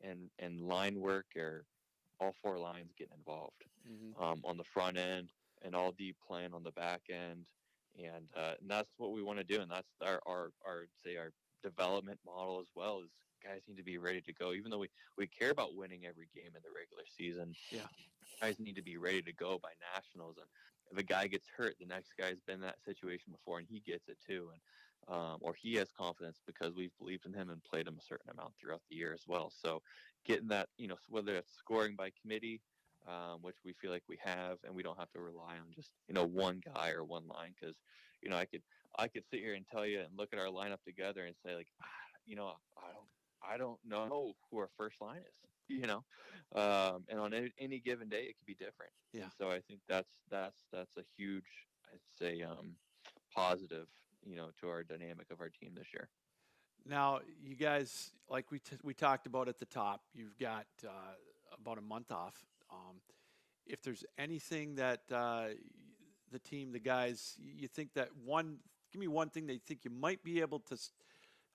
and 0.00 0.30
and 0.38 0.60
line 0.60 1.00
work 1.00 1.26
are 1.36 1.66
all 2.20 2.32
four 2.42 2.58
lines 2.58 2.92
getting 2.96 3.16
involved 3.16 3.64
Mm-hmm. 3.88 4.12
um, 4.18 4.40
on 4.44 4.56
the 4.56 4.64
front 4.64 4.96
end 4.96 5.32
and 5.62 5.74
all 5.74 5.92
deep 5.92 6.16
playing 6.26 6.52
on 6.54 6.62
the 6.62 6.72
back 6.72 7.02
end. 7.10 7.46
And, 7.96 8.28
uh, 8.36 8.54
and 8.60 8.70
that's 8.70 8.90
what 8.98 9.12
we 9.12 9.22
want 9.22 9.38
to 9.38 9.44
do. 9.44 9.60
And 9.60 9.70
that's 9.70 9.88
our, 10.02 10.20
our, 10.26 10.50
our, 10.66 10.86
say 11.04 11.16
our 11.16 11.30
development 11.62 12.18
model 12.24 12.60
as 12.60 12.68
well 12.74 13.00
is 13.04 13.10
guys 13.42 13.62
need 13.68 13.76
to 13.76 13.82
be 13.82 13.98
ready 13.98 14.20
to 14.20 14.32
go. 14.32 14.52
Even 14.52 14.70
though 14.70 14.78
we, 14.78 14.88
we 15.16 15.26
care 15.26 15.50
about 15.50 15.74
winning 15.74 16.06
every 16.06 16.28
game 16.34 16.52
in 16.54 16.62
the 16.62 16.74
regular 16.74 17.04
season. 17.16 17.54
Yeah. 17.70 17.88
Guys 18.40 18.58
need 18.58 18.76
to 18.76 18.82
be 18.82 18.96
ready 18.96 19.22
to 19.22 19.32
go 19.32 19.58
by 19.62 19.70
nationals. 19.94 20.36
And 20.38 20.46
if 20.92 20.98
a 20.98 21.06
guy 21.06 21.26
gets 21.26 21.46
hurt, 21.56 21.74
the 21.78 21.86
next 21.86 22.12
guy's 22.18 22.40
been 22.46 22.56
in 22.56 22.60
that 22.62 22.82
situation 22.84 23.32
before 23.32 23.58
and 23.58 23.66
he 23.68 23.80
gets 23.80 24.08
it 24.08 24.18
too. 24.26 24.48
And, 24.52 25.14
um, 25.16 25.38
or 25.40 25.54
he 25.54 25.74
has 25.76 25.90
confidence 25.96 26.40
because 26.46 26.74
we've 26.74 26.96
believed 26.98 27.26
in 27.26 27.32
him 27.32 27.50
and 27.50 27.62
played 27.64 27.86
him 27.86 27.96
a 27.98 28.02
certain 28.02 28.30
amount 28.30 28.54
throughout 28.60 28.82
the 28.88 28.96
year 28.96 29.12
as 29.12 29.24
well. 29.26 29.50
So 29.50 29.82
getting 30.24 30.48
that, 30.48 30.68
you 30.76 30.88
know, 30.88 30.96
whether 31.08 31.36
it's 31.36 31.52
scoring 31.56 31.96
by 31.96 32.10
committee, 32.22 32.60
um, 33.08 33.38
which 33.42 33.56
we 33.64 33.72
feel 33.72 33.90
like 33.90 34.02
we 34.08 34.18
have, 34.22 34.58
and 34.64 34.74
we 34.74 34.82
don't 34.82 34.98
have 34.98 35.10
to 35.12 35.20
rely 35.20 35.54
on 35.54 35.72
just 35.74 35.90
you 36.08 36.14
know 36.14 36.24
one 36.24 36.60
guy 36.74 36.90
or 36.90 37.04
one 37.04 37.26
line 37.28 37.54
because 37.58 37.76
you 38.22 38.28
know 38.28 38.36
I 38.36 38.44
could 38.44 38.62
I 38.98 39.08
could 39.08 39.24
sit 39.30 39.40
here 39.40 39.54
and 39.54 39.64
tell 39.66 39.86
you 39.86 40.00
and 40.00 40.08
look 40.16 40.30
at 40.32 40.38
our 40.38 40.46
lineup 40.46 40.82
together 40.84 41.24
and 41.24 41.34
say 41.44 41.54
like 41.54 41.68
ah, 41.82 41.86
you 42.26 42.36
know 42.36 42.52
I 42.76 42.92
don't 42.92 43.48
I 43.54 43.56
don't 43.56 43.78
know 43.84 44.34
who 44.50 44.58
our 44.58 44.70
first 44.76 45.00
line 45.00 45.18
is 45.20 45.50
you 45.68 45.86
know 45.86 46.04
um, 46.54 47.04
and 47.08 47.20
on 47.20 47.32
any, 47.32 47.52
any 47.58 47.78
given 47.78 48.08
day 48.08 48.22
it 48.22 48.36
could 48.38 48.46
be 48.46 48.54
different 48.54 48.92
Yeah. 49.12 49.22
And 49.24 49.32
so 49.38 49.50
I 49.50 49.60
think 49.60 49.80
that's 49.88 50.10
that's 50.30 50.66
that's 50.72 50.96
a 50.96 51.04
huge 51.16 51.44
I'd 51.92 52.00
say 52.18 52.42
um, 52.42 52.76
positive 53.34 53.86
you 54.24 54.36
know 54.36 54.50
to 54.60 54.68
our 54.68 54.82
dynamic 54.82 55.30
of 55.30 55.40
our 55.40 55.48
team 55.48 55.72
this 55.74 55.92
year. 55.92 56.08
Now, 56.86 57.20
you 57.42 57.56
guys, 57.56 58.10
like 58.28 58.50
we 58.50 58.58
t- 58.58 58.78
we 58.82 58.94
talked 58.94 59.26
about 59.26 59.48
at 59.48 59.58
the 59.58 59.66
top, 59.66 60.02
you've 60.14 60.38
got 60.38 60.66
uh, 60.84 61.14
about 61.60 61.78
a 61.78 61.82
month 61.82 62.10
off. 62.10 62.34
Um, 62.72 63.00
if 63.66 63.82
there's 63.82 64.04
anything 64.18 64.76
that 64.76 65.00
uh, 65.12 65.48
the 66.30 66.38
team, 66.38 66.72
the 66.72 66.78
guys, 66.78 67.36
you 67.38 67.68
think 67.68 67.92
that 67.94 68.08
one, 68.24 68.58
give 68.92 69.00
me 69.00 69.08
one 69.08 69.30
thing 69.30 69.46
that 69.46 69.54
you 69.54 69.60
think 69.60 69.84
you 69.84 69.90
might 69.90 70.22
be 70.22 70.40
able 70.40 70.60
to. 70.60 70.76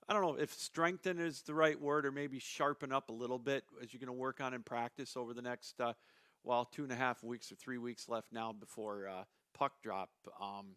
I 0.08 0.12
don't 0.12 0.22
know 0.22 0.36
if 0.36 0.54
strengthen 0.54 1.18
is 1.18 1.42
the 1.42 1.54
right 1.54 1.80
word, 1.80 2.06
or 2.06 2.12
maybe 2.12 2.38
sharpen 2.38 2.92
up 2.92 3.08
a 3.08 3.12
little 3.12 3.38
bit 3.38 3.64
as 3.82 3.92
you're 3.92 4.00
going 4.00 4.06
to 4.06 4.12
work 4.12 4.40
on 4.40 4.54
in 4.54 4.62
practice 4.62 5.16
over 5.16 5.34
the 5.34 5.42
next, 5.42 5.80
uh, 5.80 5.94
well, 6.44 6.64
two 6.64 6.84
and 6.84 6.92
a 6.92 6.96
half 6.96 7.24
weeks 7.24 7.50
or 7.50 7.56
three 7.56 7.78
weeks 7.78 8.08
left 8.08 8.32
now 8.32 8.52
before 8.52 9.08
uh, 9.08 9.24
puck 9.52 9.72
drop. 9.82 10.10
Um, 10.40 10.76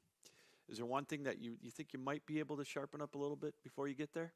is 0.67 0.77
there 0.77 0.85
one 0.85 1.05
thing 1.05 1.23
that 1.23 1.39
you, 1.39 1.57
you 1.61 1.69
think 1.69 1.93
you 1.93 1.99
might 1.99 2.25
be 2.25 2.39
able 2.39 2.57
to 2.57 2.65
sharpen 2.65 3.01
up 3.01 3.15
a 3.15 3.17
little 3.17 3.35
bit 3.35 3.53
before 3.63 3.87
you 3.87 3.95
get 3.95 4.13
there? 4.13 4.33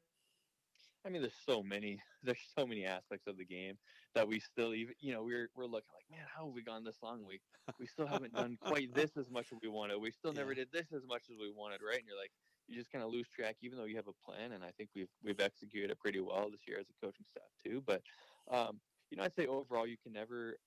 I 1.04 1.10
mean, 1.10 1.22
there's 1.22 1.34
so 1.36 1.62
many, 1.62 2.02
there's 2.22 2.42
so 2.42 2.66
many 2.66 2.84
aspects 2.84 3.26
of 3.26 3.36
the 3.36 3.44
game 3.44 3.78
that 4.14 4.26
we 4.26 4.40
still 4.40 4.74
even, 4.74 4.94
you 4.98 5.12
know, 5.12 5.22
we're 5.24 5.50
we're 5.54 5.66
looking 5.66 5.92
like, 5.94 6.08
man, 6.08 6.26
how 6.26 6.46
have 6.46 6.54
we 6.54 6.62
gone 6.62 6.84
this 6.84 7.02
long? 7.02 7.24
We 7.24 7.42
we 7.78 7.86
still 7.86 8.06
haven't 8.06 8.34
done 8.34 8.56
quite 8.56 8.94
this 8.94 9.16
as 9.16 9.30
much 9.30 9.52
as 9.52 9.58
we 9.60 9.68
wanted. 9.68 9.98
We 9.98 10.10
still 10.10 10.32
never 10.34 10.54
Yeah. 10.54 10.54
did 10.54 10.72
this 10.72 10.92
as 10.92 11.06
much 11.06 11.28
as 11.30 11.36
we 11.36 11.50
wanted, 11.50 11.82
right? 11.82 11.98
And 11.98 12.06
you're 12.08 12.16
like, 12.18 12.32
you 12.66 12.74
just 12.74 12.90
kind 12.90 13.04
of 13.04 13.10
lose 13.10 13.28
track, 13.28 13.58
even 13.60 13.78
though 13.78 13.84
you 13.84 13.96
have 13.96 14.08
a 14.08 14.14
plan. 14.14 14.52
And 14.52 14.64
I 14.64 14.72
think 14.72 14.90
we've 14.94 15.10
we've 15.22 15.40
executed 15.40 15.90
it 15.90 15.98
pretty 16.00 16.20
well 16.20 16.50
this 16.50 16.66
year 16.66 16.78
as 16.78 16.90
a 16.90 16.94
coaching 16.94 17.26
staff 17.26 17.50
too. 17.58 17.82
But 17.82 18.04
um, 18.48 18.80
you 19.10 19.16
know, 19.16 19.24
I'd 19.24 19.34
say 19.34 19.46
overall, 19.46 19.86
you 19.86 19.98
can 19.98 20.12
never, 20.12 20.58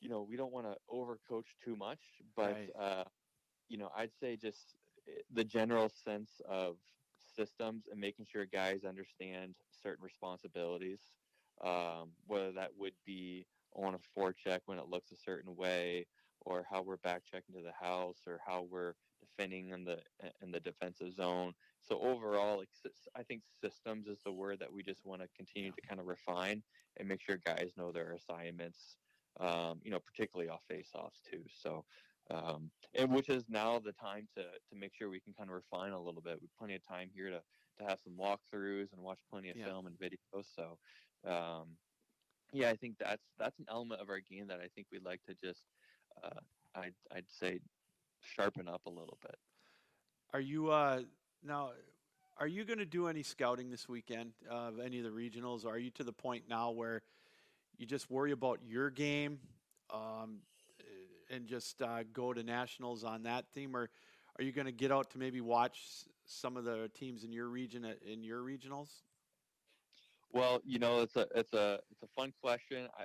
you 0.00 0.08
know, 0.08 0.22
we 0.22 0.36
don't 0.36 0.52
want 0.52 0.66
to 0.66 0.78
overcoach 0.88 1.56
too 1.56 1.76
much, 1.76 2.22
but 2.34 2.58
Right. 2.58 2.74
uh, 2.74 3.04
you 3.68 3.78
know, 3.78 3.90
I'd 3.94 4.12
say 4.14 4.36
just 4.36 4.76
eh, 5.06 5.22
the 5.30 5.44
general 5.44 5.88
sense 5.88 6.40
of 6.40 6.80
systems 7.34 7.84
and 7.90 8.00
making 8.00 8.26
sure 8.30 8.44
guys 8.46 8.84
understand 8.84 9.54
certain 9.82 10.04
responsibilities, 10.04 11.00
um, 11.62 12.10
whether 12.26 12.52
that 12.52 12.70
would 12.76 12.94
be 13.04 13.46
on 13.74 13.94
a 13.94 14.18
forecheck 14.18 14.60
when 14.66 14.78
it 14.78 14.88
looks 14.88 15.10
a 15.12 15.16
certain 15.16 15.56
way, 15.56 16.06
or 16.40 16.64
how 16.70 16.82
we're 16.82 16.96
back 16.98 17.22
checking 17.24 17.54
to 17.54 17.62
the 17.62 17.72
house, 17.72 18.22
or 18.26 18.40
how 18.46 18.62
we're 18.70 18.94
defending 19.20 19.70
in 19.70 19.84
the 19.84 19.98
in 20.42 20.50
the 20.50 20.60
defensive 20.60 21.12
zone. 21.14 21.54
So 21.80 21.98
overall, 22.00 22.58
like, 22.58 22.68
I 23.16 23.22
think 23.22 23.42
systems 23.60 24.06
is 24.06 24.18
the 24.24 24.32
word 24.32 24.60
that 24.60 24.72
we 24.72 24.82
just 24.82 25.04
want 25.04 25.22
to 25.22 25.28
continue 25.36 25.72
to 25.72 25.80
kind 25.88 26.00
of 26.00 26.06
refine 26.06 26.62
and 26.96 27.08
make 27.08 27.22
sure 27.22 27.36
guys 27.36 27.72
know 27.76 27.92
their 27.92 28.12
assignments. 28.12 28.96
Um, 29.40 29.80
you 29.82 29.90
know, 29.90 29.98
particularly 29.98 30.48
off 30.48 30.62
face-offs 30.68 31.20
too. 31.28 31.42
So 31.48 31.84
um, 32.30 32.70
and 32.94 33.12
which 33.12 33.28
is 33.28 33.44
now 33.48 33.78
the 33.78 33.92
time 33.92 34.26
to 34.36 34.42
to 34.42 34.76
make 34.76 34.94
sure 34.94 35.08
we 35.10 35.20
can 35.20 35.34
kind 35.34 35.50
of 35.50 35.54
refine 35.56 35.92
a 35.92 36.00
little 36.00 36.22
bit. 36.22 36.38
We've 36.40 36.50
plenty 36.58 36.74
of 36.74 36.86
time 36.86 37.10
here 37.14 37.30
to 37.30 37.42
to 37.78 37.84
have 37.84 37.98
some 38.00 38.14
walkthroughs 38.14 38.92
and 38.92 39.02
watch 39.02 39.20
plenty 39.30 39.50
of 39.50 39.56
Yeah. 39.56 39.66
film 39.66 39.86
and 39.86 39.98
videos. 39.98 40.46
So, 40.54 40.78
um, 41.28 41.76
yeah, 42.52 42.70
I 42.70 42.76
think 42.76 42.98
that's 42.98 43.24
that's 43.36 43.58
an 43.58 43.66
element 43.68 44.00
of 44.00 44.08
our 44.10 44.20
game 44.20 44.46
that 44.48 44.60
I 44.60 44.68
think 44.68 44.86
we'd 44.92 45.04
like 45.04 45.22
to 45.24 45.34
just 45.34 45.64
uh, 46.22 46.40
I'd 46.74 46.94
I'd 47.10 47.28
say 47.28 47.60
sharpen 48.20 48.68
up 48.68 48.86
a 48.86 48.90
little 48.90 49.18
bit. 49.20 49.36
Are 50.32 50.40
you 50.40 50.70
uh, 50.70 51.02
now? 51.42 51.72
Are 52.36 52.48
you 52.48 52.64
going 52.64 52.80
to 52.80 52.84
do 52.86 53.06
any 53.06 53.22
scouting 53.22 53.70
this 53.70 53.88
weekend 53.88 54.32
uh, 54.50 54.54
of 54.54 54.80
any 54.80 54.98
of 54.98 55.04
the 55.04 55.10
regionals? 55.10 55.64
Are 55.64 55.78
you 55.78 55.90
to 55.92 56.02
the 56.02 56.12
point 56.12 56.48
now 56.48 56.72
where 56.72 57.02
you 57.76 57.86
just 57.86 58.10
worry 58.10 58.32
about 58.32 58.58
your 58.64 58.90
game 58.90 59.38
um, 59.90 60.42
and 61.30 61.46
just 61.46 61.80
uh, 61.82 62.02
go 62.12 62.32
to 62.32 62.42
nationals 62.42 63.04
on 63.04 63.22
that 63.24 63.46
theme, 63.54 63.76
or 63.76 63.90
are 64.38 64.44
you 64.44 64.52
going 64.52 64.66
to 64.66 64.72
get 64.72 64.90
out 64.92 65.10
to 65.10 65.18
maybe 65.18 65.40
watch 65.40 65.80
some 66.26 66.56
of 66.56 66.64
the 66.64 66.90
teams 66.94 67.24
in 67.24 67.32
your 67.32 67.48
region 67.48 67.84
at, 67.84 67.98
in 68.02 68.22
your 68.24 68.40
regionals? 68.42 68.88
Well, 70.32 70.60
you 70.64 70.78
know, 70.78 71.00
it's 71.00 71.16
a 71.16 71.26
it's 71.34 71.52
a 71.52 71.78
it's 71.90 72.02
a 72.02 72.08
fun 72.16 72.32
question. 72.42 72.88
I 72.98 73.04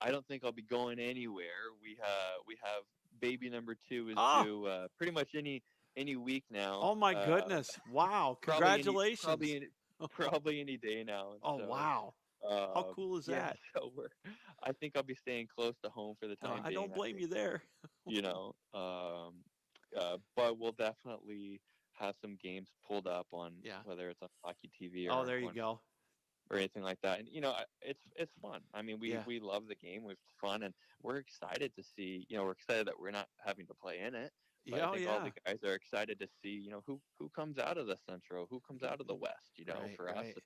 I 0.00 0.10
don't 0.10 0.26
think 0.26 0.44
I'll 0.44 0.52
be 0.52 0.62
going 0.62 0.98
anywhere. 0.98 1.72
We 1.80 1.96
have 2.00 2.40
we 2.46 2.56
have 2.62 2.82
baby 3.20 3.48
number 3.50 3.76
two 3.88 4.08
is 4.08 4.14
Ah. 4.16 4.42
due 4.42 4.66
uh, 4.66 4.88
pretty 4.96 5.12
much 5.12 5.28
any 5.36 5.62
any 5.96 6.16
week 6.16 6.44
now. 6.50 6.80
Oh 6.82 6.94
my 6.94 7.14
Uh, 7.14 7.26
goodness! 7.26 7.70
Wow! 7.92 8.38
probably 8.40 8.66
any- 8.66 8.74
Congratulations! 8.82 9.24
probably 9.24 9.56
any, 9.56 9.66
probably 10.10 10.60
any 10.60 10.76
day 10.76 11.04
now. 11.04 11.34
oh 11.42 11.58
so, 11.58 11.66
wow! 11.66 12.14
How 12.42 12.74
um, 12.88 12.94
cool 12.94 13.16
is 13.18 13.28
yeah, 13.28 13.52
that? 13.52 13.58
So 13.76 13.92
we're, 13.94 14.08
I 14.62 14.72
think 14.72 14.96
I'll 14.96 15.02
be 15.02 15.14
staying 15.14 15.48
close 15.48 15.74
to 15.82 15.90
home 15.90 16.16
for 16.20 16.28
the 16.28 16.36
No, 16.42 16.48
time 16.50 16.62
I 16.64 16.68
being. 16.68 16.80
don't 16.80 16.94
blame 16.94 17.16
think, 17.16 17.22
you 17.22 17.28
there. 17.28 17.62
You 18.06 18.22
know, 18.22 18.54
um, 18.72 19.44
uh, 19.96 20.18
but 20.34 20.58
we'll 20.58 20.72
definitely 20.72 21.60
have 21.92 22.14
some 22.22 22.36
games 22.36 22.70
pulled 22.86 23.06
up 23.06 23.26
on 23.32 23.60
Yeah. 23.62 23.82
whether 23.84 24.08
it's 24.08 24.22
on 24.22 24.28
hockey 24.42 24.70
TV 24.80 25.08
or 25.08 25.12
Oh, 25.12 25.24
there 25.26 25.38
you 25.38 25.48
on- 25.48 25.54
go. 25.54 25.80
or 26.50 26.56
anything 26.56 26.82
like 26.82 27.00
that. 27.02 27.18
And 27.18 27.28
you 27.28 27.40
know, 27.42 27.54
it's 27.82 28.00
it's 28.16 28.32
fun. 28.40 28.62
I 28.72 28.82
mean, 28.82 28.98
we 28.98 29.12
Yeah. 29.12 29.24
we 29.26 29.40
love 29.40 29.66
the 29.66 29.74
game. 29.74 30.04
We've 30.04 30.16
fun, 30.40 30.62
and 30.62 30.74
we're 31.02 31.16
excited 31.18 31.74
to 31.76 31.82
see. 31.82 32.24
You 32.28 32.36
know, 32.38 32.44
we're 32.44 32.52
excited 32.52 32.86
that 32.86 32.98
we're 32.98 33.10
not 33.10 33.28
having 33.44 33.66
to 33.66 33.74
play 33.74 33.98
in 34.00 34.14
it. 34.14 34.32
But 34.66 34.76
Yeah, 34.78 34.86
I 34.86 34.90
oh, 34.90 34.94
think 34.94 35.08
all 35.08 35.20
the 35.20 35.32
guys 35.44 35.62
are 35.64 35.74
excited 35.74 36.18
to 36.20 36.28
see. 36.42 36.50
You 36.50 36.70
know, 36.70 36.82
who 36.86 37.02
who 37.18 37.28
comes 37.30 37.58
out 37.58 37.76
of 37.78 37.86
the 37.86 37.96
Central, 38.08 38.46
who 38.48 38.60
comes 38.60 38.82
out 38.82 39.00
of 39.00 39.06
the 39.06 39.14
West. 39.14 39.58
You 39.58 39.66
know, 39.66 39.80
Right, 39.80 39.96
for 39.96 40.08
us, 40.08 40.24
right. 40.26 40.36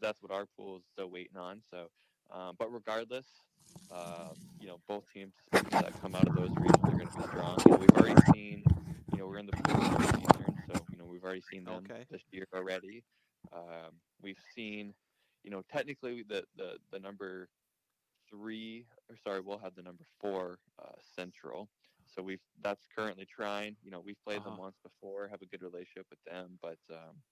That's 0.00 0.22
what 0.22 0.32
our 0.32 0.46
pool 0.46 0.78
is 0.78 0.84
still 0.92 1.10
waiting 1.10 1.36
on. 1.36 1.62
So, 1.70 1.88
um, 2.30 2.56
but 2.58 2.72
regardless, 2.72 3.26
uh, 3.90 4.34
you 4.58 4.66
know, 4.66 4.80
both 4.88 5.04
teams 5.12 5.34
that 5.80 5.94
come 6.00 6.14
out 6.14 6.26
of 6.26 6.34
those 6.34 6.52
regions 6.58 6.88
are 6.88 6.94
going 6.94 7.08
to 7.08 7.14
be 7.14 7.22
strong. 7.22 7.62
You 7.64 7.70
know, 7.72 7.78
we've 7.78 7.94
already 7.94 8.18
seen. 8.32 8.66
You 9.12 9.18
know, 9.20 9.26
we're 9.28 9.38
in 9.38 9.46
the 9.46 9.54
Eastern, 10.16 10.56
so 10.66 10.86
you 10.90 10.98
know 10.98 11.06
we've 11.06 11.24
already 11.24 11.40
seen 11.40 11.64
them 11.64 11.90
Okay. 11.90 12.04
this 12.10 12.22
year 12.30 12.46
already. 12.54 13.04
Um, 13.52 14.00
we've 14.20 14.38
seen 14.54 14.94
you 15.44 15.50
know, 15.50 15.62
technically 15.62 16.22
the 16.22 16.44
the 16.56 16.78
the 16.90 16.98
number 16.98 17.48
three, 18.28 18.86
or 19.08 19.16
sorry, 19.16 19.40
we'll 19.40 19.58
have 19.58 19.74
the 19.74 19.82
number 19.82 20.04
four 20.20 20.58
uh, 20.78 20.92
central. 21.00 21.70
So 22.06 22.22
we've 22.22 22.40
that's 22.62 22.86
currently 22.94 23.26
trying. 23.26 23.76
You 23.82 23.90
know, 23.90 24.00
we've 24.00 24.20
played 24.24 24.44
them 24.44 24.56
Uh-huh. 24.56 24.58
once 24.58 24.76
before, 24.82 25.28
have 25.28 25.42
a 25.42 25.46
good 25.46 25.62
relationship 25.62 26.06
with 26.10 26.22
them, 26.24 26.58
but 26.62 26.78
um, 26.90 27.22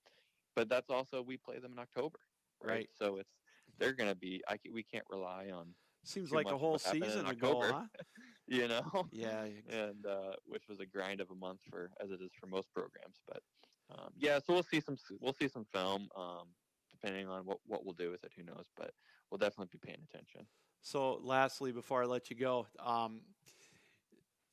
but 0.54 0.68
that's 0.68 0.90
also 0.90 1.22
we 1.22 1.36
play 1.36 1.58
them 1.58 1.72
in 1.72 1.78
October, 1.78 2.20
right? 2.62 2.72
Right. 2.72 2.88
So 2.98 3.16
it's 3.16 3.30
they're 3.78 3.92
going 3.92 4.10
to 4.10 4.16
be. 4.16 4.42
I 4.48 4.56
ca- 4.56 4.72
we 4.72 4.82
can't 4.82 5.04
rely 5.10 5.50
on 5.52 5.74
Seems 6.04 6.32
like 6.32 6.46
a 6.46 6.56
whole 6.56 6.72
what 6.72 6.82
happened 6.82 7.02
in 7.02 7.10
season 7.10 7.26
ago, 7.26 7.62
huh? 7.64 7.82
you 8.46 8.68
know. 8.68 9.08
Yeah. 9.10 9.44
And 9.68 10.06
uh, 10.06 10.34
which 10.46 10.62
was 10.68 10.80
a 10.80 10.86
grind 10.86 11.20
of 11.20 11.30
a 11.30 11.34
month 11.34 11.60
for 11.68 11.90
as 12.02 12.10
it 12.10 12.20
is 12.22 12.30
for 12.38 12.46
most 12.46 12.68
programs, 12.72 13.20
but 13.26 13.42
um, 13.90 14.10
yeah, 14.18 14.38
so 14.38 14.52
we'll 14.52 14.62
see 14.62 14.80
some 14.80 14.96
we'll 15.20 15.32
see 15.32 15.48
some 15.48 15.64
film. 15.72 16.08
Um, 16.16 16.48
depending 16.90 17.28
on 17.28 17.44
what, 17.44 17.58
what 17.66 17.84
we'll 17.84 17.94
do 17.94 18.10
with 18.10 18.24
it, 18.24 18.32
who 18.36 18.42
knows? 18.42 18.66
But 18.76 18.90
we'll 19.30 19.38
definitely 19.38 19.68
be 19.72 19.86
paying 19.86 19.98
attention. 20.10 20.46
So, 20.82 21.20
lastly, 21.22 21.72
before 21.72 22.02
I 22.02 22.06
let 22.06 22.30
you 22.30 22.36
go, 22.36 22.66
um, 22.84 23.20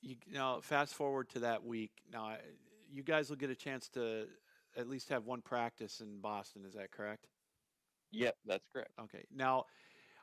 you, 0.01 0.15
you 0.27 0.33
know, 0.33 0.59
fast 0.61 0.93
forward 0.93 1.29
to 1.29 1.39
that 1.39 1.63
week. 1.63 1.91
Now, 2.11 2.35
you 2.91 3.03
guys 3.03 3.29
will 3.29 3.37
get 3.37 3.49
a 3.49 3.55
chance 3.55 3.87
to 3.89 4.27
at 4.75 4.89
least 4.89 5.09
have 5.09 5.25
one 5.25 5.41
practice 5.41 5.99
in 5.99 6.19
Boston. 6.19 6.63
Is 6.65 6.73
that 6.73 6.91
correct? 6.91 7.27
Yep, 8.13 8.35
that's 8.45 8.65
correct. 8.71 8.91
Okay. 9.01 9.25
Now, 9.35 9.65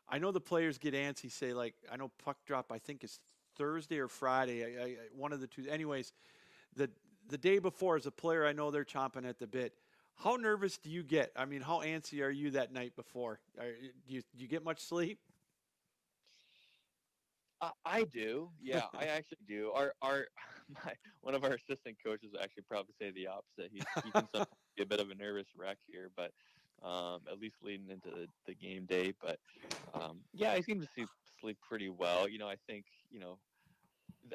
I 0.08 0.18
know 0.18 0.30
the 0.32 0.40
players 0.40 0.78
get 0.78 0.94
antsy. 0.94 1.30
Say 1.30 1.52
like, 1.52 1.74
I 1.90 1.96
know 1.96 2.10
puck 2.24 2.38
drop. 2.46 2.72
I 2.72 2.78
think 2.78 3.04
is 3.04 3.18
Thursday 3.56 3.98
or 3.98 4.08
Friday. 4.08 4.64
I, 4.64 4.82
I, 4.84 4.96
one 5.14 5.32
of 5.32 5.40
the 5.40 5.46
two. 5.46 5.66
Anyways, 5.68 6.12
the 6.74 6.90
the 7.28 7.38
day 7.38 7.58
before, 7.58 7.96
as 7.96 8.06
a 8.06 8.10
player, 8.10 8.46
I 8.46 8.52
know 8.52 8.70
they're 8.70 8.84
chomping 8.84 9.28
at 9.28 9.38
the 9.38 9.46
bit. 9.46 9.74
How 10.16 10.36
nervous 10.36 10.78
do 10.78 10.90
you 10.90 11.02
get? 11.02 11.32
I 11.36 11.44
mean, 11.44 11.62
how 11.62 11.80
antsy 11.80 12.22
are 12.22 12.30
you 12.30 12.50
that 12.52 12.72
night 12.72 12.94
before? 12.96 13.40
Are, 13.58 13.72
do 14.06 14.14
you 14.14 14.22
do 14.36 14.42
you 14.42 14.48
get 14.48 14.64
much 14.64 14.80
sleep? 14.80 15.18
Uh, 17.60 17.70
I 17.84 18.04
do. 18.04 18.50
Yeah, 18.60 18.84
I 18.98 19.04
actually 19.06 19.38
do. 19.48 19.70
Our 19.74 19.94
our 20.02 20.26
my 20.84 20.92
one 21.20 21.34
of 21.34 21.44
our 21.44 21.54
assistant 21.54 21.96
coaches 22.04 22.30
actually 22.40 22.64
probably 22.68 22.94
say 23.00 23.10
the 23.10 23.26
opposite. 23.26 23.70
He 23.72 23.82
he 24.04 24.10
can 24.10 24.26
sometimes 24.32 24.46
be 24.76 24.82
a 24.82 24.86
bit 24.86 25.00
of 25.00 25.10
a 25.10 25.14
nervous 25.14 25.46
wreck 25.56 25.78
here, 25.86 26.10
but 26.16 26.32
um, 26.82 27.20
at 27.30 27.38
least 27.38 27.56
leading 27.62 27.90
into 27.90 28.10
the, 28.10 28.26
the 28.46 28.54
game 28.54 28.86
day. 28.86 29.12
But 29.20 29.38
um, 29.94 30.20
yeah, 30.32 30.52
I 30.52 30.60
seem 30.60 30.80
to 30.80 30.86
see, 30.86 31.06
sleep 31.40 31.58
pretty 31.60 31.88
well. 31.88 32.28
You 32.28 32.38
know, 32.38 32.48
I 32.48 32.56
think 32.66 32.86
you 33.10 33.20
know 33.20 33.38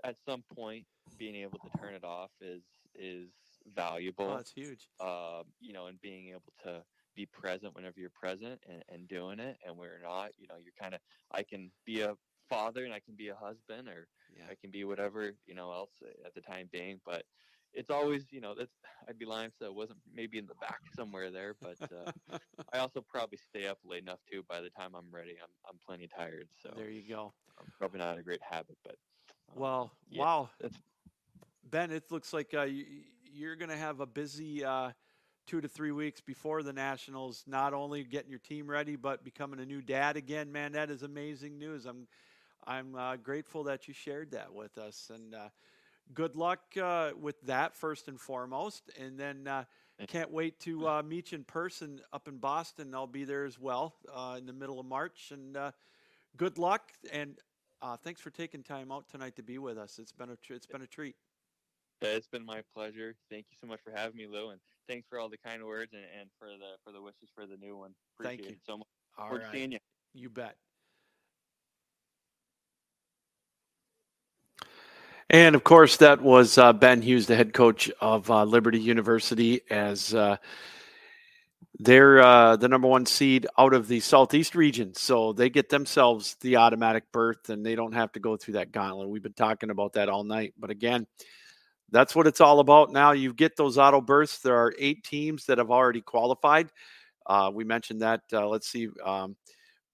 at 0.03 0.15
some 0.25 0.43
point 0.55 0.85
being 1.17 1.35
able 1.35 1.59
to 1.59 1.69
turn 1.77 1.93
it 1.93 2.03
off 2.03 2.31
is 2.41 2.63
is 2.93 3.29
valuable. 3.73 4.25
Oh, 4.25 4.37
that's 4.37 4.51
huge. 4.51 4.87
Uh, 4.99 5.43
you 5.59 5.73
know, 5.73 5.87
and 5.87 5.99
being 6.01 6.29
able 6.29 6.53
to 6.63 6.83
be 7.15 7.25
present 7.25 7.73
whenever 7.75 7.99
you're 7.99 8.09
present 8.09 8.61
and, 8.67 8.83
and 8.89 9.07
doing 9.07 9.39
it, 9.39 9.57
and 9.65 9.77
we're 9.77 9.99
not, 9.99 10.31
you 10.37 10.47
know, 10.47 10.55
you're 10.57 10.73
kind 10.79 10.93
of. 10.93 11.01
I 11.31 11.43
can 11.43 11.71
be 11.85 12.01
a 12.01 12.15
father 12.49 12.83
and 12.85 12.93
I 12.93 12.99
can 12.99 13.15
be 13.15 13.29
a 13.29 13.35
husband, 13.35 13.87
or 13.87 14.07
Yeah. 14.35 14.47
I 14.49 14.55
can 14.55 14.71
be 14.71 14.83
whatever 14.83 15.33
you 15.45 15.55
know 15.55 15.71
else 15.71 15.91
at 16.25 16.33
the 16.33 16.41
time 16.41 16.69
being. 16.71 16.99
But 17.05 17.25
it's 17.75 17.89
always, 17.89 18.31
you 18.31 18.41
know, 18.41 18.55
that's 18.57 18.73
I'd 19.07 19.19
be 19.19 19.25
lying 19.25 19.47
if 19.47 19.59
that 19.59 19.73
wasn't 19.73 19.99
maybe 20.13 20.37
in 20.37 20.47
the 20.47 20.55
back 20.55 20.79
somewhere 20.95 21.29
there. 21.29 21.55
But 21.61 21.77
uh, 21.91 22.37
I 22.73 22.79
also 22.79 23.01
probably 23.01 23.37
stay 23.37 23.67
up 23.67 23.79
late 23.85 24.03
enough 24.03 24.19
too. 24.31 24.43
By 24.47 24.61
the 24.61 24.69
time 24.69 24.91
I'm 24.95 25.11
ready, 25.11 25.35
I'm 25.41 25.49
I'm 25.69 25.79
plenty 25.85 26.07
tired. 26.07 26.47
So 26.63 26.73
there 26.75 26.89
you 26.89 27.07
go. 27.07 27.33
I'm 27.59 27.67
probably 27.77 27.99
not 27.99 28.17
a 28.17 28.23
great 28.23 28.41
habit, 28.41 28.77
but 28.83 28.95
um, 29.53 29.61
Well, 29.61 29.91
yeah, 30.09 30.21
wow, 30.21 30.49
Ben, 31.69 31.91
it 31.91 32.11
looks 32.11 32.33
like 32.33 32.53
uh, 32.53 32.63
you, 32.63 32.85
you're 33.31 33.55
going 33.55 33.69
to 33.69 33.77
have 33.77 33.99
a 33.99 34.05
busy 34.05 34.63
uh, 34.63 34.91
two 35.47 35.61
to 35.61 35.67
three 35.67 35.91
weeks 35.91 36.21
before 36.21 36.63
the 36.63 36.73
Nationals. 36.73 37.43
Not 37.47 37.73
only 37.73 38.03
getting 38.03 38.29
your 38.29 38.39
team 38.39 38.69
ready, 38.69 38.95
but 38.95 39.23
becoming 39.23 39.59
a 39.59 39.65
new 39.65 39.81
dad 39.81 40.17
again. 40.17 40.51
Man, 40.51 40.73
that 40.73 40.89
is 40.89 41.03
amazing 41.03 41.57
news. 41.57 41.85
I'm 41.85 42.07
I'm 42.67 42.95
uh, 42.95 43.15
grateful 43.17 43.63
that 43.65 43.87
you 43.87 43.93
shared 43.93 44.31
that 44.31 44.53
with 44.53 44.77
us, 44.77 45.11
and 45.13 45.35
uh, 45.35 45.49
good 46.13 46.35
luck 46.35 46.59
uh, 46.81 47.11
with 47.19 47.41
that 47.41 47.75
first 47.75 48.07
and 48.07 48.19
foremost. 48.19 48.89
And 48.99 49.19
then 49.19 49.47
uh, 49.47 49.63
can't 50.07 50.31
wait 50.31 50.59
to 50.61 50.87
uh, 50.87 51.03
meet 51.03 51.31
you 51.31 51.37
in 51.37 51.43
person 51.43 52.01
up 52.13 52.27
in 52.27 52.37
Boston. 52.37 52.93
I'll 52.93 53.07
be 53.07 53.23
there 53.23 53.45
as 53.45 53.59
well 53.59 53.95
uh, 54.13 54.35
in 54.37 54.45
the 54.45 54.53
middle 54.53 54.79
of 54.79 54.85
March. 54.85 55.31
And 55.31 55.57
uh, 55.57 55.71
good 56.37 56.57
luck 56.57 56.91
and. 57.11 57.37
Uh, 57.81 57.97
thanks 57.97 58.21
for 58.21 58.29
taking 58.29 58.63
time 58.63 58.89
out 58.89 59.07
tonight 59.09 59.35
to 59.35 59.43
be 59.43 59.57
with 59.57 59.77
us. 59.77 59.99
It's 59.99 60.13
been 60.13 60.29
a 60.29 60.37
tr- 60.37 60.53
it's 60.53 60.65
been 60.65 60.81
a 60.81 60.87
treat. 60.87 61.13
Yeah, 62.01 62.09
it's 62.09 62.25
been 62.25 62.45
my 62.45 62.61
pleasure. 62.73 63.15
Thank 63.29 63.45
you 63.51 63.57
so 63.59 63.67
much 63.67 63.79
for 63.83 63.91
having 63.91 64.15
me, 64.15 64.27
Lou, 64.27 64.49
and 64.49 64.59
thanks 64.87 65.07
for 65.09 65.19
all 65.19 65.29
the 65.29 65.37
kind 65.37 65.63
words 65.63 65.91
and, 65.93 66.03
and 66.19 66.29
for 66.39 66.47
the 66.47 66.77
for 66.83 66.91
the 66.91 67.01
wishes 67.01 67.29
for 67.35 67.45
the 67.45 67.57
new 67.57 67.77
one. 67.77 67.91
Thank 68.21 68.43
you. 68.43 68.51
it 68.51 68.59
so 68.65 68.77
much. 68.77 68.87
All 69.17 69.29
Forward 69.29 69.47
seeing 69.51 69.73
you. 69.73 69.79
you 70.13 70.29
bet. 70.29 70.55
And 75.29 75.55
of 75.55 75.63
course, 75.63 75.97
that 75.97 76.21
was 76.21 76.57
uh, 76.57 76.71
Ben 76.73 77.01
Hughes, 77.01 77.25
the 77.25 77.35
head 77.35 77.53
coach 77.53 77.89
of 77.99 78.29
uh, 78.29 78.43
Liberty 78.43 78.79
University, 78.79 79.61
as 79.71 80.13
uh, 80.13 80.37
they're 81.79 82.21
uh, 82.21 82.55
the 82.57 82.69
number 82.69 82.87
one 82.87 83.07
seed 83.07 83.47
out 83.57 83.73
of 83.73 83.87
the 83.87 83.99
Southeast 83.99 84.53
region. 84.53 84.93
So 84.93 85.33
they 85.33 85.49
get 85.49 85.69
themselves 85.69 86.35
the 86.41 86.57
automatic 86.57 87.11
berth 87.11 87.49
and 87.49 87.65
they 87.65 87.75
don't 87.75 87.93
have 87.93 88.11
to 88.13 88.19
go 88.19 88.37
through 88.37 88.53
that 88.53 88.71
gauntlet. 88.71 89.09
We've 89.09 89.23
been 89.23 89.33
talking 89.33 89.71
about 89.71 89.93
that 89.93 90.09
all 90.09 90.23
night. 90.23 90.53
But 90.59 90.69
again, 90.69 91.07
that's 91.91 92.15
what 92.15 92.27
it's 92.27 92.41
all 92.41 92.59
about 92.59 92.91
now. 92.91 93.11
You 93.11 93.33
get 93.33 93.57
those 93.57 93.77
auto 93.79 94.01
berths. 94.01 94.39
There 94.39 94.55
are 94.55 94.73
eight 94.77 95.03
teams 95.03 95.45
that 95.47 95.57
have 95.57 95.71
already 95.71 96.01
qualified. 96.01 96.69
Uh, 97.25 97.51
we 97.53 97.63
mentioned 97.63 98.01
that. 98.03 98.21
Uh, 98.31 98.47
let's 98.47 98.67
see. 98.67 98.89
Um, 99.03 99.35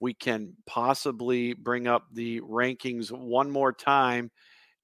we 0.01 0.13
can 0.13 0.55
possibly 0.65 1.53
bring 1.53 1.87
up 1.87 2.07
the 2.11 2.41
rankings 2.41 3.11
one 3.11 3.49
more 3.49 3.71
time 3.71 4.29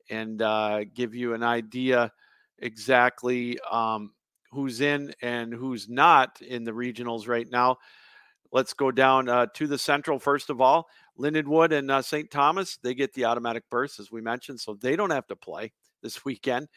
and 0.10 0.42
uh, 0.42 0.84
give 0.94 1.16
you 1.16 1.34
an 1.34 1.44
idea 1.44 2.12
exactly 2.60 3.60
um, 3.70 4.12
who's 4.52 4.82
in 4.82 5.14
and 5.22 5.54
who's 5.54 5.90
not 5.90 6.42
in 6.42 6.64
the 6.64 6.72
regionals 6.72 7.28
right 7.28 7.50
now. 7.50 7.78
Let's 8.52 8.74
go 8.74 8.92
down 8.92 9.28
uh, 9.28 9.48
to 9.56 9.68
the 9.68 9.78
central 9.78 10.20
first 10.20 10.50
of 10.50 10.62
all. 10.62 10.88
Lindenwood 11.20 11.72
and 11.72 11.90
uh, 11.90 12.02
St. 12.02 12.30
Thomas, 12.30 12.78
they 12.78 12.94
get 12.94 13.14
the 13.14 13.26
automatic 13.26 13.64
berths, 13.70 14.00
as 14.00 14.12
we 14.12 14.22
mentioned, 14.22 14.60
so 14.60 14.76
they 14.76 14.96
don't 14.96 15.10
have 15.10 15.28
to 15.28 15.36
play 15.36 15.72
this 16.02 16.24
weekend. 16.24 16.68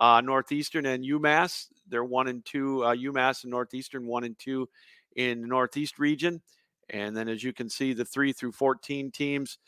Uh, 0.00 0.20
Northeastern 0.20 0.86
and 0.86 1.04
UMass, 1.04 1.66
they're 1.88 2.04
one 2.04 2.26
and 2.26 2.44
two. 2.44 2.82
Uh, 2.82 2.94
UMass 2.96 3.44
and 3.44 3.50
Northeastern, 3.52 4.06
one 4.06 4.24
and 4.24 4.36
two 4.38 4.68
in 5.14 5.40
the 5.40 5.46
Northeast 5.46 5.98
region. 5.98 6.42
And 6.90 7.16
then, 7.16 7.28
as 7.28 7.42
you 7.42 7.52
can 7.52 7.70
see, 7.70 7.92
the 7.92 8.04
three 8.04 8.32
through 8.32 8.52
14 8.52 9.12
teams, 9.12 9.58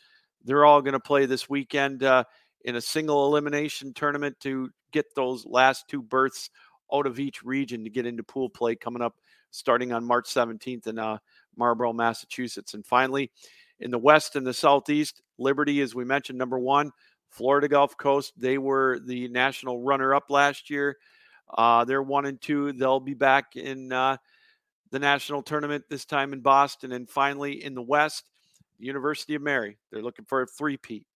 they're 0.44 0.64
all 0.64 0.82
going 0.82 0.93
to 0.93 1.01
play 1.01 1.26
this 1.26 1.48
weekend 1.48 2.02
uh, 2.02 2.24
in 2.64 2.76
a 2.76 2.80
single 2.80 3.26
elimination 3.26 3.92
tournament 3.94 4.38
to 4.40 4.70
get 4.92 5.14
those 5.14 5.46
last 5.46 5.88
two 5.88 6.02
berths 6.02 6.50
out 6.92 7.06
of 7.06 7.18
each 7.18 7.42
region 7.42 7.84
to 7.84 7.90
get 7.90 8.06
into 8.06 8.22
pool 8.22 8.48
play 8.48 8.74
coming 8.74 9.02
up 9.02 9.16
starting 9.50 9.92
on 9.92 10.04
March 10.04 10.28
17th 10.28 10.86
in 10.86 10.98
uh, 10.98 11.18
Marlborough, 11.56 11.92
Massachusetts. 11.92 12.74
And 12.74 12.84
finally, 12.84 13.30
in 13.80 13.90
the 13.90 13.98
West 13.98 14.36
and 14.36 14.46
the 14.46 14.54
Southeast, 14.54 15.22
Liberty, 15.38 15.80
as 15.80 15.94
we 15.94 16.04
mentioned, 16.04 16.38
number 16.38 16.58
one. 16.58 16.92
Florida 17.30 17.68
Gulf 17.68 17.96
Coast, 17.96 18.32
they 18.36 18.56
were 18.56 18.98
the 19.00 19.28
national 19.28 19.82
runner 19.82 20.14
up 20.14 20.30
last 20.30 20.70
year. 20.70 20.96
Uh, 21.52 21.84
they're 21.84 22.02
one 22.02 22.24
and 22.24 22.40
two. 22.40 22.72
They'll 22.72 23.00
be 23.00 23.14
back 23.14 23.56
in 23.56 23.92
uh, 23.92 24.16
the 24.90 24.98
national 24.98 25.42
tournament 25.42 25.84
this 25.90 26.04
time 26.04 26.32
in 26.32 26.40
Boston. 26.40 26.92
And 26.92 27.08
finally, 27.08 27.62
in 27.64 27.74
the 27.74 27.82
West, 27.82 28.30
University 28.78 29.34
of 29.34 29.42
Mary. 29.42 29.78
They're 29.90 30.02
looking 30.02 30.24
for 30.24 30.42
a 30.42 30.46
three-peat. 30.46 31.06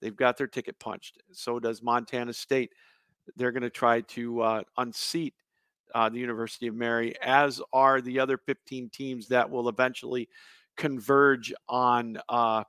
They've 0.00 0.16
got 0.16 0.36
their 0.36 0.46
ticket 0.46 0.78
punched. 0.78 1.18
So 1.32 1.58
does 1.58 1.82
Montana 1.82 2.32
State. 2.32 2.72
They're 3.36 3.52
going 3.52 3.62
to 3.62 3.70
try 3.70 4.00
to 4.02 4.40
uh, 4.40 4.62
unseat 4.76 5.34
uh, 5.94 6.08
the 6.08 6.18
University 6.18 6.66
of 6.66 6.74
Mary, 6.74 7.14
as 7.22 7.60
are 7.72 8.00
the 8.00 8.20
other 8.20 8.38
15 8.38 8.90
teams 8.90 9.28
that 9.28 9.48
will 9.48 9.68
eventually 9.68 10.28
converge 10.76 11.52
on 11.68 12.18
uh, 12.28 12.64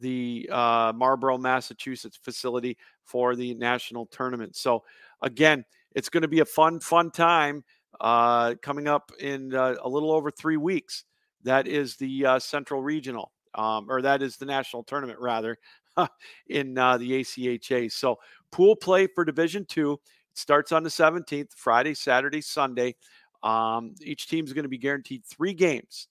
the 0.00 0.48
uh, 0.50 0.92
Marlborough, 0.94 1.38
Massachusetts 1.38 2.18
facility 2.22 2.76
for 3.04 3.36
the 3.36 3.54
national 3.54 4.06
tournament. 4.06 4.56
So, 4.56 4.84
again, 5.22 5.64
it's 5.94 6.08
going 6.08 6.22
to 6.22 6.28
be 6.28 6.40
a 6.40 6.44
fun, 6.44 6.80
fun 6.80 7.10
time 7.10 7.64
uh, 8.00 8.54
coming 8.62 8.88
up 8.88 9.12
in 9.18 9.54
uh, 9.54 9.76
a 9.82 9.88
little 9.88 10.12
over 10.12 10.30
three 10.30 10.56
weeks. 10.56 11.04
That 11.44 11.66
is 11.66 11.96
the 11.96 12.38
Central 12.38 12.82
Regional, 12.82 13.32
um, 13.54 13.90
or 13.90 14.00
that 14.02 14.22
is 14.22 14.36
the 14.36 14.46
national 14.46 14.84
tournament, 14.84 15.18
rather, 15.18 15.58
in 16.48 16.76
uh, 16.78 16.98
the 16.98 17.20
ACHA. 17.20 17.92
So, 17.92 18.18
pool 18.50 18.76
play 18.76 19.06
for 19.06 19.24
Division 19.24 19.64
Two 19.64 20.00
starts 20.34 20.72
on 20.72 20.82
the 20.82 20.88
17th, 20.88 21.52
Friday, 21.54 21.94
Saturday, 21.94 22.40
Sunday. 22.40 22.94
Um, 23.42 23.94
each 24.00 24.28
team 24.28 24.44
is 24.44 24.52
going 24.52 24.64
to 24.64 24.68
be 24.68 24.78
guaranteed 24.78 25.24
three 25.24 25.52
games, 25.54 26.08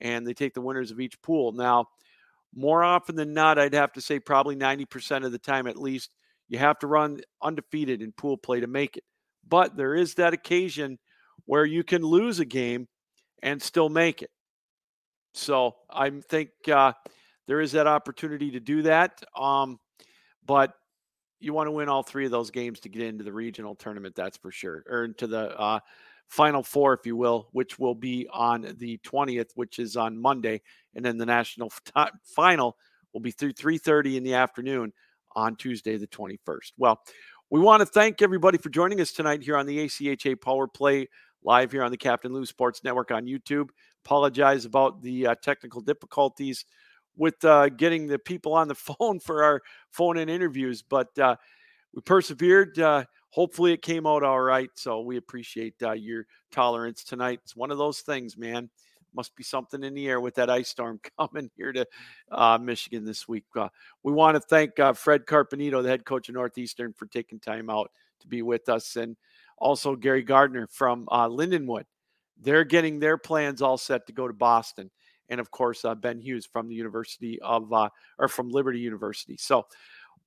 and 0.00 0.26
they 0.26 0.34
take 0.34 0.54
the 0.54 0.60
winners 0.60 0.90
of 0.90 1.00
each 1.00 1.20
pool. 1.22 1.52
Now, 1.52 1.86
more 2.54 2.82
often 2.82 3.16
than 3.16 3.32
not, 3.32 3.58
I'd 3.58 3.74
have 3.74 3.92
to 3.92 4.00
say 4.00 4.18
probably 4.18 4.56
90% 4.56 5.24
of 5.24 5.32
the 5.32 5.38
time 5.38 5.66
at 5.66 5.78
least, 5.78 6.10
you 6.48 6.58
have 6.58 6.78
to 6.80 6.86
run 6.86 7.20
undefeated 7.40 8.02
in 8.02 8.12
pool 8.12 8.36
play 8.36 8.60
to 8.60 8.66
make 8.66 8.96
it. 8.96 9.04
But 9.48 9.76
there 9.76 9.94
is 9.94 10.14
that 10.14 10.34
occasion 10.34 10.98
where 11.46 11.64
you 11.64 11.82
can 11.82 12.02
lose 12.02 12.40
a 12.40 12.44
game 12.44 12.88
and 13.42 13.60
still 13.60 13.88
make 13.88 14.22
it. 14.22 14.30
So 15.34 15.76
I 15.90 16.10
think 16.28 16.50
uh, 16.70 16.92
there 17.46 17.60
is 17.60 17.72
that 17.72 17.86
opportunity 17.86 18.50
to 18.52 18.60
do 18.60 18.82
that. 18.82 19.22
Um, 19.36 19.78
but 20.46 20.74
you 21.40 21.52
want 21.52 21.66
to 21.66 21.72
win 21.72 21.88
all 21.88 22.02
three 22.02 22.24
of 22.24 22.30
those 22.30 22.50
games 22.50 22.80
to 22.80 22.88
get 22.88 23.02
into 23.02 23.24
the 23.24 23.32
regional 23.32 23.74
tournament, 23.74 24.14
that's 24.14 24.36
for 24.36 24.50
sure, 24.50 24.84
or 24.88 25.04
into 25.04 25.26
the 25.26 25.58
uh, 25.58 25.80
final 26.28 26.62
four, 26.62 26.94
if 26.94 27.04
you 27.04 27.16
will, 27.16 27.48
which 27.52 27.78
will 27.78 27.94
be 27.94 28.28
on 28.32 28.74
the 28.78 28.98
20th, 28.98 29.50
which 29.54 29.78
is 29.78 29.96
on 29.96 30.16
Monday, 30.16 30.60
and 30.94 31.04
then 31.04 31.18
the 31.18 31.26
national 31.26 31.72
final 32.24 32.76
will 33.12 33.20
be 33.20 33.32
through 33.32 33.52
3:30 33.52 34.16
in 34.16 34.22
the 34.22 34.34
afternoon 34.34 34.92
on 35.34 35.56
Tuesday, 35.56 35.96
the 35.96 36.06
21st. 36.06 36.72
Well, 36.76 37.00
we 37.50 37.60
want 37.60 37.80
to 37.80 37.86
thank 37.86 38.22
everybody 38.22 38.58
for 38.58 38.70
joining 38.70 39.00
us 39.00 39.12
tonight 39.12 39.42
here 39.42 39.56
on 39.56 39.66
the 39.66 39.78
ACHA 39.78 40.40
Power 40.40 40.66
Play 40.66 41.08
live 41.44 41.72
here 41.72 41.82
on 41.82 41.90
the 41.90 41.96
Captain 41.96 42.32
Lou 42.32 42.46
Sports 42.46 42.84
Network 42.84 43.10
on 43.10 43.26
YouTube. 43.26 43.70
Apologize 44.04 44.64
about 44.64 45.02
the 45.02 45.28
uh, 45.28 45.34
technical 45.42 45.80
difficulties 45.80 46.64
with 47.16 47.44
uh, 47.44 47.68
getting 47.68 48.06
the 48.06 48.18
people 48.18 48.54
on 48.54 48.68
the 48.68 48.74
phone 48.98 49.20
for 49.20 49.44
our 49.44 49.62
phone 49.90 50.18
in 50.18 50.28
interviews, 50.28 50.82
but 50.82 51.16
uh, 51.18 51.36
we 51.94 52.02
persevered. 52.02 52.78
Uh, 52.78 53.04
hopefully, 53.30 53.72
it 53.72 53.82
came 53.82 54.06
out 54.06 54.22
all 54.22 54.40
right. 54.40 54.70
So 54.74 55.00
we 55.00 55.16
appreciate 55.16 55.74
uh, 55.82 55.92
your 55.92 56.26
tolerance 56.50 57.04
tonight. 57.04 57.40
It's 57.44 57.56
one 57.56 57.70
of 57.70 57.78
those 57.78 58.00
things, 58.00 58.36
man. 58.36 58.70
Must 59.14 59.36
be 59.36 59.42
something 59.42 59.84
in 59.84 59.92
the 59.92 60.08
air 60.08 60.20
with 60.20 60.34
that 60.36 60.48
ice 60.48 60.70
storm 60.70 60.98
coming 61.18 61.50
here 61.54 61.72
to 61.72 61.86
uh, 62.30 62.58
Michigan 62.58 63.04
this 63.04 63.28
week. 63.28 63.44
Uh, 63.54 63.68
we 64.02 64.12
want 64.12 64.36
to 64.36 64.40
thank 64.40 64.76
Fred 64.96 65.26
Carpenito, 65.26 65.82
the 65.82 65.88
head 65.88 66.06
coach 66.06 66.28
of 66.30 66.34
Northeastern, 66.34 66.94
for 66.94 67.06
taking 67.06 67.38
time 67.38 67.68
out 67.68 67.90
to 68.20 68.26
be 68.26 68.40
with 68.40 68.70
us, 68.70 68.96
and 68.96 69.16
also 69.58 69.96
Gary 69.96 70.22
Gardner 70.22 70.66
from 70.66 71.06
Lindenwood. 71.06 71.84
They're 72.40 72.64
getting 72.64 72.98
their 72.98 73.18
plans 73.18 73.60
all 73.60 73.76
set 73.76 74.06
to 74.06 74.12
go 74.14 74.26
to 74.26 74.32
Boston, 74.32 74.90
and 75.32 75.40
of 75.40 75.50
course 75.50 75.84
uh, 75.84 75.96
Ben 75.96 76.20
Hughes 76.20 76.46
from 76.46 76.68
the 76.68 76.74
University 76.76 77.40
of 77.40 77.72
uh, 77.72 77.88
or 78.18 78.28
from 78.28 78.48
Liberty 78.48 78.78
University. 78.78 79.36
So. 79.36 79.66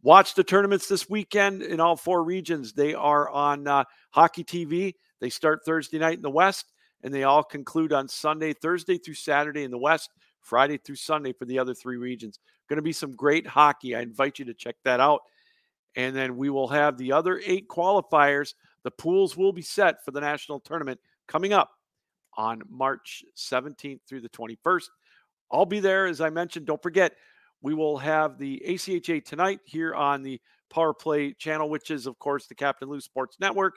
Watch 0.02 0.36
the 0.36 0.44
tournaments 0.44 0.88
this 0.88 1.10
weekend 1.10 1.64
in 1.64 1.80
all 1.80 1.96
four 1.96 2.24
regions. 2.24 2.74
They 2.74 2.94
are 2.94 3.28
on 3.28 3.66
Hockey 4.12 4.44
TV. 4.44 4.94
They 5.20 5.32
start 5.32 5.66
Thursday 5.66 5.98
night 5.98 6.18
in 6.18 6.22
the 6.22 6.30
West 6.30 6.74
and 7.06 7.14
they 7.14 7.24
all 7.24 7.44
conclude 7.44 7.94
on 7.94 8.08
Sunday, 8.08 8.52
Thursday 8.52 8.98
through 8.98 9.14
Saturday 9.14 9.64
in 9.64 9.70
the 9.70 9.78
West, 9.78 10.10
Friday 10.42 10.78
through 10.78 10.96
Sunday 10.96 11.34
for 11.34 11.46
the 11.46 11.60
other 11.60 11.76
three 11.76 11.98
regions. 11.98 12.40
Going 12.68 12.78
to 12.78 12.84
be 12.84 12.94
some 12.94 13.16
great 13.16 13.46
hockey. 13.46 13.96
I 13.96 14.02
invite 14.02 14.40
you 14.40 14.46
to 14.46 14.56
check 14.56 14.76
that 14.84 15.00
out. 15.00 15.22
And 15.96 16.16
then 16.16 16.36
we 16.36 16.50
will 16.50 16.68
have 16.68 16.98
the 16.98 17.12
other 17.12 17.40
eight 17.46 17.68
qualifiers. 17.68 18.56
The 18.84 18.90
pools 18.90 19.38
will 19.38 19.54
be 19.54 19.62
set 19.62 20.04
for 20.04 20.10
the 20.10 20.20
national 20.20 20.60
tournament 20.60 21.00
coming 21.28 21.54
up 21.54 21.75
on 22.38 22.62
March 22.70 23.24
17th 23.36 24.00
through 24.08 24.22
the 24.22 24.30
21st. 24.30 24.88
I'll 25.52 25.66
be 25.66 25.80
there, 25.80 26.08
as 26.08 26.22
I 26.22 26.30
mentioned. 26.30 26.66
Don't 26.66 26.82
forget, 26.82 27.14
we 27.62 27.74
will 27.74 27.98
have 27.98 28.38
the 28.38 28.62
ACHA 28.68 29.26
tonight 29.26 29.60
here 29.66 29.94
on 29.94 30.24
the 30.24 30.40
Power 30.70 30.94
Play 30.94 31.34
channel, 31.34 31.70
which 31.70 31.92
is, 31.92 32.08
of 32.08 32.18
course, 32.20 32.48
the 32.48 32.56
Captain 32.56 32.90
Lou 32.90 33.00
Sports 33.00 33.38
Network. 33.40 33.76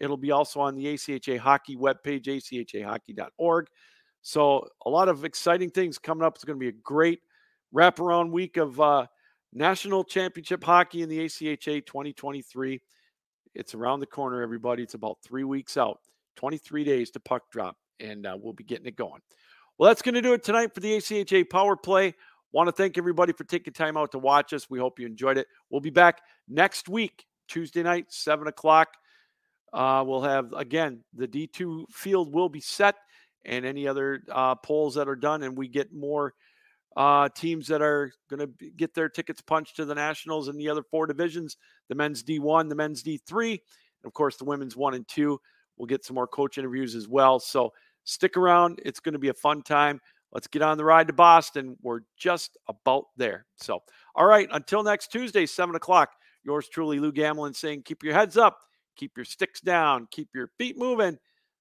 It'll 0.00 0.16
be 0.16 0.30
also 0.30 0.60
on 0.60 0.74
the 0.74 0.86
ACHA 0.86 1.38
Hockey 1.38 1.76
webpage, 1.76 2.26
achahockey.org. 2.26 3.66
So, 4.22 4.68
a 4.84 4.90
lot 4.90 5.08
of 5.08 5.24
exciting 5.24 5.70
things 5.70 5.98
coming 5.98 6.24
up. 6.24 6.34
It's 6.34 6.44
going 6.44 6.58
to 6.58 6.60
be 6.60 6.68
a 6.68 6.80
great 6.82 7.20
wraparound 7.74 8.30
week 8.30 8.56
of 8.56 8.80
uh, 8.80 9.06
national 9.52 10.04
championship 10.04 10.62
hockey 10.62 11.02
in 11.02 11.08
the 11.08 11.20
ACHA 11.20 11.86
2023. 11.86 12.80
It's 13.54 13.74
around 13.74 14.00
the 14.00 14.06
corner, 14.06 14.42
everybody. 14.42 14.82
It's 14.82 14.94
about 14.94 15.18
three 15.24 15.44
weeks 15.44 15.76
out, 15.76 15.98
23 16.36 16.84
days 16.84 17.10
to 17.12 17.20
puck 17.20 17.50
drop, 17.50 17.76
and 18.00 18.26
uh, 18.26 18.36
we'll 18.40 18.52
be 18.52 18.64
getting 18.64 18.86
it 18.86 18.96
going. 18.96 19.20
Well, 19.78 19.88
that's 19.88 20.02
going 20.02 20.14
to 20.14 20.22
do 20.22 20.32
it 20.32 20.42
tonight 20.42 20.74
for 20.74 20.80
the 20.80 20.96
ACHA 20.96 21.50
Power 21.50 21.76
Play. 21.76 22.14
Want 22.52 22.68
to 22.68 22.72
thank 22.72 22.96
everybody 22.96 23.32
for 23.32 23.44
taking 23.44 23.72
time 23.72 23.96
out 23.96 24.12
to 24.12 24.18
watch 24.18 24.52
us. 24.52 24.70
We 24.70 24.78
hope 24.78 24.98
you 24.98 25.06
enjoyed 25.06 25.36
it. 25.36 25.46
We'll 25.68 25.80
be 25.80 25.90
back 25.90 26.22
next 26.48 26.88
week, 26.88 27.26
Tuesday 27.48 27.82
night, 27.82 28.06
7 28.08 28.46
o'clock. 28.46 28.88
Uh, 29.72 30.02
we'll 30.06 30.22
have, 30.22 30.52
again, 30.54 31.04
the 31.14 31.28
D2 31.28 31.84
field 31.92 32.32
will 32.32 32.48
be 32.48 32.60
set 32.60 32.94
and 33.44 33.64
any 33.64 33.86
other 33.86 34.22
uh, 34.32 34.54
polls 34.54 34.94
that 34.94 35.08
are 35.08 35.16
done, 35.16 35.42
and 35.42 35.56
we 35.56 35.68
get 35.68 35.92
more 35.92 36.34
uh, 36.96 37.28
teams 37.28 37.66
that 37.68 37.82
are 37.82 38.10
going 38.30 38.40
to 38.40 38.70
get 38.76 38.94
their 38.94 39.08
tickets 39.08 39.42
punched 39.42 39.76
to 39.76 39.84
the 39.84 39.94
Nationals 39.94 40.48
and 40.48 40.58
the 40.58 40.68
other 40.68 40.82
four 40.82 41.06
divisions 41.06 41.56
the 41.88 41.94
men's 41.94 42.24
D1, 42.24 42.68
the 42.68 42.74
men's 42.74 43.02
D3, 43.02 43.50
and 43.50 43.60
of 44.04 44.12
course, 44.12 44.36
the 44.36 44.44
women's 44.44 44.76
one 44.76 44.94
and 44.94 45.06
two. 45.06 45.38
We'll 45.76 45.86
get 45.86 46.04
some 46.04 46.14
more 46.14 46.26
coach 46.26 46.58
interviews 46.58 46.94
as 46.94 47.06
well. 47.06 47.38
So 47.38 47.72
stick 48.06 48.38
around. 48.38 48.80
It's 48.82 49.00
going 49.00 49.12
to 49.12 49.18
be 49.18 49.28
a 49.28 49.34
fun 49.34 49.62
time. 49.62 50.00
Let's 50.32 50.46
get 50.46 50.62
on 50.62 50.78
the 50.78 50.84
ride 50.84 51.08
to 51.08 51.12
Boston. 51.12 51.76
We're 51.82 52.00
just 52.16 52.56
about 52.66 53.04
there. 53.18 53.44
So, 53.56 53.82
all 54.14 54.26
right, 54.26 54.48
until 54.50 54.82
next 54.82 55.12
Tuesday, 55.12 55.44
7 55.44 55.76
o'clock, 55.76 56.12
yours 56.42 56.68
truly, 56.68 56.98
Lou 56.98 57.12
Gamlin, 57.12 57.54
saying 57.54 57.82
keep 57.82 58.02
your 58.02 58.14
heads 58.14 58.38
up 58.38 58.60
Keep 58.96 59.16
your 59.16 59.24
sticks 59.24 59.60
down, 59.60 60.08
keep 60.10 60.28
your 60.34 60.48
feet 60.58 60.78
moving. 60.78 61.18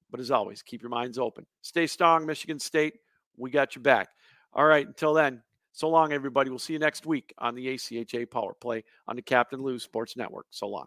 But 0.09 0.19
as 0.19 0.31
always, 0.31 0.61
keep 0.61 0.81
your 0.81 0.89
minds 0.89 1.17
open. 1.17 1.45
Stay 1.61 1.87
strong, 1.87 2.25
Michigan 2.25 2.59
State. 2.59 2.95
We 3.37 3.51
got 3.51 3.75
you 3.75 3.81
back. 3.81 4.09
All 4.53 4.65
right, 4.65 4.87
until 4.87 5.13
then, 5.13 5.43
so 5.73 5.89
long, 5.89 6.13
everybody. 6.13 6.49
We'll 6.49 6.59
see 6.59 6.73
you 6.73 6.79
next 6.79 7.05
week 7.05 7.33
on 7.37 7.53
the 7.53 7.67
ACHA 7.67 8.31
Power 8.31 8.53
Play 8.53 8.83
on 9.07 9.17
the 9.17 9.21
Captain 9.21 9.61
Lou 9.61 9.77
Sports 9.77 10.15
Network. 10.15 10.45
So 10.51 10.67
long. 10.67 10.85